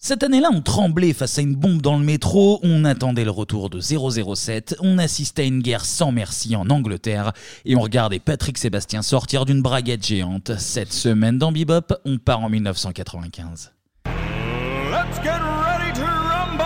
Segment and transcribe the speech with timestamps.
[0.00, 3.68] Cette année-là, on tremblait face à une bombe dans le métro, on attendait le retour
[3.68, 7.32] de 007, on assistait à une guerre sans merci en Angleterre,
[7.64, 10.52] et on regardait Patrick Sébastien sortir d'une braguette géante.
[10.56, 13.72] Cette semaine dans Bebop, on part en 1995.
[14.06, 16.62] Let's get ready to rumble!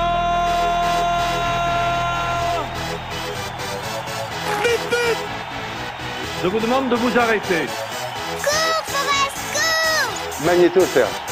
[4.62, 5.18] Vite, vite!
[6.42, 7.64] Je vous demande de vous arrêter.
[8.42, 11.31] Cours, Forrest, cours Magnéto, Serge.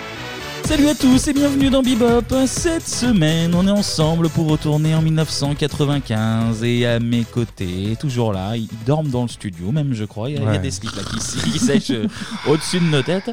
[0.71, 2.33] Salut à tous et bienvenue dans Bebop.
[2.47, 8.55] Cette semaine, on est ensemble pour retourner en 1995 et à mes côtés, toujours là,
[8.55, 10.29] ils dorment dans le studio, même je crois.
[10.29, 10.59] Il y a, il y a Ouais.
[10.59, 12.07] des slips là qui, qui sèchent euh,
[12.47, 13.29] au-dessus de nos têtes.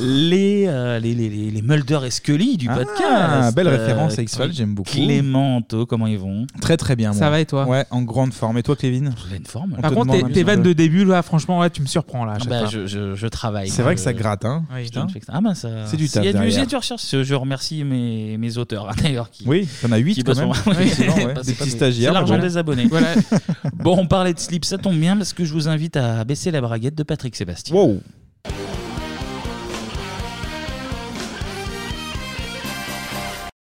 [0.00, 3.54] Les, euh, les, les, les, les Mulder et Scully du Ah, podcast.
[3.54, 4.90] belle Euh, référence à X-Files, j'aime beaucoup.
[4.90, 6.46] Clément, comment ils vont?
[6.62, 7.12] Très très bien.
[7.12, 7.30] Ça moi.
[7.30, 7.66] va et toi?
[7.66, 8.56] Ouais, en grande forme.
[8.56, 9.12] Et toi, avez une
[9.46, 12.32] forme Par contre, tes, vannes de début, là, franchement, ouais, tu me surprends là.
[12.32, 12.68] à chaque Bah, fois.
[12.70, 13.68] je, je, je travaille.
[13.68, 14.84] C'est vrai que Je- ça gratte, hein Oui.
[14.84, 15.06] Putain.
[15.08, 15.32] je fais que ça.
[15.36, 15.68] Ah ben ça.
[15.86, 16.50] C'est du Il y taf a du, derrière.
[16.64, 17.04] j'ai recherche.
[17.22, 20.48] Je remercie mes, mes auteurs hein, d'ailleurs qui, Oui, t'en as 8 qui quand même.
[20.48, 21.34] bossent- Oui, Excellent, ouais.
[21.34, 22.10] Des petits stagiaires.
[22.10, 22.42] C'est l'argent voilà.
[22.48, 22.86] des abonnés.
[22.90, 23.14] Voilà.
[23.74, 26.50] Bon, on parlait de slip, ça tombe bien parce que je vous invite à baisser
[26.50, 27.74] la braguette de Patrick Sébastien.
[27.76, 28.00] Wow.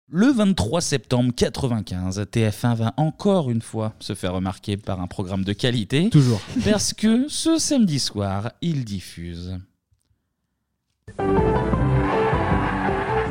[0.09, 5.43] Le 23 septembre 95, TF1 va encore une fois se faire remarquer par un programme
[5.43, 6.09] de qualité.
[6.09, 6.41] Toujours.
[6.63, 9.59] Parce que ce samedi soir, il diffuse.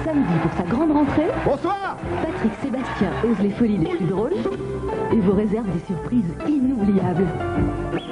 [0.06, 4.34] Samedi pour sa grande rentrée, Bonsoir Patrick Sébastien ose les folies les plus drôles
[5.12, 7.26] et vous réserve des surprises inoubliables.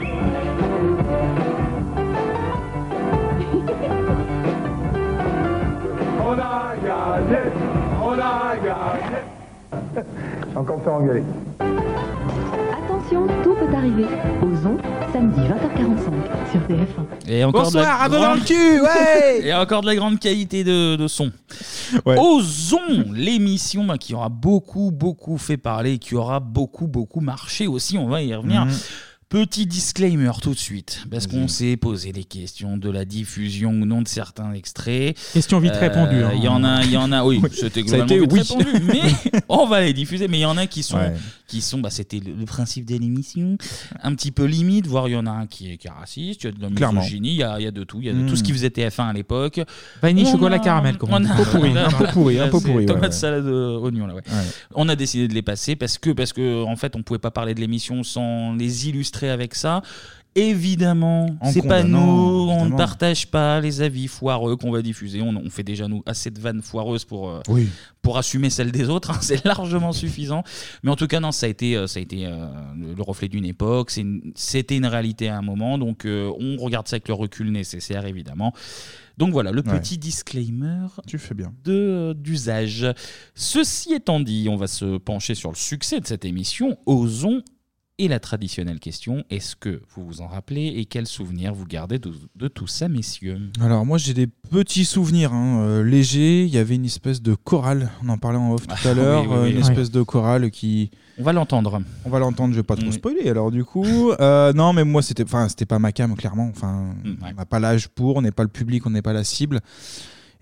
[6.26, 7.38] On a gagné
[8.02, 9.20] On a gagné
[10.50, 11.22] J'ai encore fait engueuler.
[11.60, 14.06] Attention, tout peut arriver.
[14.42, 14.78] Osons,
[15.12, 15.83] samedi 20h45 sur
[16.68, 17.28] TF1.
[17.30, 19.86] Et encore de la Bonsoir, à dos dans grande- le cul, ouais Et encore de
[19.86, 21.30] la grande qualité de, de son.
[22.06, 22.16] Ouais.
[22.18, 27.98] Osons l'émission bah, qui aura beaucoup, beaucoup fait parler, qui aura beaucoup, beaucoup marché aussi.
[27.98, 28.64] On va y revenir.
[28.66, 28.72] Mhm.
[29.34, 33.84] Petit disclaimer tout de suite, parce qu'on s'est posé des questions de la diffusion ou
[33.84, 35.16] non de certains extraits.
[35.32, 36.22] Question vite Euh, répondue.
[36.22, 36.30] hein.
[36.36, 38.54] Il y en a, il y en a, oui, c'était Ça a globalement été vite
[38.56, 38.64] oui.
[38.64, 38.84] répondu,
[39.32, 40.28] mais on va les diffuser.
[40.28, 41.14] Mais il y en a qui sont, Ouais.
[41.48, 43.58] qui sont, bah, c'était le, le principe de l'émission,
[44.04, 46.44] un petit peu limite, voire il y en a un qui est, qui est raciste,
[46.44, 47.00] il y a de la Clairement.
[47.00, 48.26] misogynie, il y a, il y a de tout, il y a de Mm.
[48.28, 49.60] tout ce qui faisait TF1 à l'époque.
[50.00, 50.96] Vanille, On chocolat, a- caramel.
[50.96, 51.32] Comment on on a- dit.
[51.32, 53.10] Un peu pourri, un peu pourri, un peu C'est pourri, ouais, Tomate ouais.
[53.10, 54.22] salade euh, oignon là, ouais.
[54.28, 54.44] Ouais.
[54.76, 57.32] On a décidé de les passer parce que parce que en fait on pouvait pas
[57.32, 59.82] parler de l'émission sans les illustrer avec ça.
[60.36, 62.76] Évidemment, En c'est pas condamnant, nous, on ne évidemment.
[62.76, 65.22] partage pas les avis foireux qu'on va diffuser.
[65.22, 67.68] On, on fait déjà nous assez de vannes foireuses pour euh, Oui.
[68.02, 70.42] pour assumer celles des autres, hein, c'est largement suffisant.
[70.82, 72.46] Mais en tout cas, non, ça a été, euh, ça a été euh,
[72.76, 76.32] le le reflet d'une époque, c'est une- c'était une réalité à un moment, donc euh,
[76.40, 78.52] on regarde ça avec le recul nécessaire, évidemment.
[79.18, 79.78] Donc voilà, le Ouais.
[79.80, 81.52] petit disclaimer Tu fais bien.
[81.64, 82.88] de d'usage.
[83.36, 86.76] Ceci étant dit, on va se pencher sur le succès de cette émission.
[86.86, 87.42] Osons
[87.98, 91.98] et la traditionnelle question est-ce que vous vous en rappelez et quels souvenirs vous gardez
[91.98, 93.38] de, de tout ça, messieurs?
[93.60, 96.44] Alors moi j'ai des petits souvenirs hein, euh, légers.
[96.44, 97.90] Il y avait une espèce de chorale.
[98.04, 99.22] On en parlait en off tout Ah, à l'heure.
[99.22, 99.50] oui, oui, euh, oui.
[99.52, 100.90] une espèce de chorale qui.
[101.18, 101.80] On va l'entendre.
[102.04, 102.52] On va l'entendre.
[102.52, 103.28] Je vais pas trop spoiler.
[103.28, 106.48] Alors du coup, euh, non mais moi c'était, enfin c'était pas ma cam clairement.
[106.48, 107.30] Enfin, Mm, ouais.
[107.32, 109.60] on n'a pas l'âge pour, on n'est pas le public, on n'est pas la cible.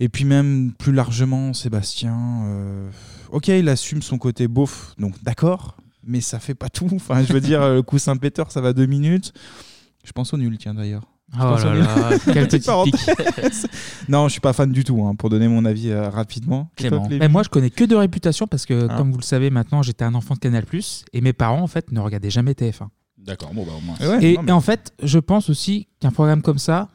[0.01, 2.91] Et puis même plus largement, Sébastien, euh,
[3.31, 6.89] ok, il assume son côté beauf, donc d'accord, mais ça fait pas tout.
[6.95, 9.33] Enfin, je veux dire, le coup Saint-Péter, ça va deux minutes.
[10.05, 11.03] Je pense au nul, tiens d'ailleurs.
[11.33, 11.83] Je Oh pense au là nul.
[11.85, 12.69] là, quelle petite
[14.09, 16.71] non, je suis pas fan du tout, hein, pour donner mon avis euh, rapidement.
[16.77, 17.09] Clément.
[17.11, 18.97] Mais moi, je connais que de réputation parce que, Ah.
[18.99, 20.65] comme vous le savez maintenant, j'étais un enfant de Canal+,
[21.13, 22.89] et mes parents, en fait, ne regardaient jamais TF1.
[23.17, 23.95] D'accord, bon bah au moins.
[24.01, 26.89] Et ouais, Et, non, mais- et en fait, je pense aussi qu'un programme comme ça,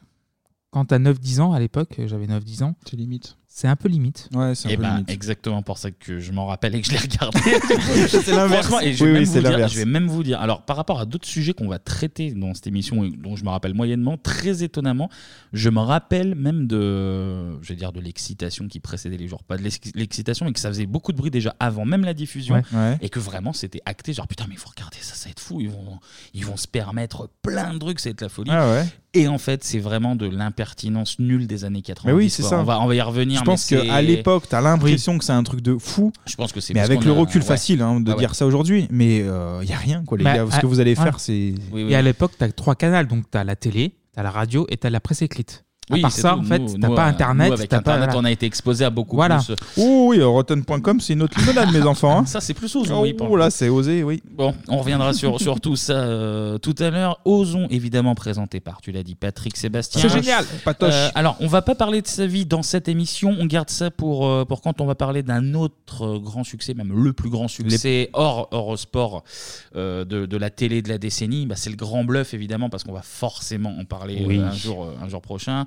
[0.70, 3.37] quand t'as 9-10 ans, à l'époque, j'avais 9-10 ans, c'est limite.
[3.60, 4.28] C'est un peu limite.
[4.34, 5.10] Ouais, c'est un Et peu ben, limite.
[5.10, 7.40] exactement pour ça que je m'en rappelle et que je l'ai regardé.
[8.08, 8.66] C'est l'inverse.
[8.68, 9.72] Franchement, et je Oui, vais, oui, même c'est vous dire, l'inverse.
[9.72, 10.40] je vais même vous dire.
[10.40, 13.44] Alors, par rapport à d'autres sujets qu'on va traiter dans cette émission et dont je
[13.44, 15.10] me rappelle moyennement, très étonnamment,
[15.52, 19.42] je me rappelle même de, je vais dire, de l'excitation qui précédait les jours.
[19.42, 22.14] Pas de l'ex- l'excitation, mais que ça faisait beaucoup de bruit déjà avant même la
[22.14, 22.54] diffusion.
[22.54, 22.62] Ouais.
[22.72, 22.98] Ouais.
[23.00, 25.40] Et que vraiment c'était acté, genre putain, mais il faut regarder ça, ça va être
[25.40, 25.60] fou.
[25.60, 25.98] Ils vont,
[26.32, 28.50] ils vont se permettre plein de trucs, ça va être la folie.
[28.52, 28.86] Ah ouais.
[29.14, 32.06] Et en fait, c'est vraiment de l'impertinence nulle des années 90.
[32.06, 32.50] Mais oui, c'est quoi.
[32.50, 32.60] ça.
[32.60, 33.38] On va, on va y revenir.
[33.40, 36.60] Je pense qu'à l'époque, t'as l'impression que c'est un truc de fou, Je pense que
[36.60, 37.46] c'est mais parce avec qu'on le a- recul ouais.
[37.46, 38.20] facile hein, de Ah ouais.
[38.20, 38.86] dire ça aujourd'hui.
[38.90, 40.46] Mais il y a rien, quoi, les Bah, gars.
[40.50, 41.02] Ce ah, que vous allez ouais.
[41.02, 41.54] faire, c'est.
[41.72, 41.86] Oui, oui.
[41.92, 44.90] Et à l'époque, t'as trois canaux, donc t'as la télé, t'as la radio et t'as
[44.90, 45.64] la presse écrite.
[45.90, 46.40] À Oui, part ça, tout.
[46.40, 47.48] en fait, Nous- t'as nous, pas euh, Internet.
[47.48, 48.16] nous, avec t'as pas- voilà.
[48.16, 49.38] on a été exposé à beaucoup Voilà.
[49.38, 49.54] plus.
[49.78, 52.20] Oh oui, Rotten.com, c'est une autre limonade, mes enfants.
[52.20, 52.26] hein.
[52.26, 52.92] Ça, c'est plus osé.
[52.94, 54.22] Oh, oui, par là, c'est osé, oui.
[54.30, 57.20] Bon, on reviendra sur, sur tout ça euh, tout à l'heure.
[57.24, 60.00] Osons, évidemment, présenté par, tu l'as dit, Patrick Sébastien.
[60.02, 60.92] C'est génial, Patoche.
[60.92, 63.34] Euh, alors, on va pas parler de sa vie dans cette émission.
[63.38, 66.74] On garde ça pour, euh, pour quand on va parler d'un autre euh, grand succès,
[66.74, 69.24] même le plus grand succès hors, hors sport
[69.76, 71.46] euh, de, de la télé de la décennie.
[71.46, 74.38] Bah, c'est le grand bluff, évidemment, parce qu'on va forcément en parler Oui.
[74.38, 75.66] euh, un, jour, euh, un jour prochain.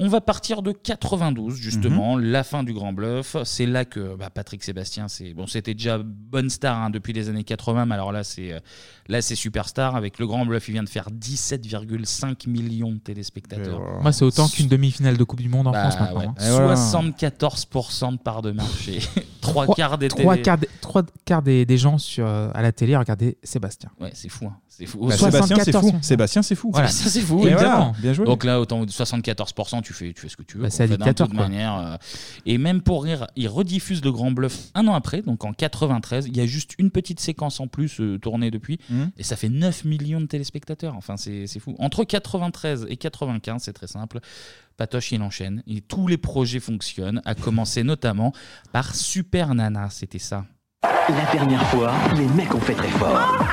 [0.00, 2.22] On va partir de 92 justement, Mhm.
[2.24, 3.36] la fin du Grand Bluff.
[3.44, 7.28] C'est là que bah, Patrick Sébastien, c'est bon, c'était déjà bonne star hein, depuis les
[7.28, 8.60] années 80, mais alors là c'est euh,
[9.08, 10.68] là c'est superstar avec le Grand Bluff.
[10.68, 13.80] Il vient de faire 17,5 millions de téléspectateurs.
[14.00, 16.20] Moi, c'est autant qu'une demi-finale de Coupe du Monde en Bah, France maintenant.
[16.20, 16.26] ouais.
[16.38, 16.74] hein.
[16.74, 19.00] 74% de part de marché,
[19.40, 22.62] trois quarts des trois télé- quarts, des, trois quarts des, des gens sur, euh, à
[22.62, 23.90] la télé regardaient Sébastien.
[24.00, 24.46] Ouais, c'est fou.
[24.46, 24.56] hein.
[24.68, 25.06] C'est fou.
[25.08, 25.92] Bah, Sébastien, c'est fou.
[26.02, 26.70] Sébastien, c'est fou.
[26.72, 27.40] Voilà, ça c'est fou.
[27.40, 27.76] Et évidemment.
[27.86, 28.24] voilà, bien joué.
[28.26, 30.62] Donc là, autant 74%, tu fais, tu fais ce que tu veux.
[30.64, 30.76] Bah, quoi.
[30.76, 31.48] c'est De quoi.
[31.48, 31.76] manière.
[31.78, 31.96] euh,
[32.46, 36.26] et même pour rire, il rediffuse le Grand Bluff un an après, donc en 93.
[36.26, 39.10] Il y a juste une petite séquence en plus euh, tournée depuis, Mhm.
[39.16, 40.94] et ça fait 9 millions de téléspectateurs.
[40.96, 41.74] Enfin, c'est c'est fou.
[41.78, 44.20] Entre 93 et 95, c'est très simple.
[44.76, 48.32] Patoche, il enchaîne, et tous les projets fonctionnent, à commencer notamment
[48.72, 50.44] par Super Nana, c'était ça.
[50.84, 53.44] La dernière fois, les mecs ont fait très fort.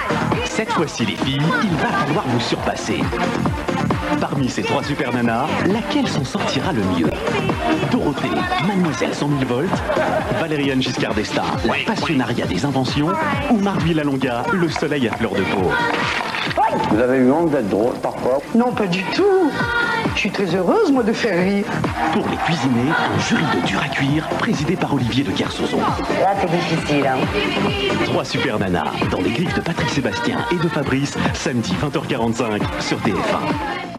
[0.46, 3.00] Cette fois-ci, les filles, il va falloir vous surpasser.
[4.20, 7.10] Parmi ces trois super nanas, laquelle s'en sortira le mieux
[7.92, 8.30] Dorothée,
[8.68, 9.70] Mademoiselle 100 000 volts,
[10.40, 13.10] Valériane Giscard d'Estaing, la passionnariat des inventions,
[13.52, 15.72] ou Marguerite Lalonga, le soleil à fleur de peau
[16.92, 19.52] Vous avez eu honte d'être drôle parfois Non, pas du tout.
[20.16, 21.66] Je suis très heureuse, moi, de faire rire.
[22.14, 25.78] Pour les cuisiner, un jury de dur à cuire, présidé par Olivier de Kersauzon.
[25.78, 27.18] Là, c'est difficile, hein.
[28.06, 32.98] Trois super nanas, dans les griffes de Patrick Sébastien et de Fabrice, samedi 20h45 sur
[33.00, 33.95] TF1.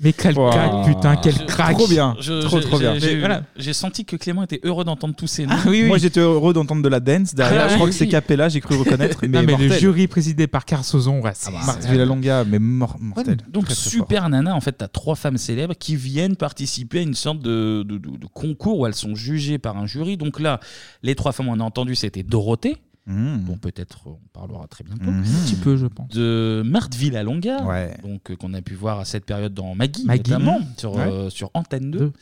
[0.00, 0.50] Mais quel Wow.
[0.50, 1.76] crack, putain, quel crack.
[1.76, 2.16] Trop bien.
[2.18, 2.98] Je- trop, j'ai- trop bien.
[2.98, 3.42] j'ai- voilà.
[3.56, 5.54] j'ai senti que Clément était heureux d'entendre tous ces noms.
[5.86, 7.62] Moi, j'étais heureux d'entendre de la dance derrière.
[7.66, 8.08] Ah, je crois oui, que c'est.
[8.08, 9.18] Capella, j'ai cru reconnaître.
[9.22, 9.78] Mais, Non, mais le mortel.
[9.78, 13.36] jury présidé par Carsozon, ouais, c'est Marc c'est- Villalonga, mais mor- mortel.
[13.48, 17.02] Donc Très, très Super Nana, en fait, t'as trois femmes célèbres qui viennent participer à
[17.02, 20.16] une sorte de, de- de- de concours où elles sont jugées par un jury.
[20.16, 20.58] Donc là,
[21.04, 22.76] les trois femmes, on a entendu, c'était Dorothée,
[23.06, 23.44] Mmh.
[23.44, 25.10] dont peut-être on parlera très bientôt.
[25.10, 25.18] Mhm.
[25.24, 26.08] Un petit peu, je pense.
[26.08, 27.94] De Marthe Villalonga, Ouais.
[28.02, 30.30] donc euh, qu'on a pu voir à cette période dans Maggie, Maggie.
[30.30, 31.02] notamment, sur, Ouais.
[31.06, 31.98] euh, sur Antenne 2.
[31.98, 32.12] Deux.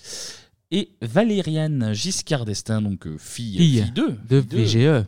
[0.72, 4.16] Et Valériane Giscard d'Estaing, donc euh, fille, Fille fille 2.
[4.28, 4.64] de fille.
[4.64, 5.04] VGE.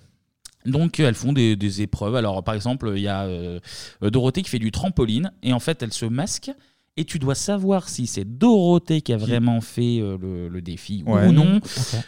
[0.66, 2.14] Donc euh, elles font des, des épreuves.
[2.14, 3.58] Alors par exemple, il y a euh,
[4.02, 6.52] euh, Dorothée qui fait du trampoline et en fait elle se masque
[6.96, 11.02] et tu dois savoir si c'est Dorothée qui a vraiment fait euh, le, le défi
[11.06, 11.26] Ouais.
[11.26, 11.60] ou non.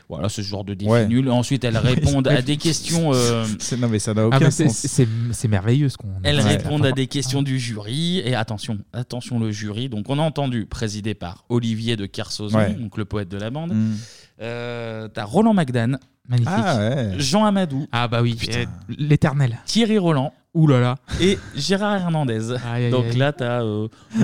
[0.08, 1.08] Voilà, ce genre de défi Ouais.
[1.08, 1.28] nul.
[1.28, 3.10] Ensuite elles répondent à des questions.
[3.12, 4.76] euh, C'est- Non, mais ça n'a Ah, aucun mais c'est- sens.
[4.88, 6.08] c'est c'est merveilleux ce qu'on.
[6.22, 6.42] elles Ouais.
[6.56, 9.88] répondent à des questions du jury et attention, attention le jury.
[9.88, 12.74] Donc on a entendu présidé par Olivier de Kersauzon, Ouais.
[12.74, 13.72] donc le poète de la bande.
[13.74, 13.94] Mm.
[14.42, 15.98] Euh, T'as Roland Magdan,
[16.28, 16.52] Magnifique.
[16.56, 17.14] Ah ouais.
[17.18, 18.64] Jean Amadou, Ah bah oui, euh,
[18.98, 19.58] l'éternel.
[19.66, 20.32] Thierry Roland.
[20.56, 20.94] Ouh là là.
[21.20, 22.52] et Gérard Hernandez.
[22.72, 23.16] Aïe, aïe, Donc aïe.
[23.16, 23.62] là, tu as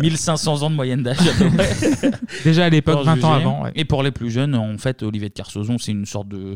[0.01, 1.19] 1500 ans de moyenne d'âge.
[1.21, 1.71] à peu près,
[2.45, 3.43] Déjà à l'époque, pour 20 ans juger.
[3.47, 3.63] avant.
[3.65, 3.73] ouais.
[3.75, 6.55] Et pour les plus jeunes, en fait, Olivier de Carsozon, c'est une sorte de,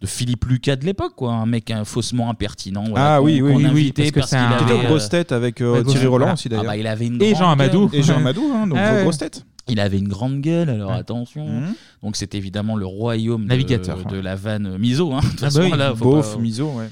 [0.00, 1.32] de Philippe Lucas de l'époque, quoi.
[1.34, 2.84] Un mec hein, faussement impertinent.
[2.88, 4.58] voilà, Ah qu'on- oui, oui, qu'on oui, oui, invitait parce que c'est qu'il un- avait,
[4.60, 6.32] C'était aux euh, grosses têtes avec euh, Thierry Grosse- Roland voilà.
[6.32, 6.64] aussi ah d'ailleurs.
[6.64, 7.88] bah, il avait une Et grande Jean Amadou.
[7.88, 8.00] gueule.
[8.00, 9.02] Et Jean Amadou, hein, donc Ah ouais.
[9.02, 9.44] grosses têtes.
[9.70, 10.96] Il avait une grande gueule, alors Ouais.
[10.96, 11.46] attention.
[11.46, 11.74] Mhm.
[12.02, 15.12] Donc c'est évidemment le royaume de- Navigateur, de, la vanne miso.
[15.12, 15.20] Hein.
[15.22, 16.88] De toute Ah bah façon, oui, là, faut Beauf, pas- Miso, ouais.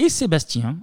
[0.00, 0.76] Et Sébastien,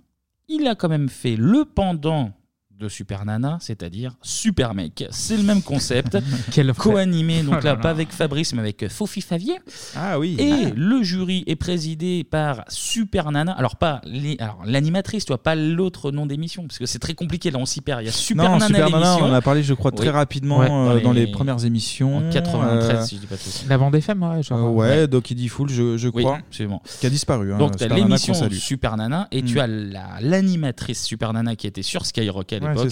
[0.48, 2.32] il a quand même fait le pendant
[2.80, 5.06] de Super Nana, c'est-à-dire Super Mec.
[5.12, 6.18] C'est le même concept.
[6.52, 9.56] Quel co-animé, donc Oh là, pas avec Fabrice, mais avec Fofi Favier.
[9.96, 10.36] Ah oui.
[10.40, 13.52] Et le jury est présidé par Super Nana.
[13.54, 17.52] Alors, pas les- alors, l'animatrice, toi, pas l'autre nom d'émission, parce que c'est très compliqué,
[17.52, 18.02] là, on s'y perd.
[18.02, 19.26] Il y a Super non, Nana Super Nana, l'émission.
[19.26, 20.12] on en a parlé, je crois, très Oui.
[20.12, 22.18] rapidement Ouais, euh, dans dans, les- premières émissions.
[22.18, 23.66] En 93, Euh, si je dis pas de bêtises.
[23.70, 24.60] La bande FM, ouais, genre.
[24.60, 25.48] euh, ouais, Doki D.
[25.48, 26.82] Fool, je, je Oui, crois, absolument.
[27.00, 27.54] qui a disparu.
[27.54, 28.54] hein, Donc, tu as Super Nana l'émission salue.
[28.56, 29.60] Super Nana et tu Mm.
[29.60, 32.88] as la- l'animatrice Super Nana qui était sur Skyrock à l'époque.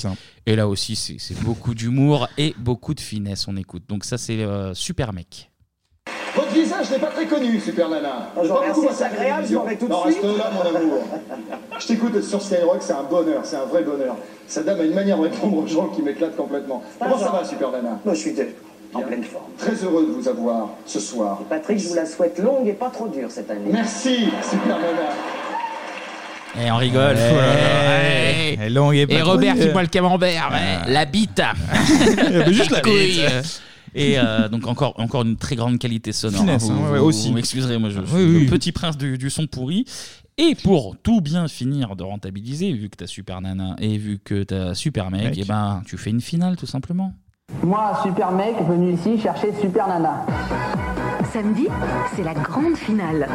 [0.46, 3.48] et là aussi, c'est beaucoup d'humour et beaucoup de finesse.
[3.48, 3.84] On écoute.
[3.88, 5.48] Donc, ça, c'est euh, Super Mec.
[6.34, 8.32] Votre visage n'est pas très connu, Super Nana.
[8.42, 10.18] Je Pas beaucoup c'est agréable, je m'en vais tout de Non, suite.
[10.22, 11.04] reste là, mon amour.
[11.78, 14.16] Je t'écoute sur Skyrock, c'est un bonheur, c'est un vrai bonheur.
[14.48, 16.82] Cette dame a une manière de répondre aux gens qui m'éclate complètement.
[17.00, 18.48] Comment ça va, Super Nana Moi, je suis de-
[18.94, 19.44] en pleine forme.
[19.58, 21.40] Très heureux de vous avoir ce soir.
[21.50, 23.70] Patrick, je vous la souhaite longue et pas trop dure cette année.
[23.72, 25.12] Merci, Super Nana.
[26.60, 27.16] Et on rigole.
[28.70, 30.50] Long, est pas Et Robert qui boit le camembert.
[30.52, 30.92] ouais.
[30.92, 31.42] La bite.
[32.32, 33.18] Mais juste la Couille.
[33.22, 33.62] bite.
[33.94, 36.40] Et euh, donc encore, encore une très grande qualité sonore.
[36.42, 37.28] Finesse, Vous- hein, ouais, vous- aussi.
[37.28, 38.46] Vous m'excuserez, moi je suis Oui, le oui.
[38.48, 39.86] petit prince du, du son pourri.
[40.38, 44.44] Et pour tout bien finir de rentabiliser, vu que t'as Super Nana et vu que
[44.44, 45.38] t'as Super Mec, Mec.
[45.38, 47.14] et ben tu fais une finale tout simplement.
[47.64, 50.26] Moi, super mec, venu ici chercher super nana.
[51.34, 51.68] Samedi,
[52.16, 53.28] c'est la grande finale.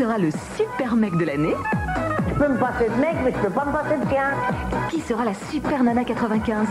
[0.00, 1.54] Qui sera le super mec de l'année
[2.30, 4.30] Je peux me passer de mec, mais je peux pas me passer de chien.
[4.88, 6.68] Qui sera la super nana 95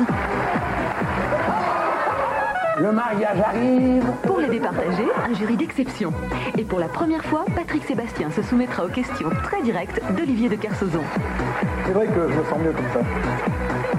[2.79, 4.03] Le mariage arrive.
[4.23, 6.11] Pour les départager, un jury d'exception.
[6.57, 10.55] Et pour la première fois, Patrick Sébastien se soumettra aux questions très directes d'Olivier de
[10.55, 11.03] Kersauzon.
[11.85, 13.98] C'est vrai que je me sens mieux comme ça.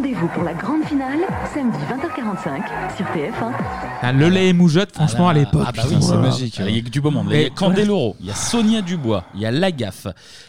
[0.00, 1.18] Rendez-vous pour la grande finale,
[1.52, 3.52] samedi 20h45 sur TF1.
[4.00, 5.64] Ah, le lait et moujotte, franchement, à l'époque.
[5.66, 6.22] Ah bah oui, putain, c'est voilà.
[6.30, 6.58] magique.
[6.66, 7.26] Il y a que du beau monde.
[7.28, 10.06] Il y a Et- Candeloro, il y a Sonia Dubois, il y a Lagaffe,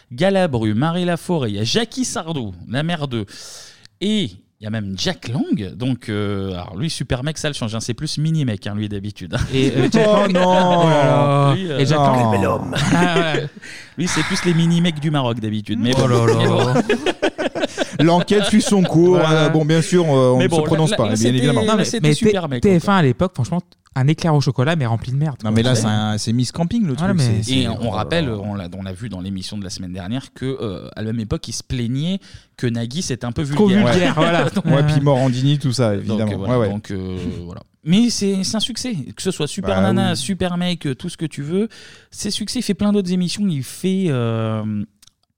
[0.10, 3.26] Galabru, Marie Laforêt, il y a Jackie Sardou, la mère d'eux.
[4.00, 5.74] Et il y a même Jack Lang.
[5.76, 7.76] Donc, euh, alors lui, super mec, ça le change.
[7.76, 7.82] hein.
[7.82, 9.36] C'est plus mini mec, hein, lui, d'habitude.
[9.54, 11.54] Et, euh, Jack Oh Lang- Oh là là.
[11.56, 12.30] Lui, euh, Et Jack Lang-.
[12.32, 12.74] Quel bel homme.
[12.96, 13.48] Ah ouais.
[13.98, 15.78] Lui, c'est plus les mini mecs du Maroc d'habitude.
[15.82, 16.08] Mais Oh bon.
[16.08, 16.34] là là.
[16.38, 16.48] Mais
[16.96, 17.02] bon.
[18.00, 19.18] L'enquête suit son cours.
[19.18, 19.46] Voilà.
[19.46, 21.30] Euh, bon, bien sûr, euh, on Mais ne bon, se prononce là- pas, là, bien
[21.30, 21.62] évidemment.
[21.64, 23.62] là, mais, c'était mais super mec, TF1 à l'époque, franchement,
[23.96, 25.36] un éclair au chocolat, mais rempli de merde.
[25.44, 25.52] Non, quoi.
[25.52, 27.28] mais là, c'est Miss Camping, le Voilà, truc.
[27.28, 30.46] mais- Et on là rappelle, on l'a, vu dans l'émission de la semaine dernière, que
[30.46, 32.20] euh, à la même époque, il se plaignait
[32.58, 33.58] que Nagui c'était un peu vulgaire.
[33.58, 34.50] Trop vulgaire, voilà.
[34.56, 36.32] Donc, Ouais, puis Morandini, tout ça, évidemment.
[36.32, 36.70] euh, voilà, Ouais, ouais.
[36.72, 37.62] donc, euh, voilà.
[37.84, 40.18] Mais c'est un succès, que ce soit Super Bah Nana, oui.
[40.18, 41.68] Super Mec, euh, tout ce que tu veux,
[42.12, 42.60] c'est succès.
[42.60, 43.44] Il fait plein d'autres émissions.
[43.50, 44.64] Il fait euh,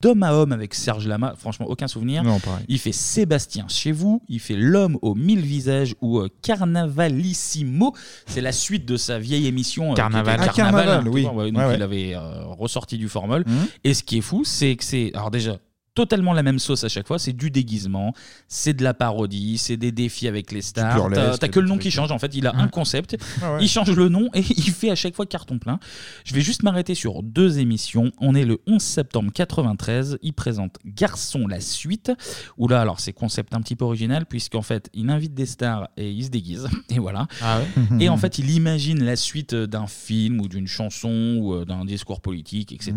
[0.03, 2.24] d'homme à homme avec Serge Lama, franchement, aucun souvenir.
[2.24, 2.65] Non, pareil.
[2.67, 7.93] Il fait Sébastien chez vous, il fait L'homme aux mille visages ou euh, Carnavalissimo.
[8.27, 9.86] C'est la suite de sa vieille émission.
[9.91, 10.39] euh, qui Carnaval.
[10.41, 11.25] Ah, Carnaval, hein, oui.
[11.25, 11.75] ouais, donc Ouais, ouais.
[11.75, 13.43] il avait euh, ressorti du formol.
[13.48, 13.67] Mhm.
[13.83, 15.12] Et ce qui est fou, c'est que c'est.
[15.13, 15.57] Alors déjà.
[15.95, 18.13] Totalement la même sauce à chaque fois, c'est du déguisement,
[18.47, 21.09] c'est de la parodie, c'est des défis avec les stars.
[21.13, 23.63] T'as t'as que le nom qui change, en fait, il a un concept, Ah ouais.
[23.63, 25.79] il change le nom et il fait à chaque fois carton plein.
[26.25, 28.12] Je vais juste m'arrêter sur deux émissions.
[28.19, 30.17] On est le 11 septembre 93.
[30.23, 32.12] Il présente Garçon la suite.
[32.57, 35.89] Où là, alors c'est concept un petit peu original puisqu'en fait, il invite des stars
[35.95, 36.67] et il se déguise.
[36.89, 37.27] Et voilà.
[37.41, 37.59] Ah
[38.00, 41.85] Et en fait, il imagine la suite d'un film ou d'une chanson ou euh, d'un
[41.85, 42.95] discours politique, etc.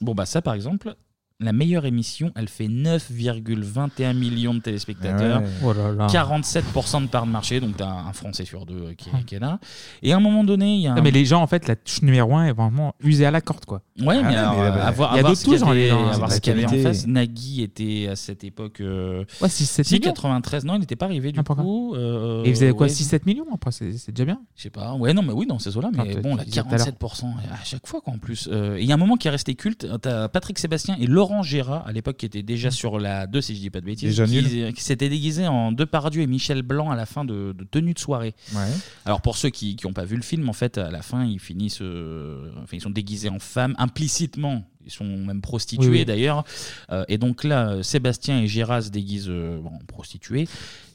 [0.00, 0.94] Bon, bah ça, par exemple.
[1.40, 5.40] La meilleure émission, elle fait 9,21 millions de téléspectateurs.
[5.40, 5.48] Ouais.
[5.64, 6.06] Oh là là.
[6.06, 9.34] 47% de part de marché, donc t'as un Français sur deux euh, qui, est- qui
[9.36, 9.58] est là.
[10.02, 10.96] Et à un moment donné, il y a un...
[10.96, 13.40] Non, mais les gens, en fait, la touche numéro 1 est vraiment usée à la
[13.40, 13.82] corde, quoi.
[14.00, 15.40] Ouais, mais, Ah, alors, mais, euh, bah, à voir, il y a à voir d'autres
[15.40, 17.06] ce qu'il y dans avait- dans à voir la ce qu'il y avait en face.
[17.06, 18.80] Nagui était à cette époque.
[18.80, 20.08] euh, Ouais, 6-7 si, millions.
[20.12, 21.94] 93, non, il n'était pas arrivé du Ah, coup.
[21.94, 24.40] euh, Et ils faisaient quoi ouais, 6-7 millions après, c'est c'est déjà bien.
[24.56, 24.94] Je sais pas.
[24.94, 25.90] Ouais, non, mais oui, dans ces eaux-là.
[25.96, 26.86] Ah, Mais bon, tu là, disais tout à l'heure.
[26.86, 28.48] 47% à chaque fois, quoi, en plus.
[28.52, 29.86] Euh, et Il y a un moment qui est resté culte.
[30.02, 33.54] T'as Patrick Sébastien et Laurent Gérard, à l'époque, qui étaient déjà sur la 2, si
[33.54, 34.10] je dis pas de bêtises.
[34.16, 34.26] Déjà
[34.72, 37.98] qui, s'étaient déguisés en Depardieu et Michel Blanc à la fin de, de tenue de
[37.98, 38.34] soirée.
[38.54, 38.60] Ouais.
[39.04, 41.40] Alors, pour ceux qui n'ont pas vu le film, en fait, à la fin, ils
[41.40, 41.82] finissent.
[41.82, 44.64] euh, enfin, ils sont déguisés en femmes, implicitement.
[44.84, 45.42] Ils sont même
[45.78, 46.04] Oui, oui.
[46.04, 46.44] d'ailleurs.
[46.90, 50.48] Euh, et donc là, euh, Sébastien et Gérard se déguisent euh, en prostituées.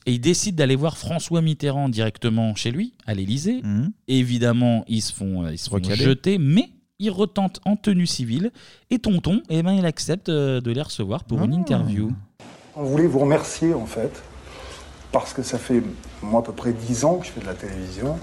[0.07, 3.61] Et ils décident d'aller voir François Mitterrand directement chez lui, à l'Élysée.
[3.63, 3.91] Mhm.
[4.07, 6.03] Évidemment, ils se font, euh, ils se font Recaler.
[6.03, 8.51] jeter, mais ils retentent en tenue civile.
[8.89, 11.57] Et Tonton, eh ben, il accepte euh, de les recevoir pour une Ah.
[11.57, 12.11] interview.
[12.75, 14.11] On voulait vous remercier en fait,
[15.11, 15.81] parce que ça fait
[16.21, 18.17] moi à peu près 10 ans que je fais de la télévision,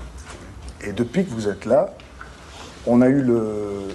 [0.84, 1.94] et depuis que vous êtes là,
[2.86, 3.88] on a eu le,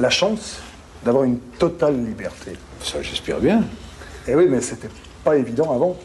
[0.00, 0.58] la chance
[1.04, 2.52] d'avoir une totale liberté.
[2.80, 3.62] Ça, j'espère bien.
[4.26, 4.88] Et oui, mais c'était
[5.22, 5.96] pas évident avant.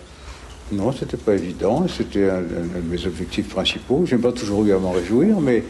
[0.72, 1.88] Non, c'était pas évident.
[1.88, 4.06] C'était un, un de mes objectifs principaux.
[4.06, 5.64] J'ai pas toujours eu à m'en réjouir, mais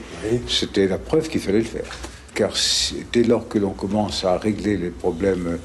[0.48, 1.86] c'était la preuve qu'il fallait le faire.
[2.40, 2.54] Car
[3.12, 5.60] dès lors que l'on commence à régler les problèmes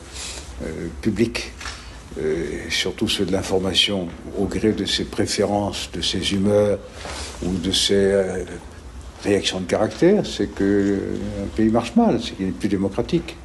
[0.61, 0.67] euh,
[1.03, 1.53] publics,
[2.19, 6.81] euh, surtout ceux de l'information, au gré de ses préférences, de ses humeurs
[7.45, 8.45] ou de ses euh,
[9.23, 10.99] réactions de caractère, c'est que
[11.45, 13.37] un pays marche mal, c'est qu'il n'est plus démocratique.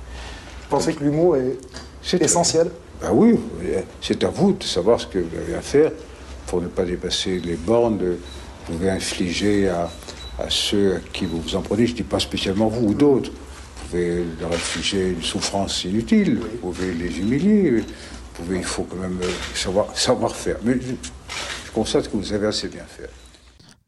[0.64, 1.56] Vous pensez que l'humour est
[2.02, 2.72] C'est essentiel?
[3.00, 3.40] Ben oui,
[4.02, 5.92] c'est à vous de savoir ce que vous avez à faire
[6.48, 8.18] pour ne pas dépasser les bornes que
[8.70, 9.88] vous pouvez infliger à,
[10.40, 11.86] à ceux à qui vous vous en prenez.
[11.86, 13.32] Je ne dis pas spécialement vous ou d'autres.
[13.32, 17.84] Vous pouvez leur infliger une souffrance inutile, vous pouvez les humilier,
[18.40, 20.58] pouvez, il faut quand même euh, savoir, savoir faire.
[20.64, 23.10] Mais je constate que vous avez assez bien fait.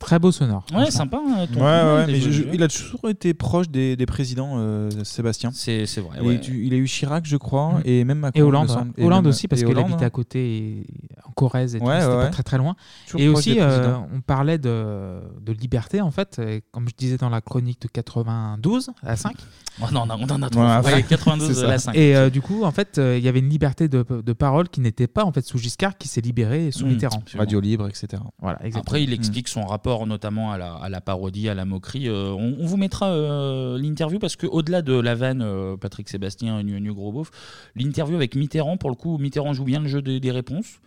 [0.02, 0.66] Très beau sonore.
[0.74, 1.18] Ouais, sympa.
[1.26, 2.50] hein, Ouais, Tonton, ouais, il mais est je- je- joli.
[2.56, 5.52] il a toujours été proche des, des présidents, euh, Sébastien.
[5.54, 6.18] C'est vrai.
[6.22, 6.38] Il, ouais.
[6.40, 7.82] a eu, il a eu Chirac, je crois, Mm.
[7.86, 8.38] et même Macron.
[8.38, 8.88] Et il me Hollande, semble.
[8.90, 8.94] ouais.
[8.98, 10.08] Et Hollande même- aussi, parce et qu'il Hollande, habitait hein.
[10.08, 10.88] à côté, et-
[11.26, 12.30] en Corrèze et tout, Ouais, c'était ouais, pas ouais.
[12.32, 12.76] très très loin.
[13.06, 14.08] Toujours et proche aussi, des euh, présidents.
[14.14, 17.88] on parlait de, de liberté, en fait, et comme je disais dans la chronique de
[17.88, 19.36] 92 à 5.
[19.82, 20.60] Oh non, on en a- on en a trop.
[20.62, 20.82] Voilà.
[20.82, 21.66] Ouais, 92 C'est ça.
[21.66, 21.96] à la 5.
[21.96, 24.68] Et euh, du coup, en fait, euh, il y avait une liberté de, de parole
[24.70, 27.24] qui n'était pas en fait sous Giscard, qui s'est libérée sous Mmh, Mitterrand.
[27.38, 28.22] Radio libre, etc.
[28.42, 28.82] Voilà, exactement.
[28.82, 29.14] Après, il Mm.
[29.14, 32.08] explique son rapport notamment à la, à la parodie, à la moquerie.
[32.08, 36.10] Euh, on, on vous mettra euh, l'interview parce que au-delà de la vanne, euh, Patrick
[36.10, 37.30] Sébastien Nu Nu Gros Beauf,
[37.76, 40.80] l'interview avec Mitterrand, pour le coup, Mitterrand joue bien le jeu des, des réponses.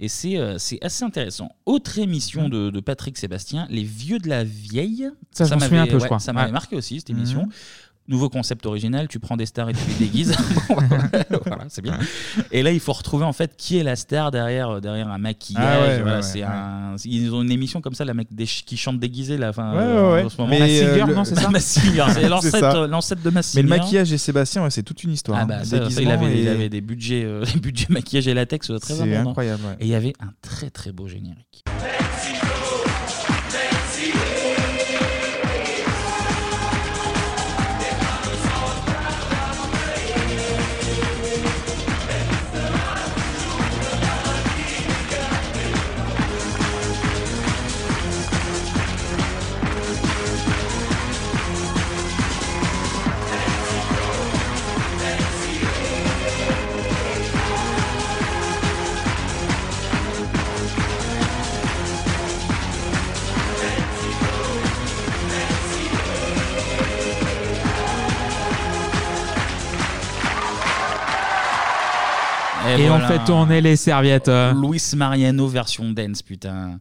[0.00, 1.50] Et c'est c'est assez intéressant.
[1.64, 5.08] Autre émission de, de Patrick Sébastien, Les Vieux de la Vieille.
[5.30, 6.18] Ça, je m'en m'avait- souviens un peu, je ouais, crois.
[6.18, 6.52] Ça m'avait Ouais.
[6.52, 7.48] marqué aussi, cette émission.
[8.06, 10.36] Nouveau concept original, tu prends des stars et tu les déguises.
[10.68, 11.98] voilà, c'est bien.
[12.52, 15.64] Et là, il faut retrouver en fait qui est la star derrière, derrière un maquillage.
[15.66, 16.44] Ah ouais, Voilà, ouais, c'est ouais.
[16.44, 19.48] un- Ils ont une émission comme ça, la mec des ch- qui chante déguisé là.
[19.48, 20.54] Enfin, euh, en ce moment.
[20.54, 20.66] Euh,
[21.60, 22.76] Singer, c'est l'ancêtre ça.
[22.76, 23.80] euh, l'ancêtre de Mask Mais le Singer.
[23.80, 25.38] maquillage et Sébastien, ouais, c'est toute une histoire.
[25.38, 25.46] Ah hein.
[25.46, 28.34] bah, ça, ça, il, avait, il et- avait des budgets, euh, des budgets maquillage et
[28.34, 29.76] latex euh, très C'est incroyable, ouais.
[29.80, 31.64] Et il y avait un très très beau générique.
[72.98, 74.28] Et on fait tourner les serviettes.
[74.28, 74.52] euh.
[74.54, 76.78] Luis Mariano version dance, putain.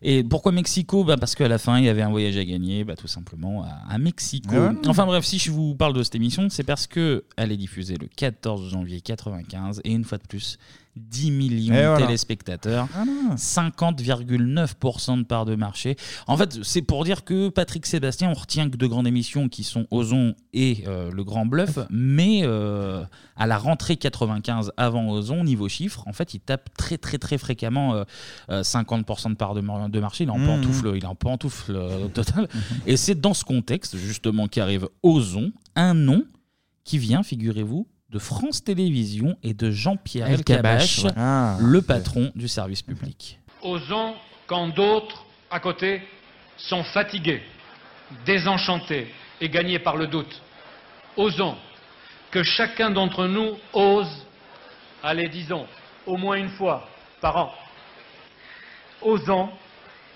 [0.00, 1.02] Et pourquoi Mexico?
[1.02, 3.64] Bah Parce qu'à la fin, il y avait un voyage à gagner, bah, tout simplement
[3.64, 4.54] à, à Mexico.
[4.54, 4.88] Ah ouais.
[4.88, 7.96] Enfin bref, si je vous parle de cette émission, c'est parce que elle est diffusée
[8.00, 10.56] le 14 janvier 95 et une fois de plus,
[10.98, 12.06] 10 millions Et de voilà.
[12.06, 13.36] téléspectateurs, Ah non.
[13.36, 15.96] 50,9% de part de marché.
[16.26, 19.64] En fait, c'est pour dire que Patrick Sébastien, on retient que deux grandes émissions qui
[19.64, 23.02] sont Ozon et euh, Le Grand Bluff, mais euh,
[23.36, 27.38] à la rentrée 95 avant Ozon, niveau chiffre, en fait, il tape très très très
[27.38, 28.04] fréquemment euh,
[28.50, 30.24] euh, 50% de part de, mar- de marché.
[30.24, 30.46] Il est en Mhm.
[30.46, 32.48] pantoufle, il est en pantoufle euh, total.
[32.86, 36.24] Et c'est dans ce contexte, justement, qu'arrive Ozon, un nom
[36.84, 41.12] qui vient, figurez-vous, de France Télévisions et de Jean-Pierre El ouais.
[41.16, 43.38] Ah, le patron du service public.
[43.62, 44.14] Osons
[44.46, 46.02] quand d'autres, à côté,
[46.56, 47.42] sont fatigués,
[48.24, 50.40] désenchantés et gagnés par le doute.
[51.16, 51.56] Osons
[52.30, 54.26] que chacun d'entre nous ose,
[55.02, 55.66] allez disons,
[56.06, 56.88] au moins une fois
[57.20, 57.52] par an.
[59.02, 59.50] Osons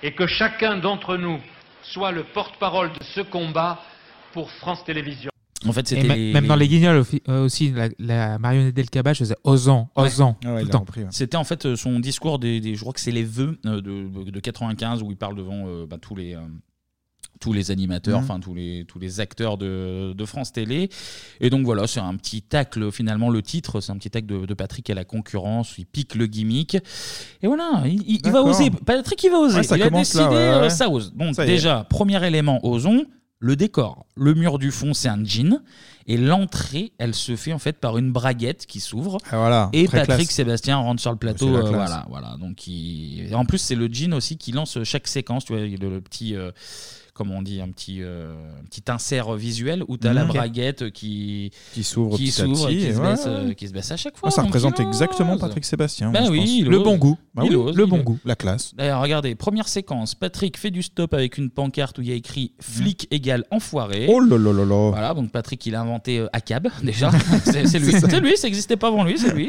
[0.02, 1.40] et que chacun d'entre nous
[1.82, 3.80] soit le porte-parole de ce combat
[4.32, 5.31] pour France Télévisions.
[5.66, 8.74] En fait, c'était les- même les- dans les guignols aussi, euh, aussi, la, la marionnette
[8.74, 10.60] d'El Kabbach faisait osant, osant, Ouais.
[10.60, 10.84] tout le temps.
[11.10, 13.80] C'était en fait euh, son discours des, des- je crois que c'est les vœux euh,
[13.80, 16.40] de, de 95 où il parle devant euh, bah, tous les euh,
[17.40, 18.24] tous les animateurs, Mhm.
[18.24, 20.90] enfin tous les tous les acteurs de, de France Télé.
[21.40, 24.46] Et donc voilà, c'est un petit tacle finalement le titre, c'est un petit tacle de,
[24.46, 26.76] de Patrick à la concurrence, il pique le gimmick.
[27.42, 28.46] Et voilà, il, il- il va D'accord.
[28.48, 28.70] oser.
[28.70, 29.56] Patrick il va oser.
[29.56, 30.70] Ouais, ça il a commence là, décidé, ouais, euh, ouais.
[30.70, 31.12] ça ose.
[31.14, 31.52] Donc Ça y est.
[31.52, 33.06] déjà, premier élément, osons
[33.44, 34.06] le décor.
[34.14, 35.60] Le mur du fond, c'est un jean.
[36.06, 39.18] Et l'entrée, elle se fait en fait par une braguette qui s'ouvre.
[39.30, 40.34] Ah, voilà, et très Patrick classe.
[40.36, 41.46] Sébastien rentre sur le plateau.
[41.46, 41.74] C'est la euh, classe.
[41.90, 42.36] voilà, voilà.
[42.38, 45.44] Donc, il- en plus, c'est le jean aussi qui lance chaque séquence.
[45.44, 46.34] Tu vois, le petit.
[46.36, 46.50] euh,
[47.22, 50.30] Comment on dit, un petit, euh, un petit insert visuel où tu as la Mhm.
[50.30, 50.36] Ok.
[50.36, 53.46] braguette qui, Qui s'ouvre qui petit à s'ouvre et petit, qui se, ouais, baisse, euh,
[53.46, 53.54] ouais.
[53.54, 54.28] qui se baisse à chaque fois.
[54.28, 55.38] Ah, ça Donc, représente il exactement.
[55.38, 56.10] Patrick Sébastien.
[56.10, 56.48] Ben moi, je oui, pense.
[56.50, 56.82] il le ose.
[56.84, 57.16] bon goût.
[57.34, 58.04] Bah Il oui, ose, le il bon ose.
[58.04, 58.74] goût, la classe.
[58.74, 60.16] D'ailleurs, regardez, première séquence.
[60.16, 64.06] Patrick fait du stop avec une pancarte où il y a écrit flic égale enfoiré.
[64.08, 64.90] Oh là là là là.
[64.90, 67.10] Voilà, donc Patrick, il a inventé euh, ACAB, déjà.
[67.44, 67.92] c'est c'est lui.
[67.92, 68.08] C'est ça.
[68.10, 69.48] C'est lui, ça n'existait pas avant lui, c'est lui.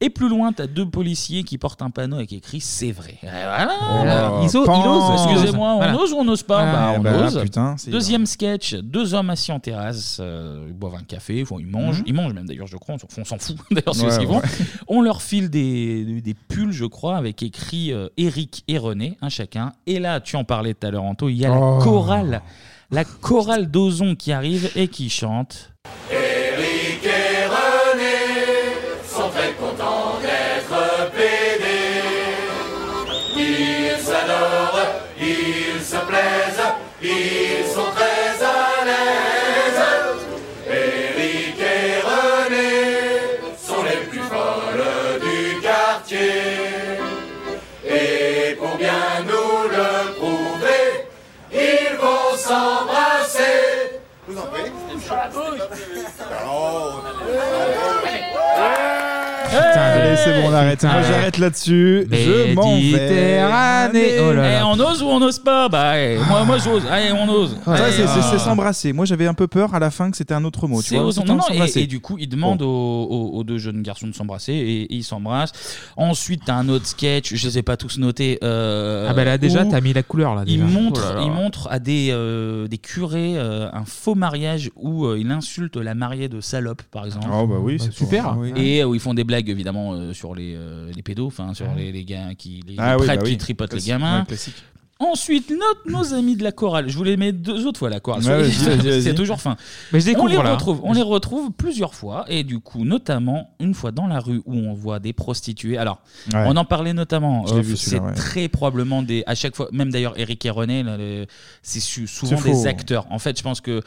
[0.00, 3.14] Et plus loin, tu as deux policiers qui portent un panneau avec écrit C'est vrai.
[3.22, 3.72] Et voilà.
[4.32, 4.80] Oh, Ils osent- pan.
[4.82, 5.32] il ose.
[5.34, 5.96] Excusez-moi, on Voilà.
[5.98, 7.40] ose ou on n'ose pas Ah, Bah, On bah, ose.
[7.42, 11.66] putain, c'est Deuxième sketch deux hommes assis en terrasse, euh, ils boivent un café, ils
[11.66, 12.04] mangent, Mhm.
[12.06, 14.36] ils mangent même d'ailleurs, je crois, on s'en fout d'ailleurs, c'est Ouais, ce qu'ils font.
[14.38, 14.48] ouais.
[14.86, 19.18] On leur file des, des- des pulls, je crois, avec écrit euh, Eric et René,
[19.20, 19.72] un chacun.
[19.88, 21.78] Et là, tu en parlais tout à l'heure, Anto, il y a Oh.
[21.78, 22.42] la chorale,
[22.92, 25.72] la chorale d'Ozon qui arrive et qui chante.
[56.30, 57.02] 哦，
[59.50, 59.97] 赞。
[60.00, 60.82] Allez, c'est bon, on arrête.
[60.82, 62.06] Moi, j'arrête là-dessus.
[62.10, 62.82] Je m'en vais.
[62.82, 64.18] Méditerranée.
[64.20, 64.60] Oh là là.
[64.60, 66.82] Eh, on ose ou on n'ose pas Bah, eh, moi, moi j'ose.
[66.90, 67.56] Allez, on ose.
[67.64, 68.28] Ça, Allez, c'est- c'est ah.
[68.32, 68.92] c'est s'embrasser.
[68.92, 70.80] Moi, j'avais un peu peur à la fin que c'était un autre mot.
[70.82, 71.80] Tu C'est vois, aux- C'était non, non, s'embrasser.
[71.80, 74.82] et, et du coup, il demande aux, aux- aux deux jeunes garçons de s'embrasser et,
[74.82, 75.52] et ils s'embrassent.
[75.96, 78.38] Ensuite, t'as un autre sketch, je les ai pas tous notés.
[78.42, 80.42] euh, Ah bah là déjà où t'as mis la couleur là.
[80.46, 80.80] Il déjà.
[80.80, 81.22] montre, Oh là là.
[81.24, 85.76] il montre à des, euh, des curés euh, un faux mariage où euh, il insulte
[85.76, 87.26] la mariée de salope, par exemple.
[87.32, 88.32] Oh, bah oui, c'est super.
[88.32, 88.52] pour- oui.
[88.56, 91.26] Et euh, où ils font des blagues évidemment notamment euh, sur les, euh, les pédos,
[91.26, 93.32] enfin sur les, les gars qui, les, Ah les oui, prêtres bah oui.
[93.32, 94.20] qui tripotent les Classique, gamins.
[94.20, 94.54] ouais, classique.
[95.00, 96.88] Ensuite, notre- nos amis de la chorale.
[96.88, 98.24] Je vous les mets deux autres fois la chorale.
[98.24, 99.02] Ouais, vas-y, Soyez- vas-y, vas-y.
[99.02, 99.56] C'est toujours fin.
[99.92, 100.52] Mais je découvre, on les là.
[100.54, 104.42] retrouve, on les retrouve plusieurs fois et du coup, notamment une fois dans la rue
[104.44, 105.78] où on voit des prostituées.
[105.78, 106.00] Alors,
[106.34, 106.42] Ouais.
[106.46, 107.46] on en parlait notamment.
[107.46, 108.14] Je l'ai euh, vu, c'est celui-là, ouais.
[108.14, 109.22] très probablement des.
[109.28, 111.26] À chaque fois, même d'ailleurs, Eric et René, là, le-
[111.62, 113.06] c'est su- souvent C'est des acteurs.
[113.10, 113.82] En fait, je pense que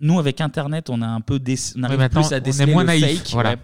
[0.00, 1.38] nous, avec Internet, on a un peu
[1.78, 3.30] on arrive maintenant, plus à est déceler moins le naïf, fake.
[3.32, 3.50] voilà.
[3.50, 3.56] ouais.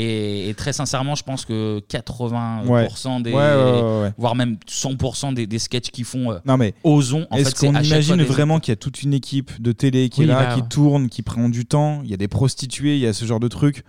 [0.00, 3.22] Et, et très sincèrement, je pense que 80% Ouais.
[3.22, 4.12] des, Ouais, ouais, ouais, ouais.
[4.16, 7.26] voire même 100% des, des sketchs qu'ils font, euh, Non mais osons.
[7.30, 10.08] En est-ce fait, c'est qu'on imagine vraiment qu'il y a toute une équipe de télé
[10.08, 10.68] qui Oui, est là, bah, qui ouais.
[10.68, 13.40] tourne, qui prend du temps Il y a des prostituées, il y a ce genre
[13.40, 13.82] de trucs.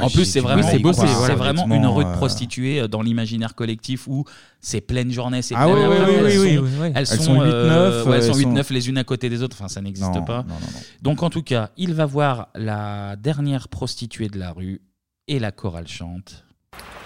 [0.00, 0.80] En plus, c'est vraiment, c'est
[1.26, 4.24] c'est vraiment une rue de euh, prostituées euh, dans l'imaginaire collectif où
[4.60, 6.84] c'est pleine journée, c'est Ah plein oui, oui, elles oui, sont-.
[6.84, 9.04] Elles Elles sont, sont 8-9, euh, ouais, elles sont elles sont- 8-9 les unes à
[9.04, 9.56] côté des autres.
[9.58, 10.42] Enfin, ça n'existe pas.
[10.42, 10.80] non, non, non.
[11.02, 14.80] Donc, en tout cas, il va voir la dernière prostituée de la rue
[15.28, 16.44] et la chorale chante.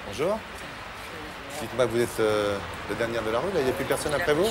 [0.08, 0.38] Bonjour.
[1.60, 2.56] Dites-moi, vous êtes euh,
[2.90, 4.42] la dernière de la rue, là Il n'y a plus personne après vous?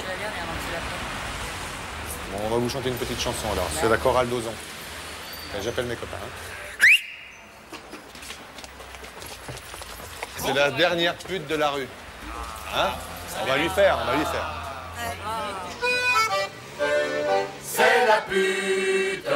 [2.31, 3.67] Bon, on va vous chanter une petite chanson alors.
[3.79, 4.51] C'est la chorale d'Ozon.
[5.63, 6.17] J'appelle mes copains.
[6.21, 6.54] hein.
[10.45, 11.87] C'est la dernière pute de la rue.
[12.75, 12.89] Hein
[13.41, 14.65] On va lui faire, on va lui faire.
[17.63, 19.27] C'est la pute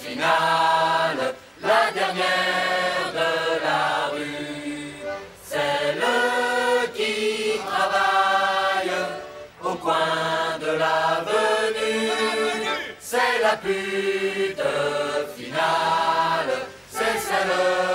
[0.00, 4.94] finale, la dernière de la rue.
[5.48, 6.04] Celle
[6.94, 8.92] qui travaille
[9.62, 12.10] au coin de l'avenue.
[13.00, 14.62] C'est la pute
[15.36, 16.52] finale,
[16.90, 17.93] c'est celle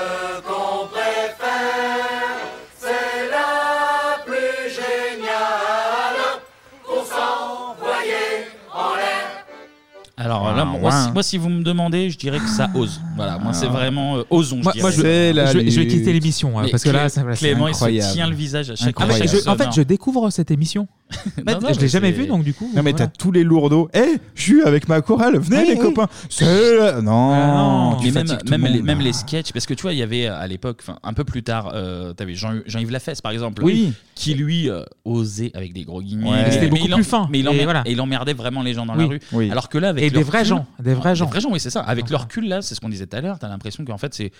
[10.29, 11.05] Alors là, Ah, moi, ouais.
[11.05, 13.01] si, moi, si vous me demandez, je dirais que ça ose.
[13.15, 13.69] Voilà, moi, c'est Ah.
[13.69, 14.59] vraiment euh, osons.
[14.63, 15.33] Moi- je moi, dirais.
[15.33, 17.47] je- je vais- je vais quitter l'émission, hein, Mais parce que là, ça va- c'est
[17.47, 18.09] Clément, il incroyable.
[18.09, 19.07] se tient le visage à chaque fois.
[19.09, 20.87] Ah, je- en fait, je découvre cette émission.
[21.09, 22.69] En fait, je mais l'ai jamais vue, donc du coup.
[22.75, 23.07] Non mais voilà.
[23.07, 23.89] t'as tous les lourdeaux.
[23.95, 25.37] Eh, je suis avec ma chorale.
[25.39, 26.07] Venez les copains.
[26.29, 27.95] C'est la- non.
[27.99, 28.85] tu mais même, fatigues tout même, le les, monde.
[28.85, 31.23] même les sketchs, parce que tu vois, il y avait à l'époque, enfin, un peu
[31.23, 33.93] plus tard, euh, t'avais Jean- Jean-Yves Lafesse par exemple, Oui.
[34.19, 36.29] Qui lui euh, osait avec des gros guillemets.
[36.29, 36.43] Ouais.
[36.43, 37.27] mais- C'était beaucoup il en- plus fin.
[37.31, 37.83] Mais il, Et emmer- voilà.
[37.85, 39.03] et il emmerdait vraiment les gens dans Oui.
[39.03, 39.19] la rue.
[39.31, 39.49] Oui.
[39.49, 41.25] Alors que là, avec Et le des vrais recul- gens, des vrais gens.
[41.25, 41.81] Des vrais gens, oui, c'est ça.
[41.81, 44.13] Avec le recul, là, c'est ce qu'on disait tout à l'heure, t'as l'impression qu'en fait,
[44.13, 44.31] c'est.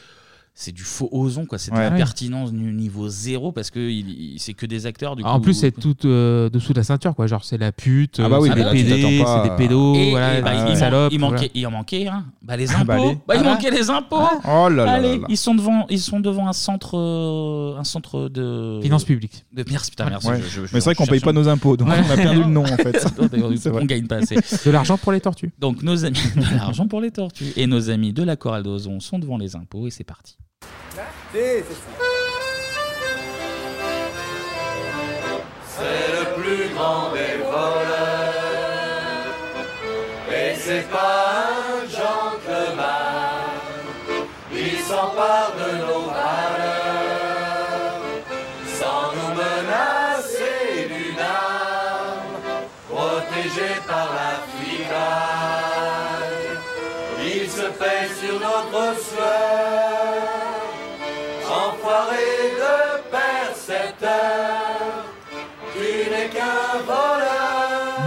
[0.56, 1.58] C'est du faux ozon, quoi.
[1.58, 5.16] C'est de la pertinence du niveau zéro parce que il, il- c'est que des acteurs.
[5.16, 5.44] Du Ah, En coup.
[5.44, 7.28] plus, c'est tout euh, dessous de la ceinture, quoi.
[7.28, 9.44] Genre, c'est la pute, Ah bah oui, c'est mais des là, tu PD, t'attends pas
[9.44, 11.14] c'est des pédos, Et- voilà, et bah, des il, man- salopes.
[11.14, 11.52] il manquait, voilà.
[11.56, 12.26] il en manquait, hein.
[12.42, 12.86] Bah, les Ah impôts.
[12.88, 13.44] bah, les- Bah, il Ah.
[13.54, 14.18] manquait les impôts.
[14.44, 15.28] Oh là là Allez, là.
[15.30, 19.46] ils sont devant, ils sont devant un centre, euh, un centre de Finances publiques.
[19.54, 20.28] De, merci, putain, merci.
[20.28, 20.42] Ouais.
[20.42, 22.16] je- je- Mais c'est vrai qu'on je paye cherche pas nos impôts, donc on a
[22.18, 22.92] perdu le nom en fait.
[23.32, 23.82] D'ailleurs, C'est vrai.
[23.84, 24.36] on gagne pas assez.
[24.36, 25.54] De l'argent pour les tortues.
[25.58, 29.00] Donc nos amis de l'argent pour les tortues et nos amis de la chorale d'Ozon
[29.00, 30.36] sont devant les impôts et c'est parti.
[35.68, 38.30] C'est le plus grand des voleurs.
[40.32, 41.49] Et c'est pas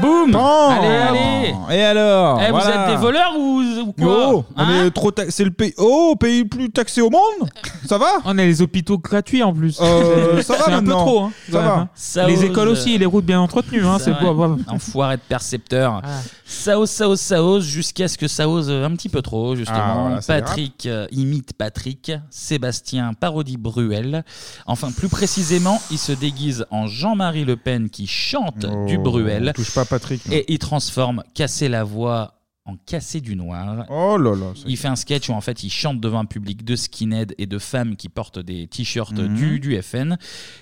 [0.00, 0.68] Boum Bon.
[0.70, 4.86] Allez, allez Et alors Eh, Vous êtes des voleurs ou, ou quoi Oh, on Hein
[4.86, 7.48] est trop ta- c'est le pays oh pays le plus taxé au monde
[7.86, 9.78] ça va On a les hôpitaux gratuits en plus.
[9.80, 11.04] Euh, ça va C'est un peu maintenant.
[11.04, 11.20] trop.
[11.24, 11.74] Hein, Ça va.
[11.74, 11.88] hein.
[11.94, 12.44] Ça les ose.
[12.44, 13.84] écoles aussi les routes bien entretenues.
[13.84, 14.56] Hein, c'est beau.
[14.68, 16.00] Enfoiré de percepteur.
[16.04, 16.08] Ah.
[16.52, 19.56] Ça ose, ça ose, ça ose, jusqu'à ce que ça ose un petit peu trop,
[19.56, 19.78] justement.
[19.80, 24.22] Ah, voilà, ça Patrick euh, imite Patrick, Sébastien parodie Bruel.
[24.66, 29.52] Enfin, plus précisément, il se déguise en Jean-Marie Le Pen qui chante du Oh, Bruel.
[29.54, 30.32] touche pas Patrick non.
[30.32, 32.34] Et il transforme Casser la voix
[32.64, 33.86] en Casser du noir.
[33.90, 34.52] oh là là.
[34.66, 37.46] Il fait un sketch où en fait il chante devant un public de skinhead et
[37.46, 39.34] de femmes qui portent des t-shirts Mhm.
[39.34, 40.16] du, du FN.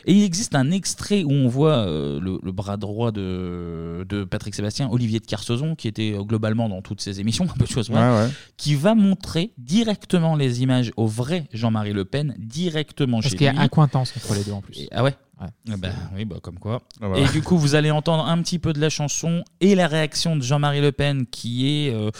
[0.06, 4.24] Et il existe un extrait où on voit euh, le, le bras droit de, de
[4.24, 7.64] Patrick Sébastien, Olivier de Carsozon, qui était euh, globalement dans toutes ses émissions, un peu
[7.66, 8.28] de choses, Ouais, ouais.
[8.56, 13.44] qui va montrer directement les images au vrai Jean-Marie Le Pen, directement Parce chez qu'il
[13.44, 13.60] y a lui.
[13.60, 14.78] accointance entre les deux en plus.
[14.80, 15.46] Et- ah ouais Ouais.
[15.70, 16.82] Ah bah, oui, bah, comme quoi.
[17.00, 17.18] Ah bah.
[17.18, 20.36] Et du coup, vous allez entendre un petit peu de la chanson et la réaction
[20.36, 22.10] de Jean-Marie Le Pen, qui est, euh,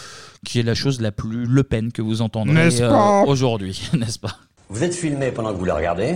[0.45, 3.89] qui est la chose la plus Le Pen que vous entendrez N'est-ce euh, pas aujourd'hui,
[3.97, 4.37] n'est-ce pas?
[4.69, 6.15] Vous êtes filmé pendant que vous la regardez.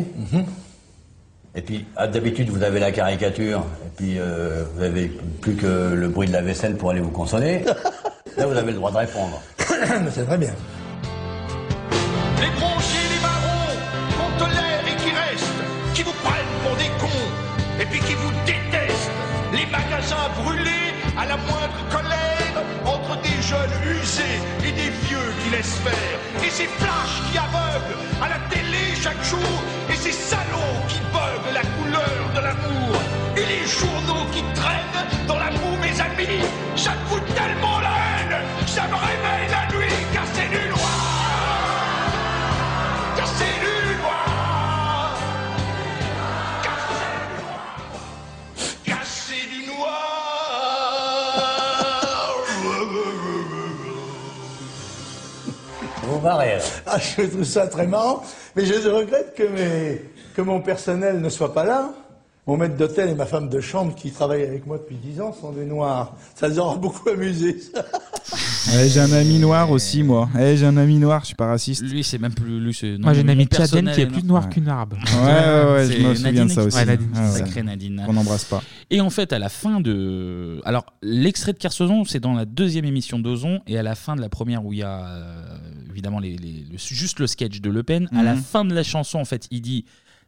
[1.56, 5.08] Et puis, à d'habitude, vous avez la caricature, et puis euh, vous avez
[5.42, 7.64] plus que le bruit de la vaisselle pour aller vous consoler.
[8.38, 9.42] Là, vous avez le droit de répondre.
[10.12, 10.54] C'est très bien.
[12.40, 14.75] Les les marrons,
[16.78, 17.30] des cons
[17.80, 19.12] et puis qui vous détestent.
[19.54, 25.50] Les magasins brûlés à la moindre colère entre des jeunes usés et des vieux qui
[25.52, 26.18] laissent faire.
[26.44, 29.56] Et ces flashs qui aveuglent à la télé chaque jour
[29.90, 32.96] et ces salauds qui buguent la couleur de l'amour.
[33.38, 36.44] Et les journaux qui traînent dans la boue, mes amis,
[36.76, 39.75] ça me tellement la haine, ça me réveille la nuit.
[56.26, 56.58] Marrez.
[56.88, 58.24] Ah, je trouve ça très marrant,
[58.56, 60.02] mais je regrette que, mes-
[60.36, 61.92] que mon personnel ne soit pas là.
[62.48, 65.34] Mon maître d'hôtel et ma femme de chambre qui travaillent avec moi depuis 10 ans
[65.34, 66.16] sont des noirs.
[66.36, 67.58] Ça les aura beaucoup amusés.
[68.72, 70.30] Ouais, j'ai un ami noir aussi, moi.
[70.40, 71.82] Eh, j'ai un ami noir, je suis pas raciste.
[71.82, 72.60] Lui, c'est même plus.
[72.60, 74.50] Lui, Moi, j'ai une amie tchadienne qui est plus noire Ouais.
[74.52, 74.94] qu'une arabe.
[74.94, 76.78] Ouais, ouais, ouais, je C'est me souviens de Nadine ça aussi.
[76.78, 77.40] Ouais, Nadine, Ah ouais.
[77.40, 78.06] sacrée Nadine.
[78.08, 78.62] On n'embrasse pas.
[78.92, 80.62] Et en fait, à la fin de.
[80.66, 84.22] Alors, l'extrait de Kersozon, c'est dans la deuxième émission d'Ozon, et à la fin de
[84.22, 85.58] la première où il y a euh,
[85.96, 88.42] évidemment les, les- le- juste le sketch de Le Pen, à la Mhm.
[88.42, 89.86] fin de la chanson, en fait, il dit.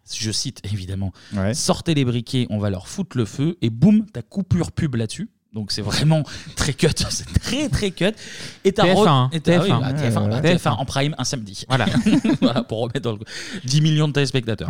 [0.10, 1.12] Je cite évidemment,
[1.54, 5.30] sortez les briquets, on va leur foutre le feu, et boum, ta coupure pub là-dessus.
[5.54, 6.24] Donc c'est vraiment
[6.56, 8.14] très cut, c'est très très cut.
[8.64, 9.30] Et t'as TF1, re- hein.
[9.34, 9.80] et t'as- oui, TF1.
[9.82, 10.56] bah, TF1, Ouais, bah, ouais.
[10.56, 11.66] TF1 en prime un samedi.
[11.68, 11.88] Voilà.
[12.42, 13.20] Voilà, pour remettre dans le
[13.66, 14.70] 10 millions de téléspectateurs.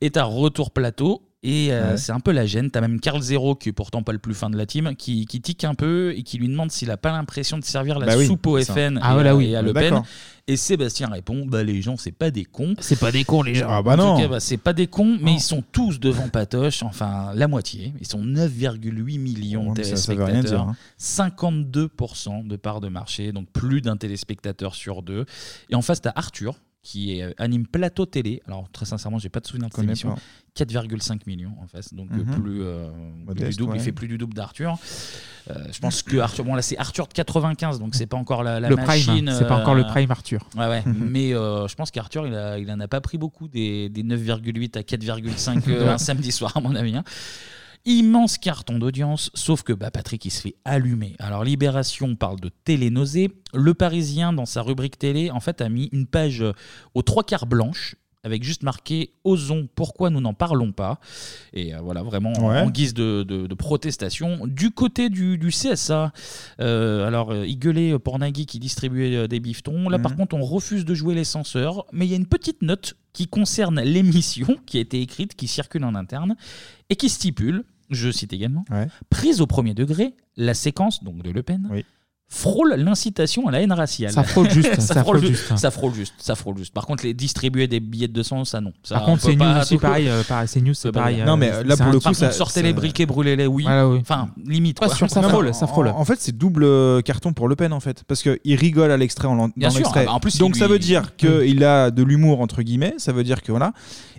[0.00, 1.22] Et t'as retour plateau.
[1.44, 1.96] Et euh, Ouais.
[1.96, 2.70] c'est un peu la gêne.
[2.70, 5.26] T'as même Carl Zero, qui est pourtant pas le plus fin de la team, qui,
[5.26, 8.06] qui tique un peu et qui lui demande s'il a pas l'impression de servir la
[8.06, 8.72] Bah oui, soupe au ça.
[8.74, 9.46] FN Ah et, à- oui.
[9.46, 9.82] et à Le Pen.
[9.90, 10.06] d'accord.
[10.46, 12.74] Et Sébastien répond Bah, les gens, c'est pas des cons.
[12.78, 13.66] C'est pas des cons, les gens.
[13.68, 14.14] Ah bah En non.
[14.16, 17.48] tout cas, bah, c'est pas des cons, mais ils sont tous devant Patoche, enfin la
[17.48, 17.92] moitié.
[18.00, 20.64] Ils sont 9,8 millions Ouais, de mais ça- ça veut rien téléspectateurs.
[20.66, 20.76] dire, hein.
[20.98, 25.26] 52% de part de marché, donc plus d'un téléspectateur sur deux.
[25.70, 28.42] Et en face, tu as Arthur, qui est, euh, anime Plateau Télé.
[28.46, 30.14] Alors, très sincèrement, j'ai pas de souvenir de cette émission.
[30.14, 30.20] pas.
[30.54, 32.42] 4,5 millions en face, donc euh, Mhm.
[32.42, 33.72] plus, euh, plus Modeste, du double.
[33.72, 33.78] ouais.
[33.78, 34.76] Il fait plus du double d'Arthur.
[35.50, 38.42] Euh, je pense que Arthur, bon là c'est Arthur de 95, donc c'est pas encore
[38.42, 39.28] la, la Le machine.
[39.30, 39.36] hein.
[39.38, 40.46] C'est pas encore le prime Arthur.
[40.56, 40.82] Ouais, ouais.
[40.86, 44.02] mais euh, je pense qu'Arthur, il, a, il en a pas pris beaucoup des, des
[44.02, 46.94] 9,8 à 4,5 euh, un samedi soir, à mon avis.
[46.96, 47.04] hein.
[47.84, 51.16] Immense carton d'audience, sauf que bah, Patrick, il se fait allumer.
[51.18, 53.32] Alors, Libération parle de télénausée.
[53.54, 56.52] Le Parisien, dans sa rubrique télé, en fait, a mis une page euh,
[56.94, 61.00] aux trois quarts blanche, avec juste marqué Osons, pourquoi nous n'en parlons pas?
[61.54, 62.60] Et euh, voilà, vraiment en- Ouais.
[62.60, 64.46] en guise de, de- de protestation.
[64.46, 66.12] Du côté du, du CSA,
[66.60, 69.88] euh, alors euh, il gueulait pour Nagui qui distribuait euh, des bifetons.
[69.88, 70.18] Là, par Mhm.
[70.18, 73.26] contre, on refuse de jouer les censeurs, mais il y a une petite note qui
[73.26, 76.36] concerne l'émission qui a été écrite, qui circule en interne,
[76.90, 78.64] et qui stipule, je cite également,
[79.10, 81.68] prise au premier degré, la séquence donc de Le Pen.
[82.34, 84.10] Frôle l'incitation à la haine raciale.
[84.10, 85.54] Ça frôle juste, ça frôle ju- juste.
[85.58, 86.72] Ça frôle juste, ça frôle juste.
[86.72, 88.72] Par contre, les distribuer des billets de 200, ça non.
[88.82, 90.08] Ça, Par on contre, peut c'est pas news aussi pareil.
[90.08, 91.16] euh, pareil, c'est pareil.
[91.16, 91.26] dire.
[91.26, 92.72] Non, mais euh, là, c'est pour un- le coup, Par ça- contre, sortez ça- les
[92.72, 93.64] briquets, brûlez-les, oui.
[93.64, 93.98] Voilà, oui.
[94.00, 94.80] Enfin, limite.
[94.80, 94.96] Ouais, quoi.
[95.20, 95.88] Non, mais frôle, ça frôle.
[95.88, 98.02] En, en fait, c'est double euh, carton pour Le Pen, en fait.
[98.08, 100.00] Parce qu'il rigole à l'extrait en l'en- Bien dans sûr, l'extrait.
[100.04, 102.62] ah bah, en plus, il Donc, ça lui- veut dire qu'il a de l'humour, entre
[102.62, 102.94] guillemets.
[102.96, 103.74] Ça veut dire que voilà.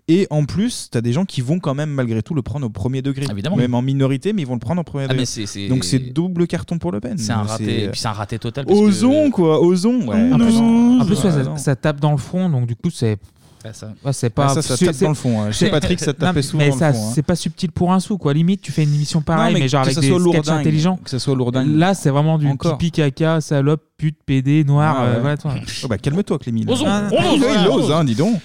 [0.09, 2.69] Et en plus, t'as des gens qui vont quand même, malgré tout, le prendre au
[2.69, 3.25] premier degré.
[3.31, 3.55] Évidemment.
[3.55, 5.25] Même en minorité, mais ils vont le prendre au premier Ah, degré.
[5.55, 7.17] mais Donc, c'est double carton pour Le Pen.
[7.17, 8.65] C'est un raté, et puis c'est un raté total.
[8.65, 9.61] parce que- Osons, quoi.
[9.61, 10.05] Osons.
[10.07, 10.99] Ouais, En plus, non.
[11.01, 13.17] en plus, ouais, Ouais, ça, ça tape dans le front, donc du coup, c'est.
[13.63, 14.47] Ouais, ça- Ouais, c'est pas.
[14.49, 15.51] Ah, ça, ça tape dans le fond, hein.
[15.53, 17.11] Chez c'est- Patrick, ça Non, tapait mais souvent ça, fond, hein.
[17.15, 18.33] c'est pas subtil pour un sou, quoi.
[18.33, 20.49] Limite, tu fais une émission pareille, Non, mais, genre que avec ça des soit sketchs
[20.49, 20.99] intelligents.
[21.01, 21.73] Que ça soit lourdingue.
[21.77, 22.77] Là, c'est vraiment du Encore.
[22.77, 24.97] pipi, caca, salope, pute, PD, noir.
[24.99, 25.19] Ah, euh, ouais.
[25.21, 25.53] voilà, toi.
[25.85, 26.65] Oh, bah, calme-toi, Clémy.
[26.67, 27.89] Osons, Ah, on ose, il ose.
[27.93, 28.37] hein, dis donc.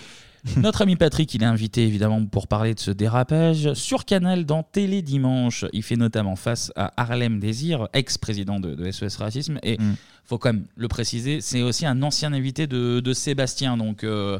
[0.56, 4.62] Notre ami Patrick, il est invité évidemment pour parler de ce dérapage sur Canal dans
[4.62, 5.64] Télé Dimanche.
[5.72, 9.58] Il fait notamment face à Harlem Désir, ex-président de, de SOS Racisme.
[9.62, 9.94] Et Mm.
[10.24, 13.76] faut quand même le préciser, c'est aussi un ancien invité de, de Sébastien.
[13.76, 14.38] Donc euh,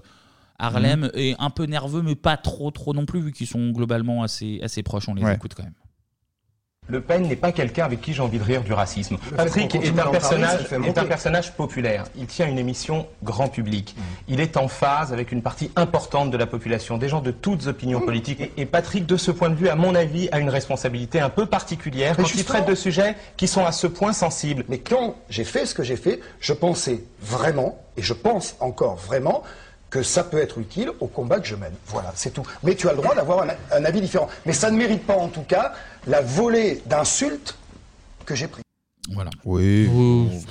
[0.59, 1.11] Harlem Mm.
[1.15, 4.61] est un peu nerveux, mais pas trop, trop non plus, vu qu'ils sont globalement assez,
[4.63, 5.09] assez proches.
[5.09, 5.35] On les Ouais.
[5.35, 5.73] écoute quand même.
[6.89, 9.19] Le Pen n'est pas quelqu'un avec qui j'ai envie de rire du racisme.
[9.31, 12.05] Le Patrick est un, parler, personnage, est un populaire.
[12.17, 13.95] Il tient une émission grand public.
[14.27, 17.67] Il est en phase avec une partie importante de la population, des gens de toutes
[17.67, 18.41] opinions politiques.
[18.41, 21.29] Et, et Patrick, de ce point de vue, à mon avis, a une responsabilité un
[21.31, 24.65] peu particulière Mais quand il traite de sujets qui sont à ce point sensibles.
[24.69, 28.97] Mais quand j'ai fait ce que j'ai fait, je pensais vraiment, et je pense encore
[28.97, 29.43] vraiment,
[29.91, 31.75] que ça peut être utile au combat que je mène.
[31.87, 32.47] Voilà, c'est tout.
[32.63, 34.29] Mais tu as le droit d'avoir un, avis différent.
[34.45, 35.73] Mais ça ne mérite pas, en tout cas,
[36.07, 37.57] la volée d'insultes
[38.27, 38.63] que j'ai prise.
[39.11, 39.31] Voilà.
[39.45, 39.89] Oui.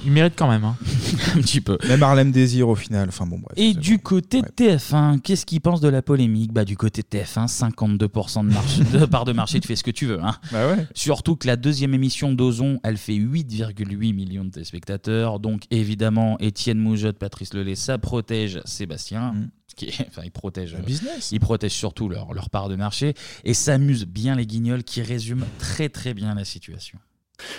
[0.06, 0.64] Il mérite quand même.
[0.64, 0.76] hein.
[1.36, 1.78] un petit peu.
[1.88, 3.08] Même Harlem Désir au final.
[3.10, 3.54] Enfin bon, bref.
[3.56, 6.52] Et du côté de TF1, qu'est-ce qu'ils pensent de la polémique?
[6.54, 9.84] Bah, Du côté de TF1, 52% de, marché, de part de marché, tu fais ce
[9.84, 10.22] que tu veux.
[10.24, 10.36] Hein.
[10.52, 10.88] Bah ouais.
[10.96, 15.40] Surtout que la deuxième émission d'Ozon, elle fait 8,8 millions de téléspectateurs.
[15.40, 19.36] Donc évidemment, Étienne Moujotte, Patrice Lelay, ça protège Sébastien.
[19.76, 21.30] Qui est- enfin, il protège, Le business.
[21.32, 25.46] il protège surtout leur, leur part de marché et s'amuse bien les guignols qui résument
[25.60, 26.98] très très bien la situation.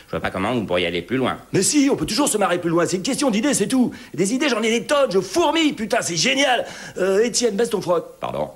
[0.07, 1.38] Je vois pas comment vous pourriez aller plus loin.
[1.53, 2.87] Mais si, on peut toujours se marrer plus loin.
[2.87, 3.93] C'est une question d'idées, c'est tout.
[4.14, 6.67] Des idées, j'en ai des tonnes, je fourmille, putain, c'est génial.
[6.97, 8.19] Euh, Étienne, baisse ton froc.
[8.21, 8.51] Pardon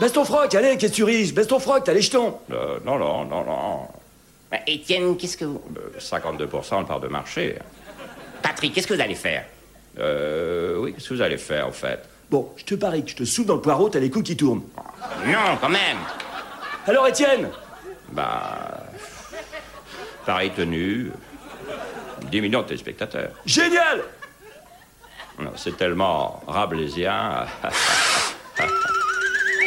[0.00, 2.38] Baisse ton froc, allez, qu'est-ce que tu riches Baisse ton froc, t'as les jetons.
[2.50, 3.80] Euh, Non, non, non, non.
[4.50, 5.60] Bah, Étienne, qu'est-ce que vous...
[5.98, 7.58] 52% de part de marché.
[8.42, 9.44] Patrick, qu'est-ce que vous allez faire?
[9.98, 12.00] Euh, oui, qu'est-ce que vous allez faire, en fait?
[12.30, 14.36] Bon, je te parie que je te souffle dans le poireau, t'as les coups qui
[14.36, 14.62] tournent.
[15.26, 15.98] Non, quand même
[16.86, 17.48] Alors, Étienne?
[18.12, 18.83] Bah...
[20.26, 21.10] Pareil tenu...
[22.30, 23.30] 10 millions de téléspectateurs.
[23.44, 24.02] Génial
[25.38, 27.46] Non, C'est tellement rabelaisien.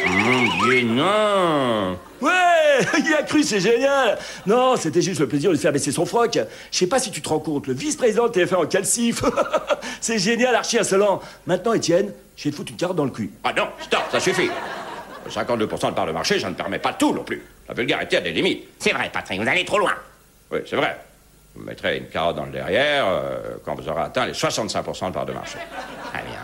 [0.08, 5.56] Mon Dieu, non Ouais, il a cru, c'est génial Non, c'était juste le plaisir de
[5.56, 6.40] lui faire baisser son froc.
[6.72, 9.24] Je sais pas si tu te rends compte, le vice-président de TF1 en calcif.
[10.02, 11.22] c'est génial, archi insolent.
[11.46, 13.32] Maintenant, Étienne, je vais te foutre une carotte dans le cul.
[13.44, 14.50] Ah non, stop, ça suffit
[15.30, 17.44] 52% de part de marché, ça ne permet pas tout non plus.
[17.68, 18.66] La vulgarité a des limites.
[18.80, 19.94] C'est vrai, Patrick, vous allez trop loin.
[20.52, 20.98] Oui, c'est vrai.
[21.56, 25.14] Vous mettrez une carotte dans le derrière euh, quand vous aurez atteint les 65% de
[25.14, 25.58] part de marché.
[26.14, 26.37] Très bien,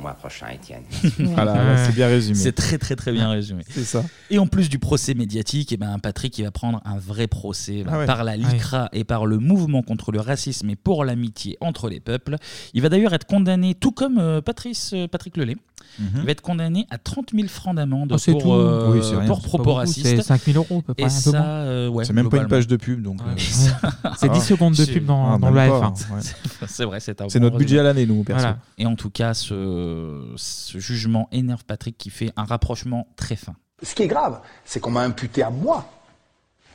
[0.00, 0.82] mois prochain, Étienne.
[1.18, 2.36] Voilà, ouais, c'est bien résumé.
[2.38, 3.62] C'est très très très bien résumé.
[3.68, 4.02] C'est ça.
[4.30, 7.84] Et en plus du procès médiatique, eh ben Patrick il va prendre un vrai procès
[7.88, 8.06] Ah ouais.
[8.06, 12.00] par la LICRA et par le mouvement contre le racisme et pour l'amitié entre les
[12.00, 12.36] peuples.
[12.74, 15.56] Il va d'ailleurs être condamné, tout comme euh, Patrice, euh, Patrick Lelay,
[15.98, 16.08] Mhm.
[16.16, 19.16] il va être condamné à 30 000 francs d'amende Oh, c'est pour, euh, Oui, c'est
[19.16, 20.06] rien, pour c'est pas propos beaucoup, racistes.
[20.06, 21.40] c'est 5 000 euros, à peu près, Et peu ça, moins.
[21.48, 22.48] euh, ouais, c'est même pas une globalement.
[22.58, 23.20] page de pub, donc.
[23.22, 23.34] euh,
[24.16, 26.14] C'est 10 secondes de pub dans- Ah, dans même le pas, F1.
[26.14, 26.20] ouais.
[26.68, 27.64] C'est vrai, c'est un C'est bon notre résumé.
[27.66, 28.40] budget à l'année, nous, perso.
[28.42, 28.58] Voilà.
[28.78, 29.89] Et en tout cas, ce,
[30.36, 33.54] ce jugement énerve Patrick qui fait un rapprochement très fin.
[33.82, 35.86] Ce qui est grave, c'est qu'on m'a imputé à moi,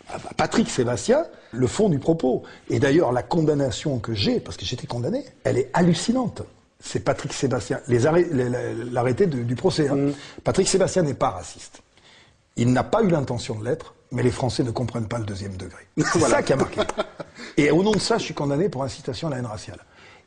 [0.10, 2.44] à Patrick Sébastien, le fond du propos.
[2.70, 6.42] Et d'ailleurs, la condamnation que j'ai, parce que j'étais condamné, elle est hallucinante.
[6.80, 9.88] C'est Patrick Sébastien, l'arrêté du procès.
[9.90, 10.12] hein.
[10.44, 11.82] Patrick Sébastien n'est pas raciste.
[12.58, 15.58] Il n'a pas eu l'intention de l'être, mais les Français ne comprennent pas le deuxième
[15.58, 15.88] degré.
[15.98, 16.82] C'est ça qui a marqué.
[17.58, 19.80] Et au nom de ça, je suis condamné pour incitation à la haine raciale.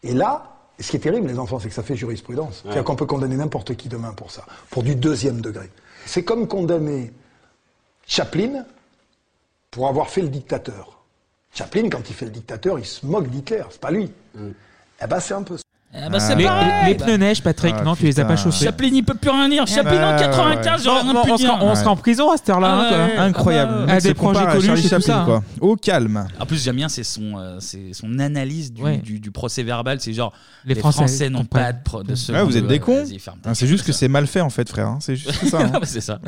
[0.03, 2.61] Et là, ce qui est terrible, les enfants, c'est que ça fait jurisprudence.
[2.63, 5.71] C'est-à-dire qu'on peut condamner n'importe qui demain pour ça, pour du deuxième degré.
[6.07, 7.13] C'est comme condamner
[8.07, 8.65] Chaplin
[9.71, 11.03] pour avoir fait le dictateur.
[11.53, 14.11] Chaplin, quand il fait le dictateur, il se moque d'Hitler, c'est pas lui.
[15.03, 15.65] Eh ben, c'est un peu ça.
[15.91, 16.71] Ben, c'est les, pareil.
[16.89, 18.67] les pneus neige, Patrick, Ah, non, tu les as pas chaussés.
[18.67, 19.67] Chaplin, il peut plus rien dire.
[19.67, 21.47] Chaplin en 95, j'aurais rien pu on, dire.
[21.49, 22.69] sera, on sera en prison à cette heure-là.
[22.71, 22.99] Ah hein, quoi.
[23.07, 23.73] ouais, Incroyable.
[23.75, 25.43] ah Le bah, Ah, des projets compare à Coluche Charlie et tout Chaplin, ça, quoi.
[25.61, 26.27] Au calme.
[26.39, 28.99] En plus, j'aime bien, c'est son, euh, c'est son analyse du, Ouais.
[28.99, 29.99] du, du procès verbal.
[30.01, 30.33] C'est genre,
[30.67, 33.05] Les les, Français Français, n'ont pas de, pro- de ce Ouais, vous êtes des cons.
[33.47, 34.89] Hein, C'est juste que c'est mal fait, en fait, frère.
[34.89, 34.99] hein.
[35.01, 35.59] C'est juste ça.
[35.63, 35.73] hein.
[35.85, 36.21] C'est ça.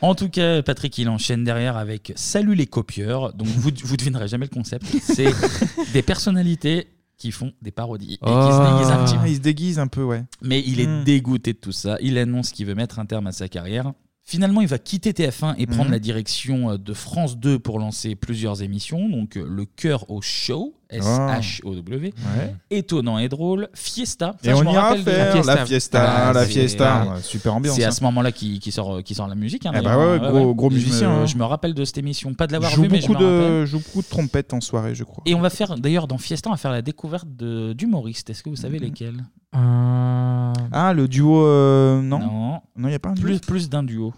[0.00, 3.32] En tout cas, Patrick, il enchaîne derrière avec Salut les copieurs.
[3.34, 4.86] Donc, vous, vous devinerez jamais le concept.
[5.02, 5.26] C'est
[5.92, 6.86] des personnalités
[7.20, 9.20] qui font des parodies et qui se déguisent un petit peu.
[9.24, 10.24] Ah, il se déguise un peu, ouais.
[10.42, 11.04] Mais il est Hmm.
[11.04, 11.98] dégoûté de tout ça.
[12.00, 13.92] Il annonce qu'il veut mettre un terme à sa carrière.
[14.22, 15.90] Finalement, il va quitter TF1 et prendre Mhm.
[15.92, 19.08] la direction euh, de France 2 pour lancer plusieurs émissions.
[19.08, 22.12] Donc, euh, Le Cœur au Show, S-H-O-W.
[22.38, 22.54] Ouais.
[22.70, 23.68] Étonnant et drôle.
[23.74, 24.34] Fiesta.
[24.42, 27.06] Et je on me ira rappelle de faire la fiesta, la c'est- fiesta.
[27.22, 27.90] Super ambiance, C'est à hein.
[27.92, 29.66] ce moment-là qu'il qui sort, qui sort la musique.
[29.66, 31.26] hein, Eh bah ouais, gros- gros Je me- musicien, hein.
[31.26, 32.34] Je me rappelle de cette émission.
[32.34, 35.04] Pas de l'avoir vu, mais je me de joue beaucoup de trompettes en soirée, je
[35.04, 35.22] crois.
[35.26, 38.30] Et on va faire, d'ailleurs, dans Fiesta, on va faire la découverte d'humoristes.
[38.30, 38.84] Est-ce que vous savez Mhm.
[38.84, 42.60] lesquels Ah, le duo euh, non Non.
[42.76, 43.24] Non, il y a pas un duo.
[43.24, 44.14] Plus, plus d'un duo.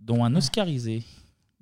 [0.00, 1.02] Dont un Oscarisé.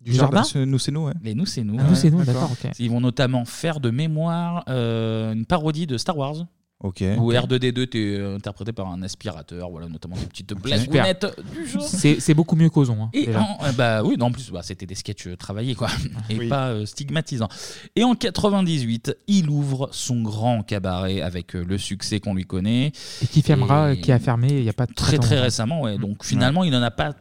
[0.05, 1.13] Du jardin Ce- Nous c'est nous, ouais.
[1.23, 1.77] Les Nous c'est nous.
[1.79, 2.71] Ah, Nous, c'est nous, d'accord, ok.
[2.79, 6.47] Ils vont notamment faire de mémoire euh, une parodie de Star Wars.
[6.85, 7.05] Ok.
[7.19, 11.81] Où R2D2 était euh, interprété par un aspirateur, voilà, notamment des petites blagounettes du genre.
[11.81, 13.05] C'est c'est beaucoup mieux qu'Ozon.
[13.05, 13.41] Hein, Et déjà.
[13.41, 15.87] en, euh, bah oui, non, en plus, bah, c'était des sketchs euh, travaillés, quoi,
[16.29, 16.49] et Oui.
[16.49, 17.47] pas euh, stigmatisants.
[17.95, 22.91] Et en 98, il ouvre son grand cabaret avec euh, le succès qu'on lui connaît.
[23.23, 25.29] Et qui fermera, Et qui a fermé il y a pas très longtemps.
[25.29, 25.99] très récemment, ouais.
[25.99, 27.15] Donc finalement, il n'en a pas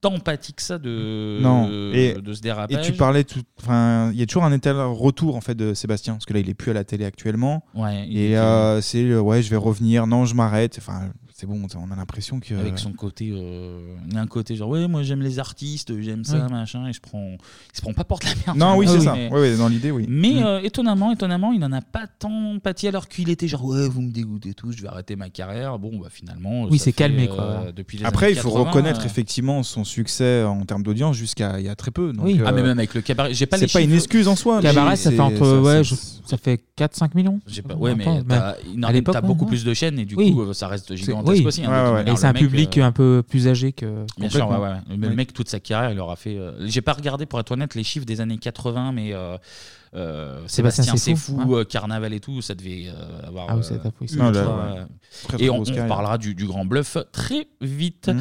[0.00, 1.68] tant pâti que ça de, non.
[1.92, 2.86] Et, de ce dérapage.
[2.86, 3.42] et tu parlais tout.
[3.60, 6.48] Enfin, il y a toujours un retour en fait de Sébastien parce que là il
[6.48, 7.64] est plus à la télé actuellement.
[7.74, 10.06] Ouais, Et euh, c'est ouais, je vais revenir.
[10.06, 10.76] Non, je m'arrête.
[10.78, 11.60] Enfin, c'est bon.
[11.76, 12.52] On a l'impression que.
[12.54, 15.92] Avec son côté, euh, il y a un côté genre ouais moi j'aime les artistes,
[16.00, 16.52] j'aime ça Oui.
[16.52, 17.36] machin et je prends,
[17.72, 18.58] il se prend pas porte la merde.
[18.58, 19.12] Non, oui, c'est ça.
[19.14, 20.04] Mais- Ouais, ouais, dans l'idée, oui.
[20.08, 20.44] Mais Mm.
[20.44, 24.02] euh, étonnamment, étonnamment, il n'en a pas tant pâti alors qu'il était genre ouais vous
[24.02, 25.78] me dégoûtez tous, je vais arrêter ma carrière.
[25.78, 26.64] Bon bah finalement.
[26.64, 27.72] Oui, ça c'est fait, calmé, euh, quoi.
[27.72, 31.14] Depuis les Après, années il faut 80, reconnaître euh, effectivement son succès en termes d'audience
[31.16, 32.12] jusqu'à il y a très peu.
[32.12, 32.40] donc, Oui.
[32.44, 33.96] Ah, mais euh, même avec le cabaret, j'ai pas les C'est pas une chiffres.
[33.98, 34.56] excuse en soi.
[34.56, 35.94] mais Cabaret, ça c'est- fait entre ça- ouais, ça- je-
[36.28, 37.40] ça fait 4-5 millions.
[37.46, 39.50] J'ai pas, ouais, mais Attends, t'as mais à l'époque, t'as ouais, beaucoup ouais.
[39.50, 40.32] plus de chaînes et du Oui.
[40.32, 41.46] coup euh, ça reste C'est- gigantesque oui.
[41.46, 41.64] aussi.
[41.64, 42.12] hein, Ouais, ouais.
[42.12, 44.04] Et c'est un mec, public euh, un peu plus âgé que.
[44.18, 44.48] Bien sûr,
[44.90, 46.36] le mec, toute sa carrière, il aura fait.
[46.36, 49.36] euh, J'ai pas regardé, pour être honnête, les chiffres des années 80, mais euh,
[49.94, 51.58] euh, Sébastien, Sébastien, c'est fou, fou, hein.
[51.60, 53.46] euh, Carnaval et tout, ça devait euh, avoir.
[53.48, 53.74] Ah oui, euh, ça
[55.28, 58.08] très Et on, on parlera du, du grand bluff très vite.
[58.08, 58.20] Mhm.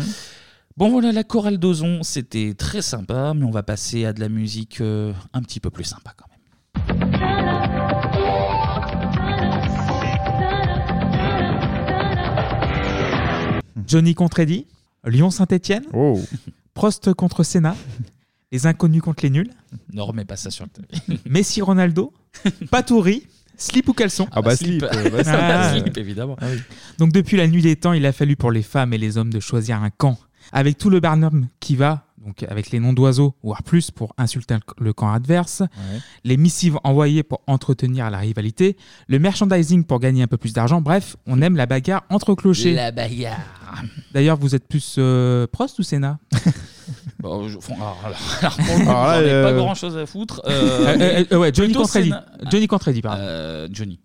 [0.77, 4.29] Bon voilà, la chorale d'Ozon, c'était très sympa, mais on va passer à de la
[4.29, 7.76] musique euh, un petit peu plus sympa quand même.
[13.87, 14.67] Johnny contre Eddie,
[15.05, 16.21] Lyon Saint-Etienne, Oh.
[16.73, 17.75] Prost contre Senna,
[18.51, 19.49] les inconnus contre les nuls,
[19.93, 21.19] Ne remets pas ça sur le tapis.
[21.29, 22.13] Messi Ronaldo,
[22.69, 23.25] Patouri,
[23.57, 25.71] slip ou caleçon Ah bah, slip, euh, bah, Ah.
[25.79, 26.35] slip, évidemment.
[26.39, 26.59] Ah oui.
[26.99, 29.31] Donc depuis la nuit des temps, il a fallu pour les femmes et les hommes
[29.33, 30.17] de choisir un camp.
[30.51, 34.57] Avec tout le Barnum qui va, donc avec les noms d'oiseaux, voire plus, pour insulter
[34.79, 35.63] le- camp adverse,
[36.25, 38.75] les missives envoyées pour entretenir la rivalité,
[39.07, 42.73] le merchandising pour gagner un peu plus d'argent, bref, on aime la bagarre entre clochers.
[42.73, 43.39] La bagarre.
[44.13, 46.19] D'ailleurs, vous êtes plus euh, Prost ou Senna
[47.19, 47.97] Bon, je- fon- alors,
[48.41, 50.41] alors, pour le coup, Alors là, j'en ai pas euh, grand chose à foutre.
[50.47, 52.09] Euh, euh, euh, ouais, Johnny plutôt contre Eddie.
[52.09, 52.25] Senna.
[52.51, 52.67] Johnny
[53.01, 53.21] pardon.
[53.21, 53.99] Euh, Johnny.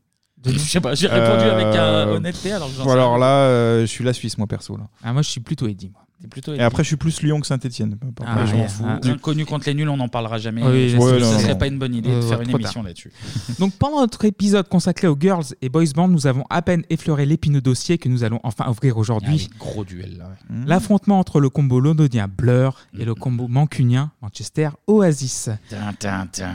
[0.44, 3.44] Je sais pas, j'ai répondu Euh, avec honnêteté alors que j'en bon, sais alors là,
[3.46, 4.76] euh, je suis la Suisse, moi, perso.
[4.76, 4.84] Là.
[5.04, 5.90] Ah, moi, je suis plutôt Eddie.
[5.92, 6.02] Moi.
[6.30, 7.98] Plutôt Et après, je suis plus Lyon que Saint-Etienne.
[8.24, 8.84] Ah, je m'en fous.
[9.04, 10.62] Inconnu contre les nuls, on n'en parlera jamais.
[10.62, 11.38] Oui, je ouais, ce non.
[11.38, 13.12] serait pas une bonne idée de faire ouais, une émission là-dessus?
[13.58, 17.26] Donc pendant notre épisode consacré aux girls et boys band, nous avons à peine effleuré
[17.26, 19.48] l'épineux dossier que nous allons enfin ouvrir aujourd'hui.
[19.52, 20.24] Ah gros duel là.
[20.24, 20.64] ouais.
[20.66, 25.50] L'affrontement entre le combo londonien Blur et le combo mancunien Manchester Oasis.
[25.68, 26.50] Tin, tin, tin.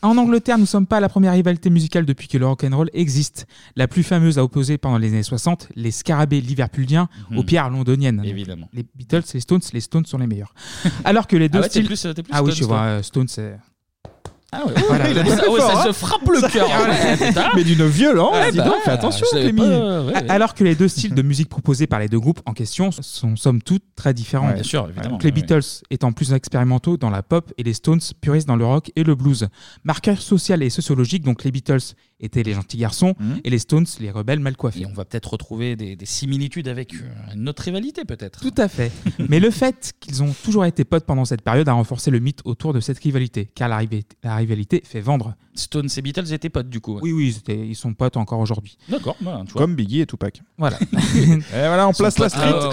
[0.00, 3.46] En Angleterre, nous ne sommes pas la première rivalité musicale depuis que le rock'n'roll existe.
[3.74, 7.38] La plus fameuse à opposer pendant les années 60, les scarabées liverpuldiens Mhm.
[7.38, 8.22] aux pierres londoniennes.
[8.24, 8.68] Évidemment.
[8.72, 10.54] Les Beatles, les Stones, les Stones sont les meilleurs.
[11.04, 11.86] Alors que les deux Ah ouais, t'es styles...
[11.86, 12.86] plus- t'es plus ah oui, Stones, je vois, toi.
[12.86, 13.58] euh, Stones, c'est...
[14.50, 15.10] Ah ouais, Voilà.
[15.10, 16.68] il a ça, ouais, ça se frappe le cœur.
[16.68, 17.50] Ouais, putain.
[17.54, 19.58] Mais d'une violence, Ouais, dis bah, donc, fais attention, Clémy.
[19.60, 20.30] pas, ouais, ouais.
[20.30, 23.36] Alors que les deux styles de musique proposés par les deux groupes en question sont
[23.36, 24.48] somme toute très différents.
[24.48, 27.62] Ouais, bien sûr, évidemment, Donc les ouais, Beatles étant plus expérimentaux dans la pop et
[27.62, 29.48] les Stones puristes dans le rock et le blues.
[29.84, 33.14] Marqueur social et sociologique, donc les Beatles étaient les gentils garçons
[33.44, 34.80] et les Stones les rebelles mal coiffés.
[34.82, 36.98] Et on va peut-être retrouver des, des similitudes avec euh,
[37.34, 38.40] une autre rivalité peut-être.
[38.40, 38.90] Tout à fait.
[39.28, 42.40] Mais le fait qu'ils ont toujours été potes pendant cette période a renforcé le mythe
[42.44, 43.80] autour de cette rivalité, car la,
[44.22, 45.34] la rivalité fait vendre.
[45.54, 46.94] Stones et Beatles étaient potes du coup.
[46.94, 47.00] ouais.
[47.02, 48.78] Oui, oui, ils, étaient- ils sont potes encore aujourd'hui.
[48.88, 49.62] D'accord, voilà, tu vois.
[49.62, 50.40] Comme Biggie et Tupac.
[50.56, 50.78] Voilà.
[51.16, 52.42] et voilà, on place la street.
[52.52, 52.70] euh,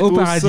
[0.00, 0.46] au- au paradis.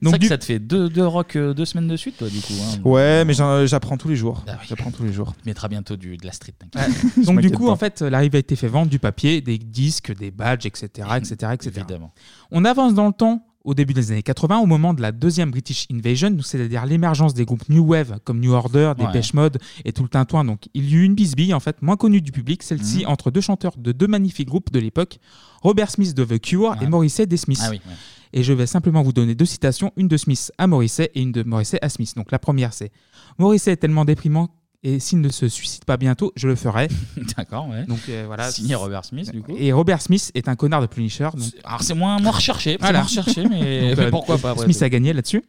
[0.00, 2.54] Donc ça te fait deux, deux rock euh, deux semaines de suite toi du coup.
[2.62, 2.80] hein.
[2.84, 4.44] Ouais, mais j'en- j'apprends tous les jours.
[4.48, 5.34] Ah J'apprends tous les jours.
[5.42, 6.54] Tu mettras bientôt du, de la street.
[6.58, 7.24] t'inquiète.
[7.24, 7.72] Donc du m'inquiète coup, pas.
[7.72, 11.70] en fait, la rivalité fait vendre du papier, des disques, des badges, etc., etc., etc.
[11.76, 12.12] Évidemment.
[12.50, 15.52] On avance dans le temps au début des années 80, au moment de la deuxième
[15.52, 19.06] British Invasion, c'est-à-dire l'émergence des groupes New Wave comme New Order, Ouais.
[19.06, 20.44] Dépêche Mode et tout le tintouin.
[20.44, 23.08] Donc il y eut une bisbille, en fait, moins connue du public, celle-ci Mhm.
[23.12, 25.18] entre deux chanteurs de deux magnifiques groupes de l'époque,
[25.62, 27.60] Robert Smith de The Cure et Morrissey des Smiths.
[27.62, 27.92] Ah oui, ouais.
[28.32, 31.30] Et je vais simplement vous donner deux citations, une de Smith à Morrissey et une
[31.30, 32.14] de Morrissey à Smith.
[32.16, 32.90] Donc la première c'est
[33.38, 34.48] Morrissey est tellement déprimant
[34.84, 36.88] et s'il ne se suicide pas bientôt, je le ferai.
[37.36, 37.84] D'accord, ouais.
[37.86, 38.50] Donc euh, voilà.
[38.50, 39.54] Signé Robert Smith du coup.
[39.58, 41.28] Et Robert Smith est un connard de Punisher.
[41.34, 41.44] Donc...
[41.64, 42.98] Alors c'est moins, moins recherché, c'est Voilà.
[43.00, 43.48] moins recherché, mais,
[43.90, 44.84] Donc, mais euh, pourquoi pas après Smith tout.
[44.84, 45.42] a gagné là-dessus.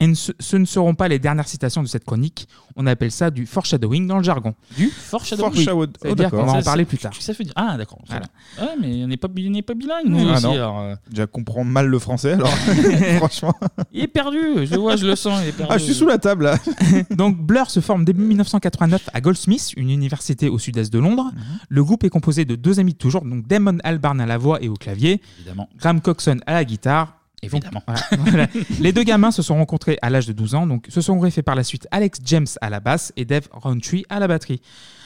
[0.00, 2.48] Et ce, ce ne seront pas les dernières citations de cette chronique.
[2.74, 4.54] On appelle ça du foreshadowing dans le jargon.
[4.76, 5.52] Du foreshadowing.
[5.56, 5.64] Oui.
[6.02, 7.12] Ça veut dire qu'on va en Ça, parler ça- plus tard.
[7.18, 8.00] Ça fait dire- Ah d'accord.
[8.08, 8.26] Voilà.
[8.60, 10.44] Ouais, mais on n'est pas, on n'est pas bilingue nous Ah aussi.
[10.46, 10.52] non.
[10.52, 10.94] alors, euh.
[11.08, 12.48] Déjà comprends mal le français, alors
[13.18, 13.54] franchement.
[13.92, 15.72] Il est perdu, je le vois, je le sens, il est perdu.
[15.72, 16.58] Ah, je suis sous la table là.
[17.10, 21.30] Donc Blur se forme début 1989 à Goldsmith, une université au sud-est de Londres.
[21.68, 24.60] Le groupe est composé de deux amis de toujours, donc Damon Albarn à la voix
[24.60, 25.68] et au clavier, Évidemment.
[25.78, 27.16] Graham Coxon à la guitare.
[27.44, 27.82] Évidemment.
[27.86, 28.48] Donc, voilà, voilà.
[28.80, 31.42] Les deux gamins se sont rencontrés à l'âge de 12 ans, donc se sont greffés
[31.42, 34.60] par la suite Alex James à la basse et Dave Rowntree à la batterie.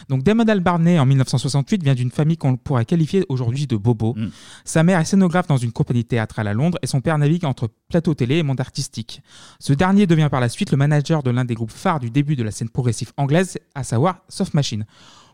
[0.08, 4.14] Donc Damon Albarn, né en 1968, vient d'une famille qu'on pourrait qualifier aujourd'hui de bobo.
[4.16, 4.28] Mm.
[4.64, 7.68] Sa mère est scénographe dans une compagnie théâtrale à Londres et son père navigue entre
[7.88, 9.22] plateau télé et monde artistique.
[9.58, 12.36] Ce dernier devient par la suite le manager de l'un des groupes phares du début
[12.36, 14.86] de la scène progressive anglaise, à savoir Soft Machine.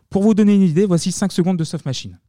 [0.09, 2.19] Pour vous donner une idée, voici 5 secondes de Soft Machine.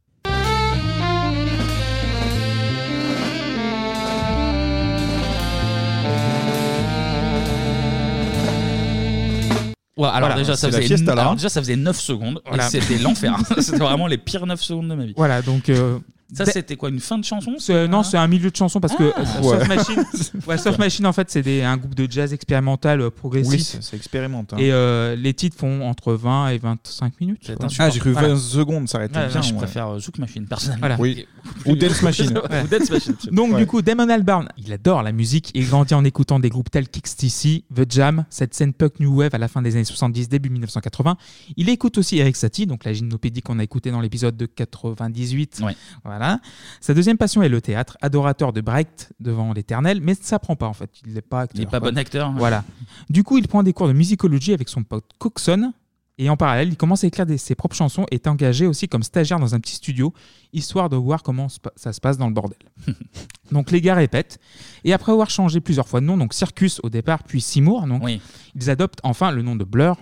[9.97, 11.35] Ouais, alors Voilà, déjà, ça c'est la faisait, fiesta, là, alors hein.
[11.35, 12.67] déjà ça faisait 9 secondes Voilà.
[12.67, 13.35] et c'était l'enfer.
[13.59, 15.13] c'était vraiment les pires 9 secondes de ma vie.
[15.17, 15.69] Voilà, donc.
[15.69, 15.97] euh,
[16.33, 18.81] Ça dès- c'était quoi une fin de chanson C'est- non, c'est un milieu de chanson
[18.81, 19.19] parce que Ah.
[19.21, 19.67] euh, Soft Ouais.
[19.75, 20.03] Machine,
[20.47, 23.51] ouais, Soft Machine, en fait, c'est des- un groupe de jazz expérimental euh, progressif.
[23.51, 24.51] Oui, c'est c'est expérimente.
[24.53, 24.57] hein.
[24.59, 27.39] Et euh, les titres font entre 20 et 25 minutes.
[27.43, 27.65] C'est quoi.
[27.67, 27.89] insupportable.
[27.89, 28.27] Ah, j'ai cru Voilà.
[28.29, 29.41] 20 secondes, ça aurait été Ouais, bien.
[29.41, 29.57] je ouais.
[29.57, 30.79] préfère euh, Zouk Machine personnellement.
[30.87, 30.99] Voilà.
[30.99, 31.25] Oui.
[31.65, 32.37] Ou Dance Machine.
[32.37, 33.15] Ou Dance Machine.
[33.31, 33.59] Donc Ouais.
[33.59, 35.51] du coup, Damon Albarn, il adore la musique.
[35.53, 39.29] Il grandit en écoutant des groupes tels qu'XTC, The Jam, cette scène punk new wave
[39.33, 41.15] à la fin des années 70, début 1980.
[41.55, 45.61] Il écoute aussi Eric Satie, donc la gymnopédie qu'on a écouté dans l'épisode de 98.
[45.63, 45.75] Ouais.
[46.17, 46.39] Voilà.
[46.81, 50.67] Sa deuxième passion est le théâtre, adorateur de Brecht devant l'éternel, mais ça prend pas
[50.67, 50.89] en fait.
[51.05, 51.59] Il n'est pas acteur.
[51.59, 52.31] Il est pas bon acteur.
[52.33, 52.63] Voilà.
[53.09, 55.73] Du coup, il prend des cours de musicologie avec son pote Coxon.
[56.19, 58.87] Et en parallèle, il commence à écrire des- ses propres chansons et est engagé aussi
[58.87, 60.15] comme stagiaire dans un petit studio,
[60.51, 62.57] histoire de voir comment ça se passe dans le bordel.
[63.51, 64.39] donc les gars répètent.
[64.83, 68.03] Et après avoir changé plusieurs fois de nom, donc Circus au départ, puis Seymour, donc,
[68.03, 68.19] Oui.
[68.55, 69.97] ils adoptent enfin le nom de Blur.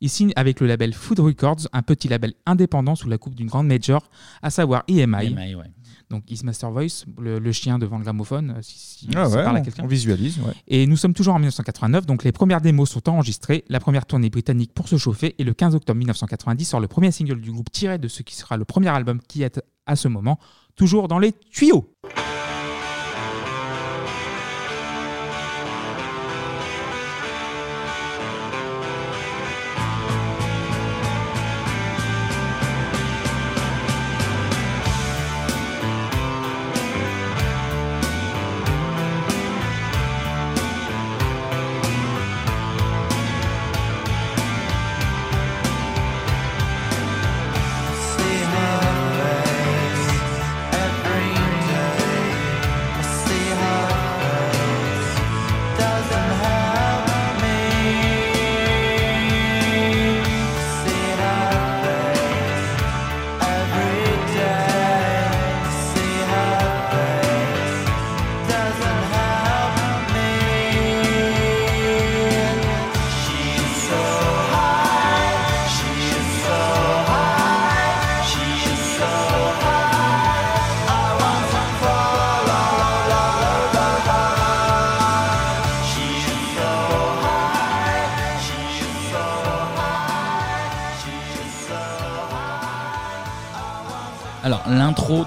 [0.00, 3.46] Il signe avec le label Food Records, un petit label indépendant sous la coupe d'une
[3.48, 4.08] grande major,
[4.42, 5.26] à savoir EMI.
[5.32, 5.64] EMI, ouais.
[6.08, 9.36] Donc Is Master Voice, le, le chien devant le gramophone, euh, si, si Ah ça
[9.38, 9.82] ouais, parle à on- quelqu'un.
[9.84, 10.52] on visualise, ouais.
[10.68, 14.30] Et nous sommes toujours en 1989, donc les premières démos sont enregistrées, la première tournée
[14.30, 17.72] britannique pour se chauffer, et le 15 octobre 1990 sort le premier single du groupe
[17.72, 20.38] tiré de ce qui sera le premier album qui est à ce moment
[20.76, 21.92] toujours dans les tuyaux.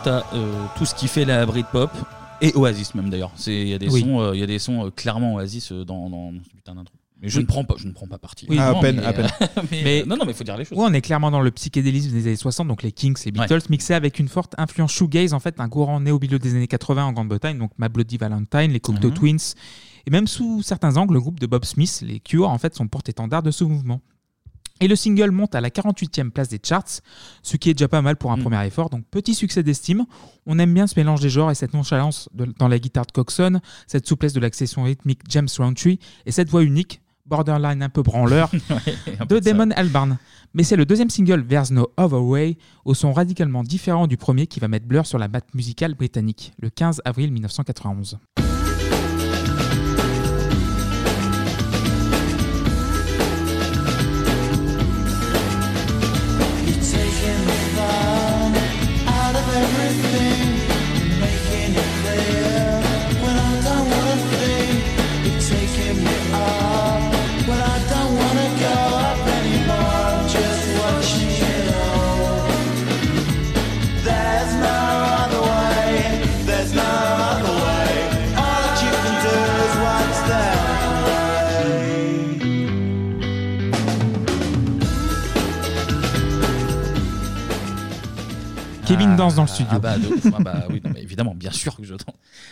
[0.03, 1.91] T'as euh, tout ce qui fait la Britpop
[2.41, 3.31] et Oasis même d'ailleurs.
[3.35, 4.01] C'est il y a des Oui.
[4.01, 6.75] sons, euh, il y a des sons euh, clairement Oasis euh, dans, dans ce putain
[6.75, 6.93] d'intro.
[7.21, 7.43] Mais je Oui.
[7.43, 8.45] ne prends pas, je ne prends pas parti.
[8.49, 9.27] Oui, Ah, à Non, peine, mais, à peine.
[9.41, 10.77] euh, mais, euh, non, non, mais il faut dire les choses.
[10.77, 13.59] Ouais, on est clairement dans le psychédélisme des années 60, donc les Kings et Beatles,
[13.69, 16.67] mixés avec une forte influence shoegaze, en fait, un courant né au milieu des années
[16.67, 19.13] 80 en Grande-Bretagne, donc My Bloody Valentine, les Cocteau Mhm.
[19.15, 19.53] Twins,
[20.07, 22.87] et même sous certains angles, le groupe de Bob Smith, les Cure, en fait, sont
[22.87, 23.99] porte-étendard de ce mouvement.
[24.81, 27.01] Et le single monte à la 48e place des charts,
[27.43, 28.41] ce qui est déjà pas mal pour un Mm.
[28.41, 28.89] premier effort.
[28.89, 30.05] Donc petit succès d'estime.
[30.45, 33.11] On aime bien ce mélange des genres et cette nonchalance de- dans la guitare de
[33.11, 38.01] Coxon, cette souplesse de l'accession rythmique James Roundtree et cette voix unique, borderline un peu
[38.01, 38.49] branleur,
[39.29, 40.17] de Damon Albarn.
[40.55, 44.47] Mais c'est le deuxième single, There's No Other Way, au son radicalement différent du premier
[44.47, 48.17] qui va mettre Blur sur la map musicale britannique, le 15 avril 1991.
[88.89, 89.71] Kevin danse dans le studio.
[89.75, 90.25] Ah bah, de ouf.
[90.37, 91.95] Ah bah oui, non, mais évidemment, bien sûr que je,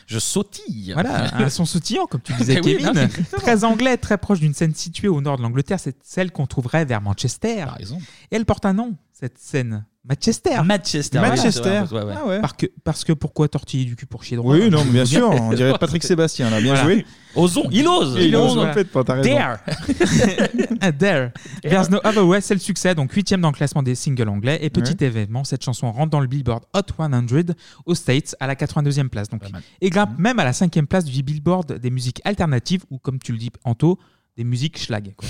[0.05, 0.91] je sautille.
[0.93, 2.85] Voilà, un son sautillant, comme tu disais, Eh oui, Kevin.
[2.85, 3.41] non, mais exactement.
[3.41, 6.85] très anglais, très proche d'une scène située au nord de l'Angleterre, c'est celle qu'on trouverait
[6.85, 7.65] vers Manchester.
[7.79, 9.85] Et elle porte un nom, cette scène.
[10.09, 10.61] Manchester.
[10.63, 11.83] Manchester, Manchester.
[11.91, 12.13] ouais, ouais.
[12.15, 12.39] Ah ouais.
[12.41, 15.05] Parce que, parce que pourquoi tortiller du cul pour chier droit Oui, non, mais bien
[15.05, 16.83] sûr, on dirait Patrick Sébastien, là, bien Voilà.
[16.83, 17.05] joué.
[17.35, 18.69] Osons, il ose, Il, ose voilà.
[18.69, 19.29] complètement, t'as raison.
[19.35, 19.57] Dare.
[20.81, 21.29] Ah, Dare.
[21.61, 24.59] There's No Other Way, c'est le succès, donc huitième dans le classement des singles anglais.
[24.61, 27.53] Et petit événement, cette chanson rentre dans le Billboard Hot 100
[27.85, 29.27] aux States à la 82e place.
[29.29, 29.41] Donc,
[29.81, 33.31] et grimpe même à la cinquième place du Billboard des musiques alternatives, ou comme tu
[33.33, 33.99] le dis, Anto,
[34.37, 35.13] des musiques schlag.
[35.17, 35.27] quoi.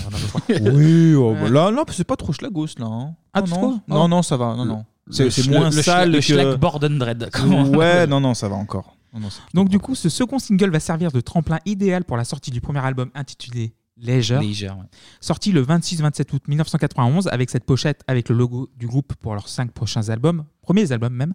[0.61, 2.85] Oui, oh, bah là, là, c'est pas trop schlagos, là.
[2.85, 3.15] hein.
[3.33, 3.57] Ah, non, tu non.
[3.57, 4.55] trouves non, non, ça va.
[4.55, 4.85] Non, non.
[5.09, 6.21] C'est moins sale le que.
[6.21, 7.29] schlag Borden Dread,
[7.75, 8.95] Ouais, non, non, ça va encore.
[9.13, 12.17] Non, non, c'est- Donc du coup, ce second single va servir de tremplin idéal pour
[12.17, 14.85] la sortie du premier album intitulé Leisure, Leisure, ouais.
[15.21, 19.47] sorti le 26-27 août 1991 avec cette pochette avec le logo du groupe pour leurs
[19.47, 21.33] cinq prochains albums, premiers albums même,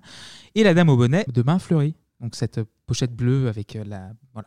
[0.55, 1.97] et la dame au bonnet de main fleurie.
[2.21, 4.47] Donc cette pochette bleue avec euh, la voilà.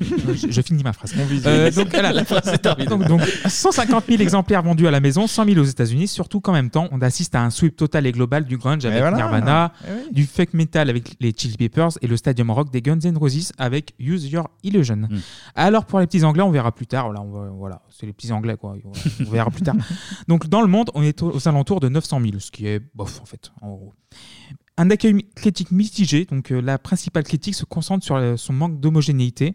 [0.00, 1.12] Je, je finis ma phrase.
[1.46, 2.12] Euh, donc, voilà.
[2.12, 2.88] La phrase est terminée.
[2.88, 6.08] donc, donc, 150 000 exemplaires vendus à la maison, 100 000 aux États-Unis.
[6.08, 9.00] Surtout qu'en même temps, on assiste à un sweep total et global du grunge avec
[9.00, 9.16] voilà.
[9.16, 10.12] Nirvana, Eh oui.
[10.12, 13.52] du fake metal avec les Chili Peppers et le stadium rock des Guns N' Roses
[13.58, 14.96] avec Use Your Illusion.
[14.96, 15.18] Mm.
[15.54, 17.06] Alors pour les petits anglais, on verra plus tard.
[17.06, 18.76] Voilà, on va- voilà, c'est les petits anglais quoi.
[19.26, 19.74] On verra plus tard.
[20.28, 23.20] Donc dans le monde, on est aux alentours de 900 000, ce qui est bof
[23.20, 23.94] en fait, en gros.
[24.76, 26.24] Un accueil critique mitigé.
[26.24, 29.54] Donc euh, la principale critique se concentre sur euh, son manque d'homogénéité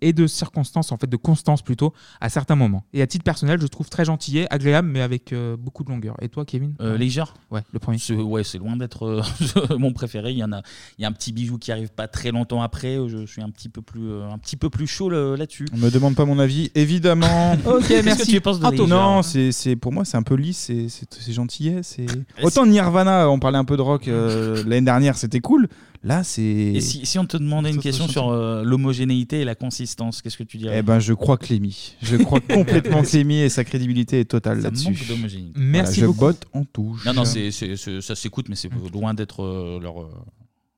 [0.00, 2.84] et de circonstances, en fait, de constance plutôt, à certains moments.
[2.92, 6.14] Et à titre personnel, je trouve très gentillet, agréable, mais avec euh, beaucoup de longueur.
[6.20, 6.74] Et toi, Kevin?
[6.80, 7.98] Euh, Leisure Ouais, le premier.
[7.98, 9.22] C'est- Ouais, c'est loin d'être euh,
[9.78, 10.32] mon préféré.
[10.32, 10.62] Il y en a,
[10.98, 12.98] il y a un petit bijou qui arrive pas très longtemps après.
[13.08, 15.66] Je suis un petit peu plus, euh, un petit peu plus chaud le- là-dessus.
[15.72, 17.56] On me demande pas mon avis, évidemment.
[17.66, 18.26] Ok, Qu'est-ce merci.
[18.26, 20.88] que tu penses de Anto- Non, c'est c'est- pour moi c'est un peu lisse, c'est-
[20.88, 21.82] c'est c'est gentillet.
[21.82, 22.06] c'est-
[22.42, 25.68] Autant Nirvana, on parlait un peu de rock euh, l'année dernière, c'était cool.
[26.04, 26.42] Là, c'est.
[26.42, 30.36] Et si, si on te demandait une question sur euh, l'homogénéité et la consistance, qu'est-ce
[30.38, 30.78] que tu dirais?
[30.78, 31.96] Eh ben, je crois Clémy.
[32.02, 34.84] Je crois complètement Clémy et sa crédibilité est totale Ça là-dessus.
[34.90, 35.58] manque d'homogénéité.
[35.60, 37.04] Voilà, je botte en touche.
[37.04, 40.10] Non, non, c'est, c'est- c'est- ça s'écoute, mais c'est loin d'être euh, leur euh,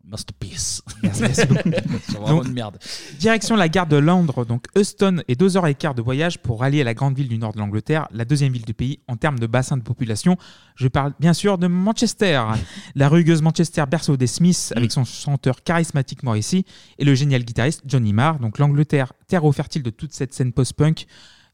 [0.05, 0.83] masterpiece.
[1.03, 1.71] Merci, merci beaucoup.
[2.07, 2.79] c'est vraiment Donc, une merde.
[3.19, 6.61] Direction la gare de Londres, donc Euston et deux heures et quart de voyage pour
[6.61, 9.39] rallier la grande ville du nord de l'Angleterre, la deuxième ville du pays en termes
[9.39, 10.37] de bassin de population.
[10.75, 12.43] Je parle bien sûr de Manchester.
[12.95, 16.65] la rugueuse Manchester, berceau des Smiths, avec son chanteur charismatique Morrissey
[16.99, 18.39] et le génial guitariste Johnny Marr.
[18.39, 21.07] Donc l'Angleterre, terreau fertile de toute cette scène post-punk.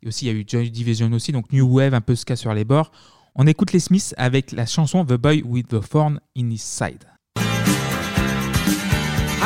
[0.02, 2.36] Et aussi, il y a eu Joy Division aussi, donc New Wave, un peu ska
[2.36, 2.92] sur les bords.
[3.34, 7.15] On écoute les Smiths avec la chanson The Boy with the Thorn in His Side.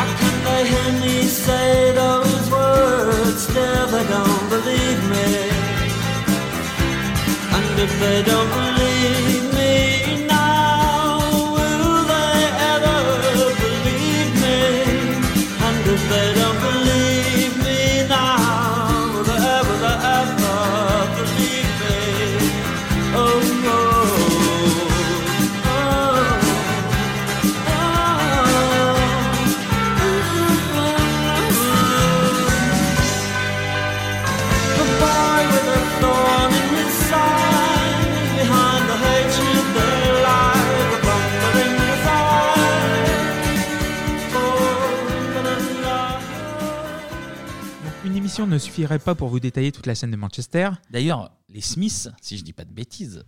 [0.00, 0.06] How
[0.46, 3.42] they hear me say those words?
[3.42, 5.28] Still they don't believe me.
[7.56, 9.39] And if they don't believe
[48.60, 50.70] suffirait pas pour vous détailler toute la scène de Manchester.
[50.90, 53.24] D'ailleurs, les Smiths, si je dis pas de bêtises,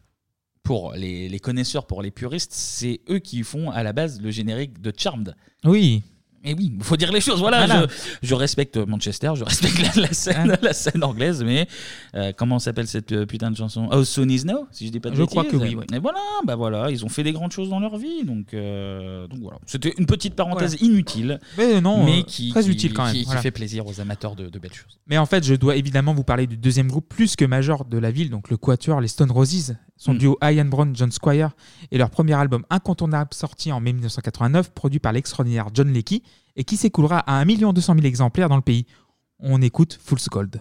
[0.62, 4.30] pour les, les connaisseurs, pour les puristes, c'est eux qui font à la base le
[4.30, 5.34] générique de Charmed.
[5.64, 6.02] Oui.
[6.44, 7.38] Et oui, il faut dire les choses.
[7.40, 7.86] Voilà, Voilà.
[8.22, 11.68] Je, je respecte Manchester, je respecte la, la scène, la scène anglaise, mais
[12.16, 13.88] euh, comment s'appelle cette euh, putain de chanson?
[13.92, 15.58] Oh, Soon is Now, si je dis pas de Je crois bêtises.
[15.60, 15.86] que oui, ouais.
[15.94, 19.26] Et voilà, bah voilà, ils ont fait des grandes choses dans leur vie, donc, euh,
[19.28, 19.58] donc voilà.
[19.66, 20.92] C'était une petite parenthèse Voilà.
[20.92, 23.40] inutile, Mais non, mais euh, qui, très qui- utile quand même, qui, qui voilà.
[23.40, 24.98] fait plaisir aux amateurs de, de belles choses.
[25.06, 27.98] Mais en fait, je dois évidemment vous parler du deuxième groupe plus que majeur de
[27.98, 30.18] la ville, donc le Quatuor, les Stone Roses, son Mm.
[30.18, 31.50] duo Ian Brown, John Squire,
[31.92, 36.22] et leur premier album incontournable sorti en mai 1989, produit par l'extraordinaire John Leckie,
[36.56, 38.86] et qui s'écoulera à 1 200 000 exemplaires dans le pays.
[39.38, 40.60] On écoute Fool's Gold.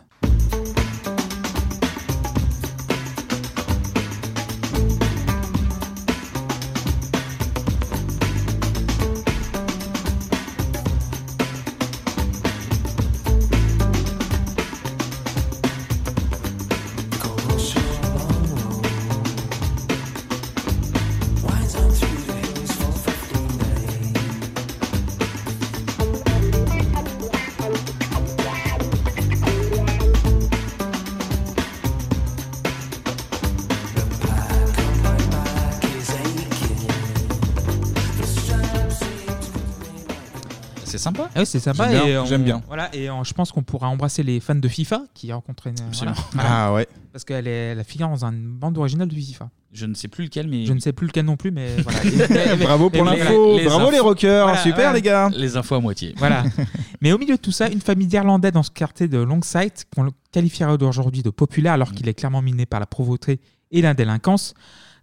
[41.46, 41.84] C'est sympa.
[41.88, 41.92] Oui, c'est sympa.
[41.92, 42.62] J'aime bien, et on- j'aime bien.
[42.68, 45.80] Voilà, et on- je pense qu'on pourra embrasser les fans de FIFA qui rencontrent une.
[45.88, 46.16] Absolument.
[46.38, 46.88] Ah ouais.
[47.12, 49.50] Parce qu'elle est la figure dans une bande originale de FIFA.
[49.74, 50.66] Je ne sais plus lequel, mais.
[50.66, 52.56] Je ne sais plus lequel non plus, mais voilà.
[52.58, 53.58] Bravo pour l'info.
[53.64, 54.60] Bravo les rockers.
[54.60, 55.30] Super, les gars.
[55.36, 56.14] Les infos à moitié.
[56.18, 56.44] Voilà.
[57.04, 60.04] Mais au milieu de tout ça, une famille d'Irlandais dans ce quartier de Longside, qu'on
[60.04, 63.40] le qualifierait d'aujourd'hui de populaire, alors qu'il est clairement miné par la pauvreté
[63.72, 64.54] et la délinquance,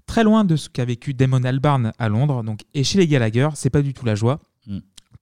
[0.07, 2.45] très loin de ce qu'a vécu Damon Albarn à Londres.
[2.45, 4.39] Donc, et chez les Gallagher, c'est pas du tout la joie.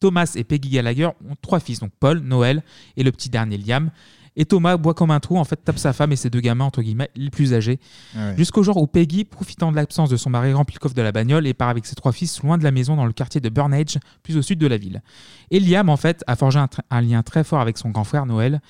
[0.00, 2.62] Thomas et Peggy Gallagher ont trois fils, donc Paul, Noël
[2.96, 3.90] et le petit dernier Liam.
[4.38, 6.66] Et Thomas boit comme un trou, en fait, tape sa femme et ses deux gamins,
[6.66, 7.80] entre guillemets, les plus âgés.
[8.14, 8.36] Ah ouais.
[8.36, 11.10] Jusqu'au jour où Peggy, profitant de l'absence de son mari, remplit le coffre de la
[11.10, 13.48] bagnole et part avec ses trois fils loin de la maison dans le quartier de
[13.48, 15.02] Burnage, plus au sud de la ville.
[15.50, 18.60] Et Liam, en fait, a forgé un lien très fort avec son grand frère Noël,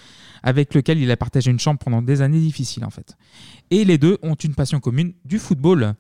[0.45, 3.17] avec lequel il a partagé une chambre pendant des années difficiles, en fait.
[3.73, 5.95] Et les deux ont une passion commune du football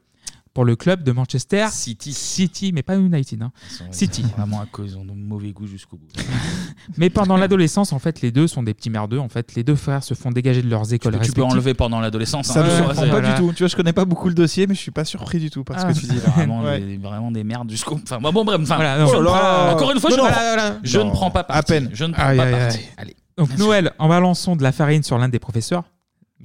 [0.57, 2.15] pour le club de Manchester City.
[2.15, 3.43] City, mais pas United.
[3.43, 3.53] hein.
[3.91, 4.25] City.
[4.39, 6.07] Vraiment à cause, ils ont de mauvais goût jusqu'au bout.
[6.97, 9.19] Mais pendant l'adolescence, en fait, les deux sont des petits merdeux.
[9.19, 11.45] En fait, les deux frères se font dégager de leurs écoles Tu peux respectives.
[11.45, 12.47] enlever pendant l'adolescence.
[12.47, 12.65] Ça hein.
[12.65, 13.35] me surprend pas voilà.
[13.35, 13.53] du tout.
[13.53, 15.63] Tu vois, je connais pas beaucoup le dossier, mais je suis pas surpris du tout
[15.63, 15.93] par ce Ah.
[15.93, 16.17] que tu dis.
[16.37, 16.81] Vraiment, Ouais.
[16.81, 17.97] des, vraiment des merdes jusqu'au.
[18.03, 18.59] Enfin, bon, bon, bref.
[18.63, 19.09] Enfin, Voilà, non.
[19.09, 19.75] je ne Oh là prends- là.
[19.75, 20.79] encore une fois, Non, je, non, ne prends- voilà, voilà.
[20.83, 21.05] je Non.
[21.05, 21.59] ne prends pas parti.
[21.59, 21.91] À peine.
[21.93, 22.79] Je ne prends Aïe, pas aïe, parti.
[22.79, 22.85] aïe.
[22.97, 23.17] Allez.
[23.37, 25.85] Donc Noël, en balançant de la farine sur l'un des professeurs,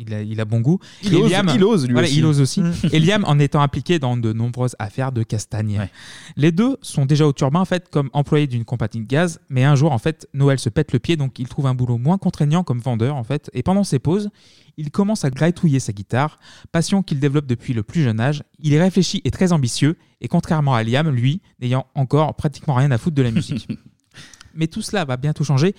[0.02, 0.80] il a, il a bon goût.
[1.04, 2.18] Il Et ose- Liam- il ose, lui voilà, aussi.
[2.18, 2.62] il ose aussi.
[2.62, 2.74] Mm.
[2.92, 5.88] Et Liam en étant impliqué dans de nombreuses affaires de castagne.
[6.36, 9.64] Les deux sont déjà au turbin en fait comme employés d'une compagnie de gaz, mais
[9.64, 12.18] un jour en fait Noël se pète le pied donc il trouve un boulot moins
[12.18, 14.30] contraignant comme vendeur en fait et pendant ses pauses
[14.78, 16.40] il commence à gratouiller sa guitare,
[16.72, 18.44] passion qu'il développe depuis le plus jeune âge.
[18.60, 22.90] Il est réfléchi et très ambitieux et contrairement à Liam, lui n'ayant encore pratiquement rien
[22.92, 23.68] à foutre de la musique.
[24.56, 25.76] mais tout cela va bientôt changer.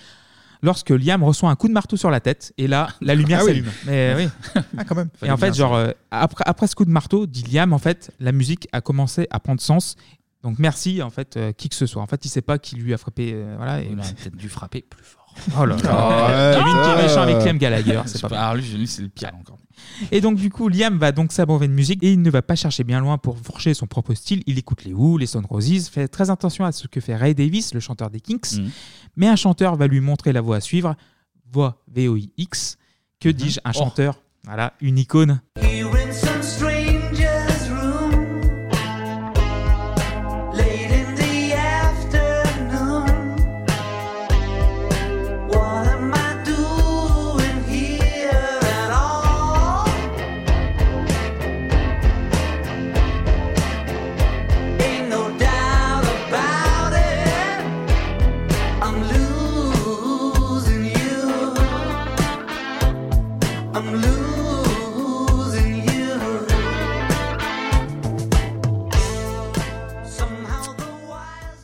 [0.63, 3.45] Lorsque Liam reçoit un coup de marteau sur la tête, et là, la lumière Ah
[3.45, 3.49] oui.
[3.51, 3.71] s'allume.
[3.85, 4.29] Mais oui.
[4.77, 5.09] Ah, quand même.
[5.21, 8.11] Et en fait, genre, euh, après, après ce coup de marteau, dit Liam, en fait,
[8.19, 9.95] la musique a commencé à prendre sens.
[10.41, 12.01] Donc merci, en fait, euh, qui que ce soit.
[12.01, 13.31] En fait, il sait pas qui lui a frappé.
[13.33, 13.87] euh, voilà, et...
[13.91, 15.22] Il aurait peut-être dû frapper plus fort.
[15.59, 16.59] Oh là Ah, là.
[16.59, 18.01] Limite qui est méchant avec Liam Gallagher.
[18.05, 18.27] C'est pas.
[18.39, 19.57] Alors lui, lui, c'est le pire encore.
[20.11, 22.55] Et donc, du coup, Liam va donc s'abreuver de musique et il ne va pas
[22.55, 24.41] chercher bien loin pour forger son propre style.
[24.47, 27.35] Il écoute les Who, les Stone Roses, fait très attention à ce que fait Ray
[27.35, 28.61] Davis, le chanteur des Kinks.
[29.15, 30.95] Mais un chanteur va lui montrer la voie à suivre.
[31.51, 32.77] Voix V-O-I-X.
[33.19, 33.79] Que dis-je Un Oh.
[33.79, 34.19] chanteur.
[34.45, 35.41] Voilà, une icône.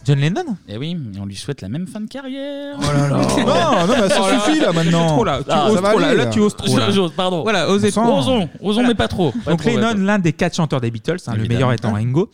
[0.10, 2.76] John Lennon Eh oui, et on lui souhaite la même fin de carrière.
[2.80, 3.18] Oh là là.
[3.18, 4.40] Non, non, mais ça Oh là.
[4.40, 4.92] suffit, là, maintenant.
[4.92, 5.38] Tu oses trop, là.
[5.40, 6.08] Tu Ah, oses ça va trop, là.
[6.08, 6.30] aller, Là, là.
[6.32, 6.78] tu oses trop.
[6.78, 6.90] là.
[6.92, 7.44] J'ose, pardon.
[7.44, 8.18] Voilà, osez trop.
[8.18, 9.32] Osons, osons, mais pas trop.
[9.46, 11.54] Pas Donc trop, Lennon, l'un des quatre chanteurs des Beatles, hein, le Évidemment.
[11.54, 12.32] meilleur étant Ringo.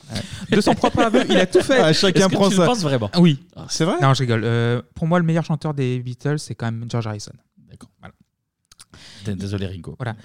[0.50, 1.80] De son propre aveu, il a tout fait.
[1.82, 2.62] Ah, chacun Est-ce que prend tu ça.
[2.62, 3.44] le penses vraiment Oui.
[3.68, 4.42] C'est vrai Non, je rigole.
[4.46, 7.34] Euh, pour moi, le meilleur chanteur des Beatles, c'est quand même George Harrison.
[7.70, 7.90] D'accord.
[9.34, 9.82] Désolé.
[9.98, 10.16] Voilà.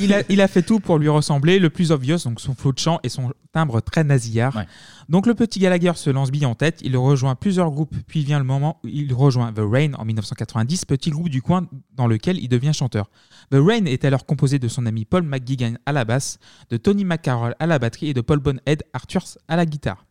[0.00, 2.72] Il a, il a fait tout pour lui ressembler, le plus obvious, donc son flot
[2.72, 4.64] de chant et son timbre très nasillard.
[5.08, 8.38] Donc le petit Gallagher se lance bille en tête, il rejoint plusieurs groupes, puis vient
[8.38, 12.38] le moment où il rejoint The Rain en 1990, petit groupe du coin dans lequel
[12.38, 13.10] il devient chanteur.
[13.50, 16.38] The Rain est alors composé de son ami Paul McGuigan à la basse,
[16.70, 20.06] de Tony McCarroll à la batterie et de Paul Bonhead Arthurs à la guitare.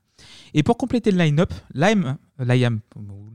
[0.53, 2.79] Et pour compléter le line-up, Liam, Liam,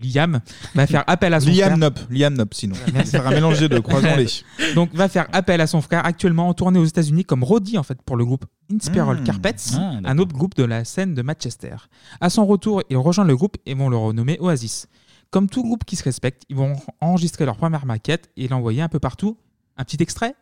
[0.02, 0.40] Liam
[0.74, 1.76] va faire appel à son Liam frère.
[1.78, 2.74] Nop, Liam Nop, sinon.
[2.94, 3.10] Merci.
[3.12, 4.26] Faire un mélange des deux, croisons-les.
[4.74, 7.82] Donc va faire appel à son frère actuellement en tournée aux États-Unis comme Roddy en
[7.82, 9.24] fait pour le groupe Inspiral Mmh.
[9.24, 11.76] Carpets, Ah, un autre groupe de la scène de Manchester.
[12.20, 14.88] À son retour, ils rejoignent le groupe et vont le renommer Oasis.
[15.30, 18.88] Comme tout groupe qui se respecte, ils vont enregistrer leur première maquette et l'envoyer un
[18.88, 19.36] peu partout.
[19.76, 20.34] Un petit extrait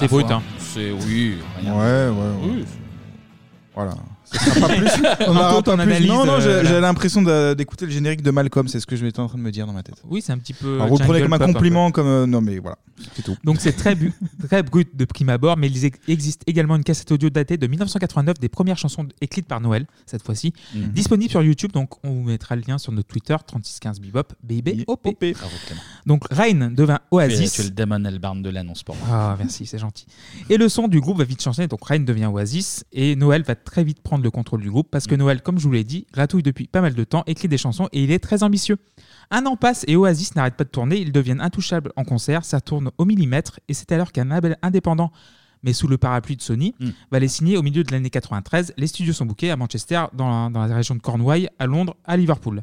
[0.00, 0.42] C'est brut, hein.
[0.58, 1.36] C'est oui.
[1.60, 1.74] rien.
[1.74, 2.52] Ouais, ouais, ouais.
[2.54, 2.64] Oui.
[3.74, 3.92] Voilà.
[4.32, 4.88] Sera pas plus.
[5.26, 6.06] On n'aura pas plus.
[6.06, 7.22] Non, non, j'ai euh, j'ai l'impression
[7.54, 9.66] d'écouter le générique de Malcolm, c'est ce que je m'étais en train de me dire
[9.66, 9.96] dans ma tête.
[10.08, 10.74] Oui, c'est un petit peu.
[10.76, 11.52] Alors, vous le prenez jungle comme un pop, peu.
[11.54, 12.06] compliment, comme.
[12.06, 12.76] euh, non, mais voilà,
[13.16, 13.36] c'est tout.
[13.44, 14.12] Donc c'est très, bu-
[14.48, 17.66] très brut de prime abord, mais il ex- existe également une cassette audio datée de
[17.66, 20.88] 1989 des premières chansons écrites par Noël, cette fois-ci, Mhm.
[20.90, 21.72] disponible sur YouTube.
[21.72, 25.02] Donc on vous mettra le lien sur notre Twitter 3615 Bebop, BIB, OP.
[25.02, 25.80] Bravo, Clément.
[26.06, 27.52] Donc Rain devint Oasis.
[27.52, 29.06] tu es le Damon Albarn de l'annonce pour moi.
[29.10, 30.06] Ah, merci, c'est gentil.
[30.48, 33.54] Et le son du groupe va vite changer, donc Rain devient Oasis, et Noël va
[33.54, 36.06] très vite prendre le contrôle du groupe, parce que Noël, comme je vous l'ai dit,
[36.12, 38.78] gratouille depuis pas mal de temps, écrit des chansons, et il est très ambitieux.
[39.30, 42.60] Un an passe et Oasis n'arrête pas de tourner, ils deviennent intouchables en concert, ça
[42.60, 45.12] tourne au millimètre, et c'est alors qu'un label indépendant,
[45.62, 46.74] mais sous le parapluie de Sony,
[47.10, 48.74] va les signer au milieu de l'année 93.
[48.76, 51.96] Les studios sont bookés à Manchester, dans la, dans la région de Cornouailles, à Londres,
[52.04, 52.62] à Liverpool.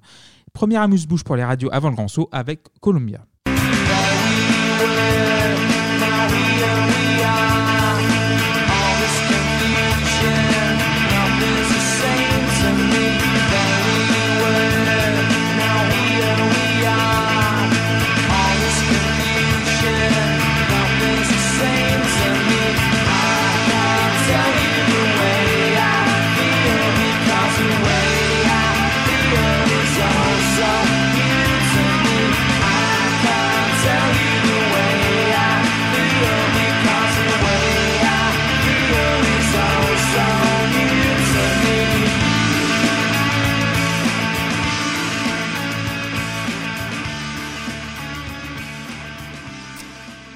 [0.54, 3.26] Première amuse-bouche pour les radios avant le grand saut avec Columbia.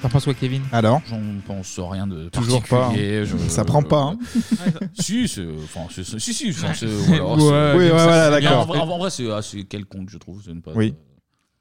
[0.02, 0.62] T'en penses quoi, Kevin?
[0.72, 1.02] Alors?
[1.10, 3.26] J'en pense rien de Toujours pas, particulier, hein.
[3.26, 4.18] je- Ça prend pas, hein.
[5.00, 7.90] si, c'est- enfin, c'est- c'est- si, si, enfin, c'est- Ouais, voilà, ouais, c'est- ouais, c'est-
[7.92, 8.50] voilà, c'est bien.
[8.50, 8.62] d'accord.
[8.62, 10.42] En vrai, en vrai, c'est assez quelconque, je trouve.
[10.44, 10.96] c'est une pas- Oui.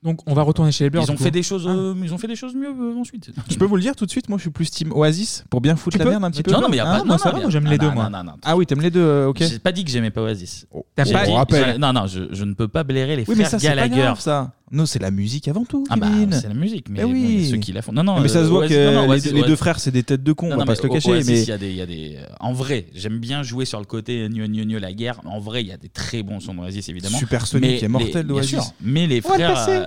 [0.02, 1.02] Donc, on va retourner chez les Blurs.
[1.06, 3.30] Ils ont fait des choses, euh, ils ont fait des choses mieux euh, ensuite.
[3.50, 5.60] Je peux vous le dire tout de suite, moi je suis plus team Oasis pour
[5.60, 6.50] bien foutre Tu la peux merde un petit peu.
[6.52, 7.64] Non, non, mais y a Ah, pas- moi non, ça non, va, mais- moi j'aime
[7.66, 8.08] ah, les non, deux non, moi.
[8.08, 8.32] non, non.
[8.42, 9.36] Ah oui, t'aimes les deux, euh, ok.
[9.42, 10.66] J'ai pas dit que j'aimais pas Oasis.
[10.96, 13.34] T'as J'ai pas- dit- Je Non, non, je, je ne peux pas blairer les Oui,
[13.36, 14.00] mais frères ça c'est pas Gallagher.
[14.00, 14.52] grave ça.
[14.72, 16.32] Non, c'est la musique avant tout, Ah bah, Kevin.
[16.32, 17.50] c'est la musique, mais Eh bon, il y a oui.
[17.50, 17.92] ceux qui la font.
[17.92, 19.46] Non, non, mais ça euh, se voit Oasis- que non, non, les- Oasis- les, deux
[19.48, 20.88] Oasis- frères c'est des têtes de cons, Non, on va non, pas mais se le
[20.90, 21.10] cacher.
[21.10, 22.18] Oasis, mais il y a des, il y a des.
[22.38, 25.20] En vrai, j'aime bien jouer sur le côté gneu gneu gneu la guerre.
[25.24, 27.18] En vrai, il y a des très bons sons d'Oasis évidemment.
[27.18, 28.50] Supersonic Mais est mortel les- bien d'Oasis.
[28.50, 29.54] sûr, Mais les On va le frères.
[29.54, 29.72] passer.
[29.72, 29.86] euh,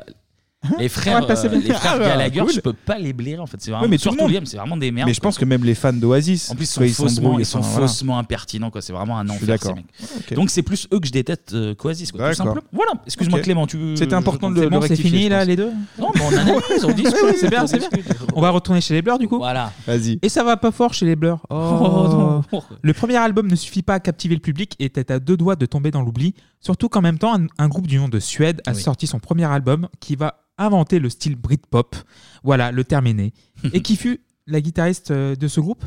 [0.80, 2.52] Les frères, le euh, les frères Ah, bah, Gallagher, cool.
[2.52, 3.58] je peux pas les blairer en fait.
[3.60, 4.48] C'est vraiment Ouais, mais tout le surtout monde.
[4.48, 5.08] C'est vraiment des merdes.
[5.08, 7.46] Mais je pense que même les fans d'Oasis, En plus, ils sont faussement, s'embrouillent, ils
[7.46, 7.88] sont enfin, voilà.
[7.88, 8.82] faussement impertinents, quoi.
[8.82, 9.58] C'est vraiment un enfer.
[9.62, 9.86] ces mecs.
[10.18, 10.34] Ok.
[10.36, 12.30] Donc c'est plus eux que je déteste euh, qu'Oasis, quoi.
[12.30, 12.62] Tout simplement.
[12.72, 12.92] Voilà.
[13.06, 13.40] Excuse-moi.
[13.42, 13.98] Clément, tu.
[13.98, 16.38] C'était important de C'est le bon, c'est rectifier, fini là, les deux Non, mais on
[16.38, 17.04] analyse, on oui,
[17.38, 17.90] c'est bien, on c'est bien.
[18.36, 19.72] On va retourner chez les Blurs du coup Voilà.
[19.86, 20.20] Vas-y.
[20.22, 21.40] Et ça va pas fort chez les Blurs.
[21.50, 22.64] Oh, Oh.
[22.82, 25.56] Le premier album ne suffit pas à captiver le public et était à deux doigts
[25.56, 26.36] de tomber dans l'oubli.
[26.60, 29.88] Surtout qu'en même temps, un, groupe du nom de Suède a sorti son premier album
[30.00, 31.96] qui va inventer le style Britpop.
[32.44, 33.34] Voilà, le terme est né.
[33.74, 35.84] et qui fut la guitariste euh, de ce groupe?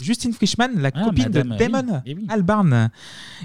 [0.00, 1.56] Justine Frischmann, la Ah, copine madame, de.
[1.56, 2.26] Damon Eh oui.
[2.30, 2.90] Albarn.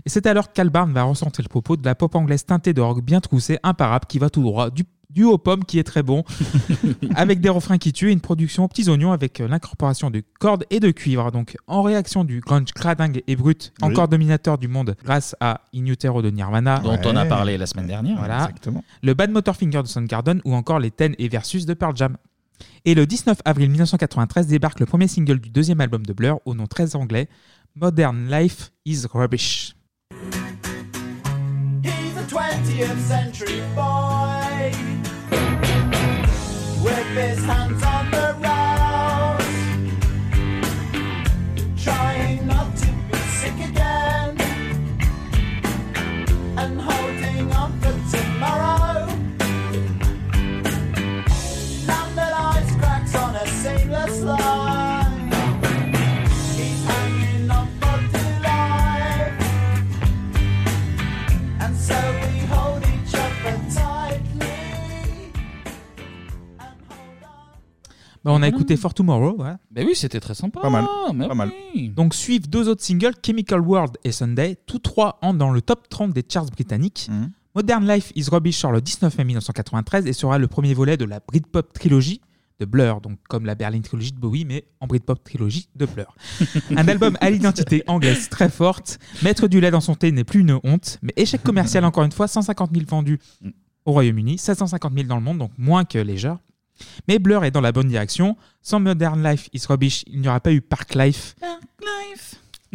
[0.05, 3.03] Et c'est alors qu'Albarn va recentrer le propos de la pop anglaise teintée de rock
[3.03, 4.83] bien troussé, imparable, qui va tout droit, du,
[5.15, 6.23] du haut pomme qui est très bon,
[7.15, 10.21] avec des refrains qui tuent et une production aux petits oignons avec euh, l'incorporation de
[10.39, 11.31] cordes et de cuivre.
[11.31, 13.87] Donc en réaction du grunge cradingue et brut, Oui.
[13.87, 17.65] encore dominateur du monde grâce à In Utero de Nirvana, Dont on a parlé la
[17.65, 18.17] semaine dernière.
[18.17, 18.43] voilà.
[18.43, 18.83] Exactement.
[19.01, 22.17] Le Bad Motorfinger de Soundgarden ou encore les Ten et Versus de Pearl Jam.
[22.83, 26.53] Et le 19 avril 1993 débarque le premier single du deuxième album de Blur au
[26.55, 27.29] nom très anglais,
[27.75, 29.75] Modern Life is Rubbish.
[31.83, 34.71] He's a 20th century boy
[36.85, 38.34] with his hands on the
[68.25, 69.35] Bah, on a écouté For Tomorrow.
[69.37, 69.53] ouais.
[69.69, 70.59] Bah oui, c'était très sympa.
[70.59, 70.85] Pas mal.
[71.13, 71.51] mais Pas mal.
[71.75, 71.89] oui.
[71.89, 74.57] Donc suivent deux autres singles, Chemical World et Sunday.
[74.65, 77.07] Tous trois entrent dans le top 30 des charts britanniques.
[77.11, 77.31] Mhm.
[77.53, 81.05] Modern Life is Rubbish sort le 19 mai 1993 et sera le premier volet de
[81.05, 82.19] la Britpop trilogie
[82.59, 86.15] de Blur, donc comme la Berlin trilogie de Bowie, mais en Britpop trilogie de Blur.
[86.75, 88.97] Un album à l'identité anglaise très forte.
[89.23, 92.11] Mettre du lait dans son thé n'est plus une honte, mais échec commercial encore une
[92.11, 93.19] fois, 150 000 vendus
[93.85, 96.39] au Royaume-Uni, 750 000 dans le monde, donc moins que Leisure.
[97.07, 98.37] Mais Blur est dans la bonne direction.
[98.61, 101.35] Sans Modern Life is Rubbish, il n'y aura pas eu Park Life,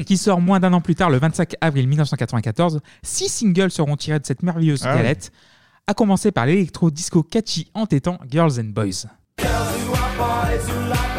[0.06, 2.80] qui sort moins d'un an plus tard, le 25 avril 1994.
[3.02, 5.32] Six singles seront tirés de cette merveilleuse Ah galette,
[5.86, 9.06] à commencer par l'électro-disco catchy entêtant Girls and Boys.
[9.38, 11.09] Girls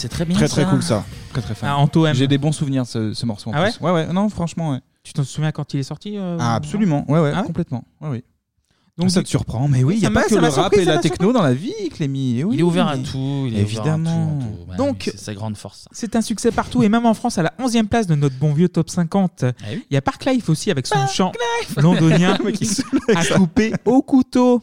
[0.00, 0.36] c'est très bien.
[0.36, 0.70] Très très ça.
[0.70, 1.04] cool ça.
[1.32, 1.68] Très très fan.
[1.72, 2.06] Ah, Anto.
[2.12, 3.78] J'ai des bons souvenirs de ce, ce morceau en Ah plus.
[3.80, 4.78] Ouais ouais, non franchement ouais.
[5.02, 7.04] Tu t'en souviens quand il est sorti euh, Ah, absolument.
[7.08, 7.84] Ouais ouais, Ah ouais complètement.
[8.00, 8.24] Ouais ouais.
[8.98, 10.40] Donc, ça te surprend, mais oui, il Ça y a m'a- pas que ça le
[10.42, 12.36] m'a rap surpris, et ça la m'a techno dans la vie, Clémy.
[12.40, 12.56] Eh oui.
[12.56, 13.44] Il est ouvert à tout.
[13.46, 14.34] Il est Évidemment.
[14.36, 14.82] Ouvert à tout.
[14.84, 15.78] Donc- oui, c'est sa grande force.
[15.82, 15.88] ça.
[15.92, 18.52] C'est un succès partout et même en France à la 11e place de notre bon
[18.52, 19.44] vieux top 50.
[19.44, 19.86] Ah oui.
[19.90, 21.32] Il y a Park Life aussi avec son chant
[21.78, 22.36] londonien
[23.16, 24.62] à couper au couteau.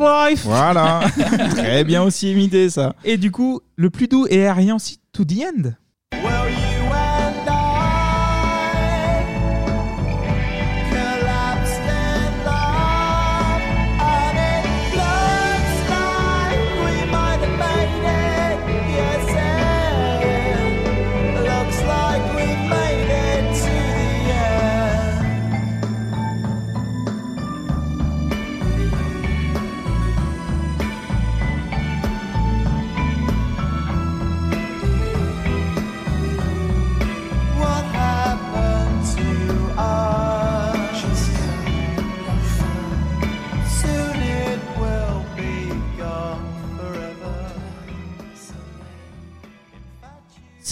[0.00, 1.02] Life Voilà.
[1.50, 2.94] Très bien aussi imité ça.
[3.04, 5.70] Et du coup, le plus doux et aérien aussi, To the End.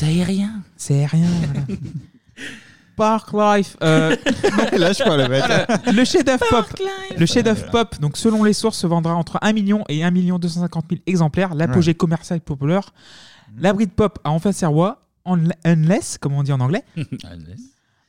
[0.02, 0.50] C'est aérien.
[0.76, 1.28] C'est aérien.
[1.46, 1.78] voilà.
[2.96, 3.76] Park Life.
[3.82, 4.14] euh,
[4.76, 5.40] Lâche pas le mec.
[5.46, 6.66] Voilà, le chef-d'œuvre pop.
[7.18, 10.38] Le chef-d'œuvre pop, donc selon les sources, se vendra entre 1 million et 1 million
[10.38, 11.54] 250 000 exemplaires.
[11.54, 11.94] L'apogée Ouais.
[11.96, 12.92] commerciale populaire.
[13.58, 14.98] La Britpop a enfin voix.
[15.26, 16.82] Unle- Unless, comme on dit en anglais.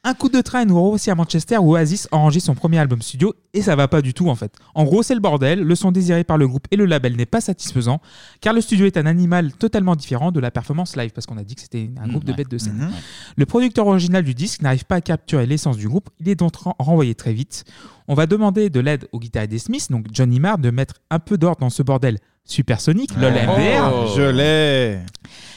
[0.05, 3.33] Un coup de train nous aussi à Manchester où Oasis enregistre son premier album studio
[3.53, 4.53] et ça va pas du tout en fait.
[4.75, 7.25] En gros, c'est le bordel, le son désiré par le groupe et le label n'est
[7.25, 8.01] pas satisfaisant
[8.41, 11.43] car le studio est un animal totalement différent de la performance live parce qu'on a
[11.45, 12.79] dit que c'était un groupe de bêtes de scène.
[12.79, 12.91] Mhm.
[13.37, 16.53] Le producteur original du disque n'arrive pas à capturer l'essence du groupe, il est donc
[16.57, 17.63] ren- renvoyé très vite.
[18.09, 21.19] On va demander de l'aide au guitariste des Smiths, donc Johnny Marr, de mettre un
[21.19, 23.91] peu d'ordre dans ce bordel supersonique, lol MDR.
[23.93, 24.99] Oh, je l'ai.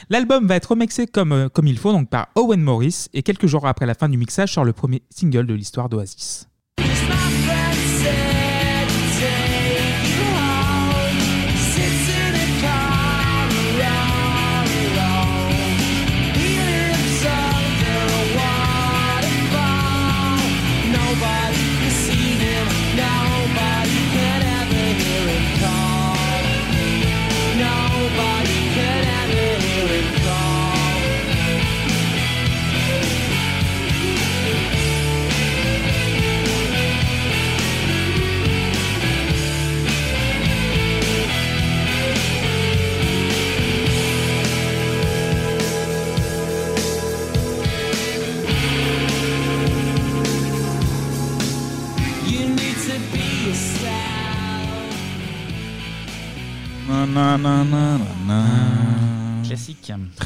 [0.09, 3.47] L'album va être remixé comme, euh, comme il faut, donc par Owen Morris, et quelques
[3.47, 6.49] jours après la fin du mixage sort le premier single de l'histoire d'Oasis.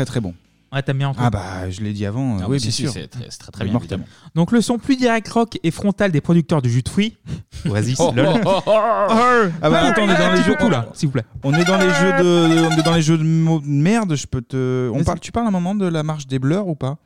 [0.00, 0.32] Très très bon.
[0.72, 2.36] Ouais, t'aimes bien Ah bah, je l'ai dit avant.
[2.38, 2.92] Ah oui, oui, bien si, si, sûr.
[2.92, 4.04] c'est très- c'est très, très bien, Immortellement.
[4.34, 7.16] Donc le son plus direct rock et frontal des producteurs du jus de fruits.
[7.68, 8.26] Oasis, Oh, lol.
[8.28, 8.70] oh, oh, oh.
[8.70, 11.24] Ah bah attends, on est dans Un les jeux là, s'il vous plaît.
[11.42, 14.14] On est dans les jeux de, on est dans les jeux de mots de merde.
[14.14, 14.88] Je peux te.
[14.94, 15.20] On parle.
[15.20, 16.96] Tu parles un moment de la marche des Blurs ou pas?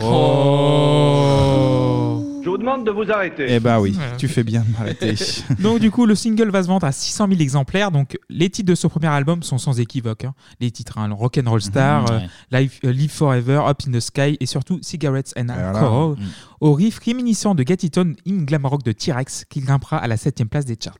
[0.00, 1.82] Oh.
[2.66, 3.46] Je vous demande de vous arrêter.
[3.48, 5.14] Eh bah oui, tu fais bien de m'arrêter.
[5.60, 7.92] donc du coup, le single va se vendre à 600 000 exemplaires.
[7.92, 10.24] Donc les titres de ce premier album sont sans équivoque.
[10.24, 10.34] hein.
[10.60, 14.46] Les titres, hein, Rock'n'Roll Star, Mhm, euh, euh, Live Forever, Up in the Sky et
[14.46, 15.68] surtout Cigarettes and Voilà.
[15.78, 16.16] Alcohol.
[16.18, 16.22] Mm.
[16.60, 20.06] Au riff réminiscent de Get It On, hymne glam rock de T-Rex qui grimpera à
[20.08, 20.96] la 7 place des charts.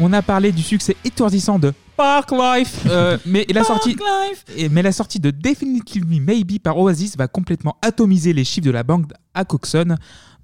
[0.00, 3.94] On a parlé du succès étourdissant de Park Life, euh, mais la sortie,
[4.56, 8.70] et- mais la sortie de Definitively Maybe par Oasis va complètement atomiser les chiffres de
[8.70, 9.96] la banque à Coxon.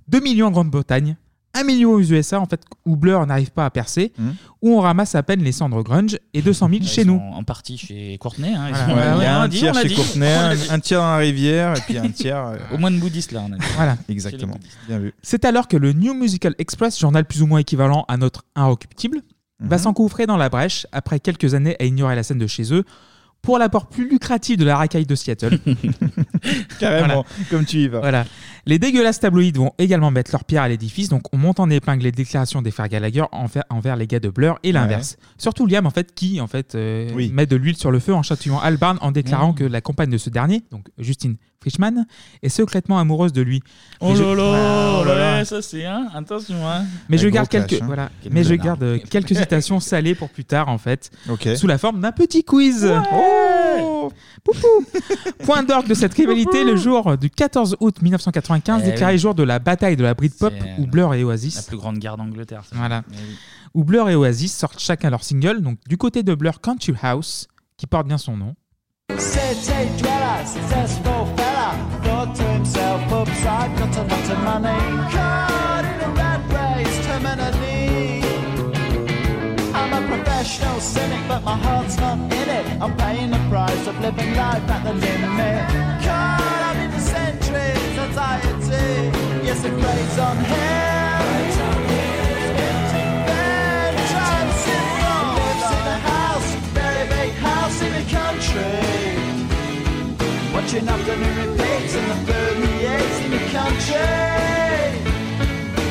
[0.09, 1.17] 2 millions en Grande-Bretagne,
[1.55, 4.13] 1 million aux USA en fait où Blur n'arrive pas à percer,
[4.61, 7.17] où on ramasse à peine les cendres grunge et 200 000 Ils chez nous.
[7.33, 8.53] En partie chez Courtenay.
[8.55, 8.87] hein, ils Voilà.
[8.87, 9.95] sont- Ouais, Il y a on un dit, tiers on chez dit.
[9.95, 10.67] Courtenay, On un, l'a dit.
[10.71, 12.47] un tiers dans la rivière et puis un tiers.
[12.47, 13.41] euh, Au moins de bouddhistes là.
[13.49, 13.67] On a dit.
[13.75, 13.97] Voilà.
[14.11, 14.59] Exactement.
[14.87, 15.15] Bien vu.
[15.23, 19.23] C'est alors que le New Musical Express, journal plus ou moins équivalent à notre Inrecuptible,
[19.61, 19.83] va Mhm.
[19.83, 22.85] s'engouffrer dans la brèche après quelques années à ignorer la scène de chez eux
[23.43, 25.59] pour l'apport plus lucratif de la racaille de Seattle.
[26.81, 28.01] Carrément, comme tu y vas.
[28.01, 28.25] Voilà.
[28.67, 32.03] Les dégueulasses tabloïds vont également mettre leur pierre à l'édifice, donc on monte en épingle
[32.03, 35.17] les déclarations des frères Gallagher envers, envers les gars de Blur et l'inverse.
[35.39, 37.31] Surtout Liam, en fait, qui en fait euh, Oui.
[37.33, 39.57] met de l'huile sur le feu en chatouillant Albarn en déclarant Mmh.
[39.57, 41.37] que la compagne de ce dernier, donc Justine
[41.67, 42.07] Frischman,
[42.45, 43.61] est secrètement amoureuse de lui.
[44.01, 45.39] Oh Mais je- là là, Voilà, oh là là.
[45.39, 46.07] ouais, ça c'est un.
[46.15, 46.85] Attention, hein.
[47.09, 47.87] Mais je garde clash, quelques, hein.
[47.87, 48.11] voilà.
[48.31, 51.49] Mais je garde euh, quelques citations salées pour plus tard en fait, Ok.
[51.57, 52.89] sous la forme d'un petit quiz.
[53.13, 54.13] Oh
[54.45, 54.85] Poupou.
[55.45, 59.19] Point d'orgue de cette rivalité le jour du 14 août 1995, Eh déclaré oui.
[59.19, 62.17] jour de la bataille de la Britpop où Blur et Oasis La plus grande guerre
[62.17, 62.63] d'Angleterre.
[62.73, 63.03] Voilà.
[63.11, 63.17] Oui.
[63.75, 65.63] où Blur et Oasis sortent chacun leur single.
[65.63, 68.55] Donc du côté de Blur, Country House, qui porte bien son nom.
[74.37, 74.79] Lot of money.
[75.13, 78.23] Caught in a rat race, terminally.
[79.75, 82.67] I'm a professional cynic, but my heart's not in it.
[82.81, 85.69] I'm paying the price of living life at the limit.
[86.05, 89.11] Caught up in the centuries, anxiety.
[89.47, 90.87] Yes, it preys on in
[97.83, 98.63] in the country.
[100.55, 102.76] Watching afternoon repeats and the eats
[103.27, 103.97] in the country.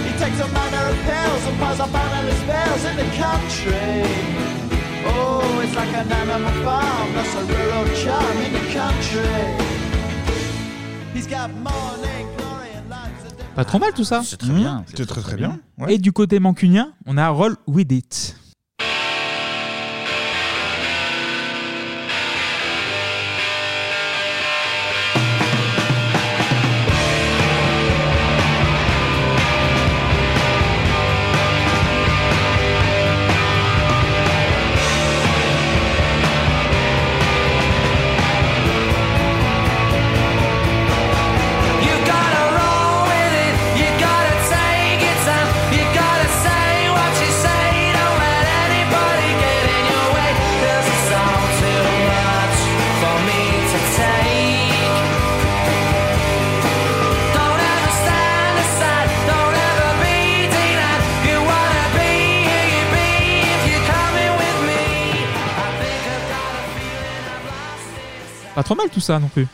[0.08, 4.08] He takes a manner of pills and piles up analyst bills in the country.
[5.08, 9.44] Oh, it's like an animal farm, that's a rural charm in the country.
[11.14, 14.22] He's got morning glory and life's a Pas trop mal tout ça.
[14.24, 14.86] C'est très bien.
[14.88, 15.60] C'est très très bien.
[15.88, 18.36] Et du côté mancunien, on a Roll With It.
[68.66, 69.48] Trop mal tout ça non plus.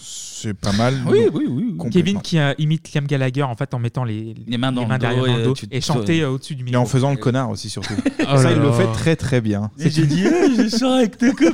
[0.00, 0.94] C'est pas mal.
[1.06, 1.90] Oui, oui, oui.
[1.90, 4.88] Kevin qui euh, imite Liam Gallagher en fait en mettant les, Les mains dans le
[4.88, 6.80] dos derrière dans le et dos tu- et chanter euh, au-dessus du Et micro.
[6.80, 7.94] en faisant le connard aussi surtout.
[8.20, 9.70] Oh ça, il le fait très très bien.
[9.80, 11.50] Et j'ai dit, eh, je sors avec ta copine.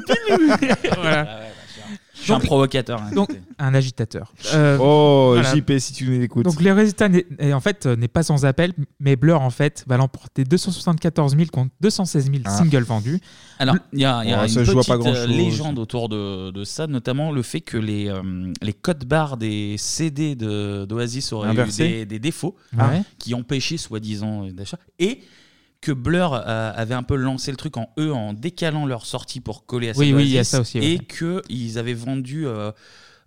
[0.97, 1.41] Voilà.
[2.25, 3.03] Je suis un provocateur.
[3.03, 4.33] hein, Donc, un agitateur.
[4.55, 5.55] Euh, oh, voilà.
[5.55, 6.45] JP, si tu nous écoutes.
[6.45, 9.51] Donc, le résultat n'est est- en fait euh, n'est pas sans appel, mais Blur en
[9.51, 12.51] fait va l'emporter 274 000 contre 216 000 Ah.
[12.51, 13.21] singles vendus.
[13.59, 16.65] Alors, il y a, il y a Ouais, une petite euh, légende autour de, de
[16.65, 21.53] ça, notamment le fait que les, euh, les codes barres des CD de- d'Oasis auraient
[21.53, 23.03] eu des, des défauts Ouais.
[23.19, 24.79] qui empêchaient soi-disant d'achat.
[24.99, 25.21] Et
[25.85, 29.41] que Blur euh, avait un peu lancé le truc en eux en décalant leur sortie
[29.41, 31.39] pour coller à Oui, oui, il y a ça aussi, Et ouais.
[31.47, 32.73] qu'ils avaient vendu euh,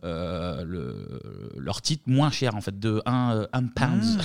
[0.04, 4.18] euh, le, leur titre moins cher, en fait, de 1 euh, un pounds.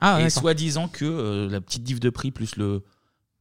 [0.00, 0.42] Ah, et d'accord.
[0.42, 2.84] soi-disant que euh, la petite diff de prix plus le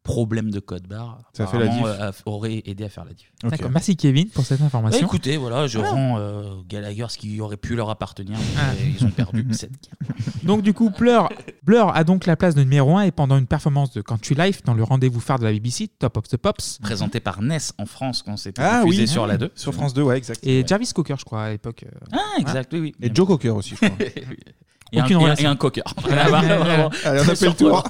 [0.08, 1.84] problème de code barre Ça fait la diff.
[1.86, 3.32] euh, a- aurait aidé à faire la diff.
[3.44, 3.70] D'accord.
[3.70, 5.00] Merci Kevin pour cette information.
[5.02, 5.92] Bah, écoutez, voilà, je Ah.
[5.92, 8.38] rends euh, Gallagher ce qui aurait pu leur appartenir.
[8.40, 8.74] mais Ah.
[9.00, 10.16] Ils ont perdu cette guerre.
[10.44, 11.30] Donc du coup, Blur,
[11.64, 14.64] Blur a donc la place de numéro 1 et pendant une performance de Country Life
[14.64, 16.80] dans le rendez-vous phare de la BBC, Top of the Pops.
[16.82, 19.52] Présenté par Ness en France quand c'était Ah diffusé oui, sur la 2.
[19.56, 20.40] Sur France 2, ouais, exact.
[20.48, 20.68] Et Ouais.
[20.68, 21.84] Jarvis Cocker, je crois, à l'époque.
[21.86, 22.96] euh, Ah, exact, oui, oui.
[23.02, 23.90] Et Joe Cocker aussi, je crois.
[24.94, 25.44] Et un- Aucune un- relation.
[25.50, 25.84] et un cocker.
[26.10, 27.84] Allez, on a fait le tour.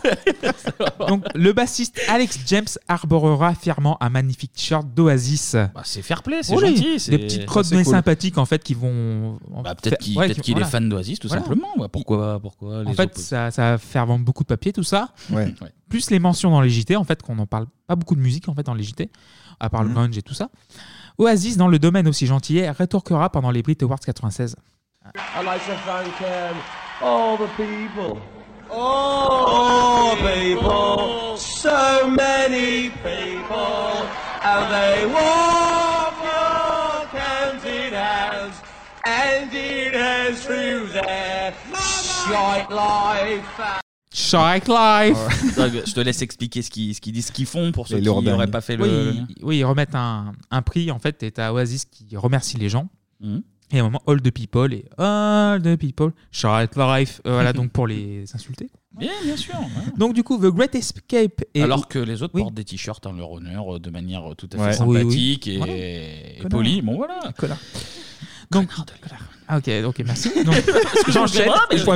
[1.08, 5.54] Donc, le bassiste Alex James arborera fièrement un magnifique t-shirt d'Oasis.
[5.54, 7.00] Bah, c'est fair play, c'est Oh oui, gentil.
[7.00, 7.94] c'est- Des petites crottes ça, c'est de nez cool.
[7.94, 9.38] sympathiques en fait qui vont.
[9.64, 10.68] Bah, peut-être qu'il Ouais, peut-être qui- qu'il voilà.
[10.68, 11.44] est fan d'Oasis, tout Voilà.
[11.44, 11.68] simplement.
[11.78, 14.74] Ouais, pourquoi, pourquoi les En fait, opposer ça, ça va faire vendre beaucoup de papier,
[14.74, 15.10] tout ça.
[15.30, 15.54] Ouais.
[15.62, 15.72] Ouais.
[15.90, 18.50] Plus les mentions dans les JT, en fait, qu'on n'en parle pas beaucoup de musique
[18.50, 19.10] en fait dans les JT,
[19.60, 19.96] à part le Mhm.
[19.96, 20.50] grunge et tout ça.
[21.18, 24.56] Oasis, dans le domaine aussi gentillet, rétorquera pendant les Brit Awards 96.
[25.16, 26.58] I'd like to thank um,
[27.02, 28.20] all the people.
[28.70, 34.06] All people, so many people,
[34.44, 38.56] and they walk your counting hands,
[39.06, 43.62] and it has through their shite life.
[44.14, 45.18] Shark Life
[45.86, 48.02] Je te laisse expliquer ce qu'ils ce qu'ils disent, ce qu'ils font pour ceux Les
[48.12, 48.84] qui n'auraient pas fait le.
[48.84, 52.58] oui, ils- oui, ils remettent un, un prix, en fait, et t'as Oasis qui remercie
[52.58, 52.88] les gens.
[53.22, 53.44] Mhm.
[53.72, 57.52] Et à un moment, All the People et All the People, Shark Life, euh, voilà,
[57.52, 58.70] donc pour les insulter.
[58.98, 59.56] Bien, bien sûr.
[59.60, 59.92] ouais.
[59.98, 62.42] Donc du coup, The Great Escape Alors que les autres Oui.
[62.42, 64.74] portent des t-shirts en leur honneur euh, de manière euh, tout à fait Ouais.
[64.74, 65.54] sympathique Oui, oui.
[65.54, 65.74] et, Voilà.
[65.76, 66.50] et Connard.
[66.50, 66.82] polie.
[66.82, 67.20] Bon voilà.
[68.52, 68.70] Donc,
[69.48, 70.30] Ah, ok, ok, merci.
[70.44, 70.56] Donc,
[71.08, 71.50] j'enchaîne,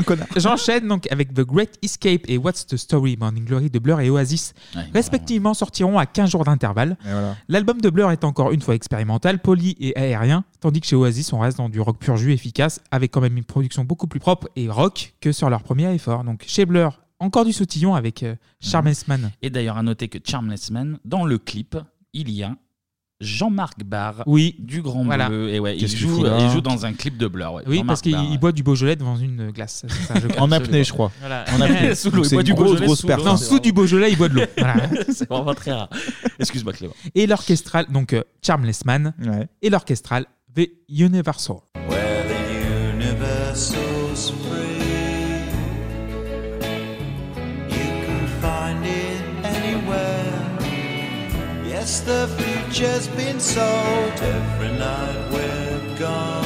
[0.06, 0.28] connard.
[0.36, 4.10] j'enchaîne donc avec The Great Escape et What's the Story Morning Glory de Blur et
[4.10, 4.54] Oasis,
[4.94, 6.98] respectivement sortiront à 15 jours d'intervalle.
[7.04, 7.36] voilà.
[7.50, 11.34] L'album de Blur est encore une fois expérimental, poli et aérien, tandis que chez Oasis
[11.34, 14.20] on reste dans du rock pur jus efficace, avec quand même une production beaucoup plus
[14.20, 16.24] propre et rock que sur leur premier effort.
[16.24, 19.32] Donc chez Blur, encore du sautillon avec euh, Charmless Man.
[19.42, 21.78] Et d'ailleurs, à noter que Charmless Man, dans le clip,
[22.14, 22.56] il y a
[23.22, 24.56] Jean-Marc Barr Oui.
[24.60, 25.30] du Grand Voilà.
[25.30, 25.50] Bleu.
[25.50, 27.54] Et ouais, il Qu'est-ce qu'il joue, fout là il joue dans un clip de Blur.
[27.54, 27.64] ouais.
[27.68, 28.38] Oui, Jean-Marc parce qu'il Barr, il ouais.
[28.40, 29.86] boit du Beaujolais devant une glace.
[29.88, 30.42] c'est ça, je crois.
[30.42, 31.12] En apnée, je crois.
[31.20, 31.46] Voilà.
[31.56, 31.96] En apnée.
[32.02, 33.16] Sous l'eau, Donc il c'est boit une du grosse, Beaujolais grosse sous l'eau.
[33.16, 33.24] perf.
[33.26, 34.42] Non, sous du Beaujolais, il boit de l'eau.
[34.58, 34.90] Voilà.
[35.10, 35.90] c'est vraiment très rare.
[36.40, 36.94] Excuse-moi, Clément.
[37.16, 39.14] Et l'orchestral, donc euh, Charmless Man,
[39.62, 40.26] et l'orchestral
[40.56, 41.58] The Universal.
[41.88, 43.91] Where the universal's
[51.92, 56.46] Yes, the future's been sold every night we're gone.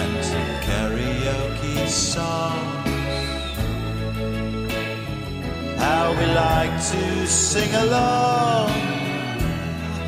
[0.00, 2.88] And some karaoke songs.
[5.78, 8.72] How we like to sing along.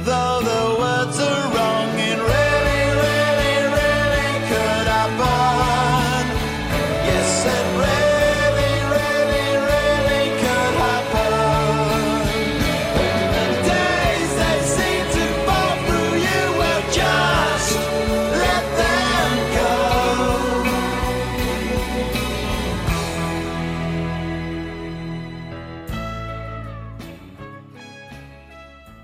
[0.03, 1.82] Though the words are wrong,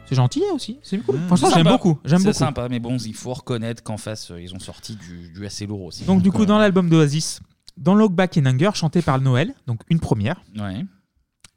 [0.09, 1.17] C'est gentil aussi, c'est cool.
[1.17, 1.27] Mmh.
[1.27, 1.99] Franchement, C'est j'aime beaucoup.
[2.05, 2.39] J'aime C'est beaucoup.
[2.39, 5.67] sympa, mais bon, il faut reconnaître qu'en face, euh, ils ont sorti du, du assez
[5.67, 6.05] lourd aussi.
[6.05, 7.41] Donc du coup, euh, dans l'album d'Oasis,
[7.77, 10.43] dans Look Back in Anger, chanté par Noël, donc une première.
[10.57, 10.85] Ouais.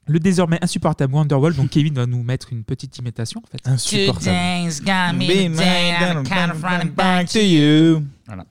[0.07, 3.65] Le désormais insupportable Wonderwall, donc Kevin va nous mettre une petite imitation en fait.
[3.67, 4.35] Insupportable.
[8.27, 8.45] Voilà.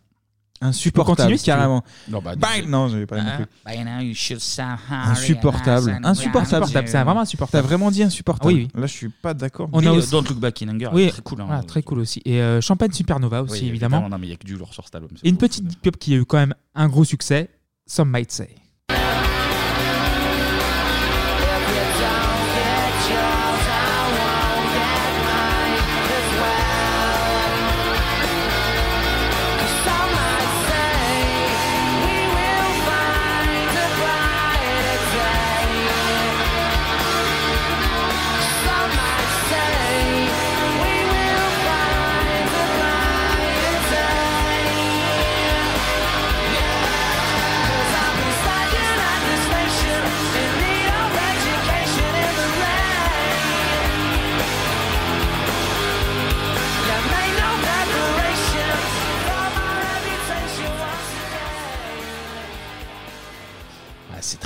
[0.63, 1.83] Insupportable, carrément.
[2.09, 5.91] Non, bah, Bang Non, je vais pas non Ah, you should somehow Insupportable.
[5.91, 6.67] and Insupportable.
[6.69, 7.21] c'est vraiment you.
[7.21, 7.63] insupportable.
[7.63, 8.53] T'as vraiment dit insupportable.
[8.53, 8.81] Oui, oui.
[8.81, 9.71] Là, je suis pas d'accord.
[9.73, 11.41] On a euh, aussi- Don't Look Back in Anger, Oui, très cool.
[11.41, 11.45] hein.
[11.47, 12.21] voilà, très cool aussi.
[12.27, 14.07] Et euh, Champagne Supernova aussi, Oui, évidemment.
[14.09, 15.11] Non, mais il y a que du lourd sur cet album.
[15.23, 15.41] Et une beau.
[15.41, 17.49] petite pop qui a eu quand même un gros succès,
[17.87, 18.51] Some Might Say.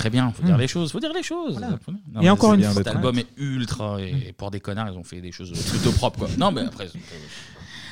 [0.05, 1.55] Très bien, faut dire les choses, faut dire les choses.
[1.55, 4.35] Faut dire- Non, Et mais encore c'est une bien, fois- cet album est ultra et
[4.37, 6.29] pour des connards, ils ont fait des choses plutôt propres quoi.
[6.39, 6.99] Non mais après c'est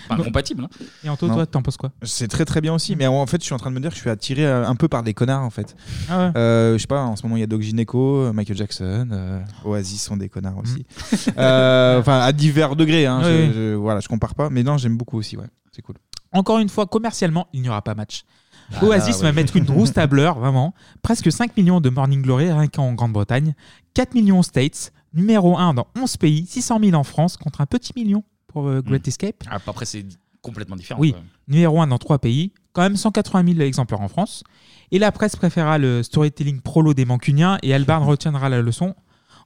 [0.09, 0.65] pas incompatible.
[0.65, 0.85] hein.
[1.05, 1.91] Et Anto, toi, t'en penses quoi?
[2.03, 3.91] C'est très très bien aussi, mais en fait, je suis en train de me dire
[3.91, 5.75] que je suis attiré euh, un peu par des connards en fait.
[6.11, 6.33] Ah ouais.
[6.37, 9.09] Euh, je sais pas, en ce moment il y a Doc Gineco, euh, Michael Jackson,
[9.11, 10.85] euh, Oasis sont des connards aussi.
[11.39, 13.53] Euh, Enfin, à divers degrés, hein, Oui, je, oui.
[13.55, 15.97] je- voilà, je compare pas, mais non, j'aime beaucoup aussi, ouais, c'est cool.
[16.33, 18.25] Encore une fois, commercialement, il n'y aura pas match.
[18.75, 20.75] Ah, Oasis va mettre une grosse tableur, vraiment.
[21.03, 23.55] Presque 5 millions de Morning Glory rien qu'en Grande-Bretagne.
[23.95, 24.93] 4 millions aux States.
[25.15, 26.47] Numéro 1 dans 11 pays.
[26.47, 29.45] 600 000 en France contre un petit million pour euh, Great Escape.
[29.51, 30.05] Ah, après c'est
[30.41, 31.01] complètement différent.
[31.01, 31.23] Oui, quoi.
[31.49, 32.53] numéro 1 dans 3 pays.
[32.73, 34.45] Quand même 180 000 exemplaires en France.
[34.91, 38.95] Et la presse préférera le storytelling prolo des Mancuniens et Albarn retiendra la leçon.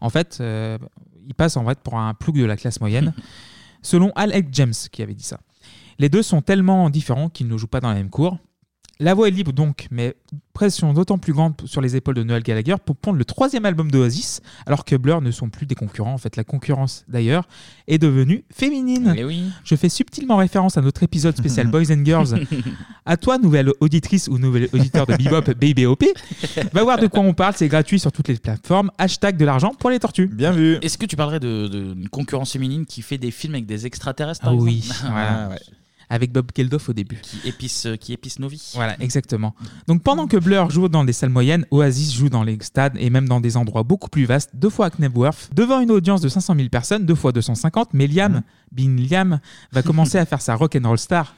[0.00, 0.78] En fait, euh,
[1.26, 3.14] il passe en fait pour un plouc de la classe moyenne.
[3.82, 5.40] selon Alex James qui avait dit ça.
[5.98, 8.38] Les deux sont tellement différents qu'ils ne jouent pas dans la même cour.
[8.98, 10.14] La voix est libre donc, mais
[10.54, 13.90] pression d'autant plus grande sur les épaules de Noël Gallagher pour pondre le troisième album
[13.90, 16.14] d'Oasis, alors que Blur ne sont plus des concurrents.
[16.14, 17.46] En fait, la concurrence d'ailleurs
[17.88, 19.14] est devenue féminine.
[19.18, 19.42] Eh oui.
[19.64, 22.40] Je fais subtilement référence à notre épisode spécial Boys and Girls.
[23.04, 26.04] À toi, nouvelle auditrice ou nouvel auditeur de Bebop BBOP,
[26.72, 27.52] va voir de quoi on parle.
[27.54, 28.90] C'est gratuit sur toutes les plateformes.
[28.96, 30.26] Hashtag de l'argent pour les tortues.
[30.28, 30.78] Bien vu.
[30.80, 33.84] Est-ce que tu parlerais de, de- d'une concurrence féminine qui fait des films avec des
[33.84, 35.10] extraterrestres par Ah oui, exemple?
[35.12, 35.50] voilà.
[36.08, 37.16] Avec Bob Geldof au début.
[37.22, 38.72] Qui épice, qui épice nos vies.
[38.74, 39.54] Voilà, exactement.
[39.88, 43.10] Donc pendant que Blur joue dans des salles moyennes, Oasis joue dans les stades et
[43.10, 46.28] même dans des endroits beaucoup plus vastes, deux fois à Knebworth, devant une audience de
[46.28, 48.42] 500 000 personnes, deux fois 250, mais Liam,
[48.72, 49.40] Bin Liam,
[49.72, 51.34] va commencer à faire sa rock'n'roll star.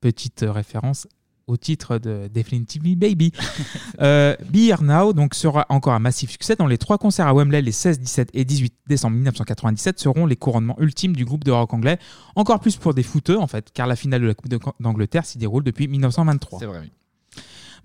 [0.00, 1.08] Petite euh, référence
[1.46, 3.32] au titre de Definitively Baby.
[4.00, 6.56] euh, Be Here Now donc, sera encore un massif succès.
[6.56, 10.36] Dans les trois concerts à Wembley, les 16, 17 et 18 décembre 1997 seront les
[10.36, 11.98] couronnements ultimes du groupe de rock anglais.
[12.36, 14.48] Encore plus pour des footeux, en fait, car la finale de la Coupe
[14.80, 16.58] d'Angleterre s'y déroule depuis 1923.
[16.60, 16.90] C'est vrai, oui.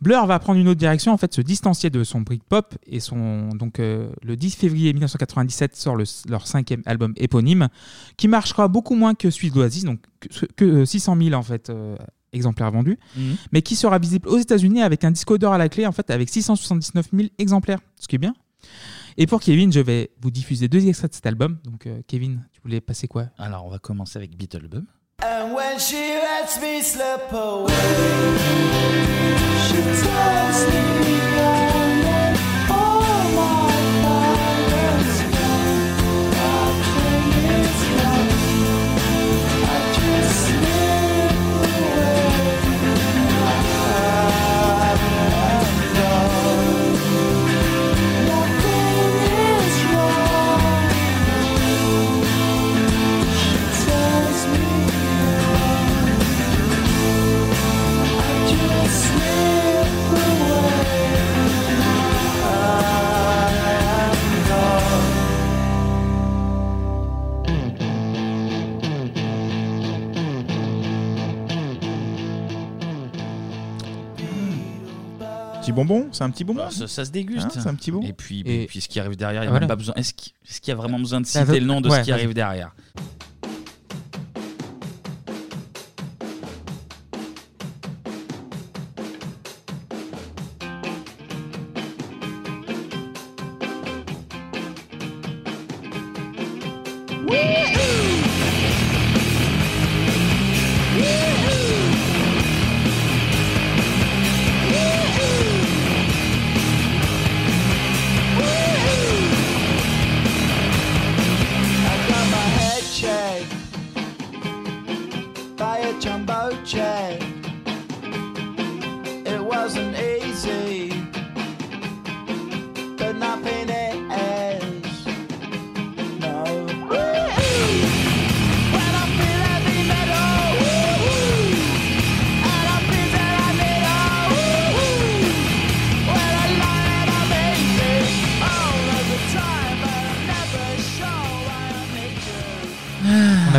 [0.01, 3.49] Blur va prendre une autre direction, en fait, se distancier de son Britpop et son
[3.49, 7.67] donc euh, le 10 février 1997 sort le- leur cinquième album éponyme,
[8.15, 11.69] qui marchera beaucoup moins que celui d'Oasis, donc que, que, euh, 600 000 en fait
[11.69, 11.97] euh,
[12.33, 13.35] exemplaires vendus, Mhm.
[13.51, 16.09] mais qui sera visible aux États-Unis avec un disque d'or à la clé, en fait,
[16.09, 18.33] avec 679 000 exemplaires, ce qui est bien.
[19.17, 21.57] Et pour Kevin, je vais vous diffuser deux extraits de cet album.
[21.65, 23.25] Donc, euh, Kevin, tu voulais passer quoi?
[23.37, 24.85] Alors, on va commencer avec Beetlebum.
[25.21, 27.73] And when she lets me slip away,
[29.67, 31.68] she tells me
[75.69, 77.45] Petit bonbon C'est un petit bonbon Ah, ça, ça se déguste.
[77.45, 79.47] Hein, c'est un petit bonbon Et puis, Et- puis ce qui arrive derrière, il n'y
[79.49, 79.59] a Voilà.
[79.61, 79.93] même pas besoin.
[79.95, 80.33] Est-ce qu'il
[80.67, 82.73] y a vraiment besoin de citer veut- le nom de ouais, ce qui arrive derrière?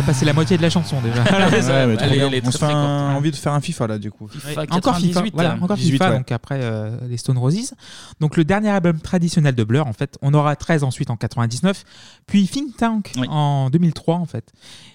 [0.01, 1.23] A passé la moitié de la chanson déjà.
[1.71, 2.27] Ouais, mais trop Elle est- bien.
[2.27, 3.17] elle est On très, se fait très un- courte.
[3.17, 4.27] envie de faire un FIFA là du coup.
[4.27, 5.59] FIFA encore FIFA, 98, voilà, hein.
[5.61, 6.17] encore 18, FIFA, ouais.
[6.17, 7.73] donc après euh, les Stone Roses.
[8.19, 11.83] Donc le dernier album traditionnel de Blur, en fait, on aura 13 ensuite en 99,
[12.25, 14.51] puis Think Tank en 2003 en fait.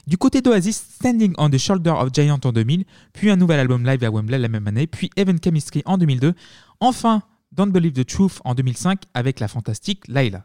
[0.07, 3.85] Du côté d'Oasis, Standing on the Shoulder of Giant en 2000, puis un nouvel album
[3.87, 6.35] live à Wembley la même année, puis Even Chemistry en 2002,
[6.81, 7.23] enfin
[7.53, 10.43] Don't Believe the Truth en 2005 avec la fantastique Layla.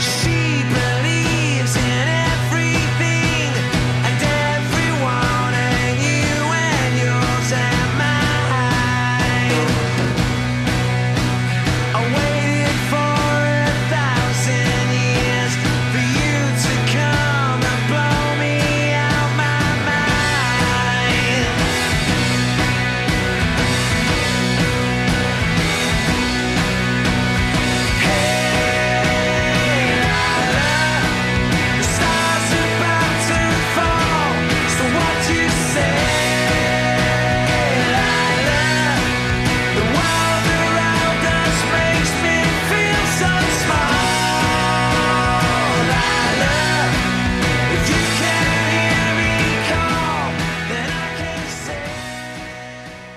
[0.00, 0.31] She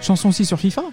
[0.05, 0.83] Chanson aussi sur FIFA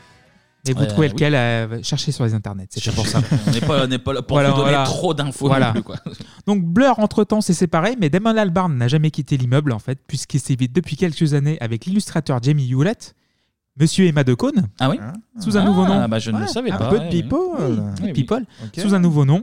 [0.64, 1.12] et vous Ouais, trouvez oui.
[1.12, 3.20] lequel euh, Cherchez sur les internets, c'est pour ça.
[3.47, 5.72] On n'est pas- on n'est pas là pour vous donner trop d'infos non Voilà.
[5.72, 5.97] plus, quoi.
[6.47, 9.98] Donc Blur entre temps s'est séparé, mais Damon Albarn n'a jamais quitté l'immeuble en fait,
[10.06, 13.14] puisqu'il s'est vite depuis quelques années avec l'illustrateur Jamie Hewlett,
[13.78, 14.68] Monsieur Emma Decaune.
[14.78, 14.98] Ah oui
[15.40, 16.06] Sous un Ah, nouveau nom.
[16.09, 17.39] bah, je ne le savais un pas, peu ouais, de people.
[17.39, 17.66] ouais.
[17.68, 18.12] Oui, un peu de oui.
[18.12, 18.44] people.
[18.64, 18.80] Ok.
[18.80, 19.43] Sous un nouveau nom.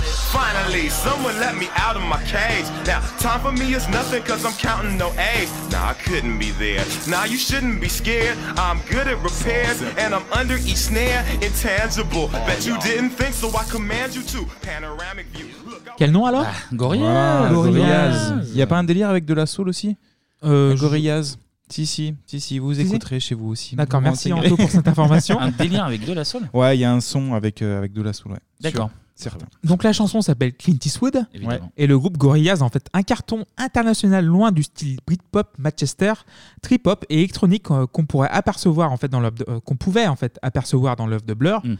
[0.31, 2.65] Finally, someone let me out of my cage.
[2.87, 5.49] Now, time for me is nothing cause I'm counting no A's.
[5.71, 6.83] Nah, I couldn't be there.
[7.07, 8.37] Nah, you shouldn't be scared.
[8.57, 11.23] I'm good at repairs and I'm under each snare.
[11.41, 12.29] Intangible.
[12.47, 14.45] Bet you didn't think, so I command you to.
[14.61, 15.47] Panoramic view.
[15.97, 17.49] Quel nom alors Gorillaz.
[17.49, 18.33] Voilà, Gorillaz.
[18.51, 19.97] Il y a pas un délire avec de la soul aussi
[20.43, 21.37] Euh, je- Gorillaz.
[21.69, 22.87] Si, si, si, si, vous Si, si.
[22.87, 23.75] écouterez chez vous aussi.
[23.75, 24.31] D'accord, merci.
[24.33, 25.39] Anto, pour cette information.
[25.41, 27.93] Un délire avec de la soul Ouais, il y a un son avec, euh, avec
[27.93, 28.39] de la soul, ouais.
[28.59, 28.89] D'accord.
[29.15, 29.45] Certain.
[29.63, 31.71] Donc la chanson s'appelle Clint Eastwood Évidemment.
[31.77, 36.13] et le groupe Gorillaz en fait un carton international loin du style Britpop, Manchester,
[36.61, 40.07] trip-hop et électronique euh, qu'on pourrait apercevoir en fait dans l'œuvre de- euh, qu'on pouvait
[40.07, 41.61] en fait apercevoir dans l'œuvre de Blur.
[41.63, 41.75] Mm.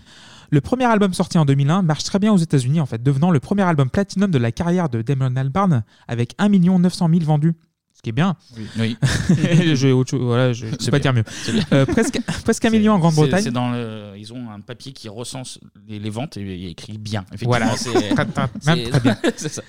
[0.52, 3.40] Le premier album sorti en 2001 marche très bien aux États-Unis en fait, devenant le
[3.40, 7.54] premier album platinum de la carrière de Damon Albarn avec 1 900 000 vendus.
[8.02, 8.36] Ce qui est bien.
[8.80, 8.98] Oui.
[9.76, 11.14] je autre chose- voilà, je ne C'est pas bien.
[11.14, 11.64] dire mieux.
[11.72, 13.44] Euh, presque, presque un million en Grande-Bretagne.
[13.44, 16.98] c'est dans le- ils ont un papier qui recense les, les ventes et il écrit
[16.98, 17.26] bien.
[17.44, 18.00] Voilà, Effectivement,
[18.66, 19.18] c'est- même très bien.
[19.36, 19.62] ça.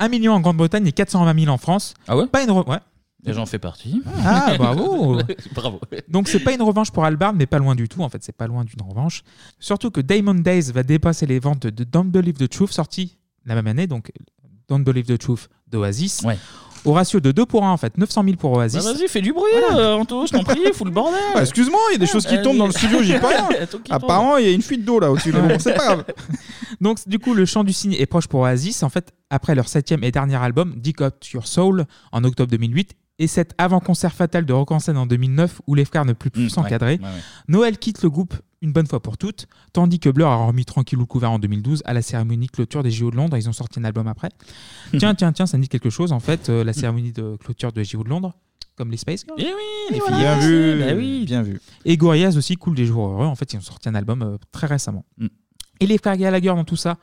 [0.00, 1.94] 1 million en Grande-Bretagne et 420 000 en France.
[2.06, 2.26] Ah ouais?
[2.26, 2.76] Pas une re- ouais.
[3.26, 4.02] Et j'en fais partie.
[4.22, 5.18] Ah, bravo
[5.54, 5.80] Bravo.
[6.08, 8.02] Donc c'est pas une revanche pour Albarn, mais pas loin du tout.
[8.02, 9.22] En fait, c'est pas loin d'une revanche.
[9.58, 13.16] Surtout que Diamond Days va dépasser les ventes de Don't Believe the Truth, sorti
[13.46, 14.12] la même année, donc
[14.68, 16.22] Don't Believe the Truth d'Oasis.
[16.88, 18.82] Au ratio de 2 pour 1, en fait, 900 000 pour Oasis.
[18.82, 21.20] Bah, vas-y, fais du bruit, euh, Anto, je t'en prie, fous le bordel.
[21.34, 23.48] Ah, Excuse-moi, il y a des choses qui tombent dans le studio, j'y pas rien.
[23.90, 25.30] Apparemment, il y a une fuite d'eau là au-dessus.
[25.34, 26.04] mais bon, c'est pas grave.
[26.80, 28.82] Donc, du coup, le chant du cygne est proche pour Oasis.
[28.82, 33.26] En fait, après leur septième et dernier album, Up Your Soul, en octobre 2008, et
[33.26, 36.48] cet avant-concert fatal de Rock en scène en 2009, où les frères ne plus Mmh,
[36.50, 37.20] s'encadrer, ouais, ouais, ouais.
[37.48, 40.98] Noël quitte le groupe une bonne fois pour toutes, tandis que Blur a remis tranquille
[40.98, 43.36] le couvert en 2012 à la cérémonie de clôture des JO de Londres.
[43.36, 44.30] Ils ont sorti un album après.
[44.98, 47.72] tiens, tiens, tiens, ça me dit quelque chose, en fait, euh, la cérémonie de clôture
[47.72, 48.34] des JO de Londres,
[48.76, 49.38] comme les Space Girls.
[49.40, 50.16] Eh oui, les voilà.
[50.16, 50.24] filles.
[50.24, 51.24] Bien vu, Bah oui.
[51.24, 51.60] bien vu.
[51.84, 53.26] Et Gorillaz aussi, cool des jours heureux.
[53.26, 55.04] En fait, ils ont sorti un album euh, très récemment.
[55.18, 55.26] Mm.
[55.80, 56.98] Et les frères Gallagher dans tout ça.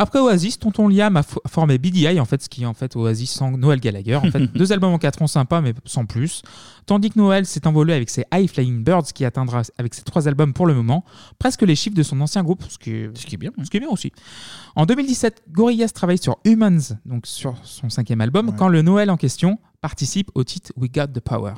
[0.00, 2.94] Après Oasis, Tonton Liam a fo- formé BDI, en fait, ce qui est en fait
[2.96, 4.14] Oasis sans Noël Gallagher.
[4.16, 6.42] En fait, deux albums en quatre ans sympas, mais sans plus.
[6.86, 10.26] Tandis que Noël s'est envolé avec ses High Flying Birds, qui atteindra avec ses trois
[10.28, 11.04] albums pour le moment
[11.38, 13.50] presque les chiffres de son ancien groupe, ce qui est, ce qui est bien.
[13.62, 14.12] Ce qui est bien aussi.
[14.76, 19.16] En 2017, Gorillaz travaille sur Humans, donc sur son cinquième album, quand le Noël en
[19.16, 21.54] question participe au titre We Got the Power.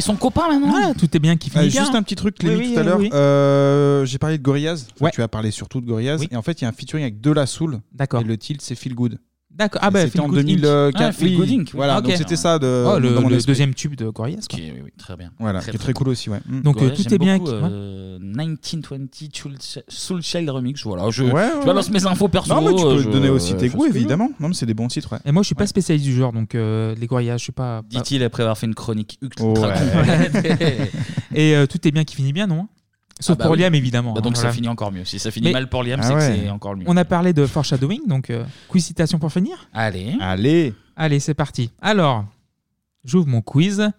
[0.00, 0.68] Ils sont copains maintenant.
[0.70, 1.80] Voilà, tout est bien qui finit Euh, bien.
[1.82, 2.98] juste un petit truc, Clémy, Oui, oui, tout à l'heure.
[2.98, 3.10] oui.
[3.12, 4.86] Euh, J'ai parlé de Gorillaz.
[5.00, 6.18] Enfin, Tu as parlé surtout de Gorillaz.
[6.30, 7.80] Et en fait, il y a un featuring avec De La Soul.
[7.92, 8.20] D'accord.
[8.20, 9.18] Et le titre, c'est Feel Good.
[9.60, 9.80] D'accord.
[9.84, 10.60] Ah bah, c'était en Good Inc.
[10.60, 10.92] 2015.
[10.96, 11.70] Ah, Feel oui, Good Inc.
[11.74, 14.46] Voilà, donc c'était ça de, Oh, le, deuxième tube de Gorillaz.
[14.48, 14.58] quoi.
[14.58, 15.30] Qui est- oui, oui, très bien.
[15.38, 16.40] Voilà, qui est très cool aussi, ouais.
[16.46, 16.62] Mm.
[16.62, 17.36] Donc euh, Gorillaz, tout est bien.
[17.38, 20.82] beaucoup, euh, 1920 Soul Ch- Soul Child Remix.
[20.84, 21.92] Voilà, je, Ouais, je ouais, balance ouais.
[21.92, 22.54] mes infos perso.
[22.54, 24.30] Non, mais tu peux je- donner aussi je tes goûts, je évidemment.
[24.40, 25.18] Non, mais c'est des bons titres, ouais.
[25.26, 27.82] Et moi, je suis pas spécialiste du genre, donc euh, les Gorillaz, je suis pas.
[27.90, 30.90] Dit-il après avoir fait une chronique ultra complète.
[31.34, 32.66] Et euh, tout est bien qui finit bien, non?
[33.20, 33.58] Sauf Ah bah pour oui.
[33.60, 34.12] Liam, évidemment.
[34.14, 34.54] Bah donc hein, ça voilà.
[34.54, 35.04] finit encore mieux.
[35.04, 36.36] Si ça finit Mais- mal pour Liam, Ah c'est ouais.
[36.36, 36.84] que c'est encore mieux.
[36.88, 39.68] On a parlé de foreshadowing, donc euh, quiz citation pour finir.
[39.72, 40.16] Allez.
[40.20, 40.74] Allez.
[40.96, 41.70] Allez, c'est parti.
[41.80, 42.24] Alors,
[43.04, 43.90] j'ouvre mon quiz.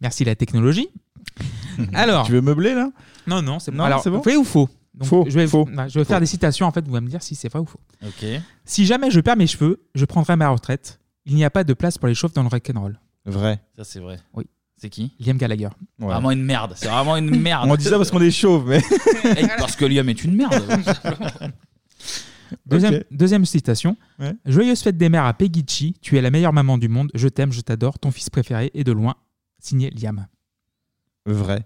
[0.00, 0.88] Merci la technologie.
[1.94, 2.26] Alors.
[2.26, 2.90] Tu veux meubler là?
[3.26, 3.82] Non, non, c'est bon.
[3.82, 4.68] Alors, c'est bon vrai ou faux?
[4.94, 5.66] Donc, Faux, Je vais, faux.
[5.72, 7.60] bah, je vais faire des citations, en fait, vous allez me dire si c'est vrai
[7.60, 7.80] ou faux.
[8.04, 8.26] Ok.
[8.64, 11.00] Si jamais je perds mes cheveux, je prendrai ma retraite.
[11.26, 12.98] Il n'y a pas de place pour les chauves dans le rock'n'roll.
[13.24, 13.60] Vrai.
[13.76, 14.18] Ça c'est vrai.
[14.34, 14.46] Oui.
[14.82, 15.68] C'est qui Liam Gallagher.
[15.98, 16.06] Ouais.
[16.06, 16.72] Vraiment une merde.
[16.74, 17.68] C'est vraiment une merde.
[17.70, 18.78] On dit ça parce qu'on est chauve, mais.
[19.38, 20.54] Et parce que Liam est une merde.
[22.66, 23.04] Deuxième, Ok.
[23.12, 23.96] deuxième citation.
[24.18, 24.34] Ouais.
[24.44, 25.94] Joyeuse fête des mères à Peggy Chi.
[26.00, 27.10] Tu es la meilleure maman du monde.
[27.14, 27.98] Je t'aime, je t'adore.
[27.98, 29.14] Ton fils préféré est de loin.
[29.60, 30.26] Signé Liam.
[31.26, 31.64] Vrai.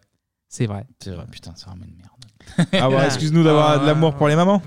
[0.48, 0.84] C'est vrai.
[1.02, 2.68] C'est vrai, putain, c'est vraiment une merde.
[2.72, 4.60] Ah ouais, excuse-nous d'avoir de l'amour pour les mamans.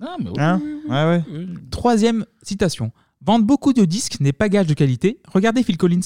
[0.00, 1.24] Non, mais oui, Hein oui, oui, Ouais, ouais.
[1.30, 1.48] oui.
[1.70, 2.92] Troisième citation.
[3.22, 5.20] Vendre beaucoup de disques n'est pas gage de qualité.
[5.32, 6.00] Regardez Phil Collins.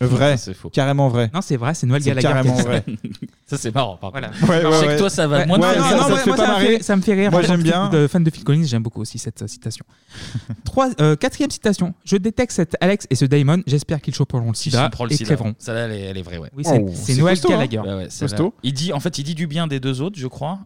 [0.00, 0.36] Vrai.
[0.36, 0.68] c'est faux.
[0.68, 1.30] Carrément vrai.
[1.32, 2.26] Non, c'est vrai, c'est Noël C'est Gallagher.
[2.26, 2.84] carrément qui a dit vrai.
[2.86, 3.26] ça.
[3.46, 4.30] Ça, c'est marrant, par Voilà.
[4.30, 4.46] Ouais, Je
[4.80, 6.42] sais ouais, que toi, ça va Ouais, non, non, Ça te fait moi, pas ça
[6.48, 7.30] me marrer fait- Ça me fait rire.
[7.30, 7.88] Moi, En tant j'aime que bien.
[7.88, 9.84] De fan de Phil Collins, j'aime beaucoup aussi cette euh, citation.
[10.64, 11.94] Trois, euh, quatrième citation.
[12.04, 13.62] Je détecte cet Alex et ce Damon.
[13.68, 15.26] J'espère qu'ils choperont le Si, sida le et sida.
[15.26, 15.54] crèveront.
[15.58, 16.50] Celle-là, elle est, elle est vraie, ouais.
[16.56, 17.78] Oui, c'est- Oh, c'est c'est Noël costaud, Gallagher.
[17.78, 18.36] Ouais, ouais, celle-là.
[18.36, 18.54] Costaud.
[18.64, 20.58] Il dit, en fait, il dit du bien des deux autres, je crois.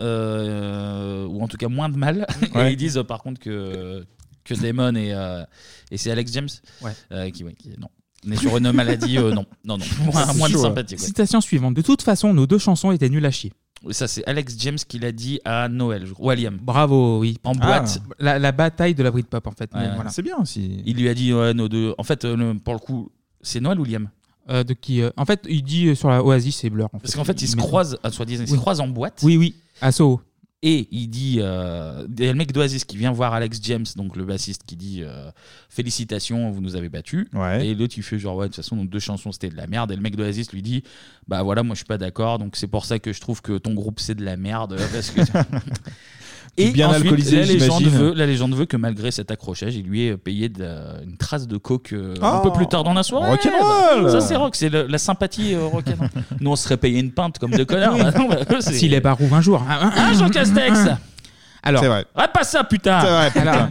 [0.00, 2.26] Euh, ou en tout cas moins de mal.
[2.54, 2.68] Ouais.
[2.70, 4.04] Et ils disent euh, par contre que,
[4.44, 5.42] que Damon et, euh,
[5.90, 6.48] et c'est Alex James
[6.82, 6.92] Ouais.
[7.12, 7.88] euh, qui, ouais, qui- non.
[8.26, 9.44] On est sur une maladie, euh, non.
[9.64, 9.84] Non, non.
[10.12, 10.96] Moins, moins de sympathie.
[10.96, 11.06] quoi.
[11.06, 11.74] Citation suivante.
[11.74, 13.52] De toute façon, nos deux chansons étaient nulles à chier.
[13.84, 16.34] Oui, Ça, c'est Alex James qui l'a dit à Noël, je crois.
[16.34, 16.58] William.
[16.60, 17.38] Bravo, oui.
[17.44, 18.00] En boîte.
[18.18, 19.70] La, la bataille de la Britpop, en fait.
[19.72, 19.94] Ouais, Mais ouais.
[19.94, 20.10] voilà.
[20.10, 20.82] C'est bien aussi.
[20.84, 21.94] Il lui a dit, ouais, nos deux.
[21.96, 24.08] En fait, euh, le- pour le coup, c'est Noël ou Liam
[24.50, 26.88] Euh, de qui euh, En fait, il dit euh, sur la Oasis, c'est Blur.
[26.92, 29.20] En Parce qu'en fait, ils se Mais- croisent, à soi-disant, ils se croisent en boîte.
[29.22, 30.20] Oui, oui, à Soho.
[30.62, 33.86] Et il dit, euh, il y a le mec d'Oasis qui vient voir Alex James,
[33.94, 35.30] donc le bassiste, qui dit euh,
[35.68, 37.28] félicitations, vous nous avez battus.
[37.62, 39.68] Et l'autre il fait genre ouais de toute façon donc deux chansons c'était de la
[39.68, 39.92] merde.
[39.92, 40.82] Et le mec d'Oasis lui dit
[41.28, 43.56] bah voilà moi je suis pas d'accord donc c'est pour ça que je trouve que
[43.56, 45.20] ton groupe c'est de la merde parce que
[46.56, 49.84] Et Bien ensuite, alcoolisé, la légende, veut, la légende veut que malgré cet accrochage, il
[49.86, 52.82] lui ait payé de la- une trace de coke euh, un Oh peu plus tard
[52.84, 53.30] dans la soirée.
[53.30, 56.08] Rock'n'roll Ça c'est rock, c'est le- la sympathie euh, rock'n'roll.
[56.40, 57.96] Nous on serait payé une pinte comme deux connards.
[57.98, 59.62] Bah non, bah, eux, c'est- S'il est barouf un jour.
[59.68, 60.78] Ah, Jean Castex
[61.62, 62.04] Alors, C'est vrai.
[62.14, 62.98] Ah, pas ça, putain
[63.34, 63.68] Alors,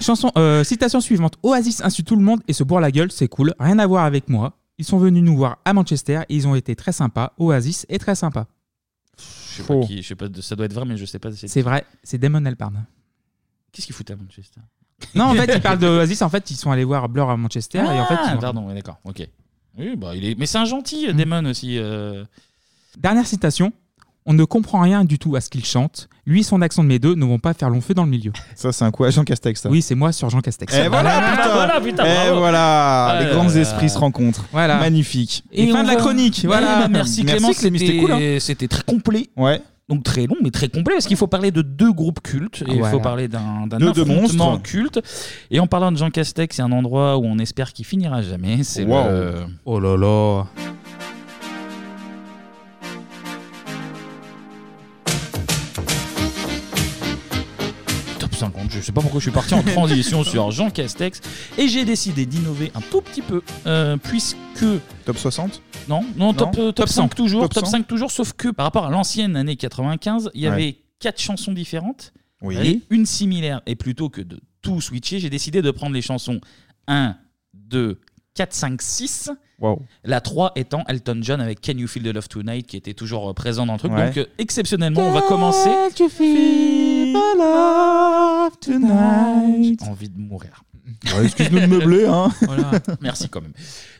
[0.00, 1.34] chanson, euh, citation suivante.
[1.42, 3.54] Oasis insulte tout le monde et se bourre la gueule, c'est cool.
[3.60, 4.54] Rien à voir avec moi.
[4.78, 7.32] Ils sont venus nous voir à Manchester et ils ont été très sympas.
[7.38, 8.46] Oasis est très sympa.
[9.58, 11.30] Je sais pas qui, je sais pas, ça doit être vrai, mais je sais pas.
[11.32, 12.84] C'est vrai, c'est Damon Albarn.
[13.72, 14.60] Qu'est-ce qu'il fout à Manchester?
[15.14, 16.22] Non, en fait, il parle de Oasis.
[16.22, 18.40] En fait, ils sont allés voir Blur à Manchester et en fait, Ah, ils ont-
[18.40, 19.28] pardon, ouais, d'accord, ok.
[19.76, 20.34] Oui, bah, il est...
[20.38, 21.78] Mais c'est un gentil, Damon aussi.
[21.78, 22.24] euh.
[22.96, 23.72] Dernière citation.
[24.30, 26.08] On ne comprend rien du tout à ce qu'il chante.
[26.26, 28.10] Lui et son accent de mes deux ne vont pas faire long feu dans le
[28.10, 28.30] milieu.
[28.54, 29.62] Ça, c'est un coup à Jean Castex.
[29.62, 29.70] ça.
[29.70, 30.74] Oui, c'est moi sur Jean Castex.
[30.74, 31.52] Et voilà, putain.
[31.54, 32.38] voilà, putain, Et bravo.
[32.40, 34.44] voilà, les grands euh, esprits se rencontrent.
[34.52, 34.76] Voilà.
[34.78, 35.42] Magnifique.
[35.50, 36.80] Et fin on de la va- chronique, Ouais, voilà.
[36.80, 38.36] bah, merci Clément, Merci, Clémy, c'était cool, hein.
[38.38, 39.28] C'était très complet.
[39.36, 39.62] Ouais.
[39.88, 42.72] Donc très long, mais très complet, parce qu'il faut parler de deux groupes cultes, et
[42.72, 42.90] il Voilà.
[42.92, 44.62] faut parler d'un d'un De deux affrontement monstres.
[44.64, 45.00] culte.
[45.50, 48.62] Et en parlant de Jean Castex, c'est un endroit où on espère qu'il finira jamais.
[48.64, 49.04] C'est Wow.
[49.08, 49.34] le...
[49.64, 50.44] Oh là là.
[58.68, 61.20] Je sais pas pourquoi je suis parti en transition sur Jean Castex.
[61.56, 64.36] Et j'ai décidé d'innover un tout petit peu, euh, puisque.
[65.04, 67.08] Top 60 Non, non, top, Non euh, top, Top 5 100.
[67.14, 67.42] toujours.
[67.42, 67.70] Top Top, 100.
[67.70, 70.52] 5 toujours, sauf que par rapport à l'ancienne année 95, il y Ouais.
[70.52, 72.12] avait quatre chansons différentes
[72.42, 72.56] Oui.
[72.56, 73.62] et une similaire.
[73.66, 76.40] Et plutôt que de tout switcher, j'ai décidé de prendre les chansons
[76.88, 77.16] 1,
[77.54, 78.00] 2,
[78.34, 79.30] 4, 5, 6.
[79.60, 79.82] Wow.
[80.04, 83.28] La 3 étant Elton John avec Can You Feel the Love Tonight qui était toujours
[83.30, 83.90] euh, présent dans le truc.
[83.92, 84.06] Ouais.
[84.06, 85.68] Donc euh, exceptionnellement, on va commencer.
[89.82, 90.62] Envie de mourir.
[91.14, 92.30] Ouais, Excuse-nous de meubler, hein.
[92.42, 92.70] Voilà.
[93.02, 93.52] Merci quand même.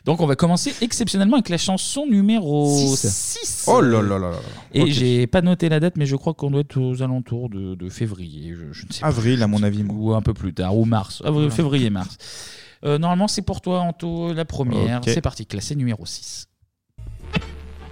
[0.05, 3.07] Donc on va commencer exceptionnellement avec la chanson numéro Six.
[3.41, 3.65] 6.
[3.67, 4.37] Oh là là là là là.
[4.73, 4.87] Et Ok.
[4.89, 7.89] j'ai pas noté la date, mais je crois qu'on doit être aux alentours de, de
[7.89, 8.53] février.
[8.55, 9.07] Je, je ne sais pas.
[9.07, 9.83] Avril, à mon avis.
[9.87, 11.21] Ou un peu plus tard, ou mars.
[11.23, 11.55] Avril, Voilà.
[11.55, 12.17] février, mars.
[12.85, 14.97] Euh, normalement, c'est pour toi, Anto, la première.
[14.97, 15.09] Ok.
[15.13, 16.47] C'est parti, classé numéro 6.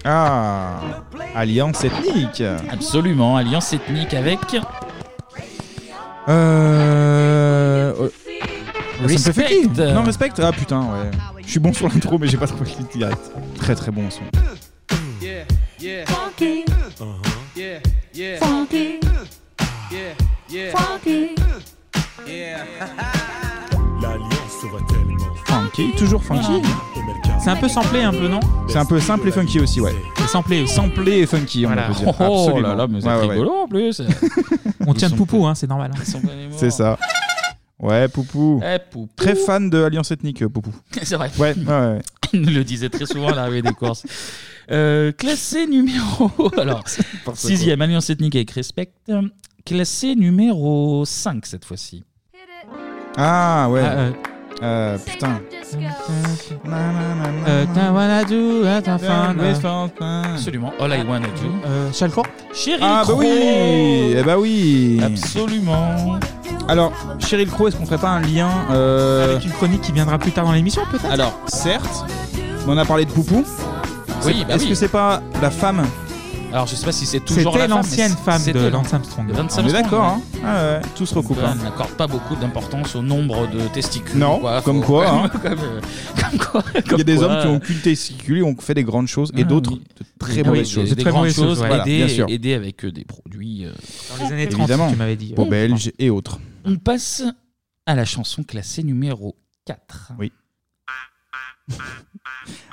[0.05, 0.79] Ah
[1.35, 2.41] Alliance ethnique
[2.71, 4.39] Absolument, alliance ethnique avec.
[6.27, 7.93] Euh.
[7.99, 8.09] euh,
[9.17, 9.93] ça me fait Respect.
[9.93, 11.11] Non, respect Ah putain, ouais.
[11.45, 13.31] Je suis bon sur l'intro, mais j'ai pas trouvé le direct.
[13.57, 14.23] Très très bon son.
[15.21, 15.45] Yeah,
[15.79, 16.05] yeah.
[16.05, 16.65] Funky.
[17.55, 17.79] Yeah,
[18.13, 18.37] yeah.
[18.37, 18.99] Funky.
[19.91, 19.99] Yeah,
[20.49, 20.71] yeah.
[20.71, 21.35] Funky.
[22.27, 22.65] Yeah.
[24.01, 25.17] L'alliance va tellement.
[25.45, 26.61] Funky, toujours funky.
[27.47, 29.95] C'est un peu samplé, un peu, non C'est un peu simple et funky aussi, ouais.
[30.21, 30.67] Et samplé.
[30.67, 31.87] Samplé et funky, on Voilà.
[31.87, 32.13] peut dire.
[32.19, 32.67] Oh Absolument.
[32.67, 33.59] là là, mais c'est Ouais, rigolo ouais.
[33.61, 34.01] en plus.
[34.85, 35.91] On tient de poupou, hein, c'est normal.
[36.57, 36.99] C'est ça.
[37.79, 38.61] Ouais, Poupou.
[38.65, 39.07] Eh, Poupou.
[39.15, 40.71] Très fan de Alliance ethnique, euh, Poupou.
[41.03, 41.31] C'est vrai.
[41.39, 41.99] Ouais, ouais.
[42.33, 44.03] Il nous le disait très souvent à l'arrivée des courses.
[44.69, 46.29] Euh, classé numéro.
[46.57, 46.83] Alors,
[47.33, 48.91] sixième, Alliance ethnique avec respect.
[49.65, 52.03] Classé numéro 5 cette fois-ci.
[53.15, 53.81] Ah ouais.
[53.81, 54.11] Ah, euh,
[54.63, 55.39] Euh, putain.
[55.75, 57.65] Euh,
[60.01, 60.73] euh, Absolument.
[60.79, 61.49] All I wanna do.
[61.65, 62.23] Euh, Chalco
[62.53, 63.19] Cheryl Ah bah Crow.
[63.19, 66.17] oui Eh bah oui Absolument.
[66.67, 70.17] Alors, Cheryl Crow, est-ce qu'on ferait pas un lien euh, Avec une chronique qui viendra
[70.17, 71.11] plus tard dans l'émission, peut-être?
[71.11, 72.05] Alors, certes,
[72.65, 73.43] mais on a parlé de Poupou.
[74.25, 74.69] Oui, C'est- bah Est-ce oui.
[74.69, 75.83] que c'est pas la femme
[76.53, 77.77] Alors, je sais pas si c'est toujours la C'était femme.
[77.77, 79.27] l'ancienne mais femme c'était de l'an- Lance Armstrong.
[79.29, 80.39] Lance On est Armstrong, d'accord, ouais.
[80.39, 81.37] hein Ah ouais, tout se recoupe.
[81.43, 81.55] hein.
[81.59, 84.17] On n'accorde pas beaucoup d'importance au nombre de testicules.
[84.17, 84.61] Non, quoi.
[84.61, 85.29] comme Faut- quoi, hein.
[85.29, 85.81] comme, euh,
[86.15, 86.63] comme quoi.
[86.85, 87.25] Il y a des quoi.
[87.25, 89.81] hommes qui ont qu'une testicule et ont fait des grandes choses, et Ah, d'autres oui.
[89.99, 90.89] de très mauvaises choses.
[90.89, 92.25] Des, des grandes choses, Voilà, bien sûr.
[92.27, 93.65] avec euh, des produits.
[93.65, 93.73] euh,
[94.17, 94.89] Dans les années 30, Évidemment.
[94.89, 95.33] tu m'avais dit.
[95.33, 96.39] Pour Belges et autres.
[96.65, 97.23] On passe
[97.85, 100.13] à la chanson classée numéro 4.
[100.17, 100.31] Oui.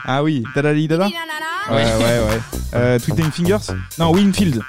[0.07, 1.09] Ah oui, Dadali Dada
[1.71, 2.41] Ouais, ouais, ouais.
[2.75, 4.61] Euh, Twiddling Fingers Non, Winfield.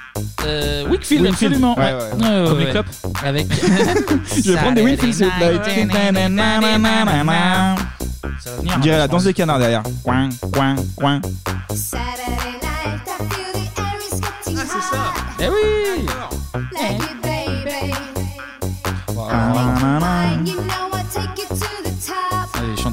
[0.46, 1.76] Euh, Wickfield, absolument.
[1.78, 2.46] Ouais, ouais.
[2.48, 2.86] Comme les clopes.
[3.22, 3.46] Avec.
[4.34, 5.58] Je vais prendre des Winfield s'il vous plaît.
[8.40, 8.74] Ça va venir.
[8.76, 9.82] On dirait la danse des canards derrière.
[10.02, 11.20] Coin, coin, coin.
[11.28, 11.64] Ah,
[14.54, 15.12] c'est ça.
[15.38, 16.06] Eh oui.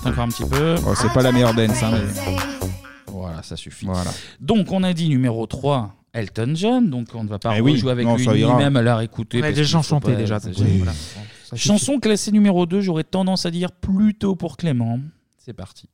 [0.03, 0.75] Chante encore un petit peu.
[0.85, 2.35] Oh, c'est pas la meilleure dance, hein, mais-
[3.07, 3.85] Voilà, ça suffit.
[3.85, 4.11] Voilà.
[4.39, 6.89] Donc, on a dit numéro 3, Elton John.
[6.89, 8.57] Donc, on ne va pas Eh oui, rejouer avec non, lui, ça ni ira.
[8.57, 9.37] même à la réécouter.
[9.37, 10.69] On a parce déjà qu'il faut chanté pas déjà, exagérer.
[10.69, 10.91] donc, Voilà.
[10.93, 11.67] ça suffit.
[11.67, 14.99] Chanson classée numéro 2, j'aurais tendance à dire plutôt pour Clément.
[15.37, 15.87] C'est parti.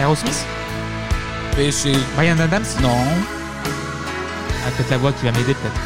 [0.00, 0.46] Aerosmith?
[2.16, 2.62] Brian Adams?
[2.80, 2.88] Non.
[4.64, 5.80] Ah, peut-être la voix qui va m'aider, peut-être.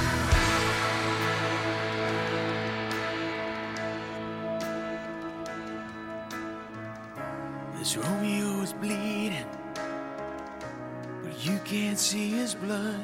[7.83, 9.45] This Romeo is bleeding,
[11.25, 12.95] but you can't see his blood.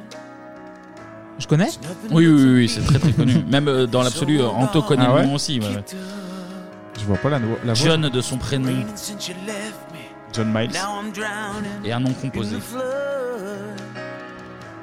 [1.40, 1.70] Je connais
[2.12, 3.42] Oui, oui, oui, oui, c'est très très connu.
[3.50, 5.58] Même euh, dans l'absolu, euh, Anto connaît Ah ouais le nom aussi.
[5.58, 5.84] ouais, ouais.
[6.96, 7.74] Je vois pas la, la voix.
[7.74, 9.98] John de son prénom Since you left me,
[10.32, 10.72] John Miles.
[10.72, 12.56] now I'm drowning et un nom in composé.
[12.56, 13.80] the flood.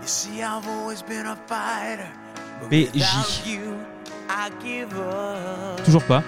[0.02, 2.10] You see, I've always been a fighter,
[2.62, 2.92] but PJ.
[2.96, 3.78] without you,
[4.30, 5.82] I give up.
[5.86, 6.22] Toujours pas.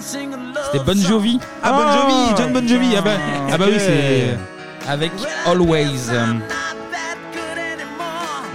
[0.00, 0.94] C'était Bon.
[1.00, 1.38] Jovi.
[1.62, 2.94] Ah, Bon Jovi, John Bon Jovi.
[2.96, 3.10] Ah bah,
[3.52, 4.36] ah bah oui, c'est.
[4.88, 5.12] Avec
[5.46, 6.10] Always.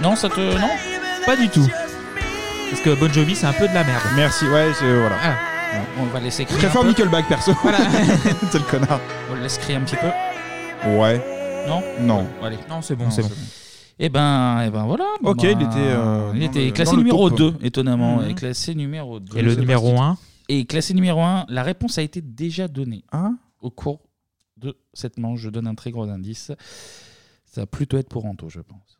[0.02, 0.40] Non, ça te.
[0.40, 0.68] Non?
[1.26, 1.66] Pas du tout.
[2.70, 4.02] Parce que Bon Jovi, c'est un peu de la merde.
[4.16, 5.16] Merci, ouais, c'est- voilà.
[5.22, 5.34] Ah,
[6.00, 6.68] on va laisser Je crier.
[6.72, 6.86] peu.
[6.86, 7.52] Nickelback perso.
[7.62, 7.78] Voilà.
[8.50, 9.00] c'est le connard.
[9.30, 10.08] On le laisse crier un petit peu.
[10.90, 11.20] Ouais.
[11.68, 11.82] Non?
[12.00, 12.26] Non.
[12.40, 12.58] Bon, Allez.
[12.68, 13.30] Non, c'est bon, c'est bon.
[13.98, 15.04] Eh ben, eh ben voilà.
[15.22, 17.38] Ok, Bah, il était, euh, il dans était le- classé dans le numéro top.
[17.38, 18.16] 2, étonnamment.
[18.16, 18.28] Mhm.
[18.30, 19.38] Et classé numéro 2.
[19.38, 20.16] Et le numéro 1
[20.48, 23.30] Et classé numéro 1, la réponse a été déjà donnée Ah.
[23.60, 24.00] au cours
[24.56, 25.40] de cette manche.
[25.40, 26.52] Je donne un très gros indice.
[27.46, 28.98] Ça va plutôt être pour Anto, je pense.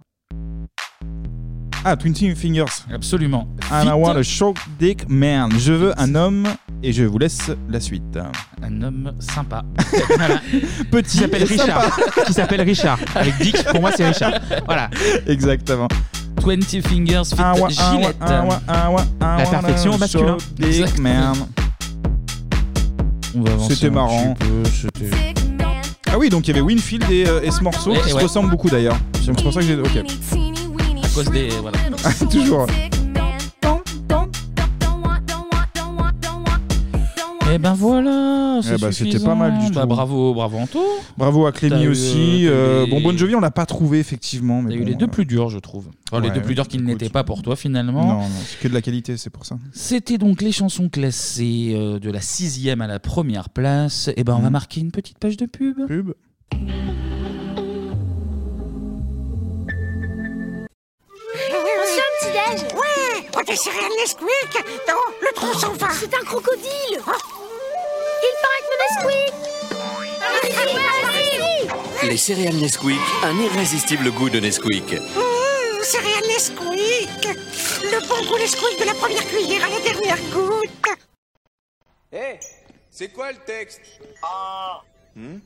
[1.86, 2.86] Ah, Twenty Fingers.
[2.90, 3.46] Absolument.
[3.70, 3.94] And I Vite.
[3.96, 5.50] want a short dick man.
[5.58, 6.46] Je veux un homme
[6.82, 8.18] et je vous laisse la suite.
[8.62, 9.62] Un homme sympa.
[10.16, 10.40] Voilà.
[10.90, 11.98] Petit Qui s'appelle Richard.
[12.26, 12.98] Qui s'appelle Richard.
[13.14, 14.32] Avec Dick, pour moi, c'est Richard.
[14.64, 14.88] Voilà.
[15.26, 15.88] Exactement.
[16.44, 18.16] 20 Fingers fit Ah ouais, ah ouais, Gillette.
[18.20, 20.36] ah ouais, ah ouais, ah La perfection masculin.
[23.46, 24.34] avancer C'était marrant.
[24.38, 24.62] peu,
[26.12, 28.14] Ah oui, donc il y avait Winfield et, euh, et ce morceau Ouais, qui se
[28.14, 28.22] ouais.
[28.22, 28.96] ressemblent beaucoup d'ailleurs.
[29.24, 29.74] C'est pour ça que j'ai.
[29.76, 29.96] Ok.
[31.02, 31.48] À cause des.
[31.62, 31.78] Voilà.
[32.30, 32.66] Toujours.
[37.52, 38.43] Eh ben voilà.
[38.62, 39.86] C'est Eh ben, c'était pas mal du Bah, tout.
[39.88, 40.80] bravo, bravo Anto.
[41.16, 42.46] Bravo à Clémy eu, aussi.
[42.46, 44.62] euh, eu euh, les- Bon, Bon Jovi, on l'a pas trouvé effectivement.
[44.62, 45.88] Mais T'as eu bon, les deux euh, plus durs, je trouve.
[46.12, 48.04] Enfin, les deux plus durs qui n'étaient pas pour toi finalement.
[48.06, 49.56] Non, non, c'est que de la qualité, c'est pour ça.
[49.72, 54.10] C'était donc les chansons classées euh, de la sixième à la première place.
[54.16, 54.52] Et ben on va Mhm.
[54.52, 55.86] marquer une petite page de pub.
[55.86, 56.12] Pub.
[62.74, 66.98] Ouais Oh, des céréales Nesquik dans le trou sans fin C'est un crocodile
[68.26, 69.34] Il paraît que le Nesquik.
[72.04, 74.92] Les céréales Nesquik, un irrésistible goût de Nesquik.
[74.92, 77.28] Mmh, céréales Nesquik.
[77.82, 80.88] Le bon goût Nesquik de la première cuillère à la dernière goutte.
[82.12, 82.38] Hé,
[82.90, 83.82] c'est quoi le texte?
[85.14, 85.38] Hmm?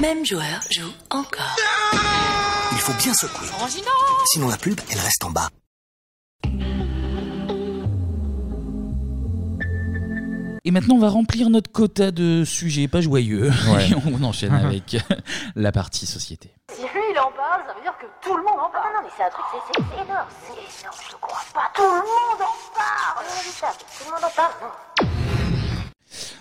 [0.00, 1.56] Même joueur joue encore.
[2.72, 3.48] Il faut bien secouer.
[4.32, 5.48] Sinon la pulpe, elle reste en bas.
[10.64, 13.50] Et maintenant, on va remplir notre quota de sujets pas joyeux.
[13.68, 13.90] Ouais.
[13.90, 14.96] Et on enchaîne avec
[15.54, 16.54] la partie société.
[16.72, 18.94] Si lui il en parle, ça veut dire que tout le monde en parle.
[18.94, 20.28] Non, non, mais c'est un truc, c'est énorme.
[20.46, 21.70] C'est énorme, je te crois pas.
[21.74, 23.26] Tout le monde en parle.
[23.26, 24.52] Tout le monde en parle.
[24.62, 24.89] Non.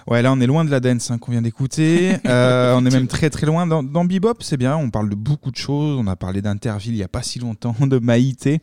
[0.07, 2.17] Ouais, là on est loin de la dance hein, qu'on vient d'écouter.
[2.29, 3.65] Euh, on est même très très loin.
[3.65, 5.97] Dans, dans Bebop, c'est bien, on parle de beaucoup de choses.
[5.99, 8.61] On a parlé d'Interville il n'y a pas si longtemps, de Maïté.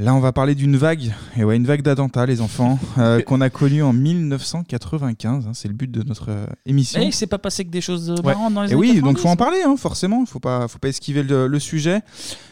[0.00, 3.42] Là, on va parler d'une vague, et ouais, une vague d'attentats, les enfants, euh, qu'on
[3.42, 5.46] a connue en 1995.
[5.46, 7.00] hein, c'est le but de notre euh, émission.
[7.00, 8.32] Mais il s'est pas passé que des choses Ouais.
[8.32, 10.24] marrantes dans les Et années oui, donc 90, faut en parler, hein, forcément.
[10.24, 12.00] Faut pas, faut pas esquiver le, le sujet.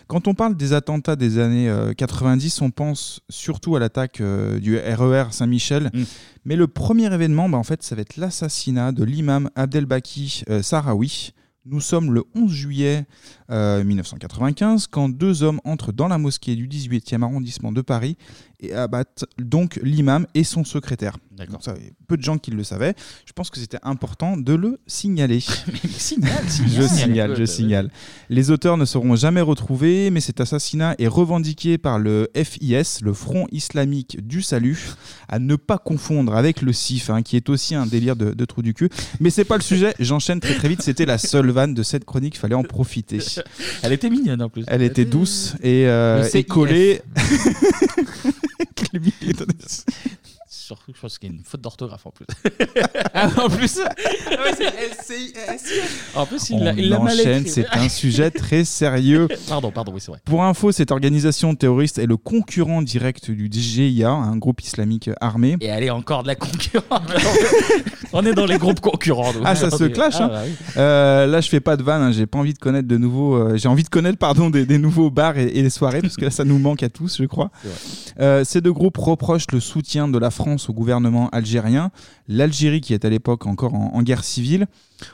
[0.09, 4.59] Quand on parle des attentats des années euh, 90, on pense surtout à l'attaque euh,
[4.61, 5.91] du RER Saint-Michel.
[5.95, 6.03] Mm.
[6.45, 10.61] Mais le premier événement, bah, en fait, ça va être l'assassinat de l'imam Abdelbaki euh,
[10.63, 11.33] Sahraoui.
[11.71, 13.05] Nous sommes le 11 juillet
[13.51, 18.17] euh, 1995 quand deux hommes entrent dans la mosquée du 18e arrondissement de Paris
[18.61, 21.17] et abattent donc l'imam et son secrétaire.
[21.39, 21.75] Il a
[22.09, 22.95] peu de gens qui le savaient.
[23.25, 25.41] Je pense que c'était important de le signaler.
[25.89, 26.89] signale, je signale.
[26.89, 27.91] signale, je Écoute, signale.
[28.29, 33.13] Les auteurs ne seront jamais retrouvés, mais cet assassinat est revendiqué par le FIS, le
[33.13, 34.89] Front islamique du salut,
[35.29, 38.45] à ne pas confondre avec le CIF, hein, qui est aussi un délire de, de
[38.45, 38.89] trou du cul.
[39.21, 40.83] Mais c'est pas le sujet, j'enchaîne très très vite.
[40.83, 43.21] C'était la seule vanne de cette chronique, fallait en profiter.
[43.83, 44.65] Elle était mignonne en plus.
[44.67, 46.45] Elle était douce et, euh, et
[48.93, 49.13] CIF.
[49.21, 49.35] collée.
[50.69, 52.27] Surtout, je pense qu'il y a une faute d'orthographe en plus.
[53.15, 53.81] Ah, en plus
[56.15, 57.51] En plus, il l'a il l'a mal enchaîne, écrit.
[57.51, 59.29] c'est un sujet très sérieux.
[59.49, 60.21] Pardon, pardon, oui, c'est vrai.
[60.27, 65.57] Pour info, cette organisation terroriste est le concurrent direct du GIA, un groupe islamique armé.
[65.63, 67.01] Et elle est encore de la concurrence.
[68.13, 69.33] On est dans les groupes concurrents.
[69.33, 69.43] donc.
[69.47, 70.15] Ah, ça se clash.
[70.19, 70.29] Ah, hein.
[70.29, 70.53] bah oui.
[70.77, 72.03] Euh, là, je fais pas de vanne.
[72.03, 73.37] hein, J'ai pas envie de connaître de nouveaux.
[73.37, 76.17] euh, J'ai envie de connaître, pardon, des, des nouveaux bars et, et les soirées parce
[76.17, 77.51] que là, ça nous manque à tous, je crois.
[78.21, 81.91] Euh, ces deux groupes reprochent le soutien de la France au gouvernement algérien,
[82.27, 84.67] l'Algérie qui est à l'époque encore en, guerre civile.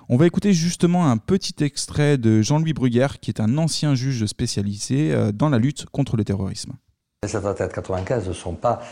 [0.09, 4.25] On va écouter justement un petit extrait de Jean-Louis Bruguère, qui est un ancien juge
[4.27, 6.73] spécialisé euh, dans la lutte contre le terrorisme.
[7.25, 8.83] Les attentats de 95 ne sont pas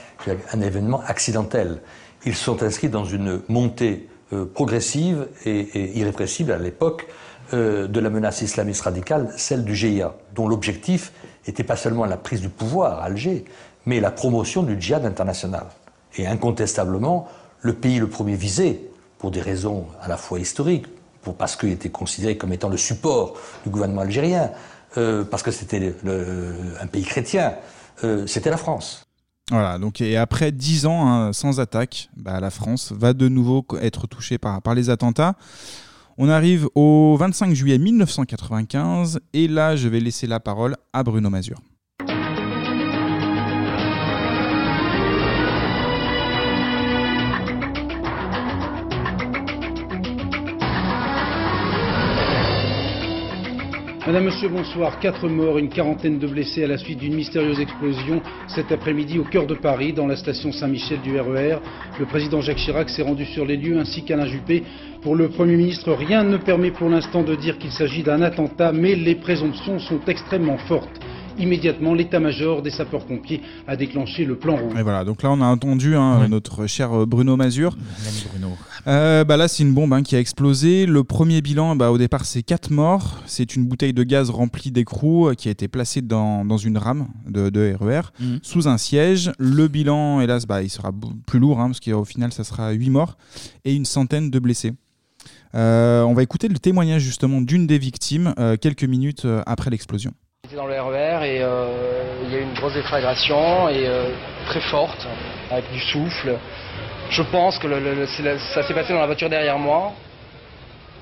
[0.52, 1.82] un événement accidentel.
[2.24, 7.06] Ils sont inscrits dans une montée euh, progressive et, et irrépressible à l'époque
[7.54, 11.12] euh, de la menace islamiste radicale, celle du GIA, dont l'objectif
[11.46, 13.44] n'était pas seulement la prise du pouvoir à Alger,
[13.84, 15.66] mais la promotion du djihad international.
[16.16, 17.28] Et incontestablement,
[17.60, 20.86] le pays le premier visé, pour des raisons à la fois historiques,
[21.38, 24.50] parce qu'il était considéré comme étant le support du gouvernement algérien,
[24.98, 25.94] euh, parce que c'était
[26.80, 27.54] un pays chrétien,
[28.04, 29.04] euh, c'était la France.
[29.50, 33.64] Voilà, donc et après 10 ans hein, sans attaque, bah, la France va de nouveau
[33.80, 35.34] être touchée par, par les attentats.
[36.18, 41.30] On arrive au 25 juillet 1995 et là je vais laisser la parole à Bruno
[41.30, 41.58] Mazur.
[54.04, 54.98] Madame, Monsieur, bonsoir.
[54.98, 59.24] Quatre morts, une quarantaine de blessés à la suite d'une mystérieuse explosion cet après-midi au
[59.24, 61.58] cœur de Paris, dans la station Saint-Michel du RER.
[62.00, 64.64] Le président Jacques Chirac s'est rendu sur les lieux ainsi qu'Alain Juppé.
[65.02, 68.72] Pour le Premier ministre, rien ne permet pour l'instant de dire qu'il s'agit d'un attentat,
[68.72, 71.00] mais les présomptions sont extrêmement fortes.
[71.38, 74.74] Immédiatement, l'état-major des sapeurs-pompiers a déclenché le plan rouge.
[74.78, 77.76] Et voilà, donc là on a entendu hein, notre cher euh, Bruno Mazur.
[78.04, 78.48] L'ami Bruno.
[78.88, 80.86] Euh, bah là, c'est une bombe hein, qui a explosé.
[80.86, 83.22] Le premier bilan, bah, au départ, c'est 4 morts.
[83.26, 86.76] C'est une bouteille de gaz remplie d'écrou euh, qui a été placée dans, dans une
[86.78, 88.40] rame de, de RER Mhm.
[88.42, 89.30] sous un siège.
[89.38, 90.90] Le bilan, hélas, bah, il sera
[91.26, 93.16] plus lourd hein, parce qu'au final, ça sera 8 morts
[93.64, 94.72] et une centaine de blessés.
[95.54, 100.12] Euh, on va écouter le témoignage justement d'une des victimes euh, quelques minutes après l'explosion.
[100.56, 101.66] Dans le RER et euh,
[102.24, 104.10] il y a eu une grosse déflagration et euh,
[104.46, 105.06] très forte,
[105.50, 106.36] avec du souffle.
[107.08, 107.68] Je pense que
[108.52, 109.92] ça s'est passé dans la voiture derrière moi.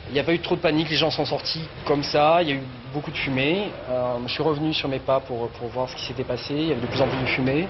[0.09, 2.49] Il n'y a pas eu trop de panique, les gens sont sortis comme ça, il
[2.49, 2.63] y a eu
[2.93, 3.71] beaucoup de fumée.
[3.91, 6.69] Euh, je suis revenu sur mes pas pour, pour voir ce qui s'était passé, il
[6.69, 7.67] y avait de plus en plus de fumée.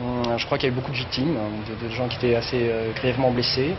[0.00, 2.36] Hum, Je crois qu'il y a eu beaucoup de victimes, hein, de, gens qui étaient
[2.36, 3.74] assez grièvement blessés.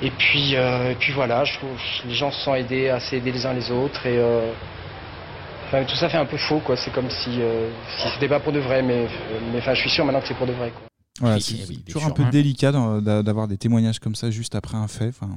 [0.00, 1.54] Et puis, et puis voilà, je
[2.06, 4.02] les gens se sont aidés à s'aider les uns les autres
[5.72, 6.76] Tout ça fait un peu faux, quoi.
[6.76, 9.06] C'est comme si, euh, si c'était pas pour de vrai, mais,
[9.50, 10.91] mais enfin, je suis sûr maintenant que c'est pour de vrai, quoi.
[11.22, 12.30] Voilà, c'est eh oui, toujours sûr, un peu hein.
[12.30, 15.08] délicat d'avoir des témoignages comme ça juste après un fait.
[15.08, 15.30] Enfin,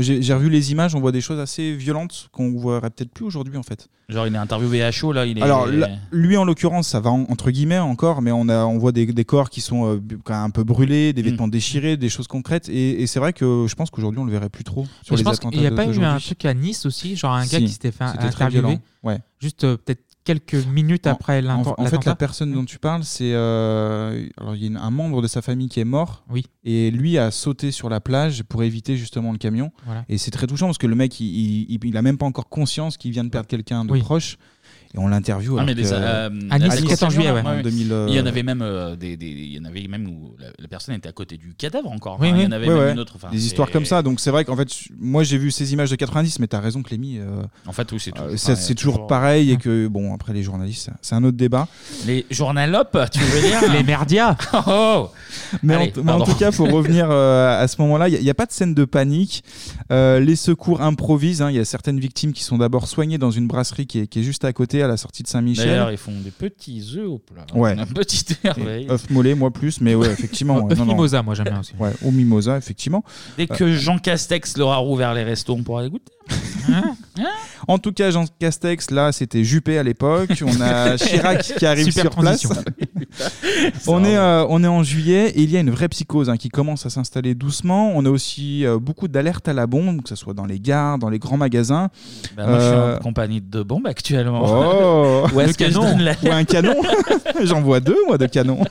[0.00, 3.56] J'ai revu les images, on voit des choses assez violentes qu'on voit peut-être plus aujourd'hui
[3.56, 3.88] en fait.
[4.08, 5.26] Genre, il est interviewé à chaud, là.
[5.26, 5.42] Il est...
[5.42, 8.78] Alors là, lui en l'occurrence, ça va en- entre guillemets encore, mais on, a, on
[8.78, 11.12] voit des, des corps qui sont euh, bu- quand même un peu brûlés, Mm.
[11.14, 12.68] des vêtements déchirés, des choses concrètes.
[12.70, 15.16] Et, et c'est vrai que je pense qu'aujourd'hui on le verrait plus trop sur Mais
[15.16, 17.42] les je pense qu'il n'y a pas eu un truc à Nice aussi, genre un
[17.44, 19.18] gars Si, qui s'était fait c'était très interviewer, violent, ouais.
[19.40, 22.14] juste euh, peut-être quelques minutes après En, l'inten- en fait, la l'attentat.
[22.16, 25.40] personne dont tu parles, c'est euh, alors il y a une- un membre de sa
[25.42, 26.24] famille qui est mort.
[26.30, 26.44] Oui.
[26.64, 29.72] Et lui a sauté sur la plage pour éviter justement le camion.
[29.86, 30.04] Voilà.
[30.08, 32.26] Et c'est très touchant parce que le mec, il, il, il- il a même pas
[32.26, 34.00] encore conscience qu'il vient de perdre quelqu'un de Oui.
[34.00, 34.36] proche.
[34.94, 35.58] Et on l'interviewe.
[35.60, 37.42] Ah, mais des, euh, À Nice, des 14 juillet, ouais.
[37.42, 39.64] là, En 2000, Il y en euh, avait même euh, des, des- il y en
[39.66, 42.16] avait même où la, la personne était à côté du cadavre encore.
[42.20, 42.42] Oui, Enfin, oui.
[42.42, 42.92] Il y en avait Ouais, même ouais.
[42.92, 43.12] une autre.
[43.16, 44.00] enfin, des c'est- histoires comme ça.
[44.02, 46.82] Donc c'est vrai qu'en fait, moi j'ai vu ces images de 90, mais t'as raison,
[46.82, 47.18] Clémy.
[47.18, 48.22] euh, En fait, oui, c'est tout.
[48.22, 49.50] euh, Enfin, c'est toujours, pareil.
[49.50, 51.68] Et que, bon, après les journalistes, ça- c'est un autre débat.
[52.06, 54.36] Les journalopes, tu veux dire Les merdias
[54.66, 55.10] Oh
[55.62, 56.24] Mais, Allez, en, mais en pardon.
[56.32, 58.86] tout cas, pour revenir euh, à ce moment-là, il n'y a, pas de scène de
[58.86, 59.44] panique.
[59.92, 61.42] Euh, les secours improvisent.
[61.42, 61.50] hein.
[61.50, 64.20] Il y a certaines victimes qui sont d'abord soignées dans une brasserie qui est, qui
[64.20, 64.77] est juste à côté.
[64.82, 65.66] À la sortie de Saint-Michel.
[65.66, 67.46] D'ailleurs, ils font des petits œufs au plat.
[67.54, 67.78] Ouais.
[67.78, 68.86] Un petit merveille.
[68.90, 70.66] œuf mollet, moi plus, mais ouais, effectivement.
[70.70, 70.92] Œuf non, non.
[70.94, 71.72] mimosa, moi, j'aime bien aussi.
[71.78, 73.04] Ouais, au mimosa, effectivement.
[73.36, 76.12] Dès Euh, que Jean Castex leur a rouvert les restos, on pourra les goûter.
[77.66, 80.30] En tout cas, Jean Castex, là, c'était Juppé à l'époque.
[80.46, 82.46] On a Chirac qui arrive Super sur place.
[83.86, 86.36] on, est, euh, on est en juillet et il y a une vraie psychose hein,
[86.36, 87.92] qui commence à s'installer doucement.
[87.94, 90.98] On a aussi euh, beaucoup d'alertes à la bombe, que ce soit dans les gares,
[90.98, 91.88] dans les grands magasins.
[92.36, 94.42] Bah, moi, je suis Euh, en compagnie de bombes actuellement.
[94.44, 95.90] Oh Où est-ce Le que je canon.
[95.90, 96.74] donne la- Ou un canon
[97.42, 98.64] J'en vois deux, moi, de canons.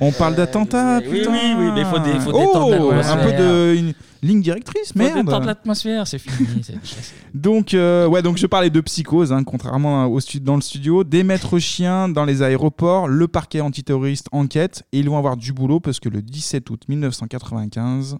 [0.00, 1.30] On parle d'attentat, oui, putain.
[1.32, 3.94] oui, oui, mais faut dé- faut oh, détendre un peu de une
[4.26, 5.24] ligne directrice, merde.
[5.26, 6.48] détendre l'atmosphère, c'est fini.
[7.34, 11.04] Donc, euh, ouais, donc je parlais de psychose, hein, contrairement au stu- dans le studio.
[11.04, 15.52] Des maîtres chiens dans les aéroports, le parquet antiterroriste enquête, et ils vont avoir du
[15.52, 18.16] boulot parce que le 17 août 1995.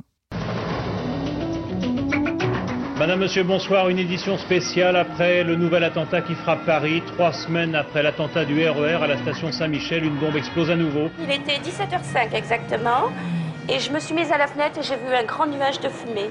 [2.98, 3.90] Madame, Monsieur, bonsoir.
[3.90, 7.02] Une édition spéciale après le nouvel attentat qui frappe Paris.
[7.06, 11.10] Trois semaines après l'attentat du RER à la station Saint-Michel, une bombe explose à nouveau.
[11.22, 13.10] Il était 17h05 exactement,
[13.68, 15.88] et je me suis mise à la fenêtre et j'ai vu un grand nuage de
[15.88, 16.30] fumée.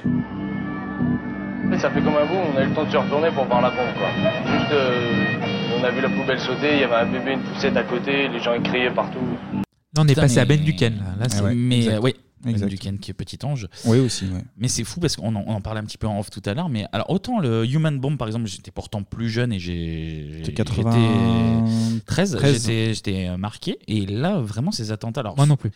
[1.79, 3.61] Ça fait comme un bout, on a eu le temps de se retourner pour voir
[3.61, 4.09] la bombe quoi.
[4.57, 7.75] Juste, euh, on a vu la poubelle sauter, il y avait un bébé, une poussette
[7.75, 9.19] à côté, les gens ils criaient partout.
[9.53, 9.59] Là,
[9.97, 10.97] on est Putain, passé à Ben Duquesne.
[10.97, 12.67] Là, Là, c'est- mais euh, oui, Ben Exact.
[12.69, 13.67] Duquesne qui est petit ange.
[13.85, 14.43] Oui, aussi, ouais.
[14.57, 16.41] Mais c'est fou parce qu'on en, on en parlait un petit peu en off tout
[16.45, 16.69] à l'heure.
[16.69, 20.29] Mais alors, autant le Human Bomb, par exemple, j'étais pourtant plus jeune et j'ai.
[20.43, 23.79] J'étais 93, 13, j'étais- j'étais marqué.
[23.87, 25.21] Et là, vraiment, ces attentats.
[25.21, 25.71] Alors, Moi non plus.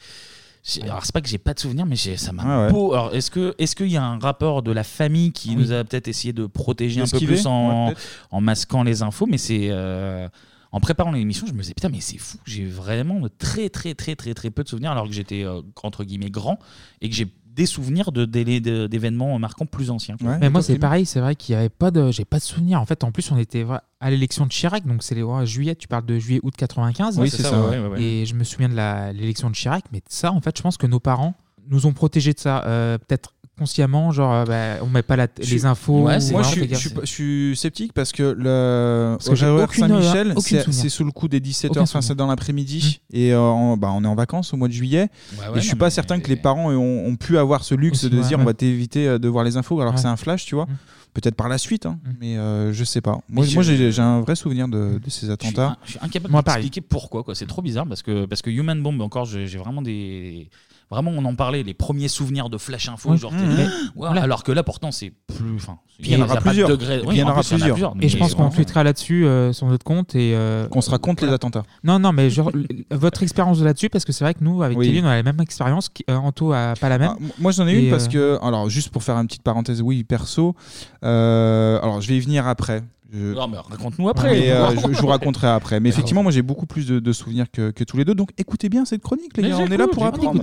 [0.74, 2.72] J'ai- Alors, c'est pas que j'ai pas de souvenirs, mais j'ai- ça m'a ouais.
[2.72, 2.94] beau.
[2.94, 5.84] Alors, est-ce que est-ce qu'il y a un rapport de la famille qui nous a
[5.84, 8.02] peut-être essayé de protéger un peu D'esquiver, plus en, ouais, peut-être.
[8.32, 9.68] en masquant les infos Mais c'est.
[9.72, 10.28] euh,
[10.72, 14.16] en préparant l'émission, je me disais, putain, mais c'est fou, j'ai vraiment très, très, très,
[14.16, 16.60] très, très peu de souvenirs, alors que j'étais, euh, entre guillemets, grand,
[17.02, 20.16] et que j'ai des souvenirs de, délais de- d'événements marquants plus anciens.
[20.18, 20.38] quoi.
[20.38, 22.12] mais moi, c'est pareil, c'est vrai qu'il n'y avait pas de.
[22.12, 22.80] J'ai pas de souvenir.
[22.80, 25.46] En fait, en plus, on était vra- à l'élection de Chirac, donc c'est les ouais,
[25.46, 27.20] juillet, tu parles de juillet-août 95.
[27.20, 28.02] Oui, c'est ça, ouais, ouais, ouais.
[28.02, 30.78] Et je me souviens de la- l'élection de Chirac, mais ça, en fait, je pense
[30.78, 31.34] que nos parents
[31.68, 32.64] nous ont protégés de ça.
[32.66, 36.00] Euh, Peut-être consciemment, genre, euh, bah, on met pas la- Je- les infos.
[36.00, 39.36] moi, ou je suis, je, suis, je suis sceptique parce que le Parce que
[39.80, 40.34] Saint-Michel,
[40.72, 44.04] c'est sous le coup des 17h, Aucun enfin c'est dans l'après-midi et euh, bah, on
[44.04, 45.10] est en vacances au mois de juillet.
[45.38, 47.76] Ouais, et je suis non, pas certain que les parents ont, ont pu avoir ce
[47.76, 48.44] luxe Aussi, de ouais, dire ouais.
[48.44, 50.68] on va t'éviter euh, de voir les infos alors que c'est un flash, tu vois.
[51.14, 53.20] Peut-être par la suite, hein, mais euh, je sais pas.
[53.30, 55.76] Moi, je- j'ai un vrai souvenir de, de ces attentats.
[55.84, 56.62] Je suis incapable Moi, pareil.
[56.64, 57.24] d'expliquer pourquoi.
[57.24, 57.34] quoi.
[57.36, 60.50] C'est trop bizarre parce que, parce que Human Bomb, encore, j'ai vraiment des.
[60.92, 64.24] Vraiment, on en parlait, les premiers souvenirs de Flash Info, genre, Mmh, t'es- Voilà.
[64.24, 65.56] alors que là, pourtant, c'est plus.
[65.58, 66.70] Enfin, Puis il y en aura pas de plusieurs.
[66.70, 67.94] degré- Et puis oui, il y en aura plus, plusieurs.
[68.02, 70.98] Et je pense qu'on vraiment- tweetera là-dessus euh, sur notre compte et euh, Qu'on sera
[70.98, 71.62] contre les attentats.
[71.84, 74.64] Non, non, mais genre, l- votre expérience de là-dessus, parce que c'est vrai que nous,
[74.64, 74.88] avec Oui.
[74.88, 75.90] Kevin, on a la même expérience.
[75.90, 77.12] qui- euh, Anto a pas la même.
[77.14, 79.44] Ah, moi j'en ai Et, une parce euh, que, alors juste pour faire une petite
[79.44, 80.56] parenthèse, oui, perso,
[81.04, 82.82] euh, alors je vais y venir après.
[83.12, 84.32] Je- Non, mais raconte-nous après.
[84.32, 85.80] Mais, euh, je, je vous raconterai après.
[85.80, 88.16] Mais effectivement, moi j'ai beaucoup plus de, de souvenirs que, que tous les deux.
[88.16, 89.58] Donc écoutez bien cette chronique, les Mais gars.
[89.60, 90.42] On est là pour apprendre.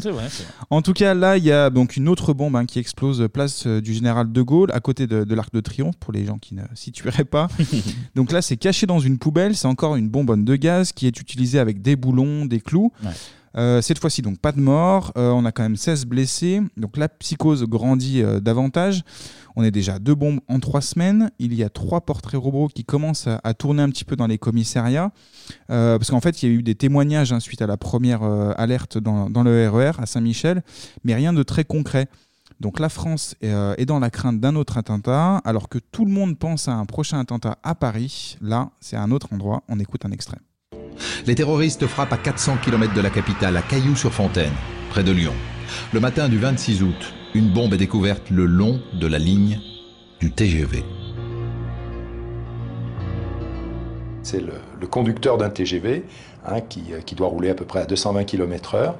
[0.70, 3.66] En tout cas, là, il y a donc une autre bombe hein, qui explose place
[3.66, 6.38] euh, du général de Gaulle, à côté de, de l'Arc de Triomphe, pour les gens
[6.38, 7.48] qui ne situeraient pas.
[8.14, 9.54] donc là, c'est caché dans une poubelle.
[9.56, 12.92] C'est encore une bonbonne de gaz qui est utilisée avec des boulons, des clous.
[13.56, 15.12] Euh, cette fois-ci, donc pas de mort.
[15.16, 16.60] Euh, on a quand même 16 blessés.
[16.76, 19.02] Donc la psychose grandit euh, davantage.
[19.56, 21.30] On est déjà deux bombes en trois semaines.
[21.38, 24.36] Il y a trois portraits robots qui commencent à, tourner un petit peu dans les
[24.36, 25.12] commissariats.
[25.68, 28.98] Parce qu'en fait, il y a eu des témoignages hein, suite à la première alerte
[28.98, 30.62] dans, dans le RER à Saint-Michel,
[31.04, 32.08] mais rien de très concret.
[32.60, 36.38] Donc la France est, dans la crainte d'un autre attentat, alors que tout le monde
[36.38, 38.36] pense à un prochain attentat à Paris.
[38.42, 39.62] Là, c'est un autre endroit.
[39.68, 40.38] On écoute un extrait.
[41.26, 44.52] Les terroristes frappent à 400 km de la capitale, à Cailloux-sur-Fontaine,
[44.90, 45.34] près de Lyon.
[45.92, 49.60] Le matin du 26 août, une bombe est découverte le long de la ligne
[50.20, 50.84] du TGV.
[54.22, 56.04] C'est le, conducteur d'un TGV
[56.46, 58.94] hein, qui, euh, qui doit rouler à peu près à 220 km/h,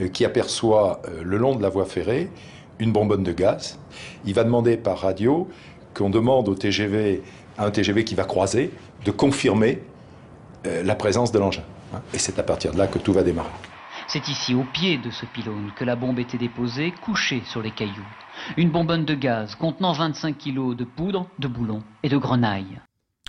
[0.00, 2.30] euh, qui aperçoit euh, le long de la voie ferrée
[2.78, 3.78] une bonbonne de gaz.
[4.24, 5.48] Il va demander par radio
[5.94, 7.22] qu'on demande au TGV,
[7.58, 8.70] à un TGV qui va croiser,
[9.04, 9.82] de confirmer
[10.64, 11.62] la présence de l'engin.
[11.94, 12.00] hein.
[12.14, 13.48] Et c'est à partir de là que tout va démarrer.
[14.08, 17.70] C'est ici, au pied de ce pylône, que la bombe était déposée, couchée sur les
[17.70, 18.06] cailloux.
[18.56, 22.80] Une bonbonne de gaz contenant 25 kilos de poudre, de boulons et de grenaille.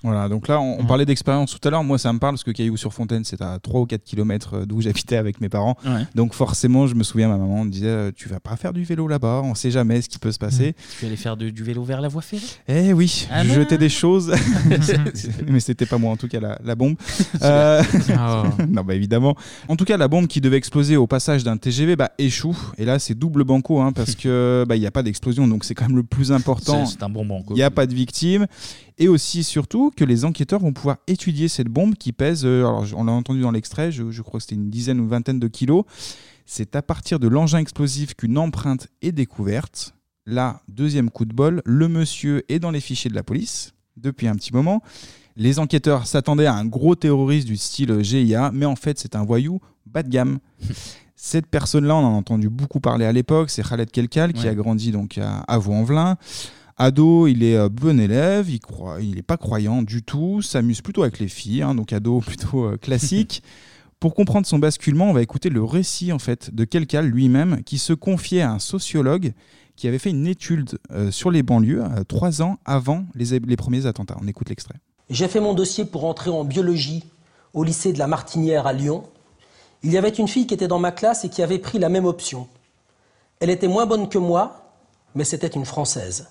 [0.03, 1.83] Voilà, donc là, on, on parlait d'expérience tout à l'heure.
[1.83, 5.15] Moi, ça me parle parce que Cailloux-sur-Fontaine, c'est à 3 ou 4 km d'où j'habitais
[5.17, 5.75] avec mes parents.
[5.85, 6.05] Ouais.
[6.15, 8.83] Donc, forcément, je me souviens, ma maman me disait euh, Tu vas pas faire du
[8.83, 10.73] vélo là-bas, on sait jamais ce qui peut se passer.
[10.99, 12.41] Tu allais faire de- du vélo vers la voie ferrée?
[12.67, 14.33] Eh oui, Ah je jetais des choses,
[15.47, 16.95] mais c'était pas moi en tout cas la, la bombe.
[17.43, 17.81] Euh,
[18.17, 18.43] Oh.
[18.69, 19.35] non, bah évidemment.
[19.67, 22.57] En tout cas, la bombe qui devait exploser au passage d'un TGV bah, échoue.
[22.77, 25.63] Et là, c'est double banco hein, parce que bah, il n'y a pas d'explosion, donc
[25.63, 26.85] c'est quand même le plus important.
[26.85, 27.53] C'est- c'est un bon banco.
[27.53, 28.47] Il n'y a pas de victimes.
[29.01, 32.85] Et aussi surtout que les enquêteurs vont pouvoir étudier cette bombe qui pèse, euh, alors
[32.95, 35.47] on l'a entendu dans l'extrait, je, je crois que c'était une dizaine ou vingtaine de
[35.47, 35.85] kilos.
[36.45, 39.95] C'est à partir de l'engin explosif qu'une empreinte est découverte.
[40.27, 44.27] Là, deuxième coup de bol, le monsieur est dans les fichiers de la police depuis
[44.27, 44.83] un petit moment.
[45.35, 49.25] Les enquêteurs s'attendaient à un gros terroriste du style GIA, mais en fait c'est un
[49.25, 50.37] voyou bas de gamme.
[51.15, 54.53] Cette personne-là, on en a entendu beaucoup parler à l'époque, c'est Khaled Kelkal qui a
[54.53, 56.17] grandi donc à, à Vaux-en-Velin.
[56.83, 60.81] Ado, il est euh, bon élève, il croit, il n'est pas croyant du tout, s'amuse
[60.81, 63.43] plutôt avec les filles, hein, donc ado plutôt euh, classique.
[63.99, 67.77] Pour comprendre son basculement, on va écouter le récit en fait de Kelkal lui-même qui
[67.77, 69.33] se confiait à un sociologue
[69.75, 73.85] qui avait fait une étude euh, sur les banlieues trois ans avant les, les premiers
[73.85, 74.17] attentats.
[74.19, 74.79] On écoute l'extrait.
[75.11, 77.03] J'ai fait mon dossier pour entrer en biologie
[77.53, 79.03] au lycée de la Martinière à Lyon.
[79.83, 81.89] Il y avait une fille qui était dans ma classe et qui avait pris la
[81.89, 82.47] même option.
[83.39, 84.73] Elle était moins bonne que moi,
[85.13, 86.27] mais c'était une Française.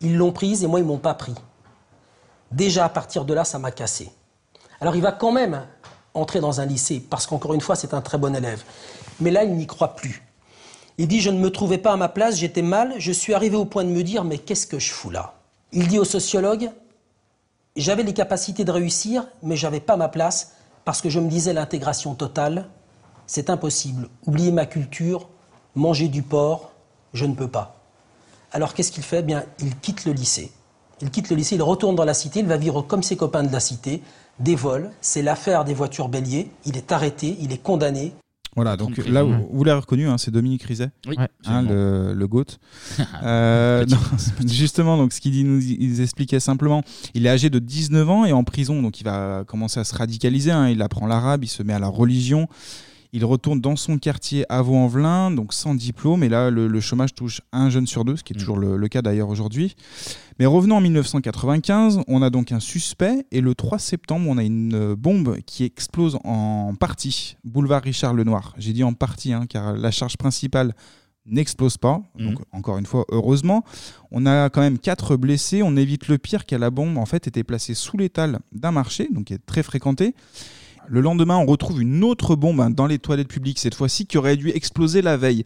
[0.00, 1.34] Ils l'ont prise et moi, ils m'ont pas pris.
[2.52, 4.10] Déjà, à partir de là, ça m'a cassé.
[4.80, 5.66] Alors, il va quand même
[6.14, 8.62] entrer dans un lycée, parce qu'encore une fois, c'est un très bon élève.
[9.20, 10.22] Mais là, il n'y croit plus.
[10.98, 13.56] Il dit, je ne me trouvais pas à ma place, j'étais mal, je suis arrivé
[13.56, 15.34] au point de me dire, mais qu'est-ce que je fous là?
[15.72, 16.70] Il dit au sociologue,
[17.76, 20.52] j'avais les capacités de réussir, mais j'avais pas ma place,
[20.86, 22.68] parce que je me disais l'intégration totale,
[23.26, 24.08] c'est impossible.
[24.26, 25.28] Oublier ma culture,
[25.74, 26.70] manger du porc,
[27.12, 27.75] je ne peux pas.
[28.56, 29.18] Alors qu'est-ce qu'il fait?
[29.18, 30.50] Eh Bien, il quitte le lycée.
[31.02, 33.42] Il quitte le lycée, il retourne dans la cité, il va vivre comme ses copains
[33.42, 34.00] de la cité,
[34.40, 38.14] des vols, c'est l'affaire des voitures béliers, il est arrêté, il est condamné,
[38.54, 39.46] Voilà, donc là, vous, Ouais.
[39.52, 42.44] vous l'avez reconnu, hein, c'est Dominique Rizet, Oui, Hein, le, le GOAT.
[43.22, 43.98] Euh, non,
[44.46, 48.24] justement, donc, ce qu'il dit- nous il expliquait simplement, il est âgé de 19 ans
[48.24, 51.48] et en prison, donc il va commencer à se radicaliser, hein, il apprend l'arabe, il
[51.48, 52.48] se met à la religion,
[53.12, 57.14] il retourne dans son quartier à Vaux-en-Velin, donc sans diplôme, et là, le, le chômage
[57.14, 59.76] touche un jeune sur deux, ce qui est toujours le, le cas d'ailleurs aujourd'hui.
[60.38, 64.42] Mais revenons en 1995, on a donc un suspect, et le 3 septembre, on a
[64.42, 68.54] une euh, bombe qui explose en partie, boulevard Richard Lenoir.
[68.58, 70.74] J'ai dit en partie, hein, car la charge principale
[71.26, 73.64] n'explose pas, donc encore une fois, heureusement.
[74.10, 77.26] On a quand même quatre blessés, on évite le pire car la bombe en fait
[77.26, 80.14] était placée sous l'étal d'un marché, donc qui est très fréquenté.
[80.88, 84.18] Le lendemain, on retrouve une autre bombe hein, dans les toilettes publiques, cette fois-ci qui
[84.18, 85.44] aurait dû exploser la veille.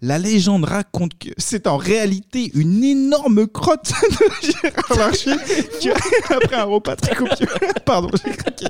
[0.00, 5.36] La légende raconte que c'est en réalité une énorme crotte de Gérard Larcher
[5.80, 7.46] qui après un repas très copieux.
[7.86, 8.66] Pardon, j'ai craqué.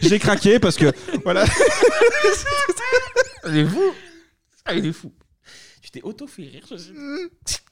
[0.00, 0.92] J'ai craqué parce que
[1.24, 1.44] voilà.
[3.48, 3.80] Il est fou.
[4.64, 5.10] Ah, il est fou.
[5.92, 6.62] T'es auto-fait rire.
[6.70, 6.92] je sais.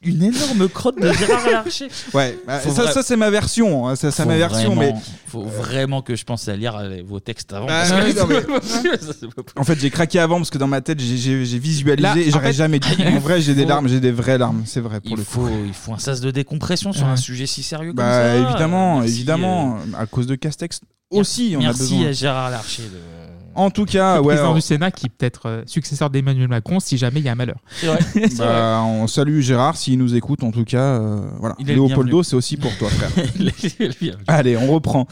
[0.02, 1.86] Une énorme crotte de Gérard Larcher.
[2.14, 4.74] Ouais, bah, Faut ça, vra- ça, c'est ma version, hein, ça c'est Faut ma version,
[4.74, 7.66] mais vraiment- faut vraiment que je pense à lire euh, vos textes avant.
[7.70, 8.36] Ah, parce oui, que- non, mais-
[8.66, 9.44] Ça, c'est pas possible.
[9.56, 12.16] En fait, j'ai craqué avant parce que dans ma tête, j'ai- j'ai j'ai visualisé Là,
[12.16, 12.88] et en j'aurais fait, jamais dit.
[13.06, 15.22] En vrai, j'ai des faut- larmes, j'ai des vraies larmes, c'est vrai pour il le
[15.24, 15.50] faut, coup.
[15.66, 17.12] il faut un sas de décompression sur Ouais.
[17.12, 18.36] un sujet si sérieux comme Bah ça.
[18.36, 20.80] évidemment, Merci, évidemment, euh, à cause de Castex
[21.10, 22.06] aussi, on a Merci besoin.
[22.08, 22.82] à Gérard Larcher.
[22.82, 23.17] de-
[23.58, 24.34] En tout cas, le ouais.
[24.34, 27.32] président du Sénat qui peut être euh, successeur d'Emmanuel Macron si jamais il y a
[27.32, 27.58] un malheur.
[28.38, 30.44] Bah, on salue Gérard s'il nous écoute.
[30.44, 31.56] En tout cas, euh, voilà.
[31.58, 33.10] Il est Léopoldo, c'est aussi pour toi, frère.
[34.28, 35.08] Allez, on reprend.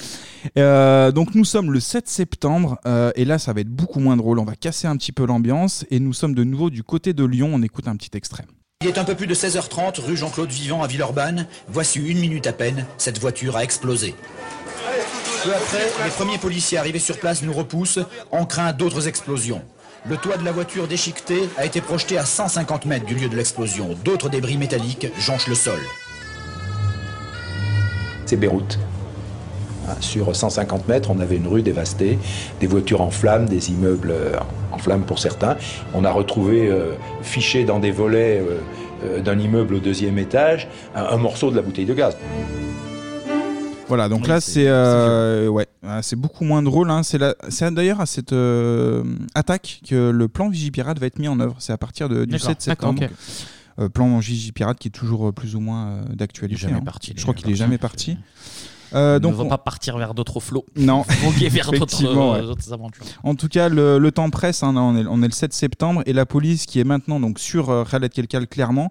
[0.58, 4.16] Euh, donc nous sommes le 7 septembre euh, et là, ça va être beaucoup moins
[4.16, 4.38] drôle.
[4.38, 7.24] On va casser un petit peu l'ambiance et nous sommes de nouveau du côté de
[7.24, 7.50] Lyon.
[7.52, 8.44] On écoute un petit extrait.
[8.82, 11.46] Il est un peu plus de 16h30, rue Jean-Claude Vivant à Villeurbanne.
[11.68, 14.14] Voici une minute à peine, cette voiture a explosé.
[15.46, 18.00] Peu après, les premiers policiers arrivés sur place nous repoussent.
[18.32, 19.62] On craint d'autres explosions.
[20.04, 23.36] Le toit de la voiture déchiquetée a été projeté à 150 mètres du lieu de
[23.36, 23.90] l'explosion.
[24.04, 25.78] D'autres débris métalliques jonchent le sol.
[28.24, 28.76] C'est Beyrouth.
[29.88, 32.18] Hein, Sur 150 mètres, on avait une rue dévastée,
[32.58, 34.36] des voitures en flammes, des immeubles euh,
[34.72, 35.56] en flammes pour certains.
[35.94, 38.42] On a retrouvé euh, fiché dans des volets
[39.04, 40.66] euh, d'un immeuble au deuxième étage
[40.96, 42.16] un morceau de la bouteille de gaz.
[43.88, 46.90] Voilà, donc Oui, là c'est- euh, ouais, euh, c'est beaucoup moins drôle.
[46.90, 47.02] hein.
[47.02, 47.18] C'est
[47.72, 49.04] d'ailleurs à cette euh,
[49.34, 51.56] attaque que le plan Vigipirate va être mis en œuvre.
[51.60, 53.02] C'est à partir de, du D'accord, 7 septembre.
[53.78, 56.58] Euh, plan Vigipirate qui est toujours plus ou moins d'actualité.
[56.60, 56.82] jamais hein.
[57.16, 58.16] Je crois qu'il est jamais parti.
[58.94, 60.64] Euh, donc ne va on- pas partir vers d'autres flots.
[60.76, 62.38] Non, Voguer vers d'autres Effectivement, ouais.
[62.38, 63.04] euh, d'autres aventures.
[63.24, 64.62] En tout cas, le, le temps presse.
[64.62, 67.38] hein, on, est, on est le 7 septembre et la police, qui est maintenant donc
[67.38, 68.90] sur euh, Khaled Kelkal clairement,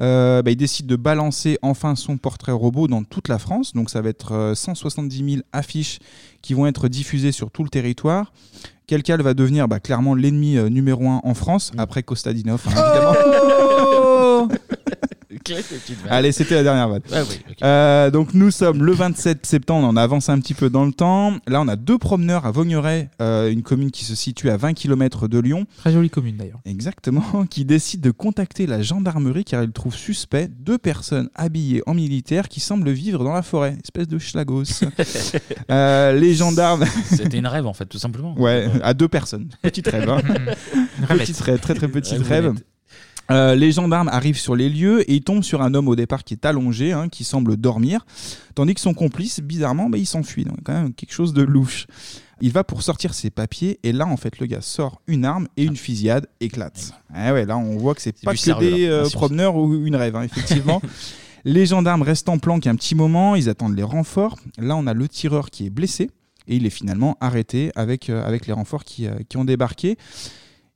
[0.00, 3.72] euh, bah, il décide de balancer enfin son portrait robot dans toute la France.
[3.74, 5.98] Donc ça va être euh, 170 000 affiches
[6.42, 8.32] qui vont être diffusées sur tout le territoire.
[8.86, 13.12] Kelkal va devenir bah, clairement l'ennemi euh, numéro un en France après Kostadinov, hein, évidemment.
[13.12, 13.57] petites vannes.
[16.08, 17.02] Allez, c'était la dernière vanne.
[17.10, 17.54] Oui.
[17.62, 21.34] Euh, donc nous sommes le 27 septembre, on avance un petit peu dans le temps.
[21.46, 24.74] Là, on a deux promeneurs à Vaugneray, euh, une commune qui se situe à 20
[24.74, 25.66] km de Lyon.
[25.76, 26.60] Très jolie commune d'ailleurs.
[26.64, 31.94] Exactement, qui décide de contacter la gendarmerie car ils trouvent suspect deux personnes habillées en
[31.94, 34.64] militaire qui semblent vivre dans la forêt, espèce de schlagos.
[35.70, 36.84] Euh, les gendarmes.
[37.04, 38.34] C'était une rêve en fait, tout simplement.
[38.38, 39.48] Ouais, à deux personnes.
[39.62, 40.08] Petite rêve.
[40.08, 40.22] Hein.
[41.08, 42.54] Petite rêve, très très petite rêve.
[43.30, 46.24] Euh, les gendarmes arrivent sur les lieux et ils tombent sur un homme au départ
[46.24, 48.06] qui est allongé, hein, qui semble dormir,
[48.54, 50.44] tandis que son complice, bizarrement, bah, il s'enfuit.
[50.44, 51.86] Donc quand même quelque chose de louche.
[52.40, 55.48] Il va pour sortir ses papiers et là, en fait, le gars sort une arme
[55.56, 56.92] et une fusillade éclate.
[57.12, 59.96] Ah ouais, là, on voit que c'est pas que sérieux, des euh, promeneurs ou une
[59.96, 60.80] rêve, hein, effectivement.
[61.44, 64.38] les gendarmes restent en planque un petit moment, ils attendent les renforts.
[64.56, 66.10] Là, on a le tireur qui est blessé
[66.46, 69.98] et il est finalement arrêté avec, euh, avec les renforts qui, qui ont débarqué.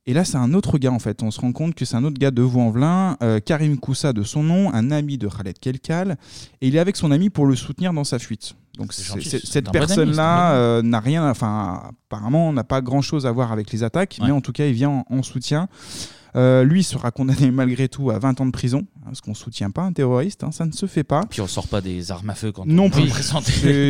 [0.05, 1.23] Et là, c'est un autre gars en fait.
[1.23, 4.23] On se rend compte que c'est un autre gars de Vaux-en-Velin, euh, Karim Koussa de
[4.23, 6.17] son nom, un ami de Khaled Kelkal.
[6.61, 8.55] Et il est avec son ami pour le soutenir dans sa fuite.
[8.77, 13.25] Donc c'est- gentil, c'est- c'est cette personne-là euh, n'a rien, enfin apparemment n'a pas grand-chose
[13.25, 15.67] à voir avec les attaques, mais en tout cas il vient en, en soutien.
[16.35, 19.69] Euh, lui sera condamné malgré tout à 20 ans de prison, hein, parce qu'on soutient
[19.69, 21.21] pas un terroriste, hein, ça ne se fait pas.
[21.29, 23.07] Puis on sort pas des armes à feu quand Non on plus.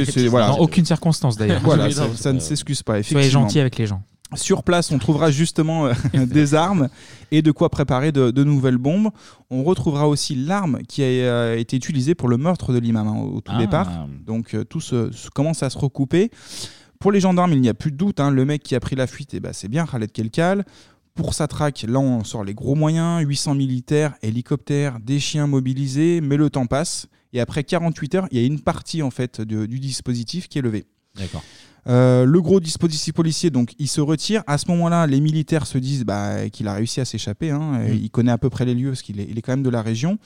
[0.05, 0.47] c'est- voilà.
[0.47, 1.61] Dans aucune circonstance d'ailleurs.
[1.63, 3.01] Voilà, ça, ne s'excuse pas.
[3.01, 3.43] Soyez Effectivement.
[3.43, 4.03] gentil avec les gens.
[4.35, 5.93] Sur place, on trouvera justement euh,
[6.25, 6.89] des armes
[7.31, 9.09] et de quoi préparer de, de nouvelles bombes.
[9.49, 13.17] On retrouvera aussi l'arme qui a euh, été utilisée pour le meurtre de l'imam hein,
[13.21, 13.59] au tout Ah.
[13.59, 14.07] départ.
[14.25, 16.31] Donc euh, tout se, se- commence à se recouper.
[16.99, 18.19] Pour les gendarmes, il n'y a plus de doute.
[18.19, 20.63] hein, le mec qui a pris la fuite, eh ben, c'est bien Khaled Kelkal.
[21.15, 26.21] Pour sa traque, là on sort les gros moyens, 800 militaires, hélicoptères, des chiens mobilisés,
[26.21, 27.05] mais le temps passe.
[27.33, 30.57] Et après 48 heures, il y a une partie en fait de- du dispositif qui
[30.59, 30.85] est levée.
[31.15, 31.43] D'accord.
[31.87, 34.41] Euh, le gros dispositif policier, donc, il se retire.
[34.47, 37.51] À ce moment-là, les militaires se disent bah, qu'il a réussi à s'échapper.
[37.51, 37.79] hein.
[37.79, 37.87] Mm.
[37.87, 39.63] Et Il connaît à peu près les lieux parce qu'il est, il est quand même
[39.63, 40.17] de la région.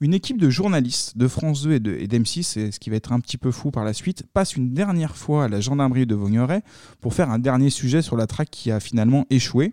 [0.00, 2.96] Une équipe de journalistes de France 2 et de- et d'M6, et ce qui va
[2.96, 6.06] être un petit peu fou par la suite, passe une dernière fois à la gendarmerie
[6.06, 6.62] de Vaugneray
[7.00, 9.72] pour faire un dernier sujet sur la traque qui a finalement échoué.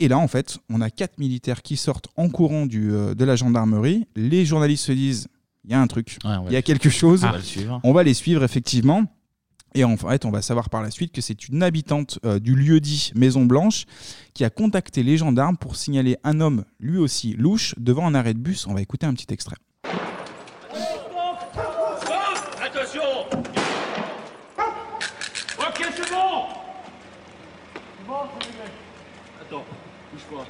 [0.00, 3.24] Et là, en fait, on a quatre militaires qui sortent en courant du, euh, de
[3.24, 4.06] la gendarmerie.
[4.16, 5.28] Les journalistes se disent
[5.64, 7.22] il y a un truc, Ouais, il y a quelque chose.
[7.22, 7.80] on va.
[7.84, 9.04] On va les suivre, effectivement.
[9.74, 12.54] Et en fait, on va savoir par la suite que c'est une habitante euh, du
[12.54, 13.86] lieu dit Maison Blanche
[14.34, 18.34] qui a contacté les gendarmes pour signaler un homme, lui aussi louche, devant un arrêt
[18.34, 18.66] de bus.
[18.66, 19.56] On va écouter un petit extrait.
[22.62, 23.02] Attention
[25.58, 26.44] Ok, c'est bon
[27.72, 28.14] C'est bon,
[29.40, 29.64] Attends,
[30.12, 30.46] bouge-toi.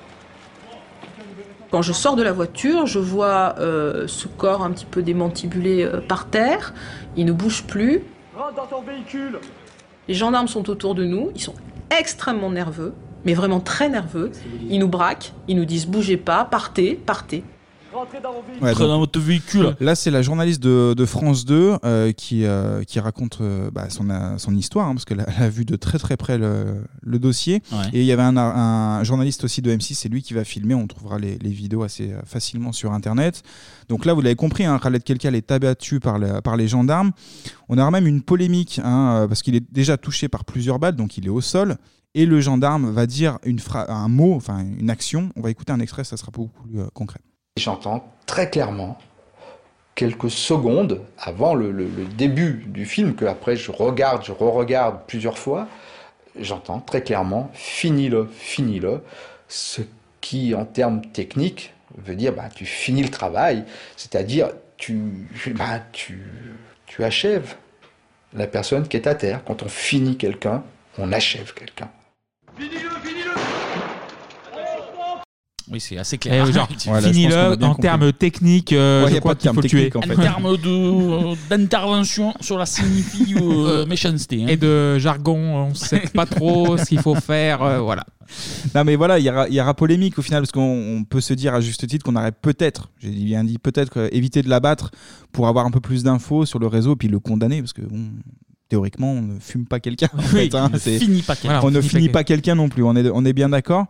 [1.71, 5.85] Quand je sors de la voiture, je vois euh, ce corps un petit peu démantibulé
[5.85, 6.75] euh, par terre.
[7.17, 8.03] Il ne bouge plus.
[8.37, 9.39] Rentre dans ton véhicule
[10.09, 11.31] Les gendarmes sont autour de nous.
[11.35, 11.55] Ils sont
[11.91, 12.95] extrêmement nerveux,
[13.25, 14.33] mais vraiment très nerveux.
[14.69, 15.33] Ils nous braquent.
[15.49, 17.45] Ils nous disent bougez pas, partez, partez.
[17.93, 19.77] Rentrez dans véhicule Ouais, dans votre véhicule.
[19.81, 23.91] Là, c'est la journaliste de, de France 2 euh, qui, euh, qui raconte euh, bah,
[23.91, 24.07] son,
[24.39, 27.19] son histoire, hein, parce qu'elle a, elle a vu de très très près le, le
[27.19, 27.63] dossier.
[27.73, 27.79] Ouais.
[27.93, 30.75] Et il y avait un, un journaliste aussi de M6, c'est lui qui va filmer.
[30.75, 33.43] On trouvera les, les vidéos assez facilement sur Internet.
[33.89, 37.13] Donc là, vous l'avez compris, hein, Khaled Kelkal est abattu par, par les gendarmes.
[37.69, 41.19] On aura même une polémique, hein, parce qu'il est déjà touché par plusieurs balles, donc
[41.19, 41.77] il est au sol.
[42.15, 45.31] Et le gendarme va dire une un mot, enfin une action.
[45.37, 47.21] On va écouter un extrait, ça sera beaucoup plus euh, concret.
[47.59, 48.99] J'entends très clairement,
[49.95, 55.69] quelques secondes avant le, début du film, que après je regarde, je re-regarde plusieurs fois,
[56.39, 59.03] j'entends très clairement finis-le, finis-le,
[59.49, 59.83] ce
[60.23, 63.65] qui en termes techniques veut dire bah, tu finis le travail,
[63.99, 64.49] c'est-à-dire
[64.79, 66.23] tu, bah, tu,
[66.87, 67.57] tu achèves
[68.33, 69.45] la personne qui est à terre.
[69.45, 70.65] Quand on finit quelqu'un,
[70.97, 71.91] on achève quelqu'un.
[75.73, 76.47] Oui, c'est assez Eh, clair.
[76.53, 77.83] genre, Voilà, je pense qu'on a finis-le bien en compris.
[77.83, 78.73] termes techniques.
[78.73, 79.91] euh, Ouais, je y a crois pas de qu'il faut le tuer.
[79.95, 84.43] en En termes de- d'intervention sur la signifie euh, méchanceté.
[84.45, 84.49] hein.
[84.49, 87.63] Et de jargon, on ne sait pas trop ce qu'il faut faire.
[87.63, 88.05] euh, voilà.
[88.75, 91.05] Non mais voilà, il y aura, il y aura polémique au final parce qu'on on
[91.05, 94.41] peut se dire à juste titre qu'on aurait peut-être, j'ai bien dit peut-être, euh, évité
[94.43, 94.91] de l'abattre
[95.33, 98.05] pour avoir un peu plus d'infos sur le réseau puis le condamner parce que bon,
[98.73, 100.09] théoriquement on ne fume pas quelqu'un.
[100.15, 101.61] en Oui, fait, hein, on finit pas quelqu'un.
[101.63, 102.83] on ne Finit pas finit pas quelqu'un non plus.
[102.83, 103.85] On est, on est bien d'accord.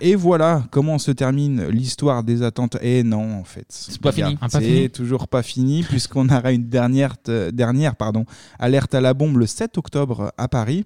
[0.00, 2.76] Et voilà comment se termine l'histoire des attentes.
[2.80, 4.38] Et non en fait, c'est pas fini.
[4.48, 4.90] C'est fini.
[4.90, 7.16] toujours pas fini puisqu'on aura une dernière,
[7.52, 8.26] dernière pardon,
[8.60, 10.84] alerte à la bombe le 7 octobre à Paris.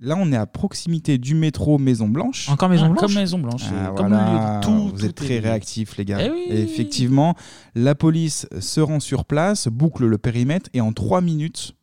[0.00, 2.48] Là, on est à proximité du métro Maison Blanche.
[2.48, 3.62] Encore Maison Ah, Blanche Comme Maison Blanche.
[3.72, 6.18] Ah, comme voilà, le- tout, vous tout êtes très réactifs, les gars.
[6.20, 6.44] Eh oui.
[6.50, 7.34] Et effectivement,
[7.74, 11.74] la police se rend sur place, boucle le périmètre et en trois minutes,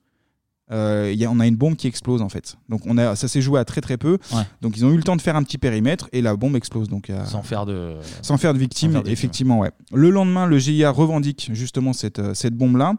[0.72, 2.56] euh, il y a- on a une bombe qui explose en fait.
[2.70, 4.18] Donc on a, ça s'est joué à très très peu.
[4.62, 6.90] Donc ils ont eu le temps de faire un petit périmètre et la bombe explose.
[6.90, 7.96] Donc euh, Sans faire de.
[8.22, 9.72] sans faire de victimes, Sans faire de victimes, effectivement, ouais.
[9.94, 12.94] Le lendemain, le GIA revendique justement cette, euh, cette bombe-là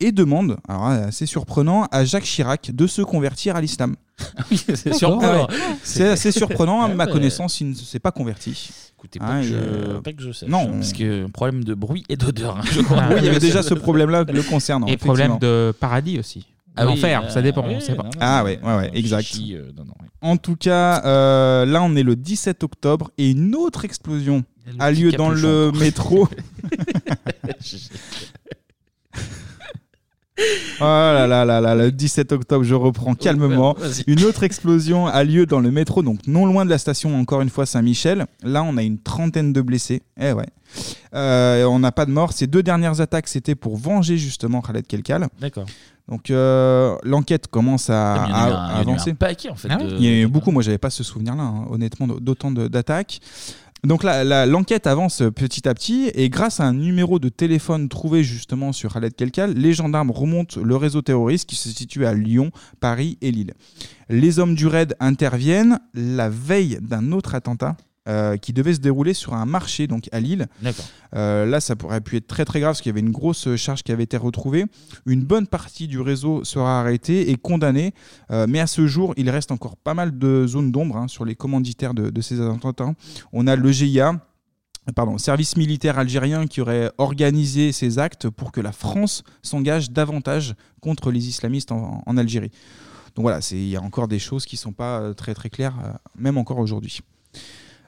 [0.00, 3.96] et demande, alors assez surprenant, à Jacques Chirac de se convertir à l'islam.
[4.50, 5.46] Oui, c'est surprenant.
[5.48, 5.58] Ah ouais.
[5.82, 8.70] C'est assez surprenant, à Ouais, ma connaissance, il ne s'est pas converti.
[8.98, 10.48] Écoutez, pas, Hein, que je, euh, pas que je sache.
[10.48, 13.02] Non, Parce que problème de bruit et d'odeur, hein, je crois.
[13.10, 14.86] Oui, il y avait déjà ce problème-là le concernant.
[14.88, 16.46] Et problème de paradis aussi.
[16.76, 18.04] Ah oui, L'enfer, euh, ça dépend, oui, on sait pas.
[18.04, 19.22] non, non, Ah ouais, ouais, exact.
[19.22, 20.08] chichi, euh, non, non, ouais.
[20.22, 24.44] En tout cas, euh, là on est le 17 octobre et une autre explosion
[24.78, 26.28] a lieu dans le métro.
[30.80, 33.76] Oh là là là là, le 17 octobre, je reprends calmement.
[34.06, 37.42] Une autre explosion a lieu dans le métro, donc non loin de la station, encore
[37.42, 38.24] une fois, Saint-Michel.
[38.42, 40.00] Là, on a une trentaine de blessés.
[40.18, 40.46] Eh ouais.
[41.14, 42.32] Euh, on n'a pas de morts.
[42.32, 45.28] Ces deux dernières attaques, c'était pour venger justement Khaled Kelkal.
[45.40, 45.66] D'accord.
[46.10, 48.72] Donc euh, l'enquête commence à, Ah, il y en a eu à- un- à il
[48.72, 49.14] y en a eu un avancer.
[49.14, 50.50] paquet, en fait, Ah ouais de- Il y en a eu beaucoup.
[50.50, 53.20] Moi, j'avais pas ce souvenir-là, hein, honnêtement, d'autant de- d'attaques.
[53.82, 57.88] Donc là, la- l'enquête avance petit à petit et grâce à un numéro de téléphone
[57.88, 62.12] trouvé justement sur Khaled Kelkal, les gendarmes remontent le réseau terroriste qui se situe à
[62.12, 62.50] Lyon,
[62.80, 63.54] Paris et Lille.
[64.10, 67.76] Les hommes du raid interviennent la veille d'un autre attentat.
[68.08, 70.46] Euh, qui devait se dérouler sur un marché donc à Lille.
[71.14, 73.54] Euh, là, ça pourrait pu être très très grave parce qu'il y avait une grosse
[73.56, 74.64] charge qui avait été retrouvée.
[75.06, 77.92] Une bonne partie du réseau sera arrêtée et condamnée,
[78.30, 81.24] Euh, mais à ce jour, il reste encore pas mal de zones d'ombre hein, sur
[81.24, 82.94] les commanditaires de, de ces attentats.
[83.32, 84.20] On a le GIA,
[84.94, 90.54] pardon, service militaire algérien qui aurait organisé ces actes pour que la France s'engage davantage
[90.80, 92.50] contre les islamistes en, en Algérie.
[93.14, 95.92] Donc voilà, il y a encore des choses qui sont pas très très claires, euh,
[96.16, 97.00] même encore aujourd'hui.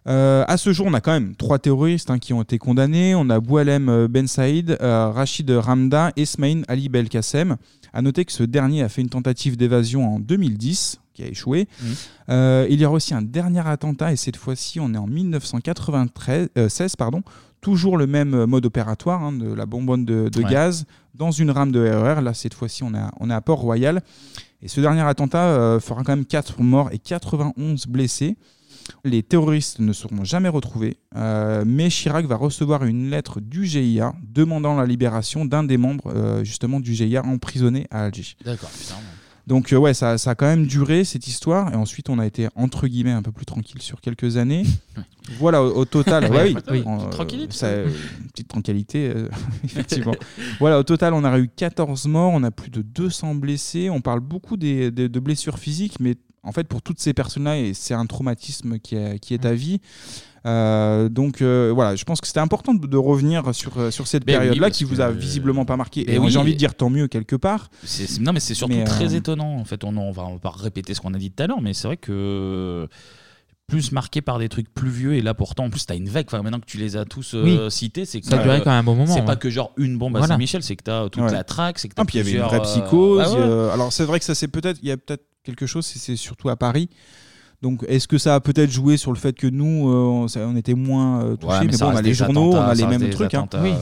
[0.09, 3.15] Euh, à ce jour, on a quand même trois terroristes hein, qui ont été condamnés.
[3.15, 7.57] On a Boualem euh, Ben Saïd, euh, Rachid Ramda et Smaïn Ali Belkacem.
[7.93, 11.69] À noter que ce dernier a fait une tentative d'évasion en 2010 qui a échoué.
[12.31, 16.49] Euh, il y aura aussi un dernier attentat et cette fois-ci, on est en 1993,
[16.57, 17.23] euh, 16, pardon.
[17.61, 20.51] Toujours le même mode opératoire hein, de la bonbonne de, de Ouais.
[20.51, 20.85] gaz
[21.15, 22.23] dans une rame de RER.
[22.23, 24.01] Là, cette fois-ci, on est à, on est à Port-Royal.
[24.62, 28.37] Et ce dernier attentat fera quand même 4 morts et 91 blessés.
[29.05, 34.15] Les terroristes ne seront jamais retrouvés, euh, mais Chirac va recevoir une lettre du GIA
[34.23, 38.37] demandant la libération d'un des membres euh, justement du GIA emprisonné à Alger.
[38.45, 38.95] D'accord, putain.
[39.49, 42.27] Donc euh, ouais, ça, ça a quand même duré cette histoire, et ensuite on a
[42.27, 44.63] été entre guillemets un peu plus tranquille sur quelques années.
[45.41, 47.57] voilà, au, au total, ouais, oui, Oui, on, petite euh, tranquillité.
[47.57, 47.89] ça, euh,
[48.21, 49.13] une petite tranquillité,
[49.65, 50.15] effectivement.
[50.61, 53.91] voilà, au total, on a eu 14 morts, on a plus de 200 blessés.
[53.91, 57.59] On parle beaucoup des, des- de blessures physiques, mais en fait, pour toutes ces personnes-là,
[57.59, 59.81] et c'est un traumatisme qui est, qui est à vie.
[60.44, 64.09] Euh, donc euh, voilà, je pense que c'était important de, de revenir sur, euh, sur
[64.09, 66.05] cette oui, période-là parce qui vous a visiblement pas marqué.
[66.09, 67.70] Mais Et oui, j'ai envie et- de dire tant mieux quelque part.
[68.20, 69.55] Non, mais c'est surtout Mais, très euh, étonnant.
[69.56, 71.47] En fait, on, on va, on va pas répéter ce qu'on a dit tout à
[71.47, 72.89] l'heure, mais c'est vrai que
[73.69, 76.27] plus marqué par des trucs plus vieux et là pourtant en plus t'as une vague
[76.28, 77.70] enfin, maintenant que tu les as tous euh, Oui.
[77.70, 79.39] cités c'est que Ça a duré quand même un bon moment, c'est pas ouais.
[79.39, 80.35] que genre une bombe à Voilà.
[80.35, 81.32] Saint-Michel c'est que t'as toute Ouais.
[81.32, 83.19] la traque c'est que t'as Ah, puis il y avait une plusieurs, vraie euh, psychose.
[83.23, 83.39] bah ouais.
[83.40, 85.98] euh, alors c'est vrai que ça c'est peut-être, il y a peut-être quelque chose, c'est-
[85.98, 86.89] c'est surtout à Paris.
[87.62, 90.40] Donc est-ce que ça a peut-être joué sur le fait que nous, euh, on, ça-
[90.40, 91.52] on était moins euh, touchés?
[91.60, 93.35] Ouais, mais bon, on a les journaux, on a les mêmes trucs.
[93.35, 93.40] hein.
[93.62, 93.73] Oui.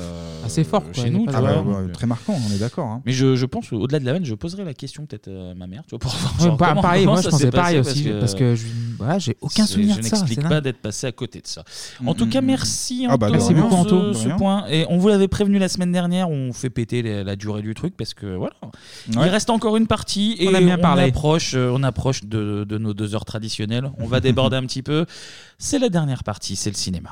[0.51, 1.27] Euh, Assez fort, quoi, chez nous.
[1.29, 2.87] Ah bah, ouais, très marquant, on est d'accord.
[2.89, 3.03] hein.
[3.07, 5.67] mais je, je pense au-delà de la vanne je poserai la question peut-être à ma
[5.67, 7.79] mère tu vois pour voir genre, bah, comment- pareil, comment moi, je ça pensais pareil
[7.79, 8.67] passé, aussi, parce que je-
[9.05, 10.65] ouais, j'ai aucun c'est- souvenir je de ça, n'explique c'est pas dingue.
[10.65, 11.65] d'être passé à côté de ça
[12.05, 13.61] en tout cas merci Ah bah, de Anto rien.
[13.63, 14.13] pour beaucoup, ce- Anto.
[14.15, 14.37] ce De rien.
[14.37, 17.63] point et on vous l'avait prévenu la semaine dernière on fait péter la, la durée
[17.63, 18.55] du truc parce que voilà
[19.13, 21.05] il reste encore une partie et On aime bien parler.
[21.05, 24.83] approche euh, on approche de, de nos deux heures traditionnelles on va déborder un petit
[24.83, 25.07] peu
[25.59, 27.11] c'est la dernière partie c'est le cinéma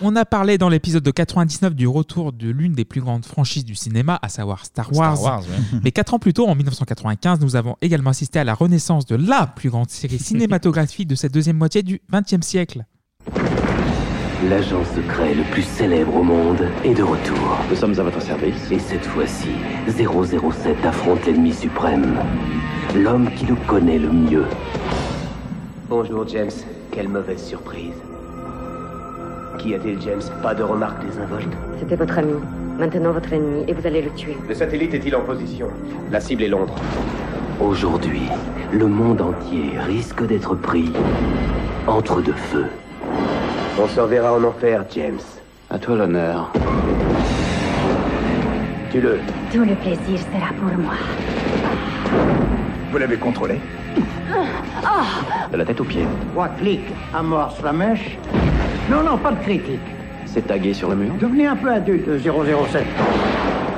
[0.00, 3.64] On a parlé dans l'épisode de 99 du retour de l'une des plus grandes franchises
[3.64, 5.16] du cinéma, à savoir Star Wars.
[5.16, 5.80] Star Wars, ouais.
[5.82, 9.16] Mais quatre ans plus tôt, en 1995, nous avons également assisté à la renaissance de
[9.16, 12.84] la plus grande série cinématographique de cette deuxième moitié du XXe siècle.
[14.44, 17.58] L'agent secret le plus célèbre au monde est de retour.
[17.68, 18.70] Nous sommes à votre service.
[18.70, 19.48] Et cette fois-ci,
[19.88, 22.14] 007 affronte l'ennemi suprême.
[22.94, 24.44] L'homme qui le connaît le mieux.
[25.88, 26.52] Bonjour James.
[26.92, 27.94] Quelle mauvaise surprise.
[29.58, 30.22] Qu'y a-t-il James?
[30.40, 32.34] Pas de remarques désinvoltes C'était votre ami.
[32.78, 34.36] Maintenant votre ennemi et vous allez le tuer.
[34.48, 35.66] Le satellite est-il en position?
[36.12, 36.76] La cible est Londres.
[37.60, 38.22] Aujourd'hui,
[38.72, 40.92] le monde entier risque d'être pris
[41.88, 42.66] entre deux feux.
[43.80, 45.20] On se reverra en enfer, James.
[45.70, 46.50] À toi l'honneur.
[48.90, 49.20] Tu le.
[49.52, 50.94] Tout le plaisir sera pour moi.
[52.90, 53.60] Vous l'avez contrôlé?
[55.52, 56.06] De la tête aux pieds.
[56.32, 58.18] Trois clics, amorce la mèche.
[58.90, 59.78] Non, non, pas de critique.
[60.26, 62.84] C'est tagué sur le mur Devenez un peu adulte, 007.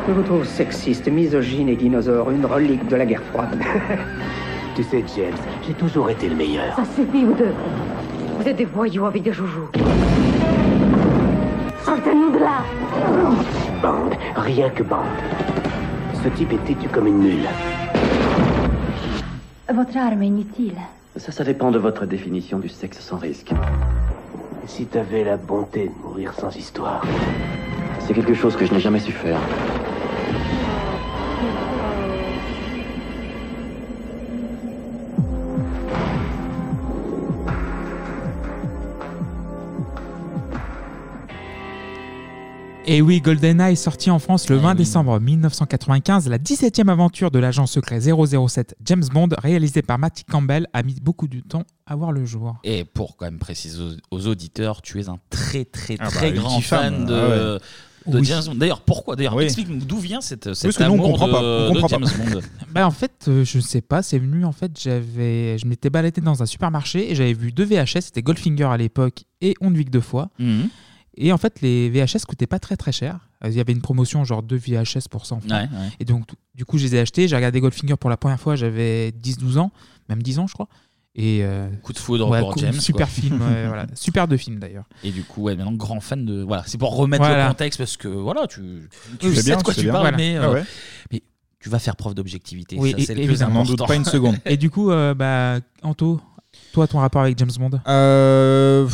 [0.09, 3.59] Je vous trouve sexiste, misogyne et dinosaure, une relique de la guerre froide.
[4.77, 5.35] Tu sais, James,
[5.66, 6.74] j'ai toujours été le meilleur.
[6.77, 7.52] Ça suffit, vous deux.
[8.39, 9.68] Vous êtes des voyous avec des joujoux.
[12.02, 12.64] Sortez-nous de là
[13.82, 15.05] Bande, rien que bande.
[16.22, 17.47] Ce type est têtu comme une mule.
[19.74, 20.77] Votre arme est inutile.
[21.16, 23.52] Ça, ça dépend de votre définition du sexe sans risque.
[24.66, 27.05] Si t'avais la bonté de mourir sans histoire.
[27.98, 29.39] C'est quelque chose que je n'ai jamais su faire.
[42.92, 46.28] Et oui, GoldenEye est sorti en France le 20 décembre 1995.
[46.28, 50.96] La 17e aventure de l'agent secret 007 James Bond, réalisée par Matty Campbell, a mis
[51.00, 52.56] beaucoup de temps à voir le jour.
[52.64, 56.10] Et pour quand même préciser aux, aux auditeurs, tu es un très très Ah bah,
[56.10, 57.28] très grand ulti fan, de, ah
[58.08, 58.12] ouais.
[58.12, 58.24] de Oui.
[58.26, 58.54] James Bond.
[58.56, 59.14] D'ailleurs, pourquoi?
[59.14, 59.44] D'ailleurs, Oui.
[59.44, 61.80] explique-nous d'où vient cette, cet Parce que nous, on amour comprend de, pas, on de
[61.80, 62.30] comprend James pas.
[62.34, 62.40] Bond.
[62.72, 66.20] Bah en fait, euh, je sais pas, c'est venu en fait, j'avais je m'étais baladé
[66.20, 69.76] dans un supermarché et j'avais vu deux VHS, c'était Goldfinger à l'époque et On ne
[69.76, 70.28] vit que deux fois.
[71.22, 73.18] Et en fait, les VHS coûtaient pas très très cher.
[73.44, 75.51] Euh, Il y avait une promotion genre deux VHS pour 100 francs.
[75.52, 75.88] Ouais, ouais.
[76.01, 76.24] Et donc,
[76.55, 77.28] du coup, je les ai achetés.
[77.28, 79.70] J'ai regardé Goldfinger pour la première fois, j'avais 10-12 ans,
[80.09, 80.68] même 10 ans, je crois.
[81.14, 82.72] Et euh, Coup de foudre ouais, pour coup- James.
[82.72, 83.14] Super quoi.
[83.14, 83.86] film, ouais, voilà.
[83.94, 84.84] super de film d'ailleurs.
[85.05, 86.40] Et du coup, ouais, maintenant grand fan de.
[86.42, 87.44] Voilà, c'est pour remettre Voilà.
[87.44, 88.88] le contexte parce que voilà, tu,
[89.18, 89.92] tu Oui, sais bien, de quoi tu bien.
[89.92, 90.16] parles, Voilà.
[90.16, 90.64] mais, Ah euh, ouais.
[91.12, 91.22] mais
[91.59, 92.76] tu vas faire preuve d'objectivité.
[92.78, 93.62] Oui, ça, et- c'est le plus évidemment.
[93.62, 94.32] important.
[94.47, 96.20] Et du coup, euh, bah, Anto,
[96.72, 97.80] toi, ton rapport avec James Bond?
[97.88, 98.88] Euh,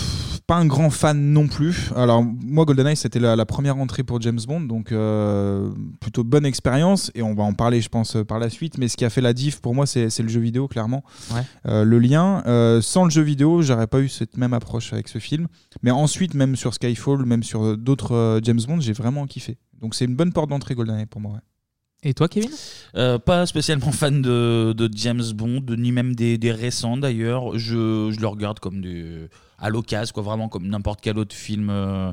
[0.46, 1.90] pas un grand fan non plus.
[1.96, 5.70] Alors moi GoldenEye c'était la, la première entrée pour James Bond, donc euh,
[6.00, 8.78] plutôt bonne expérience et on va en parler je pense euh, par la suite.
[8.78, 11.02] Mais ce qui a fait la diff pour moi c'est le jeu vidéo clairement.
[11.34, 11.42] Ouais.
[11.66, 12.44] Euh, le lien.
[12.46, 15.48] Euh, sans le jeu vidéo j'aurais pas eu cette même approche avec ce film.
[15.82, 19.58] Mais ensuite même sur Skyfall, même sur d'autres euh, James Bond j'ai vraiment kiffé.
[19.80, 21.32] Donc c'est une bonne porte d'entrée GoldenEye pour moi.
[21.32, 21.40] ouais.
[22.02, 22.50] Et toi, Kevin?
[22.94, 27.58] Euh, pas spécialement fan de, de James Bond, ni même des, des récents d'ailleurs.
[27.58, 29.28] Je, je le regarde comme des,
[29.58, 32.12] à l'occasion, quoi, vraiment comme n'importe quel autre film euh,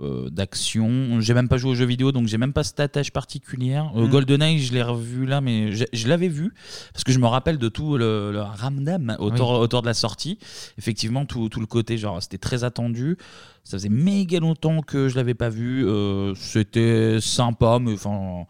[0.00, 1.20] euh, d'action.
[1.20, 3.90] J'ai même pas joué aux jeux vidéo, donc j'ai même pas cette attache particulière.
[3.96, 4.10] Euh, Mm.
[4.10, 6.52] GoldenEye, je l'ai revu là, mais je, je l'avais vu
[6.92, 9.56] parce que je me rappelle de tout le, le ramdam autour, Oui.
[9.58, 10.38] autour de la sortie.
[10.78, 13.16] Effectivement, tout, tout le côté, genre, c'était très attendu.
[13.64, 15.84] Ça faisait méga longtemps que je l'avais pas vu.
[15.86, 18.44] Euh, c'était sympa, mais enfin.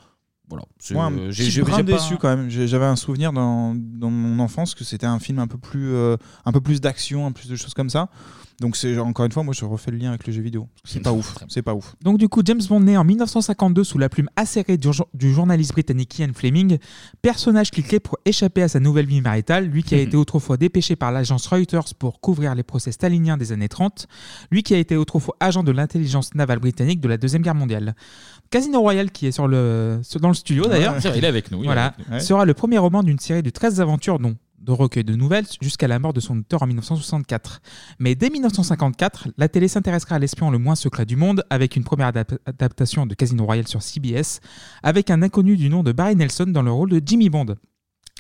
[0.49, 0.65] Voilà.
[0.93, 2.49] Moi, un j'ai- pas- déçu quand même.
[2.49, 6.17] J'avais un souvenir dans, dans mon enfance que c'était un film un peu plus, euh,
[6.47, 8.09] un peu plus d'action, un peu plus de choses comme ça.
[8.61, 10.69] Donc c'est encore une fois, moi je refais le lien avec le jeu vidéo.
[10.83, 11.37] C'est pas ouf.
[11.49, 11.95] C'est pas ouf.
[12.03, 15.33] Donc du coup, James Bond naît en 1952 sous la plume acérée du, jour- du
[15.33, 16.79] journaliste britannique Ian Fleming,
[17.23, 20.97] personnage cliqué pour échapper à sa nouvelle vie maritale, lui qui a été autrefois dépêché
[20.97, 24.09] par l'agence Reuters pour couvrir les procès staliniens des années 30,
[24.51, 27.95] lui qui a été autrefois agent de l'intelligence navale britannique de la Deuxième Guerre mondiale.
[28.51, 31.25] Casino Royale, qui est sur le, sur- dans le studio Ouais, d'ailleurs, c'est vrai, il
[31.25, 32.15] est avec nous, il est Voilà, avec nous.
[32.15, 32.21] Ouais.
[32.21, 35.87] sera le premier roman d'une série de 13 aventures dont de recueils de nouvelles jusqu'à
[35.89, 37.61] la mort de son auteur en 1964.
[38.01, 41.85] Mais dès 1954, la télé s'intéressera à l'espion le moins secret du monde avec une
[41.85, 44.41] première adap- adaptation de Casino Royale sur CBS
[44.83, 47.55] avec un inconnu du nom de Barry Nelson dans le rôle de Jimmy Bond.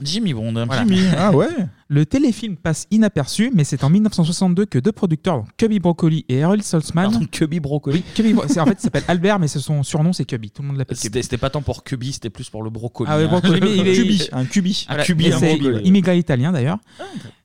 [0.02, 0.52] Jimmy Bond.
[0.52, 0.84] Voilà.
[0.84, 1.48] Jimmy, ah ouais.
[1.88, 6.62] Le téléfilm passe inaperçu, mais c'est en 1962 que deux producteurs, Cubby Broccoli et Errol
[6.62, 7.10] Saltzman.
[7.10, 8.02] Pardon, Cubby Broccoli.
[8.14, 10.50] Cubby Bro- c'est- en fait, il s'appelle Albert, mais c'est son surnom, c'est Cubby.
[10.50, 11.02] Tout le monde l'appelle Cubby.
[11.06, 13.10] C'était c'était pas tant pour Cubby, c'était plus pour le brocoli.
[13.12, 13.28] Ah ouais, hein.
[13.28, 14.86] brocoli, mais il est Cubi, un cubi.
[14.88, 15.84] Un cubi, et un c'est brocoli.
[15.88, 16.78] immigré italien d'ailleurs.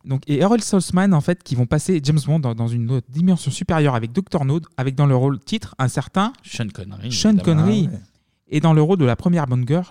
[0.06, 3.08] Donc et Errol Saltzman en fait qui vont passer James Bond dans, dans une autre
[3.10, 7.10] dimension supérieure avec Dr No avec dans le rôle titre un certain Sean Connery.
[7.12, 7.44] Sean évidemment.
[7.62, 8.00] Connery Ah ouais.
[8.50, 9.86] et dans le rôle de la première Bond girl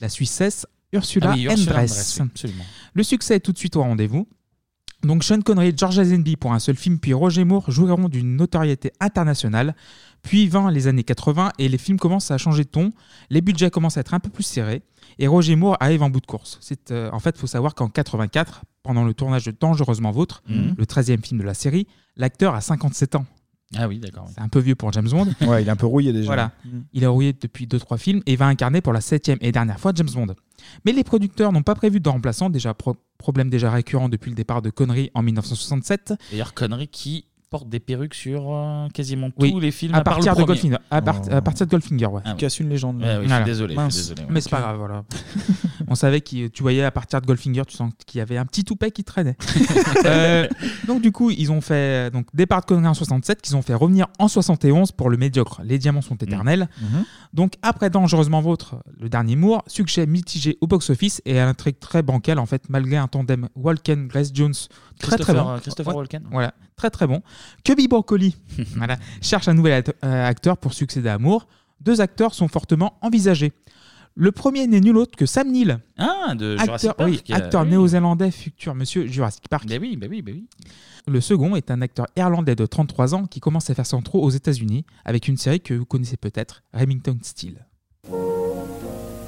[0.00, 1.92] la Suissesse Ursula Ah oui, Ursula Andress.
[1.92, 2.64] Andress, oui, absolument.
[2.94, 4.26] Le succès est tout de suite au rendez-vous.
[5.04, 8.34] Donc Sean Connery et George Lazenby pour un seul film, puis Roger Moore joueront d'une
[8.34, 9.76] notoriété internationale.
[10.22, 12.90] Puis 20 les années 80 et les films commencent à changer de ton.
[13.30, 14.82] Les budgets commencent à être un peu plus serrés
[15.20, 16.58] et Roger Moore arrive en bout de course.
[16.60, 20.42] C'est euh, en fait, il faut savoir qu'en 84, pendant le tournage de Dangereusement Vôtre,
[20.48, 20.74] Mhm.
[20.76, 21.86] le 13e film de la série,
[22.16, 23.26] l'acteur a 57 ans.
[23.76, 24.28] Ah oui, d'accord.
[24.34, 25.26] C'est un peu vieux pour James Bond.
[25.46, 26.26] Ouais, il est un peu rouillé déjà.
[26.26, 26.52] Voilà.
[26.94, 29.92] Il a rouillé depuis 2-3 films et va incarner pour la septième et dernière fois
[29.94, 30.34] James Bond.
[30.86, 34.36] Mais les producteurs n'ont pas prévu de remplaçant, déjà pro- problème déjà récurrent depuis le
[34.36, 36.14] départ de Connery en 1967.
[36.30, 39.94] D'ailleurs, Connery qui porte des perruques sur euh, quasiment tous Oui, les films.
[39.94, 40.46] à part le partir de premier.
[40.46, 40.76] Goldfinger.
[40.90, 41.32] À, part- Oh.
[41.34, 42.22] à partir de Goldfinger, ouais.
[42.24, 42.36] Ah ouais.
[42.36, 43.00] Casse une légende.
[43.02, 43.96] Ouais, ouais, je suis désolé, je suis Mince.
[43.96, 44.28] désolé, ouais.
[44.30, 45.04] Mais c'est pas grave, voilà.
[45.88, 48.44] On savait que tu voyais à partir de Goldfinger, tu sens qu'il y avait un
[48.44, 49.36] petit toupet qui traînait.
[50.04, 50.46] Euh,
[50.86, 53.74] donc du coup, ils ont fait donc départ de Connery en 67, qu'ils ont fait
[53.74, 55.60] revenir en 71 pour le médiocre.
[55.64, 56.68] Les diamants sont éternels.
[56.80, 57.04] Mhm.
[57.34, 62.02] Donc après Dangereusement Vôtre, le dernier Moore, succès mitigé au box-office et un intrigue très
[62.02, 64.54] bancal en fait, malgré un tandem Walken Grace Jones
[64.98, 65.50] très très Christopher- bon.
[65.50, 66.22] euh, Christopher Walken.
[66.30, 67.22] Voilà, très très bon.
[67.64, 68.36] Cubby Broccoli
[68.76, 71.46] voilà, cherche un nouvel euh, acteur pour succéder à Moore.
[71.80, 73.52] Deux acteurs sont fortement envisagés.
[74.20, 75.78] Le premier n'est nul autre que Sam Neill.
[75.96, 77.68] Ah, de Jurassic acteur, Park, oui, euh, acteur oui.
[77.68, 79.66] néo-zélandais, futur monsieur Jurassic Park.
[79.68, 80.48] Ben oui, ben oui, ben oui.
[81.06, 84.20] Le second est un acteur irlandais de 33 ans qui commence à faire son trou
[84.20, 87.64] aux États-Unis avec une série que vous connaissez peut-être, Remington Steele.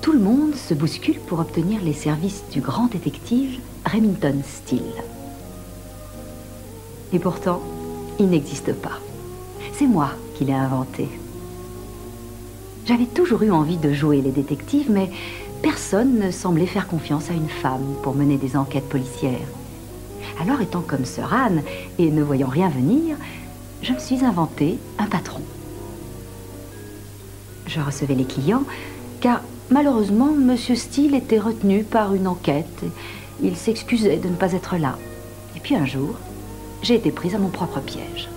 [0.03, 4.91] Tout le monde se bouscule pour obtenir les services du grand détective Remington Steele.
[7.12, 7.61] Et pourtant,
[8.19, 8.99] il n'existe pas.
[9.73, 11.09] C'est moi qui l'ai inventé.
[12.87, 15.11] J'avais toujours eu envie de jouer les détectives, mais
[15.62, 19.49] personne ne semblait faire confiance à une femme pour mener des enquêtes policières.
[20.41, 21.62] Alors, étant comme Sir Anne
[21.99, 23.16] et ne voyant rien venir,
[23.82, 25.43] je me suis inventé un patron.
[27.66, 28.65] Je recevais les clients,
[29.20, 32.85] car malheureusement, Monsieur Steele était retenu par une enquête.
[33.43, 34.97] Il s'excusait de ne pas être là.
[35.57, 36.16] Et puis un jour,
[36.82, 38.28] j'ai été prise à mon propre piège.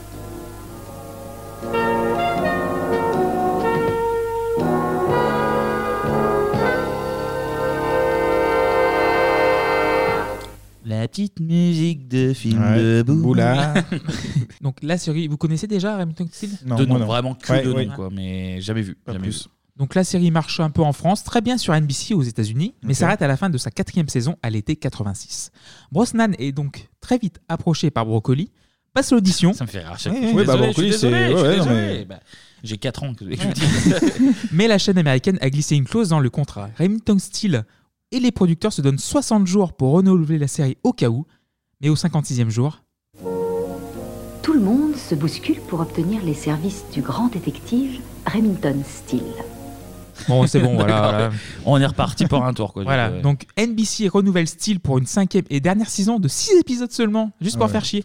[10.86, 13.74] La petite musique de film Ouais, de Boula.
[13.74, 13.84] Boula.
[14.62, 18.10] Donc la série, vous connaissez déjà Remington Steele de nom, vraiment que de nom, quoi,
[18.12, 18.98] mais jamais vu.
[19.08, 19.34] jamais vu.
[19.76, 22.94] Donc la série marche un peu en France, très bien sur NBC aux États-Unis, mais
[22.94, 22.98] Ok.
[23.00, 25.50] s'arrête à la fin de sa quatrième saison à l'été 86.
[25.92, 28.52] Brosnan est donc très vite approché par Broccoli,
[28.94, 29.52] passe l'audition.
[29.54, 30.22] Ça me fait rire à chaque fois.
[30.22, 31.76] Je suis bah, désolé, Broccoli, je suis désolé, c'est- je suis ouais, non, désolé.
[32.00, 32.20] mais- Bah,
[32.64, 33.14] J'ai 4 ans.
[33.16, 34.36] que je vous dis.
[34.52, 36.70] mais la chaîne américaine a glissé une clause dans le contrat.
[36.78, 37.66] Remington Steele
[38.12, 41.26] et les producteurs se donnent 60 jours pour renouveler la série au cas où,
[41.82, 42.84] mais au 56e jour,
[44.44, 48.02] Tout le monde se bouscule pour obtenir les services du grand détective
[48.32, 49.22] Remington Steele.
[50.28, 51.30] Bon, c'est bon, voilà.
[51.66, 52.74] On est reparti pour un tour.
[52.74, 53.22] Quoi, Voilà, coup, ouais.
[53.22, 57.58] donc NBC renouvelle Steele pour une cinquième et dernière saison de 6 épisodes seulement, juste
[57.58, 58.04] pour Ouais, faire chier.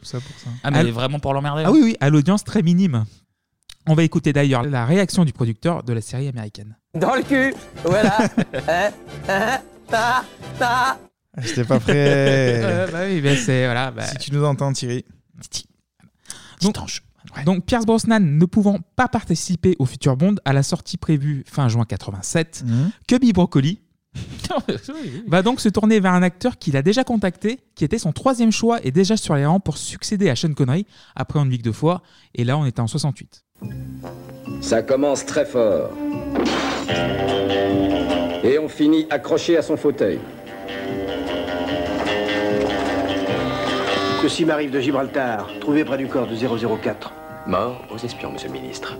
[0.62, 3.04] Ah, mais À- vraiment pour l'emmerder Ah oui, oui, à l'audience très minime.
[3.86, 6.76] On va écouter d'ailleurs la réaction du producteur de la série américaine.
[6.94, 7.54] Dans le cul,
[7.84, 8.18] voilà.
[8.68, 8.90] Hein,
[9.28, 9.58] hein,
[9.88, 10.24] ta,
[10.58, 10.98] ta.
[11.38, 11.94] J'étais pas prêt.
[12.64, 13.90] Euh, bah oui, mais c'est voilà.
[13.90, 15.04] bah- Si tu nous entends, Thierry.
[17.36, 21.44] Donc, donc Pierce Brosnan ne pouvant pas participer au futur Bond à la sortie prévue
[21.46, 22.90] fin juin 87, Mhm.
[23.06, 23.80] Cubby Broccoli
[25.28, 28.50] va donc se tourner vers un acteur qu'il a déjà contacté, qui était son troisième
[28.50, 31.70] choix et déjà sur les rangs pour succéder à Sean Connery après une week de
[31.72, 32.02] fois.
[32.34, 33.44] Et là, on était en 68.
[34.60, 35.90] Ça commence très fort.
[38.42, 40.18] Et on finit accroché à son fauteuil.
[44.22, 47.12] Ceci m'arrive de Gibraltar, trouvé près du corps de 004.
[47.48, 48.94] Mort aux espions, monsieur le ministre.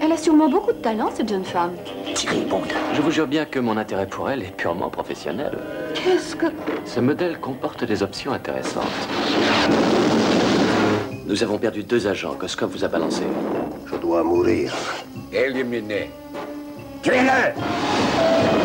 [0.00, 1.76] Elle a sûrement beaucoup de talent, cette jeune femme.
[2.12, 2.62] Thierry Bond.
[2.92, 5.56] Je vous jure bien que mon intérêt pour elle est purement professionnel.
[5.94, 6.46] Qu'est-ce que...
[6.84, 8.82] Ce modèle comporte des options intéressantes.
[11.24, 13.22] Nous avons perdu deux agents que Scott vous a balancés.
[13.86, 14.74] Je dois mourir.
[15.32, 16.10] Éliminé.
[17.04, 18.61] Tuez-le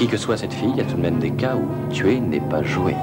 [0.00, 2.18] Qui que soit cette fille, il y a tout de même des cas où tuer
[2.20, 2.94] n'est pas joué.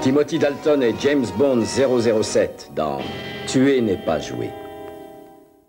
[0.00, 2.98] Timothy Dalton et James Bond 007 dans
[3.46, 4.50] Tuer n'est pas joué.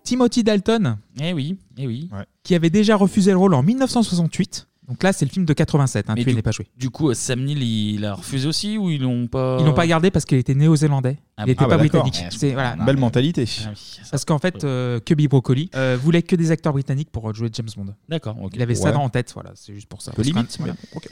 [0.04, 2.10] Timothy Dalton, Eh oui, eh oui.
[2.42, 4.68] qui avait déjà refusé le rôle en 1968.
[4.88, 6.68] Donc là, c'est le film de 87, hein, Mais Tuer du- n'est pas joué.
[6.78, 9.88] Du coup, Sam Neill, il a refusé aussi ou ils l'ont pas Ils l'ont pas
[9.88, 11.18] gardé parce qu'il était néo-zélandais.
[11.38, 12.04] Ah il n'était bah pas d'accord.
[12.04, 12.34] britannique.
[12.38, 12.76] C'est voilà.
[12.76, 13.46] Belle mentalité.
[13.66, 13.70] Ah
[14.12, 17.68] Parce qu'en fait, euh, Cubby Broccoli euh, voulait que des acteurs britanniques pour jouer James
[17.78, 17.94] Bond.
[18.10, 18.52] D'accord, ok.
[18.56, 18.96] Il avait ça Ouais.
[18.98, 20.12] en tête, voilà, c'est juste pour ça.
[20.12, 21.08] Peu limite, C'est mais ok.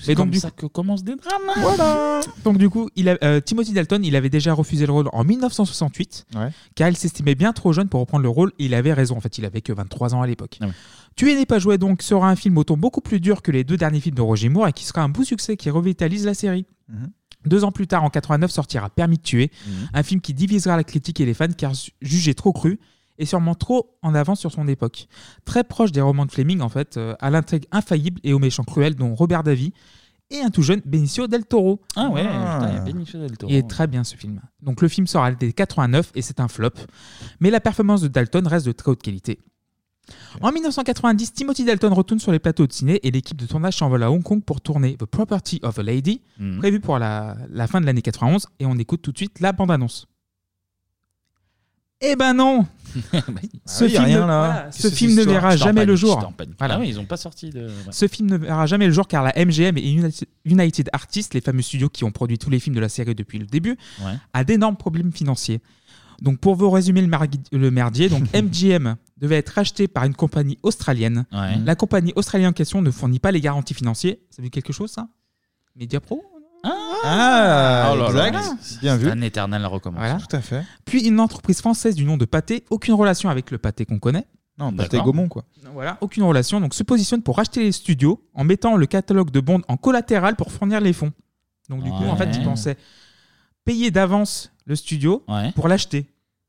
[0.00, 1.52] C'est comme ça que commencent des drames.
[1.60, 2.20] Voilà.
[2.44, 5.24] Donc du coup, il a- euh, Timothy Dalton, il avait déjà refusé le rôle en
[5.24, 6.50] 1968, Ouais.
[6.76, 8.52] car il s'estimait bien trop jeune pour reprendre le rôle.
[8.60, 10.58] Et il avait raison, en fait, il avait que 23 ans à l'époque.
[11.16, 11.20] Ah.
[11.20, 13.64] Tuer n'est pas joué donc sera un film au ton beaucoup plus dur que les
[13.64, 16.34] deux derniers films de Roger Moore et qui sera un beau succès qui revitalise la
[16.34, 16.66] série.
[16.88, 17.10] Mhm.
[17.46, 19.88] Deux ans plus tard, en 89, sortira Permis de tuer, Mhm.
[19.94, 22.78] un film qui divisera la critique et les fans car ju- jugé trop cru
[23.18, 25.06] et sûrement trop en avance sur son époque.
[25.44, 28.64] Très proche des romans de Fleming, en fait, euh, à l'intrigue infaillible et aux méchants
[28.64, 29.72] cruels, dont Robert Davy
[30.30, 31.80] et un tout jeune Benicio del Toro.
[31.94, 33.50] Ah ouais, putain, il y a Benicio del Toro.
[33.52, 34.40] Il est très bien ce film.
[34.60, 36.70] Donc le film sort à l'été 89 et c'est un flop.
[37.40, 39.38] Mais la performance de Dalton reste de très haute qualité.
[40.40, 44.02] En 1990, Timothy Dalton retourne sur les plateaux de ciné et l'équipe de tournage s'envole
[44.02, 46.58] à Hong Kong pour tourner The Property of a Lady, Mhm.
[46.58, 48.46] prévu pour la, la fin de l'année 91.
[48.60, 50.06] Et on écoute tout de suite la bande-annonce.
[52.02, 52.66] Eh ben non
[53.64, 56.30] Ce film, film, ne, voilà, ce film ne verra jamais le jour.
[56.58, 56.78] Voilà.
[56.80, 57.66] Ah ils ont pas sorti de.
[57.68, 57.72] ouais.
[57.90, 61.40] Ce film ne verra jamais le jour car la MGM et United- United Artists, les
[61.40, 64.12] fameux studios qui ont produit tous les films de la série depuis le début, Ouais.
[64.34, 65.60] a d'énormes problèmes financiers.
[66.20, 70.14] Donc pour vous résumer le, margui- le merdier, donc MGM devait être racheté par une
[70.14, 71.24] compagnie australienne.
[71.32, 71.56] Ouais.
[71.64, 74.16] La compagnie australienne en question ne fournit pas les garanties financières.
[74.30, 75.08] Ça veut dire quelque chose ça?
[75.74, 76.22] Media Pro?
[77.04, 78.28] Ah, Oh là là.
[78.28, 78.78] exact.
[78.80, 79.08] Bien vu.
[79.08, 80.00] Un éternel recommence.
[80.00, 80.18] Voilà.
[80.18, 80.64] Tout à fait.
[80.84, 84.26] Puis une entreprise française du nom de Pâté, aucune relation avec le Pâté qu'on connaît.
[84.58, 85.44] Non, Pâté Gaumont, quoi.
[85.72, 86.60] Voilà, aucune relation.
[86.60, 90.34] Donc se positionne pour racheter les studios en mettant le catalogue de Bond en collatéral
[90.36, 91.12] pour fournir les fonds.
[91.68, 92.76] Donc du coup, en fait, ils pensaient
[93.64, 95.52] payer d'avance le studio Ouais.
[95.52, 96.06] pour l'acheter.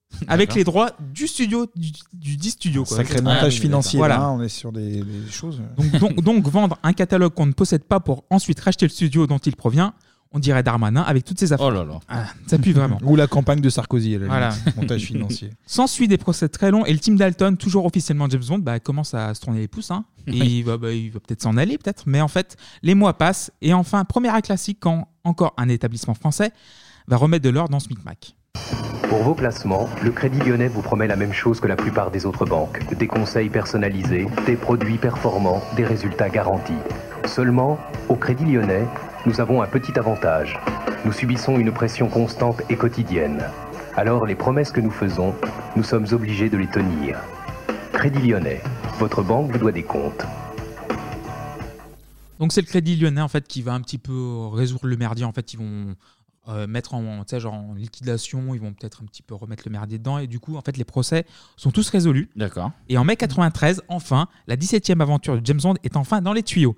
[0.28, 2.84] Avec les droits du studio, du, du dit studio.
[2.86, 2.98] Quoi.
[2.98, 3.98] Sacré Ah, montage financier.
[3.98, 4.18] Voilà.
[4.18, 5.62] Là, on est sur des, des choses.
[5.78, 9.28] Donc, donc, donc, vendre un catalogue qu'on ne possède pas pour ensuite racheter le studio
[9.28, 9.94] dont il provient,
[10.32, 11.68] on dirait Darmanin avec toutes ses affaires.
[11.68, 12.00] Oh là là.
[12.10, 12.98] Ah, ça pue vraiment.
[13.04, 14.56] Ou la campagne de Sarkozy, à la Voilà.
[14.76, 15.52] montage financier.
[15.66, 19.14] S'ensuit des procès très longs et le team Dalton, toujours officiellement James Bond, bah, commence
[19.14, 19.92] à se tourner les pouces.
[19.92, 20.04] hein.
[20.28, 20.58] Et Oui.
[20.60, 22.04] il va, bah, il va peut-être s'en aller, peut-être.
[22.08, 26.14] Mais en fait, les mois passent et enfin, premier acte classique quand encore un établissement
[26.14, 26.52] français
[27.08, 28.36] va remettre de l'or dans ce micmac.
[29.10, 32.26] Pour vos placements, le Crédit Lyonnais vous promet la même chose que la plupart des
[32.26, 32.94] autres banques.
[32.96, 36.74] Des conseils personnalisés, des produits performants, des résultats garantis.
[37.26, 37.80] Seulement,
[38.10, 38.86] au Crédit Lyonnais,
[39.26, 40.60] nous avons un petit avantage.
[41.06, 43.44] Nous subissons une pression constante et quotidienne.
[43.96, 45.34] Alors les promesses que nous faisons,
[45.76, 47.18] nous sommes obligés de les tenir.
[47.94, 48.62] Crédit Lyonnais,
[49.00, 50.26] votre banque vous doit des comptes.
[52.40, 55.26] Donc c'est le Crédit Lyonnais qui va un petit peu résoudre le merdier.
[55.26, 55.96] En fait, ils vont
[56.48, 59.64] euh, mettre en, tu sais, genre en liquidation, ils vont peut-être un petit peu remettre
[59.66, 60.18] le merdier dedans.
[60.18, 61.26] Et du coup, en fait, les procès
[61.56, 62.30] sont tous résolus.
[62.36, 62.72] D'accord.
[62.90, 66.44] Et en mai 93, enfin, la 17e aventure de James Bond est enfin dans les
[66.44, 66.76] tuyaux.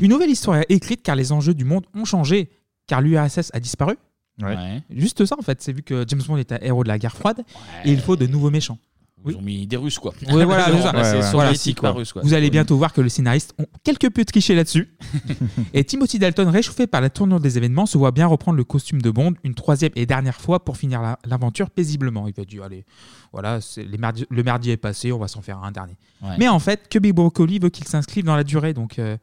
[0.00, 2.50] Une nouvelle histoire est écrite car les enjeux du monde ont changé.
[2.86, 3.96] Car l'URSS a disparu.
[4.40, 4.82] Ouais.
[4.90, 7.16] Juste ça en fait, c'est vu que James Bond est un héros de la guerre
[7.16, 7.44] froide
[7.84, 8.78] et il faut de nouveaux méchants.
[9.26, 10.14] Ils ont mis des Russes, quoi.
[10.30, 10.84] Oui, voilà, c'est ça.
[10.86, 11.48] Remplacé Voilà.
[11.48, 12.22] soviétique par russe, quoi.
[12.22, 14.96] Vous allez bientôt voir que les scénaristes ont quelque peu triché là-dessus.
[15.74, 19.02] et Timothy Dalton, réchauffé par la tournure des événements, se voit bien reprendre le costume
[19.02, 22.26] de Bond une troisième et dernière fois pour finir la- l'aventure paisiblement.
[22.28, 22.84] Il va dire allez,
[23.32, 23.98] voilà, les
[24.30, 25.96] le merdier est passé, on va s'en faire un dernier.
[26.22, 26.36] Ouais.
[26.38, 28.72] Mais en fait, Cubby Broccoli veut qu'il s'inscrive dans la durée.
[28.72, 29.16] Donc, euh,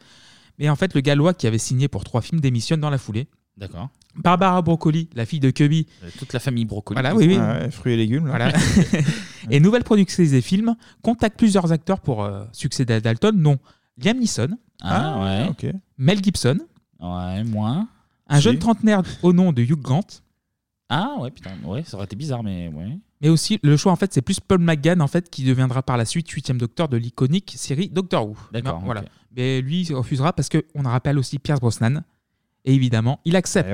[0.59, 3.27] mais en fait, le Gallois qui avait signé pour trois films démissionne dans la foulée.
[3.57, 3.89] D'accord.
[4.15, 5.87] Barbara Broccoli, la fille de Cubby.
[6.17, 6.95] Toute la famille Broccoli.
[6.95, 7.37] Voilà, oui, oui.
[7.37, 8.27] Ouais, fruits et légumes.
[8.27, 8.31] là.
[8.37, 8.53] Voilà.
[9.49, 13.57] et nouvelle productrice des films contacte plusieurs acteurs pour euh, succéder à Dalton, dont
[13.97, 15.47] Liam Neeson, Ah, ouais.
[15.49, 15.73] ok.
[15.97, 16.59] Mel Gibson,
[16.99, 17.87] Ouais, moins.
[18.27, 18.41] un Si.
[18.43, 20.05] jeune trentenaire au nom de Hugh Grant,
[20.89, 21.51] Ah, ouais, putain.
[21.65, 22.97] Ouais, ça aurait été bizarre, mais ouais.
[23.21, 25.97] mais aussi le choix en fait c'est plus Paul McGann en fait qui deviendra par
[25.97, 28.35] la suite huitième docteur de l'iconique série Doctor Who.
[28.51, 29.01] D'accord, Non, Voilà.
[29.01, 29.07] ok.
[29.35, 32.03] Mais lui il refusera parce que on rappelle aussi Pierce Brosnan
[32.65, 33.69] et évidemment il accepte.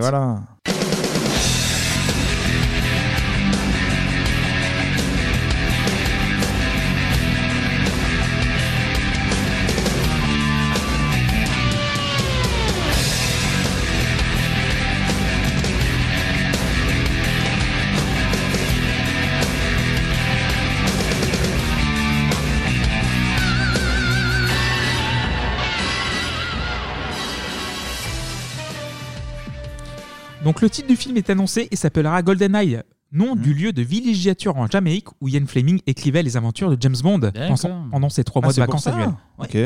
[30.44, 32.82] Donc le titre du film est annoncé et s'appellera GoldenEye,
[33.12, 36.96] nom du lieu de villégiature en Jamaïque où Ian Fleming écrivait les aventures de James
[37.04, 39.14] Bond pendant, pendant ses trois Ah, mois de c'est pour vacances ça annuelles.
[39.38, 39.58] Ok.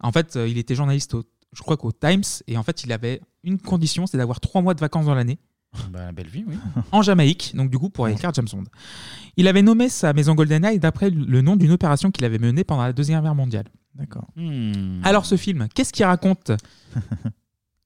[0.00, 2.92] En fait, euh, il était journaliste, au- je crois qu'au Times, et en fait, il
[2.92, 5.38] avait une condition, c'est d'avoir trois mois de vacances dans l'année
[5.92, 6.54] Bah, belle vie, oui.
[6.92, 8.64] en Jamaïque, donc du coup pour écrire James Bond.
[9.36, 12.82] Il avait nommé sa maison GoldenEye d'après le nom d'une opération qu'il avait menée pendant
[12.84, 13.64] la Deuxième Guerre mondiale.
[13.94, 14.28] D'accord.
[14.36, 15.00] Hmm.
[15.02, 16.52] Alors ce film, qu'est-ce qu'il raconte?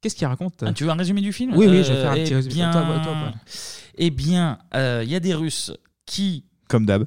[0.01, 2.01] Qu'est-ce qu'il raconte Ah, tu veux un résumé du film Oui, oui, Euh, je vais
[2.03, 2.55] faire un eh petit résumé.
[2.55, 3.33] bien- Toi, toi, toi, toi.
[3.97, 5.73] Eh bien, euh, il y a des Russes
[6.07, 7.07] qui, Comme d'hab.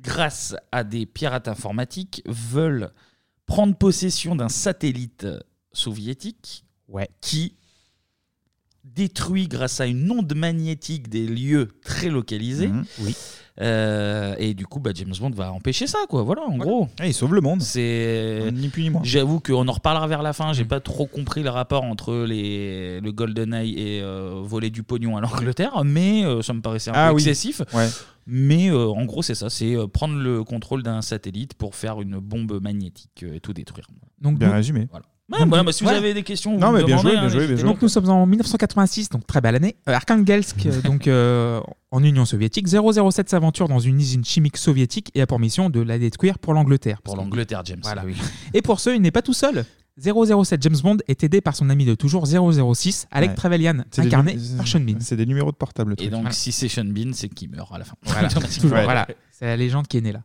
[0.00, 2.90] grâce à des pirates informatiques, veulent
[3.46, 5.26] prendre possession d'un satellite
[5.72, 6.64] soviétique
[7.20, 7.56] qui
[8.98, 12.68] détruit grâce à une onde magnétique des lieux très localisés.
[12.68, 12.84] Mhm.
[13.04, 13.16] Oui.
[14.38, 16.22] et du coup, bah, James Bond va empêcher ça, quoi.
[16.22, 16.88] Voilà, en gros.
[17.04, 17.60] il sauve le monde.
[17.62, 19.00] C'est ni plus ni moins.
[19.04, 20.52] J'avoue qu'on en reparlera vers la fin.
[20.52, 20.68] J'ai Mm.
[20.68, 25.20] pas trop compris le rapport entre les le GoldenEye et euh, voler du pognon à
[25.20, 27.22] l'Angleterre, mais euh, ça me paraissait un Ah peu oui.
[27.22, 27.62] excessif.
[27.74, 27.88] Ouais.
[28.26, 32.00] Mais euh, en gros, c'est ça, c'est euh, prendre le contrôle d'un satellite pour faire
[32.00, 33.86] une bombe magnétique euh, et tout détruire.
[34.20, 34.86] Donc, Bien nous- résumé.
[34.90, 35.06] Voilà.
[35.30, 35.96] Ouais, voilà, bah, si vous Ouais.
[35.96, 37.60] avez des questions, vous Non, me mais bien demandez, joué, bien hein, joué, bien n'hésitez
[37.60, 37.68] joué.
[37.70, 39.76] Donc nous sommes en 1986, donc très belle année.
[39.88, 41.60] Euh, Arkhangelsk, euh, donc euh,
[41.90, 45.80] en Union soviétique, 007 s'aventure dans une usine chimique soviétique et a pour mission de
[45.80, 47.02] la détruire pour l'Angleterre.
[47.02, 47.80] Pour l'Angleterre, James.
[47.82, 48.04] Voilà.
[48.06, 48.16] oui.
[48.54, 49.66] Et pour ce, il n'est pas tout seul.
[50.00, 53.34] 007 James Bond est aidé par son ami de toujours 006, Alec Ouais.
[53.36, 54.96] Trevelyan, C'est des incarné par Sean Bean.
[55.00, 55.90] C'est des numéros de portable.
[55.90, 56.10] le Et truc.
[56.10, 56.32] donc, Voilà.
[56.34, 57.94] si c'est Sean Bean, c'est qui meurt à la fin.
[58.62, 60.22] Voilà, c'est la légende qui est née là.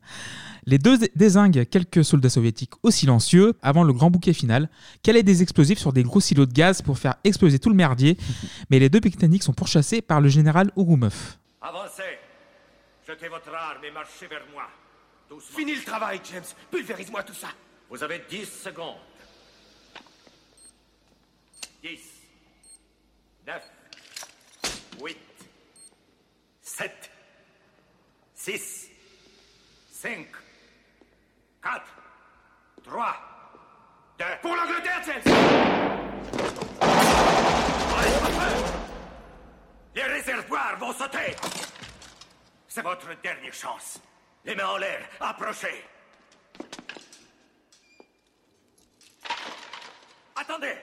[0.65, 4.69] Les deux désinguent quelques soldats soviétiques au silencieux avant le grand bouquet final.
[5.01, 7.75] Quel est des explosifs sur des gros silos de gaz pour faire exploser tout le
[7.75, 8.17] merdier.
[8.69, 11.37] Mais les deux Britanniques sont pourchassés par le général Ouroumov.
[11.61, 12.01] Avancez
[13.07, 14.63] Jetez votre arme et marchez vers moi.
[15.41, 16.43] Fini le travail, James.
[16.71, 17.47] Pulvérise-moi tout ça.
[17.89, 18.95] Vous avez 10 secondes.
[21.83, 21.99] 10,
[23.45, 23.61] 9,
[25.01, 25.17] 8,
[26.61, 27.11] 7,
[28.35, 28.89] 6,
[29.91, 30.27] 5,
[31.61, 31.81] 4,
[32.85, 33.15] 3,
[34.17, 34.25] 2.
[34.41, 35.01] Pour l'Angleterre,
[38.31, 38.63] peur.
[39.93, 41.35] Les réservoirs vont sauter
[42.69, 43.99] C'est votre dernière chance.
[44.45, 45.83] Les mains en l'air, approchez
[50.33, 50.77] Attendez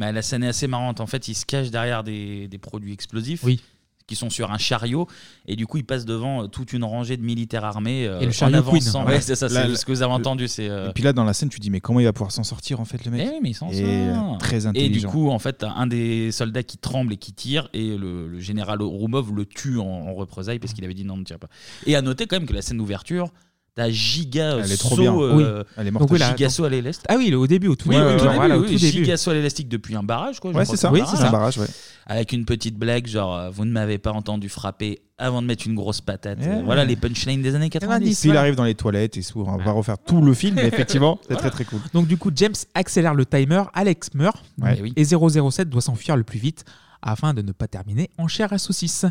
[0.00, 1.00] Mais la scène est assez marrante.
[1.00, 3.44] En fait, il se cache derrière des, des produits explosifs.
[3.44, 3.60] Oui.
[4.06, 5.06] Qui sont sur un chariot
[5.46, 8.24] et du coup il passe devant euh, toute une rangée de militaires armés euh, Et
[8.24, 9.04] le en chariot avançant.
[9.04, 9.14] Queen.
[9.14, 10.48] Ouais, c'est ça, Là, c'est là- ce que vous avez entendu.
[10.48, 12.32] C'est euh, Et puis là, dans la scène, tu dis, mais comment il va pouvoir
[12.32, 14.34] s'en sortir en fait, le mec Eh oui, mais il s'en Et, sort.
[14.34, 15.08] euh, Très Et intelligent.
[15.10, 18.26] du coup, en fait, t'as un des soldats qui tremble et qui tire, et le,
[18.26, 21.38] le général Roumov le tue en, en représailles parce qu'il avait dit non, ne tire
[21.38, 21.48] pas.
[21.86, 23.30] Et à noter quand même que la scène d'ouverture,
[23.74, 25.14] t'as giga Elle est trop saut, bien.
[25.16, 25.64] euh, Oui.
[25.76, 26.02] Elle est morte.
[26.04, 27.06] Donc oui, là, giga saut à l'élastique.
[27.08, 28.08] Ah oui, au début, au tout Oui, début.
[28.08, 28.86] oui, au genre, début, voilà, au oui, tout début.
[29.04, 30.52] giga saut à l'élastique depuis un barrage, quoi.
[30.52, 30.92] je Ouais, crois c'est que ça.
[30.92, 31.28] Oui, c'est ça.
[31.28, 31.66] Un barrage, ouais.
[32.06, 35.66] Avec une petite blague, genre, euh, vous ne m'avez pas entendu frapper avant de mettre
[35.66, 36.38] une grosse patate.
[36.40, 36.62] Ouais.
[36.64, 38.20] Voilà les punchlines des années 90.
[38.20, 39.48] Puis il arrive dans les toilettes et s'ouvre.
[39.48, 41.78] On va refaire tout le film, mais effectivement, c'est très très cool.
[41.92, 44.76] Donc du coup, James accélère le timer, Alex meurt, Ouais.
[44.76, 46.64] donc, et 007 doit s'enfuir le plus vite
[47.02, 49.06] afin de ne pas terminer en chair à saucisse.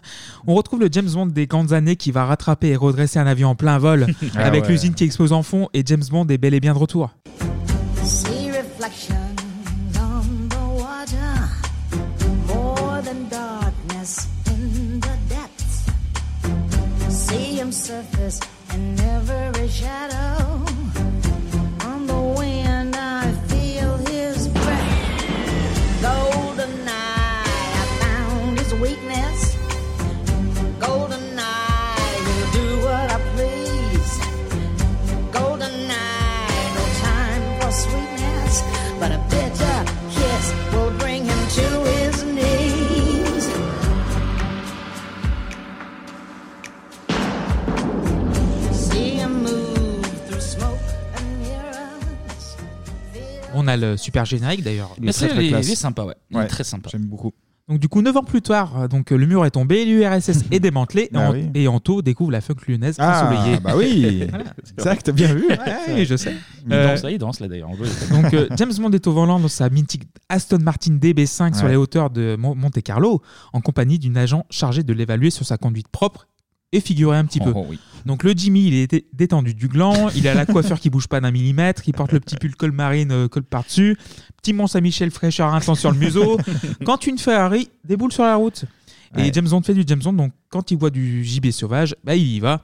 [0.48, 3.50] On retrouve le James Bond des grandes années qui va rattraper et redresser un avion
[3.50, 4.70] en plein vol Ah avec ouais.
[4.72, 7.12] l'usine qui explose en fond et James Bond est bel et bien de retour.
[8.04, 9.16] See reflections
[9.96, 11.50] on the water,
[12.48, 15.86] more than darkness in the depths.
[17.10, 18.40] See him surface
[53.78, 54.90] Le super générique d'ailleurs.
[55.02, 55.74] Il est très, c'est- très il est- classe.
[55.76, 56.16] sympa, ouais.
[56.32, 56.90] Il est très sympa.
[56.92, 57.34] J'aime beaucoup.
[57.68, 60.44] Donc du coup, 9 ans plus tard, euh, donc, euh, le mur est tombé, l'URSS
[60.52, 61.52] est démantelé, et, Ah en- oui.
[61.54, 63.60] et Anto découvre la funk lyonnaise Ah, ensoleillée.
[63.60, 64.26] bah oui.
[64.76, 65.48] C'est vrai que t'as bien vu.
[65.88, 66.34] Ouais, je sais.
[66.66, 67.70] Il Euh, danse là, il danse là d'ailleurs.
[68.12, 71.70] Donc euh, James Bond est au volant dans sa mythique Aston Martin DB5 sur Ouais.
[71.72, 73.22] les hauteurs de Mon- Monte Carlo,
[73.54, 76.28] en compagnie d'une agent chargée de l'évaluer sur sa conduite propre
[76.72, 77.52] et figurée un petit peu.
[77.56, 77.80] Oh, oui.
[78.06, 81.08] Donc le Jimmy, il est dé- détendu du gland, il a la coiffure qui bouge
[81.08, 83.98] pas d'un millimètre, il porte le petit pull col marine euh, col par-dessus,
[84.42, 86.38] petit Mont Saint-Michel fraîcheur intense sur le museau.
[86.86, 88.66] quand une Ferrari déboule sur la route.
[89.18, 89.32] Et Ouais.
[89.34, 92.28] James Bond fait du James Bond, donc quand il voit du gibier sauvage, bah il
[92.28, 92.62] y va.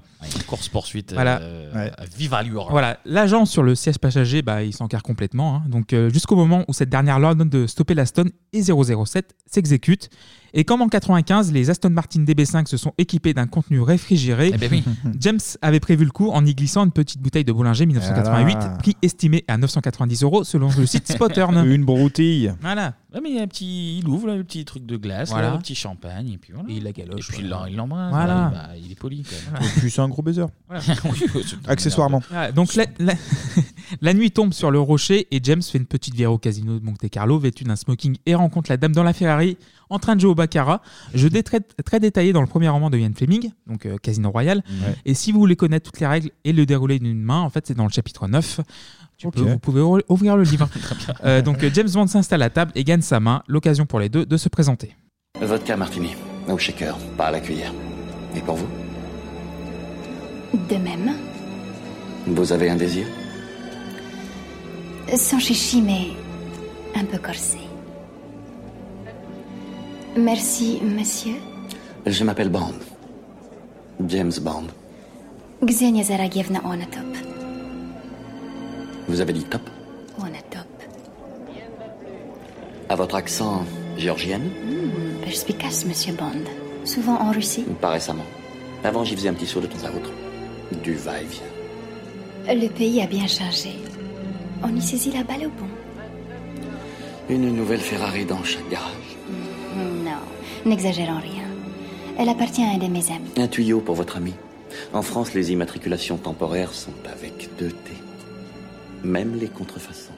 [0.47, 1.13] Course poursuite.
[1.13, 1.39] Voilà.
[1.41, 2.67] euh, à vive allure.
[2.71, 5.57] Voilà, l'agent sur le siège passager, bah, il s'encarre complètement.
[5.57, 5.63] hein.
[5.69, 10.09] Donc, euh, jusqu'au moment où cette dernière l'ordonne de stopper la stone et 007 s'exécute.
[10.57, 14.57] Et comme en 95, les Aston Martin DB5 se sont équipés d'un contenu réfrigéré, Eh
[14.57, 14.83] ben oui.
[15.19, 18.69] James avait prévu le coup en y glissant une petite bouteille de Bollinger 1988, Voilà.
[18.77, 21.55] prix estimé à 990 euros selon le site Spottern.
[21.67, 22.53] Une broutille.
[22.61, 22.93] Voilà.
[23.13, 25.29] Ouais, mais il y a un petit, il ouvre là, le petit truc de glace,
[25.29, 25.47] Voilà.
[25.49, 26.69] là, le petit champagne, et puis voilà.
[26.69, 27.29] Et il la galoche.
[27.29, 28.11] Et puis il l'en- il l'embrasse.
[28.11, 28.51] Voilà.
[28.53, 29.63] bah, il est poli quand même.
[29.63, 30.45] Et puis c'est un gros baiser.
[31.67, 32.21] Accessoirement.
[32.29, 33.13] Voilà, donc la, la-
[34.01, 36.83] la nuit tombe sur le rocher et James fait une petite virée au casino de
[36.85, 39.57] Monte Carlo vêtu d'un smoking et rencontre la dame dans la Ferrari
[39.89, 40.81] en train de jouer au baccarat.
[41.13, 44.31] Jeu dé- très, très détaillé dans le premier roman de Ian Fleming, donc euh, Casino
[44.31, 44.63] Royal.
[44.67, 44.95] Ouais.
[45.05, 47.67] Et si vous voulez connaître toutes les règles et le déroulé d'une main, en fait
[47.67, 48.61] c'est dans le chapitre 9.
[49.17, 50.67] Tu peux- vous pouvez ou- ouvrir le livre.
[51.23, 54.09] Euh, donc euh, James Bond s'installe à table et gagne sa main, l'occasion pour les
[54.09, 54.95] deux de se présenter.
[55.39, 56.09] Vodka martini,
[56.53, 57.73] au shaker, pas à la cuillère.
[58.35, 58.67] Et pour vous?
[60.69, 61.13] De même,
[62.27, 63.05] Vous avez un désir?
[65.15, 66.07] Sans chichi, mais
[66.99, 67.59] un peu corsé.
[70.17, 71.35] Merci, monsieur.
[72.05, 72.73] Je m'appelle Bond.
[74.07, 74.67] James Bond.
[75.63, 77.17] Xenia Zaragievna Onatop.
[79.07, 79.61] Vous avez dit top?
[80.19, 80.67] Onatop.
[82.89, 83.65] À votre accent
[83.97, 84.43] géorgienne?
[84.43, 86.45] Hmm, perspicace, monsieur Bond.
[86.85, 87.65] Souvent en Russie.
[87.81, 88.25] Pas récemment.
[88.83, 90.11] Avant, j'y faisais un petit saut de temps à autre.
[90.83, 91.41] Du va-et-vient.
[92.47, 93.71] Le pays a bien changé.
[94.63, 95.67] On y saisit la balle au bon.
[97.27, 99.17] Une nouvelle Ferrari dans chaque garage.
[99.75, 100.21] Non,
[100.63, 101.47] n'exagérons rien.
[102.19, 103.31] Elle appartient à un de mes amis.
[103.37, 104.33] Un tuyau pour votre ami.
[104.93, 107.91] En France, les immatriculations temporaires sont avec deux T.
[109.03, 110.13] Même les contrefaçons.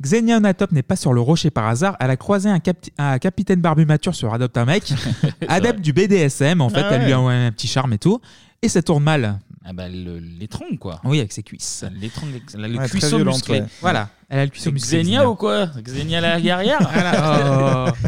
[0.00, 1.96] Xenia Onatop n'est pas sur le rocher par hasard.
[2.00, 4.92] Elle a croisé un, capitaine barbu mature sur Adopte un mec,
[5.48, 6.60] adepte du BDSM.
[6.60, 7.34] En fait, Ah elle lui a ouais.
[7.34, 8.20] un petit charme et tout.
[8.62, 9.38] Et ça tourne mal.
[9.64, 11.00] Ah bah le- l'étrongle quoi.
[11.04, 11.84] Oui, avec ses cuisses.
[12.00, 13.60] L'étrongle, le Ouais, très cuisseau violente, musclé.
[13.60, 13.66] ouais.
[13.80, 15.30] Voilà, elle a le cuisseau C'est musclé, Xenia Xenia.
[15.30, 15.66] ou quoi?
[15.66, 16.78] Xenia la guerrière?
[16.92, 17.92] Voilà.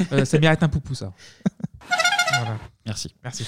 [0.00, 0.04] Oh.
[0.12, 1.12] Euh, ça mérite un poupou, ça.
[2.38, 2.58] Voilà.
[2.86, 3.14] Merci.
[3.22, 3.44] Merci.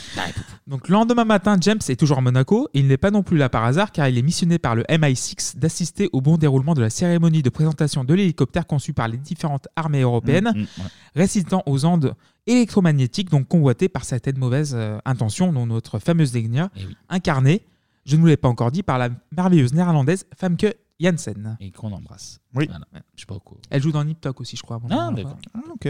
[0.67, 2.69] Donc, le lendemain matin, James est toujours à Monaco.
[2.75, 4.83] Et il n'est pas non plus là par hasard car il est missionné par le
[4.85, 9.19] MI6 d'assister au bon déroulement de la cérémonie de présentation de l'hélicoptère conçu par les
[9.19, 10.91] différentes armées européennes, Mm, mm, ouais.
[11.17, 12.15] résistant aux ondes
[12.47, 17.63] électromagnétiques, donc convoitées par certaines mauvaises euh, intentions, dont notre fameuse Degnia, Eh incarnée,
[18.05, 21.57] je ne vous l'ai pas encore dit, par la merveilleuse néerlandaise Famke Janssen.
[21.61, 22.41] Et qu'on embrasse.
[22.55, 22.67] Oui.
[22.69, 22.85] Voilà.
[23.17, 23.59] Je sais pas quoi.
[23.71, 24.77] Elle joue dans Nip Tuck aussi, je crois.
[24.77, 25.37] à Ah, d'accord.
[25.73, 25.89] ok.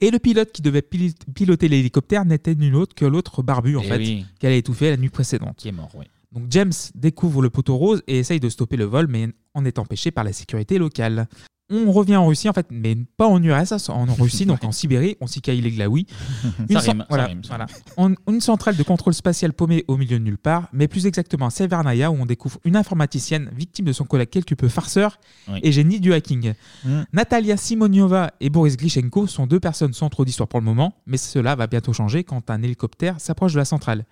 [0.00, 3.82] Et le pilote qui devait pil- piloter l'hélicoptère n'était nul autre que l'autre barbu, en
[3.82, 4.26] Eh fait, oui.
[4.38, 5.56] qu'elle a étouffé la nuit précédente.
[5.56, 6.04] Qui est mort, oui.
[6.32, 9.78] Donc James découvre le poteau rose et essaye de stopper le vol, mais en est
[9.78, 11.28] empêché par la sécurité locale.
[11.68, 15.16] On revient en Russie, en fait, mais pas en URSS, en Russie, donc en Sibérie,
[15.20, 16.06] on s'y caille les glaouis.
[16.70, 17.66] Ça cen- rime, ça voilà, rime, ça voilà.
[17.96, 21.46] On- une centrale de contrôle spatial paumée au milieu de nulle part, mais plus exactement
[21.46, 25.58] à Severnaya, où on découvre une informaticienne victime de son collègue quelque peu farceur Oui.
[25.62, 26.54] et génie du hacking.
[26.84, 27.02] Mm.
[27.12, 31.16] Natalia Simoniova et Boris Glishenko sont deux personnes sans trop d'histoire pour le moment, mais
[31.16, 34.04] cela va bientôt changer quand un hélicoptère s'approche de la centrale.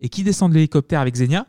[0.00, 1.46] Et qui descend de l'hélicoptère avec Xenia?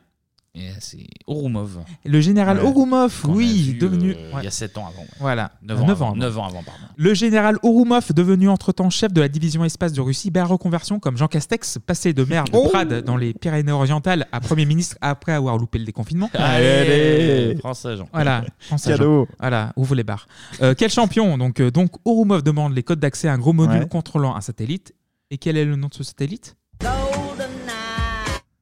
[0.59, 1.79] Et c'est Orumov.
[2.05, 2.65] Le général Ouais.
[2.65, 4.11] Orumov, Qu'on a oui, vu, devenu.
[4.11, 4.41] euh, ouais.
[4.41, 5.01] Il y a 7 ans avant.
[5.03, 5.07] ouais.
[5.19, 6.15] Voilà, 9 ans, Neuf avant, ans.
[6.15, 6.79] 9 ans avant, pardon.
[6.97, 11.15] Le général Orumov, devenu entre-temps chef de la division espace de Russie, bat reconversion comme
[11.17, 15.31] Jean Castex, passé de maire de Oh Prades dans les Pyrénées-Orientales à Premier ministre après
[15.31, 16.29] avoir loupé le déconfinement.
[16.33, 18.07] Allez, français, Jean.
[18.13, 18.43] Voilà,
[18.83, 19.25] Cadeau.
[19.25, 19.35] Jean.
[19.39, 20.27] Voilà, ouvre les barres.
[20.61, 23.79] Euh, quel champion donc, euh, donc Orumov demande les codes d'accès à un gros module
[23.81, 23.87] Ouais.
[23.87, 24.93] contrôlant un satellite.
[25.31, 26.55] Et quel est le nom de ce satellite?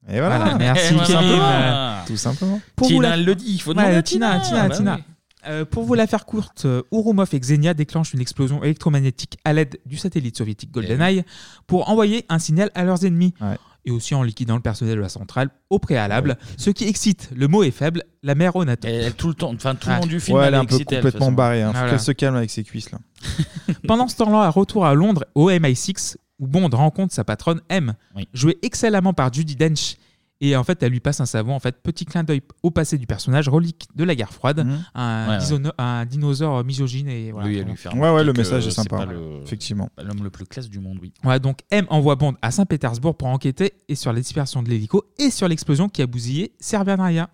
[0.10, 0.56] Et voilà.
[0.58, 1.14] merci Eh, tout Kevin.
[1.16, 1.44] simplement.
[1.50, 2.62] Euh, Tout simplement.
[2.76, 4.46] Pour Tina, vous la- elle le dit, il faut Ouais, demander à Tina, Tina.
[4.48, 4.96] Tina, Bah Tina.
[4.96, 5.04] oui.
[5.50, 9.54] Euh, pour vous la faire courte, euh, Ourumov et Xenia déclenchent une explosion électromagnétique à
[9.54, 11.24] l'aide du satellite soviétique GoldenEye
[11.68, 13.34] pour envoyer un signal à leurs ennemis.
[13.86, 17.48] Et aussi en liquidant le personnel de la centrale au préalable, ce qui excite, le
[17.48, 18.90] mot est faible, la mère Onatop.
[18.92, 19.96] Elle, tout le temps, enfin tout Ah.
[19.96, 21.62] le long du film, Ouais, elle elle est un peu complètement barrée.
[21.64, 21.72] Hein.
[21.74, 22.98] Faut qu'elle se calme avec ses cuisses là.
[23.88, 27.94] Pendant ce temps-là, à retour à Londres, au MI6, où Bond rencontre sa patronne M,
[28.34, 29.96] jouée excellemment par Judy Dench.
[30.40, 31.56] Et en fait, elle lui passe un savon.
[31.56, 34.84] En fait, petit clin d'œil au passé du personnage, relique de la guerre froide, Mhm.
[34.94, 35.38] un, Ouais, ouais.
[35.40, 37.08] disono- un dinosaure misogyne.
[37.08, 38.98] Et voilà, Oui, elle lui fait Ouais, ouais, le message est sympa.
[38.98, 39.90] pas le- Effectivement.
[39.98, 41.12] L'homme le plus classe du monde, oui.
[41.24, 45.06] Ouais, donc M envoie Bond à Saint-Pétersbourg pour enquêter et sur la dispersion de l'hélico
[45.18, 47.32] et sur l'explosion qui a bousillé Servianaya.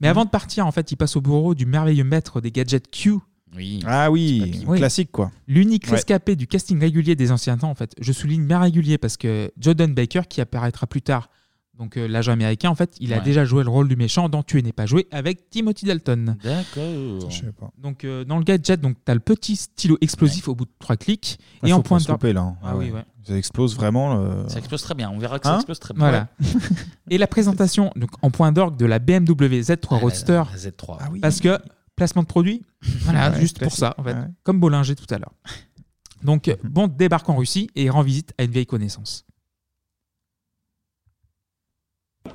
[0.00, 2.88] Mais avant de partir, en fait, il passe au bureau du merveilleux maître des gadgets
[2.88, 3.14] Q.
[3.56, 3.80] Oui.
[3.86, 4.78] Ah oui, Oui.
[4.78, 5.30] classique quoi.
[5.46, 5.92] L'unique Ouais.
[5.96, 7.92] rescapé du casting régulier des anciens temps, en fait.
[8.00, 11.30] Je souligne bien régulier parce que Jordan Baker, qui apparaîtra plus tard,
[11.78, 14.42] donc euh, l'agent américain, en fait, il a déjà joué le rôle du méchant dans
[14.42, 16.36] Tuer n'est pas joué avec Timothy Dalton.
[16.42, 17.30] D'accord.
[17.30, 17.70] Je sais pas.
[17.78, 20.70] Donc euh, dans le gadget, donc tu as le petit stylo explosif au bout de
[20.80, 22.40] trois clics Il et en point louper, là.
[22.40, 22.56] hein.
[22.64, 23.04] Ah oui, ouais.
[23.22, 24.48] Ça explose vraiment.
[24.48, 25.10] Ça explose très bien.
[25.10, 26.00] On verra que ça Hein explose très bien.
[26.00, 26.28] Voilà.
[27.10, 30.42] et la présentation donc en point d'orgue de la BMW Z3 Ah, Roadster.
[30.50, 31.20] la Z3.
[31.20, 31.58] Parce que
[31.98, 32.64] placement de produit,
[33.04, 34.28] voilà, Ouais, juste pour ça en fait, Ouais.
[34.44, 35.34] comme Bollinger tout à l'heure.
[36.22, 39.24] Donc Bond débarque en Russie et rend visite à une vieille connaissance.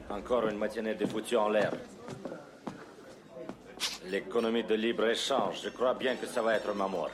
[0.10, 1.72] Encore une matinée de foutu en l'air.
[4.10, 7.10] L'économie de libre-échange, je crois bien que ça va être ma mort.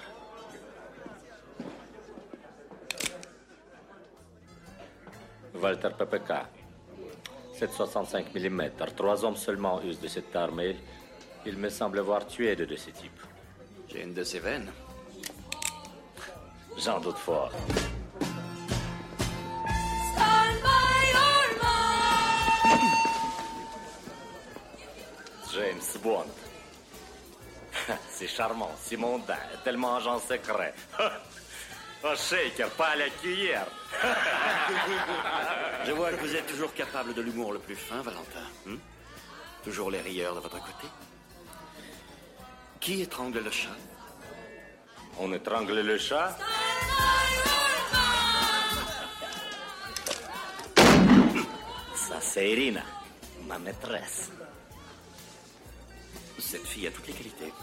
[5.61, 6.32] Walter PPK,
[7.53, 8.61] 765 mm.
[8.95, 10.76] Trois hommes seulement usent de cette arme et
[11.45, 13.22] il me semble avoir tué deux de ces types.
[13.88, 14.72] J'ai une de ces veines.
[16.77, 17.51] J'en doute fort.
[25.53, 26.26] James Bond.
[28.09, 30.74] C'est charmant, c'est mondain, tellement agent secret.
[32.03, 33.66] Un shaker, pas à la cuillère.
[35.85, 38.45] Je vois que vous êtes toujours capable de l'humour le plus fin, Valentin.
[38.66, 38.77] hmm?
[39.64, 40.88] Toujours les rieurs de votre côté.
[42.80, 43.75] Qui étrangle le chat
[45.19, 46.38] On étrangle le chat
[51.95, 52.83] Ça, c'est Irina,
[53.48, 54.32] ma maîtresse.
[56.38, 57.53] Cette fille a toutes les qualités.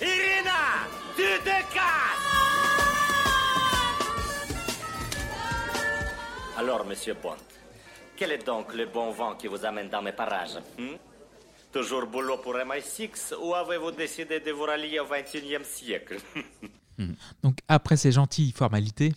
[0.00, 0.86] Irina,
[1.16, 2.24] tu te casses
[6.56, 7.36] Alors, monsieur Bond,
[8.16, 10.94] quel est donc le bon vent qui vous amène dans mes parages hmm?
[11.74, 16.18] Toujours boulot pour MI6 ou avez-vous décidé de vous rallier au XXIe siècle
[17.42, 19.12] Donc après ces gentilles formalités,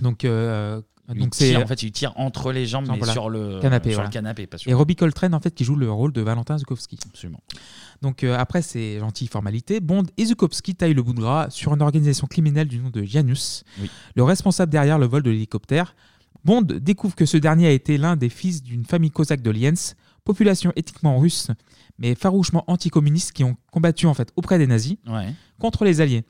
[0.00, 0.80] donc euh,
[1.12, 3.90] Il donc tire, c'est en fait, il tire entre les jambes, mais sur le- canapé,
[3.90, 4.08] sur voilà.
[4.08, 6.56] le canapé, pas sur- Et Robbie Coltrane en fait qui joue le rôle de Valentin
[6.56, 6.98] Zukovsky.
[7.10, 7.42] Absolument.
[8.00, 11.74] Donc euh, après ces gentilles formalités, Bond et Zukovsky taillent le bout de gras sur
[11.74, 13.64] une organisation criminelle du nom de Janus,
[14.14, 15.94] le responsable derrière le vol de l'hélicoptère.
[16.42, 19.74] Bond découvre que ce dernier a été l'un des fils d'une famille cosaque de Liens,
[20.26, 21.48] population éthiquement russe
[21.98, 25.32] mais farouchement anticommuniste qui ont combattu en fait auprès des nazis Ouais.
[25.58, 26.24] contre les alliés.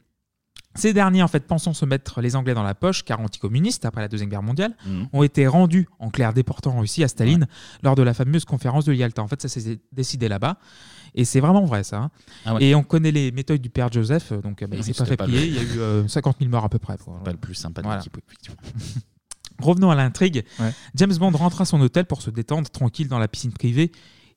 [0.76, 4.02] Ces derniers, en fait, pensant se mettre les Anglais dans la poche, car anticommunistes après
[4.02, 5.08] la Deuxième Guerre mondiale, Mhm.
[5.14, 7.46] ont été rendus en clair déportants en Russie à Staline
[7.82, 9.22] lors de la fameuse conférence de Yalta.
[9.22, 10.58] En fait, ça s'est décidé là-bas.
[11.14, 11.96] Et c'est vraiment vrai, ça.
[11.96, 12.10] hein.
[12.44, 12.62] Ah ouais.
[12.62, 14.96] Et on connaît les méthodes du père Joseph, donc euh, bah, il Oui, s'est pas
[14.98, 15.46] c'était fait pas plier.
[15.46, 16.96] Il y a eu euh, 50 000 morts à peu près.
[17.24, 18.00] Pas le plus sympa de Voilà.
[18.00, 18.58] l'équipe, effectivement.
[19.60, 20.44] Revenons à l'intrigue.
[20.94, 23.92] James Bond rentre à son hôtel pour se détendre tranquille dans la piscine privée.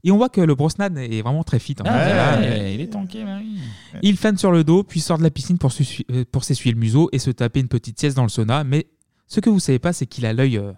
[0.05, 1.75] Et on voit que le Brosnan est vraiment très fit.
[1.81, 2.15] en Ah, fait.
[2.15, 3.57] Là, ouais, il est tanké, bah oui.
[4.01, 6.73] Il flâne sur le dos, puis sort de la piscine pour s'essuyer euh, pour s'essuyer
[6.73, 8.63] le museau et se taper une petite sieste dans le sauna.
[8.63, 8.87] Mais
[9.27, 10.71] ce que vous savez pas, c'est qu'il a l'œil euh,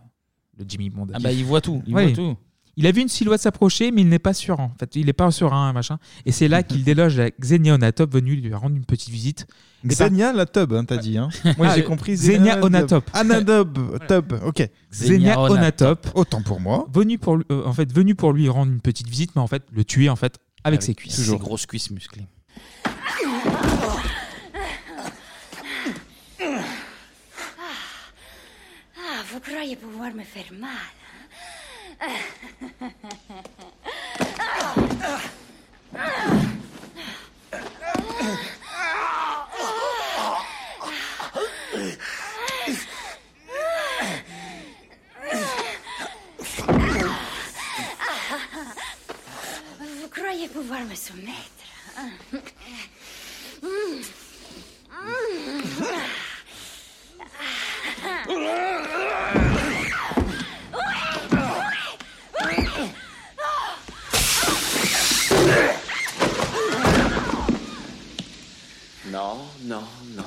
[0.58, 1.06] de Jimmy Bond.
[1.14, 2.06] Ah bah, il voit tout, il Oui.
[2.06, 2.36] voit tout.
[2.82, 4.60] Il a vu une silhouette s'approcher, mais il n'est pas sûr.
[4.60, 6.00] En fait, il n'est pas serein, machin.
[6.26, 9.45] Et c'est là qu'il déloge la Xenia Onatop venue lui rendre une petite visite.
[9.84, 11.18] Et Xenia la tub, hein, t'as dit.
[11.19, 11.30] Hein.
[11.60, 12.14] Moi Ah, j'ai compris.
[12.16, 13.06] Xenia Onatop.
[13.06, 13.16] tub.
[13.16, 13.77] Anadub,
[14.08, 14.68] tub, ok.
[14.92, 16.08] Xenia Onatop.
[16.16, 16.88] Autant pour moi.
[16.92, 19.48] Venu pour, lui- euh, en fait, venu pour lui rendre une petite visite, mais en
[19.48, 21.22] fait, le tuer en fait avec Avec ses cuisses.
[21.24, 22.26] ses grosses cuisses musclées.
[28.98, 30.69] Ah, vous croyez pouvoir me faire mal?
[32.02, 32.08] Vous
[50.10, 51.38] croyez pouvoir me soumettre
[51.98, 52.10] hein?
[69.11, 69.83] Non, non,
[70.15, 70.23] non.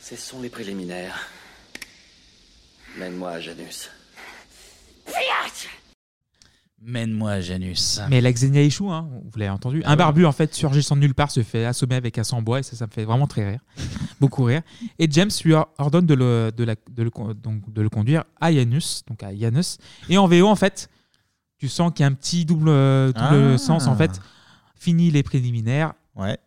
[0.00, 1.28] Ce sont les préliminaires.
[2.98, 3.90] Mène-moi à Janus.
[6.82, 8.00] Mène-moi à Janus.
[8.08, 9.82] Mais la Xenia échoue, hein, vous l'avez entendu.
[9.84, 12.62] Un barbu, en fait, surgissant de nulle part, se fait assommer avec un sang-bois et
[12.62, 13.60] ça, ça me fait vraiment très rire.
[14.20, 14.62] Beaucoup rire.
[14.98, 17.90] Et James lui or- ordonne de le, de la- de le con- donc, de le
[17.90, 19.76] conduire à Janus, donc à Janus.
[20.08, 20.88] Et en VO, en fait,
[21.58, 23.58] tu sens qu'il y a un petit double, euh, double Ah.
[23.58, 24.18] sens, en fait.
[24.74, 25.92] Fini les préliminaires.
[26.16, 26.38] Ouais.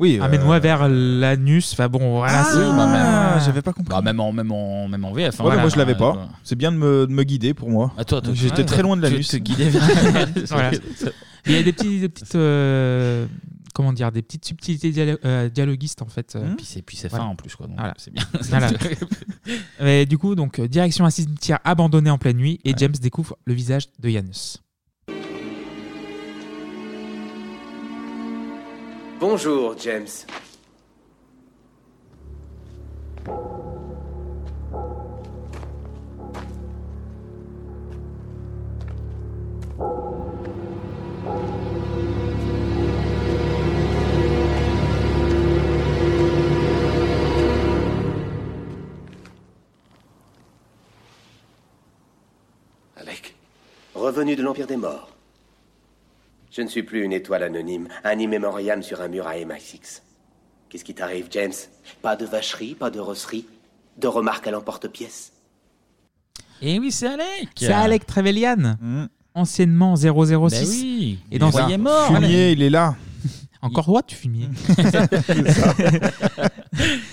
[0.00, 0.18] Oui.
[0.18, 1.72] euh, Amène-moi vers l'anus.
[1.74, 2.42] Enfin bon, voilà.
[2.46, 2.86] Ah, bah,
[3.34, 3.90] même, j'avais pas compris.
[3.94, 5.40] Bah, même, en, même, en, même en VF.
[5.40, 5.44] hein.
[5.44, 6.12] Ouais, mais moi je l'avais Ouais, pas.
[6.12, 6.26] ouais.
[6.42, 7.92] C'est bien de me, de me guider pour moi.
[7.96, 9.28] Ah, toi, toi, J'étais ouais, très loin de Tu l'anus.
[9.28, 9.82] te guidais vers-
[10.48, 10.70] Voilà.
[11.46, 13.26] Il y a des, petits, des petites, euh,
[13.74, 16.34] comment dire, des petites subtilités dialo- euh, dialoguistes en fait.
[16.36, 16.54] euh.
[16.56, 17.94] Puis c'est- puis c'est fin, en plus, quoi, donc Voilà.
[17.98, 18.24] c'est bien.
[18.48, 18.70] Voilà.
[19.80, 23.36] Et du coup, donc euh, direction un cimetière abandonné en pleine nuit et James découvre
[23.44, 24.62] le visage de Janus.
[29.20, 30.06] Bonjour, James.
[52.96, 53.34] Alec.
[53.94, 55.19] Revenu de l'Empire des Morts.
[56.50, 60.02] Je ne suis plus une étoile anonyme, un immémoriam sur un mur à MI6.
[60.68, 61.52] Qu'est-ce qui t'arrive, James?
[62.02, 63.46] Pas de vacherie, pas de rosserie,
[63.98, 65.32] de remarques à l'emporte-pièce
[66.62, 69.06] Et oui, c'est Alec C'est Alec Trevelyan, Mm.
[69.34, 70.00] anciennement 006.
[70.00, 72.96] Bah oui, et dans il est mort, Fumier, il est là.
[73.62, 74.48] Encore droit, tu fumier.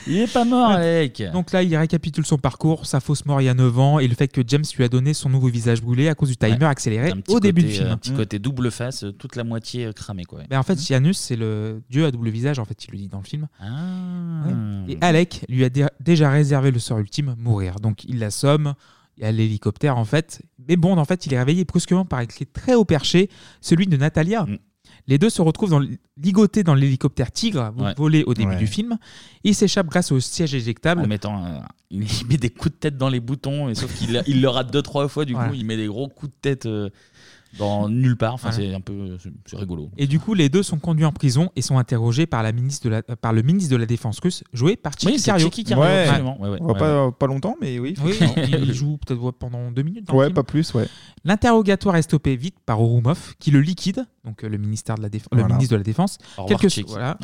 [0.08, 1.22] il est pas mort, Alec.
[1.34, 4.08] Donc là, il récapitule son parcours, sa fausse mort il y a 9 ans et
[4.08, 6.58] le fait que James lui a donné son nouveau visage brûlé à cause du timer
[6.58, 6.66] Ouais.
[6.66, 7.90] accéléré Un petit au début côté, du film.
[7.90, 10.24] euh, Un petit côté double face, euh, toute la moitié euh, cramée.
[10.26, 10.42] Quoi.
[10.50, 13.08] Ben, en fait, Janus, c'est le dieu à double visage, en fait, il le dit
[13.08, 13.48] dans le film.
[13.59, 14.48] Ah.
[14.48, 14.93] Ouais.
[14.93, 17.76] Et Alec lui a dé- déjà réservé le sort ultime, mourir.
[17.82, 18.74] Donc il l'assomme,
[19.17, 20.42] il y a l'hélicoptère, en fait.
[20.67, 23.30] Mais Bond, en fait, il est réveillé brusquement par un cri très haut perché,
[23.61, 24.45] celui de Natalia.
[25.07, 25.81] Les deux se retrouvent dans,
[26.21, 27.93] ligotés dans l'hélicoptère Tigre, Ouais.
[27.97, 28.57] volé au début Ouais.
[28.57, 28.97] du film.
[29.43, 31.01] Ils s'échappent grâce au siège éjectable.
[31.01, 34.41] En mettant, il met des coups de tête dans les boutons, et sauf qu'il il
[34.41, 35.23] le rate deux trois fois.
[35.23, 35.47] Du Ouais.
[35.47, 36.89] coup, il met des gros coups de tête euh,
[37.58, 38.34] dans nulle part.
[38.34, 39.90] Enfin, c'est un peu, c'est- rigolo.
[39.98, 42.85] Et du coup, les deux sont conduits en prison et sont interrogés par, la ministre
[42.85, 46.06] de la, par le ministre de la Défense russe, joué par Chicky Oui, Cario, Ouais.
[46.08, 46.40] absolument.
[46.42, 47.95] Ouais, ouais, ouais, pas, pas longtemps, mais oui.
[48.48, 50.06] Il joue peut-être ouais, pendant deux minutes.
[50.08, 50.35] Dans le Ouais, film.
[50.35, 50.88] pas plus, ouais.
[51.24, 55.09] L'interrogatoire est stoppé vite par Orumov, qui le liquide, donc euh, le, ministère de la
[55.09, 55.48] Déf- le Voilà.
[55.56, 56.17] ministre de la Défense.
[56.48, 57.17] Quelques, voilà.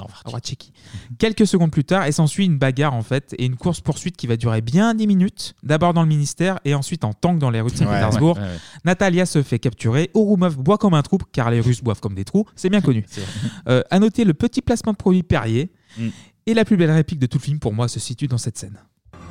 [1.18, 4.35] Quelques secondes plus tard, et s'ensuit une bagarre en fait, et une course-poursuite qui va
[4.38, 7.72] durer bien 10 minutes, d'abord dans le ministère et ensuite en tank dans les rues
[7.72, 8.38] de Saint-Pétersbourg.
[8.38, 8.58] ouais, ouais, ouais.
[8.85, 12.26] Natalia se fait capturer, Orumov boit comme un trou, car les Russes boivent comme des
[12.26, 13.06] trous, c'est bien connu.
[13.69, 16.08] Euh, à noter le petit placement de produit Perrier, Mm.
[16.48, 18.58] et la plus belle réplique de tout le film pour moi se situe dans cette
[18.58, 18.77] scène.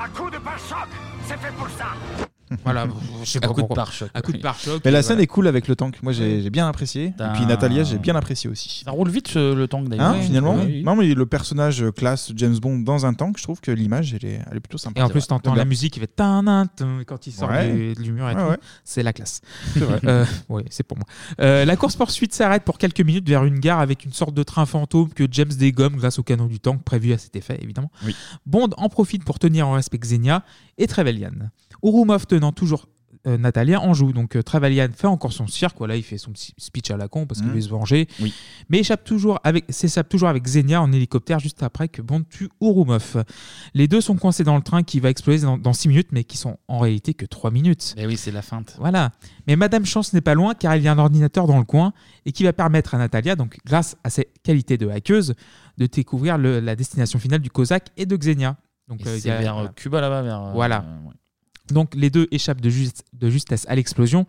[0.01, 0.89] Un coup de pare-choc,
[1.27, 1.89] c'est fait pour ça.
[2.65, 2.87] Voilà,
[3.25, 3.77] je sais Un pas coup de pourquoi.
[3.77, 4.11] pare-choc.
[4.15, 4.81] Un coup de pare-choc.
[4.85, 5.23] Mais la et scène voilà.
[5.23, 6.03] est cool avec le tank.
[6.03, 7.07] Moi, j'ai bien apprécié.
[7.07, 8.83] Et puis Natalia, j'ai bien apprécié aussi.
[8.85, 10.07] Ça roule vite ce- le tank d'ailleurs.
[10.07, 10.83] Hein, finalement Oui, oui.
[10.83, 14.25] Non, mais le personnage classe James Bond dans un tank, je trouve que l'image, elle
[14.29, 15.01] est, elle est plutôt sympa.
[15.01, 16.67] Et en plus, t'entends la musique qui fait tin,
[17.07, 17.73] quand il sort Ouais.
[17.95, 18.49] du, du mur et Ouais, tout.
[18.51, 18.59] ouais.
[18.85, 19.41] C'est la classe.
[19.75, 20.01] C'est vrai.
[20.13, 21.07] Euh, ouais, c'est pour moi.
[21.41, 24.67] Euh, la course-poursuite s'arrête pour quelques minutes vers une gare avec une sorte de train
[24.67, 27.91] fantôme que James dégomme grâce au canon du tank prévu à cet effet, évidemment.
[28.05, 28.15] Oui.
[28.47, 30.43] Bond en profite pour tenir en respect Xenia
[30.79, 31.31] et Trevelyan.
[31.83, 32.87] Urumov tenant toujours
[33.29, 34.13] euh, Natalia en joue.
[34.13, 35.77] Donc euh, Trevelyan fait encore son cirque.
[35.79, 37.55] Voilà, il fait son petit speech à la con parce qu'il Mhm.
[37.55, 38.09] veut se venger.
[38.21, 38.35] Oui.
[38.69, 42.49] Mais échappe toujours avec, s'échappe toujours avec Xenia en hélicoptère juste après que Bond tue
[42.61, 43.23] Urumov.
[43.75, 46.37] Les deux sont coincés dans le train qui va exploser dans 6 minutes, mais qui
[46.37, 47.95] sont en réalité que 3 minutes.
[47.97, 48.75] Mais oui, c'est la feinte.
[48.81, 49.13] Voilà.
[49.47, 51.93] Mais Madame Chance n'est pas loin car il y a un ordinateur dans le coin
[52.27, 55.35] et qui va permettre à Natalia, donc grâce à ses qualités de hackeuse,
[55.79, 58.57] de découvrir le- la destination finale du Cosaque et de Xenia.
[58.89, 59.69] Donc, Et euh, il y a- vers euh.
[59.77, 60.43] Cuba là-bas, vers.
[60.43, 60.85] euh, Voilà.
[61.07, 61.13] ouais.
[61.73, 64.27] Donc les deux échappent de, juste- de justesse à l'explosion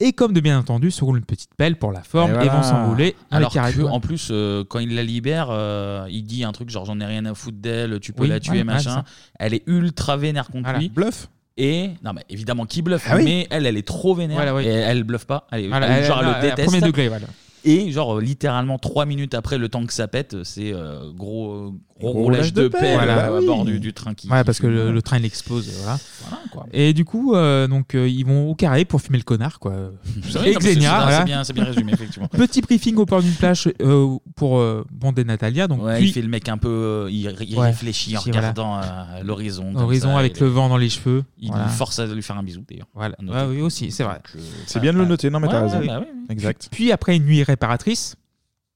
[0.00, 2.84] et comme de bien entendu se roulent une petite pelle pour la forme et, voilà.
[2.86, 3.76] vont les Alors Caraïbes.
[3.78, 6.98] que, en plus, euh, quand il la libère, euh, il dit un truc genre j'en
[7.00, 9.04] ai rien à foutre d'elle, tu peux Oui, la tuer, ouais, machin.
[9.38, 10.78] elle est ultra vénère contre Voilà.
[10.80, 10.88] lui.
[10.88, 11.28] Bluff.
[11.56, 13.22] Et non, mais évidemment, qui bluffe Ah oui.
[13.24, 14.36] Mais elle, elle est trop vénère.
[14.36, 14.64] Voilà, ouais.
[14.64, 15.46] Et elle bluffe pas.
[15.52, 16.66] Elle, est- Voilà, elle- elle- genre, elle, elle- le déteste.
[16.68, 17.26] premier degré, voilà.
[17.64, 21.72] Et genre, euh, littéralement, trois minutes après le temps que ça pète, c'est euh, gros,
[21.98, 23.30] gros, roulage de paix Voilà.
[23.30, 24.28] euh, à bord du, du train qui.
[24.28, 25.70] Ouais, qui parce que le, le train il explose.
[25.78, 25.98] Voilà.
[26.28, 26.66] Voilà, quoi.
[26.72, 29.72] Et du coup, euh, donc euh, ils vont au carré pour fumer le connard, quoi.
[30.22, 30.80] Vrai, Et Xenia, c'est-
[31.22, 31.44] voilà.
[31.44, 32.28] c'est bien- résumé, effectivement.
[32.32, 35.66] Petit briefing au port d'une plage euh, pour euh, Bond et Natalia.
[35.68, 36.68] Donc Ouais, puis- il fait le mec un peu.
[36.68, 37.66] euh, il, il Ouais.
[37.66, 38.80] réfléchit en regardant
[39.22, 39.72] l'horizon.
[39.72, 41.24] comme Horizon ça, avec le vent dans les cheveux.
[41.38, 42.88] Il lui force à lui faire un bisou d'ailleurs.
[42.94, 43.16] Voilà.
[43.48, 44.20] Oui, aussi, c'est vrai.
[44.66, 45.80] C'est bien de le noter, non, mais t'as raison.
[45.86, 46.26] bah oui, oui.
[46.30, 46.68] Exact.
[46.70, 48.16] Puis après une nuit réparatrice,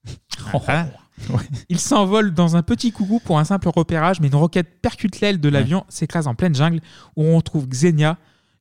[1.69, 5.41] il s'envole dans un petit coucou pour un simple repérage, mais une roquette percute l'aile
[5.41, 6.81] de l'avion, s'écrase en pleine jungle,
[7.17, 8.17] où on retrouve Xenia,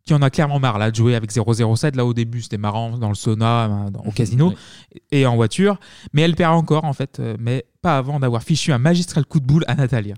[0.05, 1.95] qui en a clairement marre là, de jouer avec 007.
[1.97, 4.53] Là, au début, c'était marrant dans le sauna, dans- au casino
[5.11, 5.79] et en voiture,
[6.13, 9.39] mais elle perd encore en fait, euh, mais pas avant d'avoir fichu un magistral coup
[9.41, 10.15] de boule à Natalia.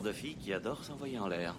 [0.00, 1.54] Genre de fille qui adore s'envoyer en l'air.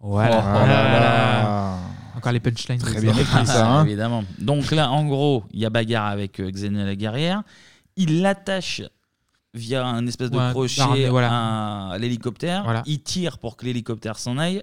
[0.00, 0.38] Voilà.
[0.38, 1.78] Oh là là.
[2.16, 2.78] Encore les punchlines.
[2.80, 3.84] Très bien écrit, ça, hein.
[3.84, 4.24] Évidemment.
[4.38, 7.42] Donc là, en gros, il y a bagarre avec euh, Xenia la guerrière.
[7.96, 8.82] Il l'attache
[9.54, 11.90] via un espèce de Ouais, crochet voilà.
[11.90, 12.64] à l'hélicoptère.
[12.64, 12.82] Voilà.
[12.86, 14.62] Il tire pour que l'hélicoptère s'en aille.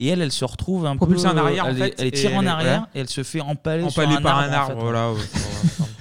[0.00, 1.34] Et elle, elle se retrouve un Propulsée peu.
[1.34, 2.86] en arrière, en elle, fait, est- elle est et tirée en elle est- arrière ouais.
[2.94, 4.44] et elle se fait empaler, sur Empalée un par arbre.
[4.44, 4.80] un en arbre, fait.
[4.80, 5.12] voilà.
[5.12, 5.18] ouais.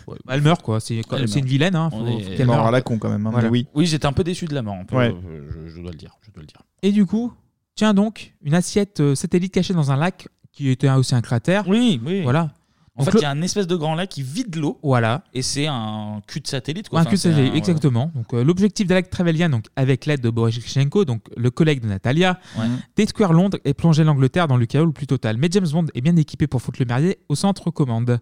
[0.07, 0.17] Ouais.
[0.29, 0.79] Elle meurt, quoi.
[0.79, 1.45] C'est Elle une meurt.
[1.45, 1.89] vilaine, hein.
[1.89, 2.65] Faut, est- faut qu'elle Mort meure.
[2.67, 3.49] à la con quand même, hein, Voilà.
[3.49, 3.67] oui.
[3.75, 4.75] Oui, j'étais un peu déçu de la mort.
[4.87, 5.13] peu, Ouais.
[5.13, 6.15] euh, je, je dois le dire.
[6.21, 6.61] Je dois le dire.
[6.83, 7.33] Et du coup,
[7.75, 11.67] tiens donc, une assiette euh, satellite cachée dans un lac qui était aussi un cratère.
[11.67, 12.21] Oui, oui.
[12.23, 12.51] Voilà.
[12.99, 14.79] En Donc fait, le- il y a un espèce de grand lac qui vide l'eau.
[14.81, 15.23] Voilà.
[15.35, 16.89] Et c'est un cul de satellite.
[16.89, 16.97] Quoi.
[16.97, 18.11] Un Enfin, cul c'est satellite, un- exactement.
[18.15, 22.39] Donc euh, l'objectif d'Alec Trevelyan, donc avec l'aide de Borishenko, donc le collègue de Natalia,
[22.57, 22.65] Ouais.
[22.95, 25.37] détruire Londres et plonger l'Angleterre dans le chaos le plus total.
[25.37, 28.19] Mais James Bond est bien équipé pour foutre le merdier au centre commande.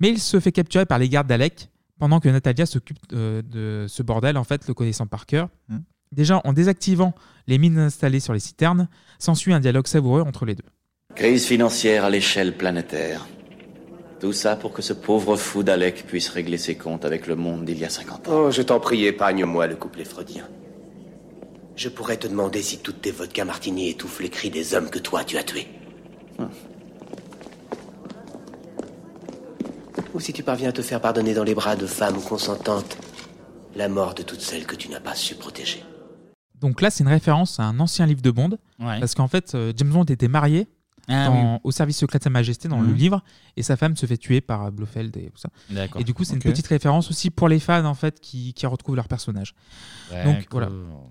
[0.00, 3.86] Mais il se fait capturer par les gardes d'Alec pendant que Natalia s'occupe euh, de
[3.86, 5.48] ce bordel, en fait, le connaissant par cœur.
[5.68, 5.78] Mm.
[6.12, 7.14] Déjà, en désactivant
[7.46, 8.88] les mines installées sur les citernes,
[9.18, 10.64] s'ensuit un dialogue savoureux entre les deux.
[11.14, 13.26] Crise financière à l'échelle planétaire.
[14.20, 17.64] Tout ça pour que ce pauvre fou d'Alec puisse régler ses comptes avec le monde
[17.64, 18.32] d'il y a 50 ans.
[18.32, 20.46] Oh, je t'en prie, épargne-moi le couplet freudien.
[21.76, 24.98] Je pourrais te demander si toutes tes vodka martini étouffent les cris des hommes que
[24.98, 25.68] toi tu as tués.
[30.14, 32.96] Ou si tu parviens à te faire pardonner dans les bras de femmes consentantes
[33.76, 35.84] la mort de toutes celles que tu n'as pas su protéger.
[36.60, 38.50] Donc là, c'est une référence à un ancien livre de Bond.
[38.80, 38.98] Ouais.
[38.98, 40.66] Parce qu'en fait, euh, James Bond était marié
[41.08, 41.58] Ah dans- oui.
[41.64, 42.94] au service secret de Sa Majesté dans le Mhm.
[42.94, 43.24] livre,
[43.56, 45.48] et sa femme se fait tuer par euh, Blofeld et tout ça.
[45.70, 46.00] D'accord.
[46.00, 46.44] Et du coup, c'est Ok.
[46.44, 49.54] une petite référence aussi pour les fans en fait qui, qui retrouvent leur personnage.
[50.10, 50.44] Donc D'accord.
[50.50, 50.68] voilà.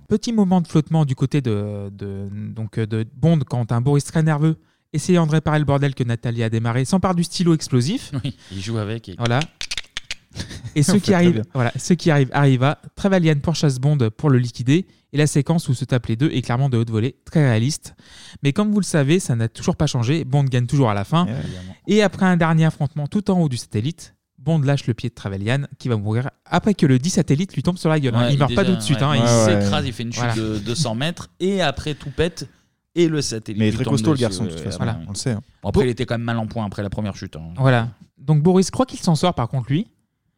[0.10, 4.04] Petit moment de flottement du côté de, de, donc, euh, de Bond quand un Boris
[4.04, 4.58] très nerveux
[4.94, 8.12] essayant de réparer le bordel que Nathalie a démarré s'empare du stylo explosif.
[8.24, 9.10] Oui, il joue avec.
[9.10, 9.16] Et...
[9.18, 9.40] Voilà.
[10.76, 12.80] Et ceux qui arrivent, voilà, ceux qui arrivent arriva.
[12.96, 14.86] Trevelyan pourchasse Bond pour le liquider.
[15.12, 17.96] Et la séquence où se tapent les deux est clairement de haute volée, très réaliste.
[18.44, 20.24] Mais comme vous le savez, ça n'a toujours pas changé.
[20.24, 21.26] Bond gagne toujours à la fin.
[21.88, 25.16] Et après un dernier affrontement tout en haut du satellite, Bond lâche le pied de
[25.16, 28.14] Trevelyan qui va mourir après que le dit satellite lui tombe sur la gueule.
[28.16, 28.28] hein.
[28.28, 29.00] Ouais, il meurt pas tout de suite.
[29.00, 29.04] ouais.
[29.06, 29.16] hein.
[29.16, 30.36] il Il- s'écrase, il fait une chute Voilà.
[30.36, 32.48] de 200 mètres et après tout pète
[33.04, 33.60] et le satellite.
[33.60, 35.00] Mais il est très costaud, le garçon, de toute ouais, façon, voilà.
[35.08, 35.42] on le sait, hein.
[35.64, 37.36] Bon, après, il était quand même mal en point après la première chute.
[37.36, 37.54] hein.
[37.58, 37.90] Voilà.
[38.18, 39.88] Donc Boris croit qu'il s'en sort par contre lui.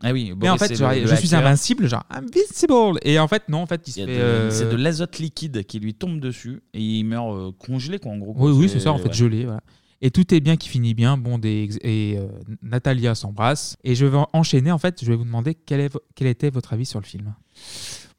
[0.04, 1.46] Ah oui, Mais en fait, c'est genre, le- le je suis hacker.
[1.46, 2.98] invincible, genre invincible.
[3.04, 4.18] Et en fait, non, en fait, il se Il y a fait.
[4.20, 8.00] de- euh, C'est de l'azote liquide qui lui tombe dessus et il meurt euh, congelé
[8.00, 8.34] quoi en gros.
[8.36, 9.14] Oui, oui, c'est ça, en fait, ouais.
[9.14, 9.46] gelé.
[9.46, 9.62] Voilà.
[10.04, 11.18] Et tout est bien qui finit bien.
[11.18, 12.26] Bond et, et, euh,
[12.64, 13.78] Natalia s'embrassent.
[13.84, 16.50] Et je vais enchaîner, en fait, je vais vous demander quel, est, vo- quel était
[16.50, 17.36] votre avis sur le film.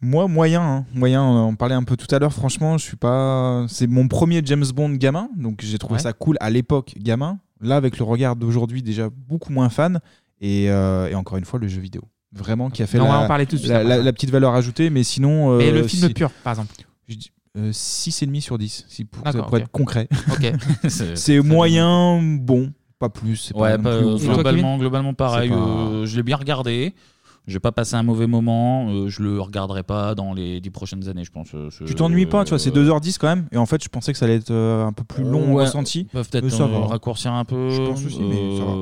[0.02, 0.84] Moi, moyen, hein.
[0.94, 1.22] moyen.
[1.22, 2.32] On en parlait un peu tout à l'heure.
[2.32, 3.64] Franchement, je suis pas.
[3.68, 6.02] C'est mon premier James Bond gamin, donc j'ai trouvé Ouais.
[6.02, 7.38] ça cool à l'époque gamin.
[7.60, 10.00] Là, avec le regard d'aujourd'hui, déjà beaucoup moins fan.
[10.40, 13.08] Et, euh, et encore une fois, le jeu vidéo, vraiment qui a fait Non, on
[13.08, 14.90] va la, en parler tout la, la- la petite valeur ajoutée.
[14.90, 16.74] Mais sinon, Mais euh, le film si- pur, par exemple.
[17.06, 19.24] Je dis, euh, 6,5 sur 10, si pour,
[19.56, 20.08] être concret.
[20.32, 20.52] Ok.
[21.14, 23.36] C'est- moyen, bon, pas plus.
[23.36, 24.34] c'est Ouais, pas pas- non plus ouf.
[24.34, 25.50] globalement, globalement pareil.
[25.50, 26.92] Pas- euh, je l'ai bien regardé.
[27.48, 28.88] J'ai pas passé un mauvais moment.
[28.90, 31.48] euh, je le regarderai pas dans les dix prochaines années, je pense.
[31.54, 33.46] euh, ce- Tu t'ennuies pas, tu vois, c'est 2h10 quand même.
[33.50, 35.56] Et en fait, je pensais que ça allait être euh, un peu plus long au
[35.56, 36.00] Ouais, ressenti.
[36.02, 36.86] Ils peuvent peut-être Mais ça euh, va.
[36.86, 37.70] raccourcir un peu.
[37.70, 38.72] Je pense aussi, mais ça va.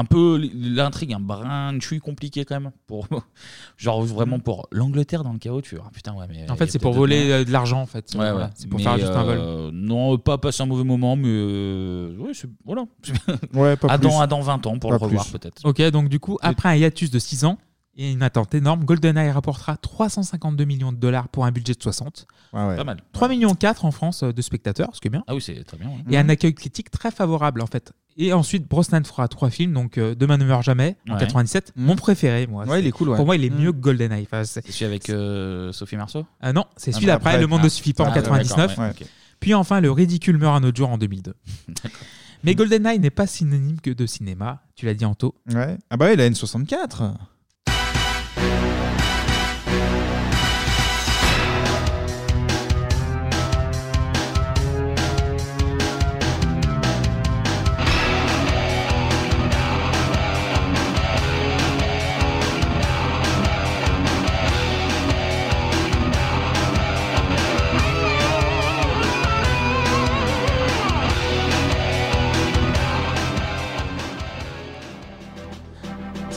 [0.00, 2.70] Un peu l'intrigue, un brin de chouille compliqué quand même.
[2.86, 3.08] Pour,
[3.76, 5.86] genre vraiment pour l'Angleterre dans le chaos, tu vois.
[5.88, 6.48] Ah, putain, ouais, mais.
[6.48, 8.08] En fait, c'est pour voler de l'argent, en fait.
[8.14, 8.30] Ouais, ouais.
[8.30, 9.38] Voilà, C'est pour Mais, faire juste un vol.
[9.40, 11.26] euh, Non, pas passer un mauvais moment, mais.
[11.26, 12.30] euh, ouais,
[12.64, 12.84] voilà.
[13.54, 14.08] Ouais, pas à, plus.
[14.08, 15.62] dans 20 ans pour Pas le revoir, peut-être.
[15.64, 17.58] Ok, donc du coup, après un hiatus de 6 ans
[17.98, 22.26] et une attente énorme, GoldenEye rapportera 352 millions de dollars pour un budget de 60.
[22.52, 22.76] Ouais, ouais.
[22.76, 22.98] Pas mal.
[23.12, 25.24] 3 millions 4 en France euh, de spectateurs, ce qui est bien.
[25.26, 25.88] Ah oui, c'est très bien.
[25.88, 25.96] ouais.
[26.10, 27.92] Et un accueil critique très favorable en fait.
[28.16, 31.20] Et ensuite, Brosnan fera trois films, donc euh, Demain ne meurt jamais en Ouais.
[31.20, 32.64] 97, mon préféré moi.
[32.64, 33.16] Ouais, C'est- il est cool, ouais.
[33.16, 33.58] Pour moi, il est Mm.
[33.58, 34.22] mieux que GoldenEye.
[34.22, 36.24] Enfin, c'est- C'est celui avec euh, Sophie Marceau?
[36.40, 37.64] Ah non, c'est Ah, celui d'après, après, Le Monde ah.
[37.64, 38.68] ne suffit pas en Ah, ouais, 99.
[38.70, 39.06] d'accord, ouais, ok.
[39.40, 41.34] Puis enfin, Le ridicule meurt un autre jour en 2002.
[42.44, 45.34] Mais GoldenEye n'est pas synonyme que de cinéma, tu l'as dit Anto.
[45.52, 45.76] Ouais.
[45.90, 47.14] Ah bah ouais, la N64.
[48.38, 49.97] Música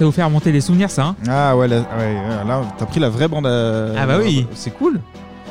[0.02, 2.16] Ça vous fait remonter des souvenirs, ça hein Ah ouais, là, ouais,
[2.48, 3.92] là t'as pris la vraie bande à...
[3.96, 4.48] Ah bah oui.
[4.56, 5.00] C'est cool.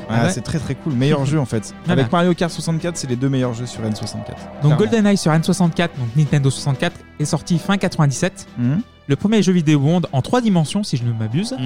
[0.09, 0.33] Ah Ah, ouais.
[0.33, 0.95] C'est très très cool.
[0.95, 1.73] Meilleur jeu en fait.
[1.89, 3.93] Avec Mario Kart 64, c'est les deux meilleurs jeux sur N64.
[3.93, 4.27] Donc
[4.61, 4.77] Clairement.
[4.77, 8.49] GoldenEye sur N64, donc Nintendo 64, est sorti fin 97.
[8.59, 8.81] Mhm.
[9.11, 11.57] Le premier jeu vidéo Bond en trois dimensions, si je ne m'abuse,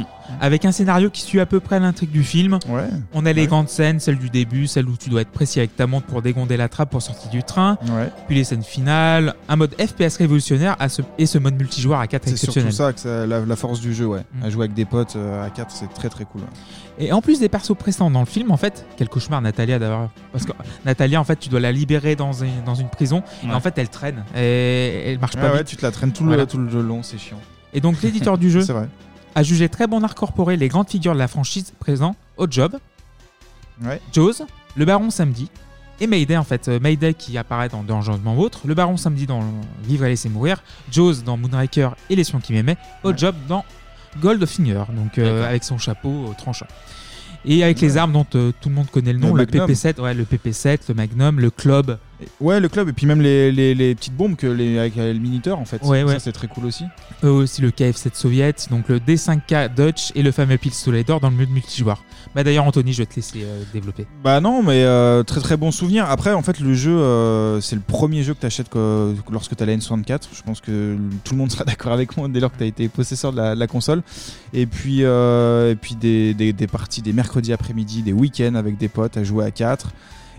[0.40, 2.58] avec un scénario qui suit à peu près l'intrigue du film.
[3.12, 5.76] On a les grandes scènes, celle du début, celle où tu dois être précis avec
[5.76, 7.76] ta montre pour dégonder la trappe pour sortir du train,
[8.26, 12.06] puis les scènes finales, un mode FPS révolutionnaire à ce- et ce mode multijoueur à
[12.06, 12.72] 4 C'est exceptionnel.
[12.72, 14.22] surtout ça, que ça- la, la force du jeu, ouais.
[14.42, 16.40] À jouer avec des potes euh, à 4, c'est très très cool.
[16.98, 20.10] Et en plus des persos prestants dans le film, en fait, quel cauchemar Natalia d'avoir.
[20.32, 20.52] Parce que
[20.86, 23.76] Natalia, en fait, tu dois la libérer dans, un- dans une prison, et en fait,
[23.76, 24.24] elle traîne.
[24.36, 25.66] Et elle marche pas Ouais, ouais, vite.
[25.66, 26.46] tu te la traînes tout le- Voilà.
[26.46, 27.33] tout le long, c'est chiant.
[27.74, 28.88] Et donc, l'éditeur du jeu vrai.
[29.34, 32.78] a jugé très bon à incorporer les grandes figures de la franchise présents au job.
[33.82, 34.00] Ouais.
[34.12, 34.44] Jaws,
[34.76, 35.50] le Baron Samedi
[36.00, 36.68] et Mayday en fait.
[36.68, 39.42] Euh, Mayday qui apparaît dans Dangereusement Autre, le Baron Samedi dans
[39.82, 40.62] Vivre et laisser mourir,
[40.92, 43.64] Jaws dans Moonraker et Les Sions qui m'aimaient, au job dans
[44.20, 46.66] Goldfinger, donc euh, avec son chapeau euh, tranchant.
[47.46, 49.70] Et avec les armes dont euh, tout le monde connaît le nom, Le le, Magnum.
[49.70, 51.98] PP7, ouais, le PP7, le Magnum, le Club.
[52.40, 55.12] Ouais, le club, et puis même les, les, les petites bombes que les, avec le
[55.14, 55.82] minuteur en fait.
[55.82, 56.18] Ouais, ça, ouais.
[56.18, 56.84] c'est très cool aussi.
[57.22, 61.30] Eux aussi le KF7 Soviet, donc le D5K Dutch et le fameux pistolet d'or dans
[61.30, 62.04] le mode multijoueur.
[62.34, 64.06] Bah d'ailleurs Anthony, je vais te laisser euh, développer.
[64.22, 66.04] Bah non, mais euh, très très bon souvenir.
[66.10, 68.70] Après, en fait, le jeu, euh, c'est le premier jeu que tu achètes
[69.30, 70.22] lorsque tu as la N64.
[70.32, 72.66] Je pense que tout le monde sera d'accord avec moi dès lors que tu as
[72.66, 74.02] été possesseur de la, de la console.
[74.52, 78.76] Et puis, euh, et puis des, des- des parties des mercredis après-midi, des week-ends avec
[78.78, 79.88] des potes à jouer à 4.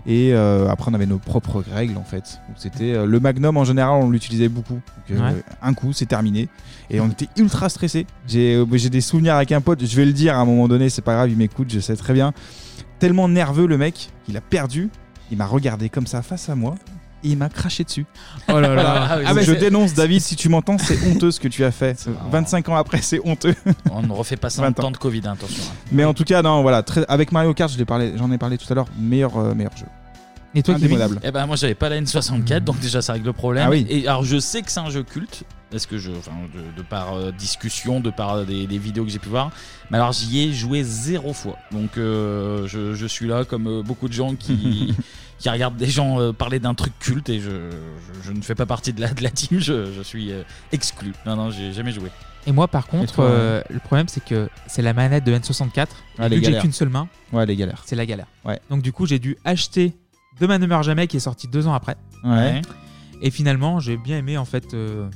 [0.06, 2.40] Et euh, après, on avait nos propres règles en fait.
[2.56, 4.74] C'était euh, le Magnum en général, on l'utilisait beaucoup.
[4.74, 5.42] Donc, euh, Ouais.
[5.62, 6.48] Un coup, c'est terminé.
[6.90, 7.68] Et on était ultra
[8.54, 9.84] euh, j'ai des souvenirs avec un pote.
[9.84, 11.96] Je vais le dire à un moment donné, c'est pas grave, il m'écoute, je sais
[11.96, 12.32] très bien.
[13.00, 14.90] Tellement nerveux le mec, il a perdu.
[15.32, 16.76] Il m'a regardé comme ça face à moi.
[17.26, 18.06] Et il m'a craché dessus.
[18.48, 19.08] Oh là là.
[19.10, 22.06] Ah, Ah, je dénonce David si tu m'entends, c'est honteux ce que tu as fait.
[22.30, 23.54] 25 ans après, c'est honteux.
[23.90, 24.82] On ne refait pas ça en 20 ans.
[24.84, 25.62] temps de Covid, hein, attention.
[25.66, 25.74] hein.
[25.90, 28.66] Mais en tout cas, non, voilà, très- avec Mario Kart, parlé- j'en ai parlé tout
[28.72, 29.86] à l'heure, meilleur, euh, meilleur jeu.
[30.54, 31.20] Et toi, Indémodable.
[31.22, 33.64] Eh ben moi j'avais pas la N64 donc déjà ça règle le problème.
[33.66, 33.84] Ah oui.
[33.90, 36.82] Et alors je sais que c'est un jeu culte parce que je, enfin, de, de
[36.82, 39.50] par euh, discussion, de par euh, des, des vidéos que j'ai pu voir.
[39.90, 41.56] Mais alors j'y ai joué zéro fois.
[41.72, 44.94] Donc euh, je, je suis là comme euh, beaucoup de gens qui
[45.38, 48.54] qui regardent des gens euh, parler d'un truc culte et je, je, je ne fais
[48.54, 49.58] pas partie de la de la team.
[49.60, 50.42] Je, je suis euh,
[50.72, 51.12] exclu.
[51.26, 52.10] Non non j'ai jamais joué.
[52.48, 55.88] Et moi, par contre, toi, euh, le problème, c'est que c'est la manette de N64.
[56.18, 57.82] Ah, vu que j'ai qu'une seule main, Ouais, les galères.
[57.86, 58.28] c'est la galère.
[58.44, 58.60] Ouais.
[58.70, 59.96] Donc, du coup, j'ai dû acheter
[60.40, 61.96] Demain ne meurt jamais, qui est sorti deux ans après.
[62.22, 62.60] Ouais.
[63.22, 65.08] Et finalement, j'ai bien aimé en fait euh,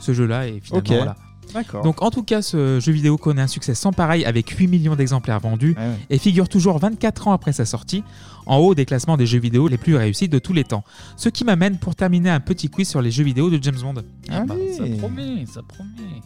[0.00, 0.48] ce jeu-là.
[0.48, 1.16] Et finalement, voilà.
[1.54, 1.82] D'accord.
[1.82, 4.96] Donc, en tout cas, ce jeu vidéo connaît un succès sans pareil avec 8 millions
[4.96, 5.74] d'exemplaires vendus
[6.10, 8.02] et figure toujours 24 ans après sa sortie
[8.46, 10.84] en haut des classements des jeux vidéo les plus réussis de tous les temps.
[11.16, 13.94] Ce qui m'amène pour terminer un petit quiz sur les jeux vidéo de James Bond.
[14.30, 16.20] Ah bah, ça promet, ça promet.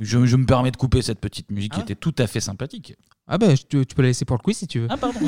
[0.00, 2.94] Je, je me permets de couper cette petite musique qui était tout à fait sympathique.
[3.34, 4.86] Ah bah je- tu, tu peux la laisser pour le quiz si tu veux.
[4.90, 5.18] Ah pardon,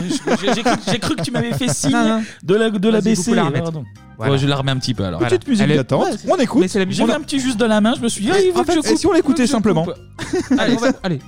[0.87, 2.23] j'ai cru, que tu m'avais fait signe Non, non.
[2.43, 3.23] de la, de la Vas-y, vous baisser.
[3.25, 3.65] pouvez la remettre.
[3.65, 3.85] Pardon.
[4.19, 4.33] Voilà.
[4.33, 5.21] Ouais, je la remets un petit peu alors.
[5.21, 6.05] Petite musique Elle est- d'attente.
[6.05, 6.61] Ouais, on écoute.
[6.61, 7.01] mais c'est la musique.
[7.05, 8.61] J'ai fait un petit juste de la main, je me suis dit, ah, il En
[8.61, 8.99] que fait, je et coupe.
[8.99, 9.87] si on l'écoutait simplement
[10.59, 11.19] Allez, on va- allez.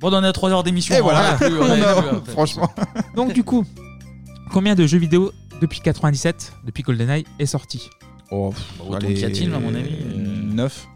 [0.00, 0.94] Bon, on en a 3 heures d'émission.
[0.96, 1.30] Et on voilà.
[1.30, 2.30] en a plus, on On en a a- plus, en fait.
[2.32, 2.70] franchement.
[3.14, 3.64] Donc du coup,
[4.52, 5.30] combien de jeux vidéo
[5.60, 7.88] depuis 97, depuis GoldenEye, est sorti?
[8.32, 8.52] Oh,
[8.88, 10.86] autant qu'il y a-t-il, à mon avis 9.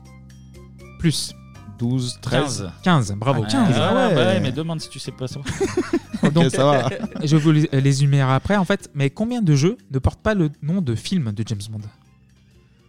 [0.99, 1.35] Plus.
[1.79, 2.71] 12, 13.
[2.83, 3.45] 15, bravo.
[3.47, 3.77] Ah, 15.
[3.79, 5.41] ouais, ouais, mais demande si tu sais pas ça.
[6.33, 6.89] Donc, ça va.
[7.25, 8.91] Je vais vous les, les énumérer après, en fait.
[8.95, 11.81] Mais combien de jeux ne portent pas le nom de film de James Bond?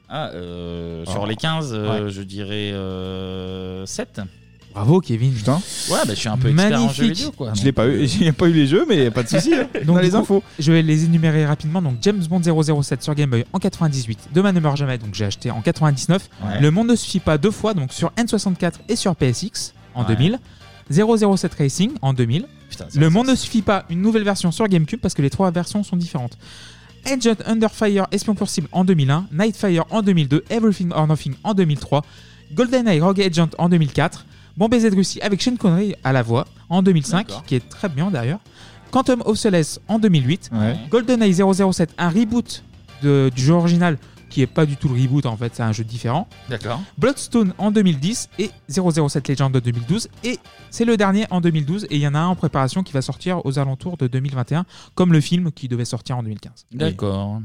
[0.07, 1.25] Ah, euh, sur Oh.
[1.25, 2.11] les 15, euh, Ouais.
[2.11, 4.21] je dirais euh, 7.
[4.75, 5.33] Bravo, Kevin.
[5.33, 5.55] Putain.
[5.89, 7.17] Ouais, bah, je suis un peu expert en jeux Magnifique.
[7.17, 7.53] vidéo, quoi.
[7.55, 9.53] Je l'ai pas eu, j'ai pas eu les jeux, mais pas de souci.
[9.55, 9.67] hein.
[9.87, 10.43] On a du les coup, infos.
[10.59, 11.81] Je vais les énumérer rapidement.
[11.81, 12.41] Donc James Bond
[12.83, 14.29] 007 sur Game Boy en 98.
[14.33, 16.29] Demain ne meurt jamais, donc j'ai acheté en 99.
[16.43, 16.59] Ouais.
[16.61, 20.07] Le monde ne suffit pas deux fois, donc sur N64 et sur PSX en Ouais.
[20.15, 20.39] 2000.
[20.91, 22.45] 007 Racing en 2000.
[22.69, 25.29] Putain, ça, le monde ne suffit pas, une nouvelle version sur GameCube parce que les
[25.31, 26.37] trois versions sont différentes.
[27.05, 31.53] Agent Under Fire Espion pour cible en 2001, Nightfire en 2002, Everything or Nothing en
[31.53, 32.03] 2003,
[32.53, 34.25] GoldenEye Rogue Agent en 2004,
[34.57, 37.43] Bon baiser de Russie avec Sean Connery à la voix en 2005, D'accord.
[37.43, 38.39] qui est très bien d'ailleurs,
[38.91, 40.49] Quantum of Solace en 2008,
[40.89, 42.63] GoldenEye 007, un reboot
[43.03, 43.97] de- du jeu original
[44.29, 46.27] qui est pas du tout le reboot en fait, c'est un jeu différent.
[46.49, 46.81] D'accord.
[46.97, 50.39] Bloodstone en 2010 et 007 Legend de 2012 et
[50.71, 53.01] c'est le dernier en 2012 et il y en a un en préparation qui va
[53.01, 56.65] sortir aux alentours de 2021 comme le film qui devait sortir en 2015.
[56.71, 57.41] D'accord.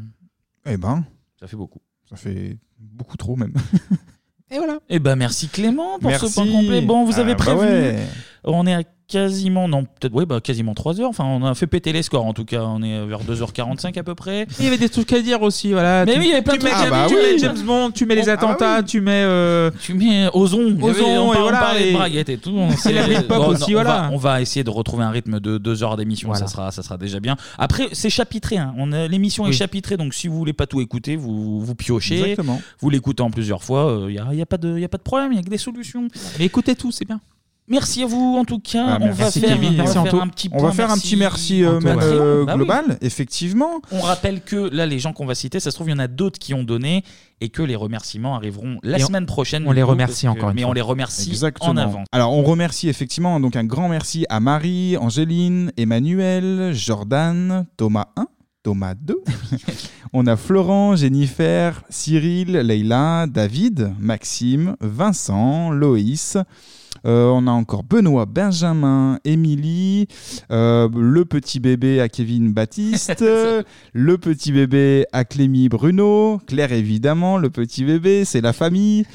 [0.66, 1.04] Eh ben,
[1.40, 1.80] Ça fait beaucoup.
[2.08, 3.54] ça fait beaucoup trop même.
[4.50, 4.78] Et voilà.
[4.88, 6.28] Eh ben merci Clément pour Merci.
[6.28, 6.80] ce point complet.
[6.80, 7.60] Bon, vous Ah, avez bah prévu.
[7.60, 7.96] ouais.
[8.44, 11.08] On est à quasiment, non, peut-être, oui, bah, quasiment 3 heures.
[11.10, 12.62] Enfin, on a fait péter les scores en tout cas.
[12.62, 14.46] On est vers 2h45 à peu près.
[14.58, 16.04] Il y avait des trucs à dire aussi, voilà.
[16.04, 17.16] Mais Tu- oui, il y avait plein tu de mets, trucs à tu dire.
[17.18, 17.38] mets Ah oui.
[17.40, 18.84] James Bond, tu mets les Ah bah attentats, oui.
[18.86, 19.22] tu mets.
[19.24, 22.38] euh, Tu mets Ozon, Ozon, on, et par- on voilà, parlait et- de braguette et
[22.38, 22.56] tout.
[22.78, 23.90] C'est la Britpop Bon, aussi, on voilà.
[24.02, 26.82] Va, on va essayer de retrouver un rythme de 2 heures d'émission, ça, sera, ça
[26.82, 27.36] sera déjà bien.
[27.58, 28.56] Après, c'est chapitré.
[28.58, 28.74] hein.
[28.78, 29.54] On a- L'émission est Oui.
[29.54, 32.20] chapitrée, donc si vous voulez pas tout écouter, vous, vous piochez.
[32.20, 32.60] Exactement.
[32.80, 34.04] Vous l'écoutez en plusieurs fois.
[34.08, 35.42] Il n'y a, y a pas de y a pas de problème, il y a
[35.42, 36.06] que des solutions.
[36.38, 37.20] Mais écoutez tout, c'est bien.
[37.70, 38.84] Merci à vous en tout cas.
[38.86, 39.68] Ah, on va merci, faire, Kevin.
[39.68, 40.20] on va Merci, faire Anto.
[40.20, 42.58] un petit On va faire un petit merci, euh, même, euh, Bah oui.
[42.58, 43.80] global, effectivement.
[43.92, 46.00] On rappelle que là, les gens qu'on va citer, ça se trouve, il y en
[46.00, 47.04] a d'autres qui ont donné
[47.40, 49.64] et que les remerciements arriveront la Et on- semaine prochaine.
[49.66, 50.70] on les coup, remercie parce que- encore une Mais fois.
[50.70, 52.02] on les remercie en avant.
[52.12, 58.26] Alors, on remercie effectivement donc un grand merci à Marie, Angéline, Emmanuel, Jordan, Thomas 1,
[58.64, 59.22] Thomas 2.
[60.12, 66.36] on a Florent, Jennifer, Cyril, Leïla, David, Maxime, Vincent, Loïs.
[67.06, 70.06] Euh, on a encore Benoît, Benjamin, Émilie,
[70.50, 73.24] euh, le petit bébé à Kevin Baptiste,
[73.92, 79.04] le petit bébé à Clémy Bruno, Claire évidemment, le petit bébé, c'est la famille.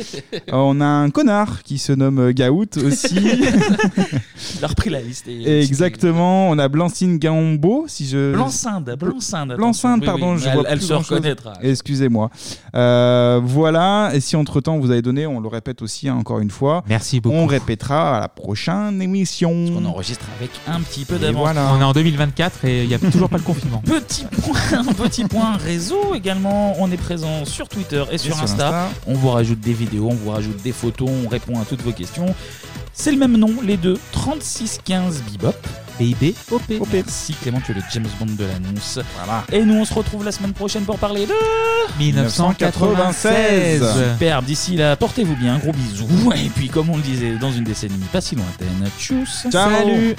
[0.49, 3.15] Euh, on a un connard qui se nomme Gaout aussi.
[4.57, 5.27] Il a repris la liste.
[5.27, 8.33] et- Exactement, on a Blancine Gambo, si je...
[8.33, 9.55] Blancinde, Blancinde.
[9.57, 9.99] Blancinde, attention.
[9.99, 11.53] Oui, pardon, oui, je elle, vois elle plus se reconnaîtra.
[11.61, 12.29] Excusez-moi.
[12.75, 16.51] Euh, voilà, et si entre-temps vous avez donné, on le répète aussi hein, encore une
[16.51, 16.83] fois.
[16.87, 17.35] Merci beaucoup.
[17.35, 19.51] On répétera à la prochaine émission.
[19.51, 21.41] On enregistre avec un petit peu d'avance.
[21.41, 21.73] voilà.
[21.73, 23.79] On est en 2024 et il n'y a toujours pas le confinement.
[23.85, 26.75] Petit point, petit point réseau également.
[26.79, 28.67] On est présent sur Twitter et sur, sur Insta.
[28.67, 28.89] Insta.
[29.07, 31.91] On vous rajoute des vidéos, on vous rajoute des photos, on répond à toutes vos
[31.91, 32.33] questions.
[32.93, 33.99] C'est le même nom, les deux.
[34.13, 35.53] 3615 Bebop.
[35.99, 36.61] BIB OP.
[36.91, 38.99] Merci Clément, tu es le James Bond de l'annonce.
[39.51, 41.33] Et nous, on se retrouve la semaine prochaine pour parler de
[41.99, 43.83] 1996.
[44.13, 44.45] Superbe.
[44.45, 46.31] D'ici là, portez-vous bien, gros bisous.
[46.33, 49.47] Et puis, comme on le disait dans une décennie pas si lointaine, tchuss.
[49.51, 49.71] Ciao.
[49.71, 50.15] Salut.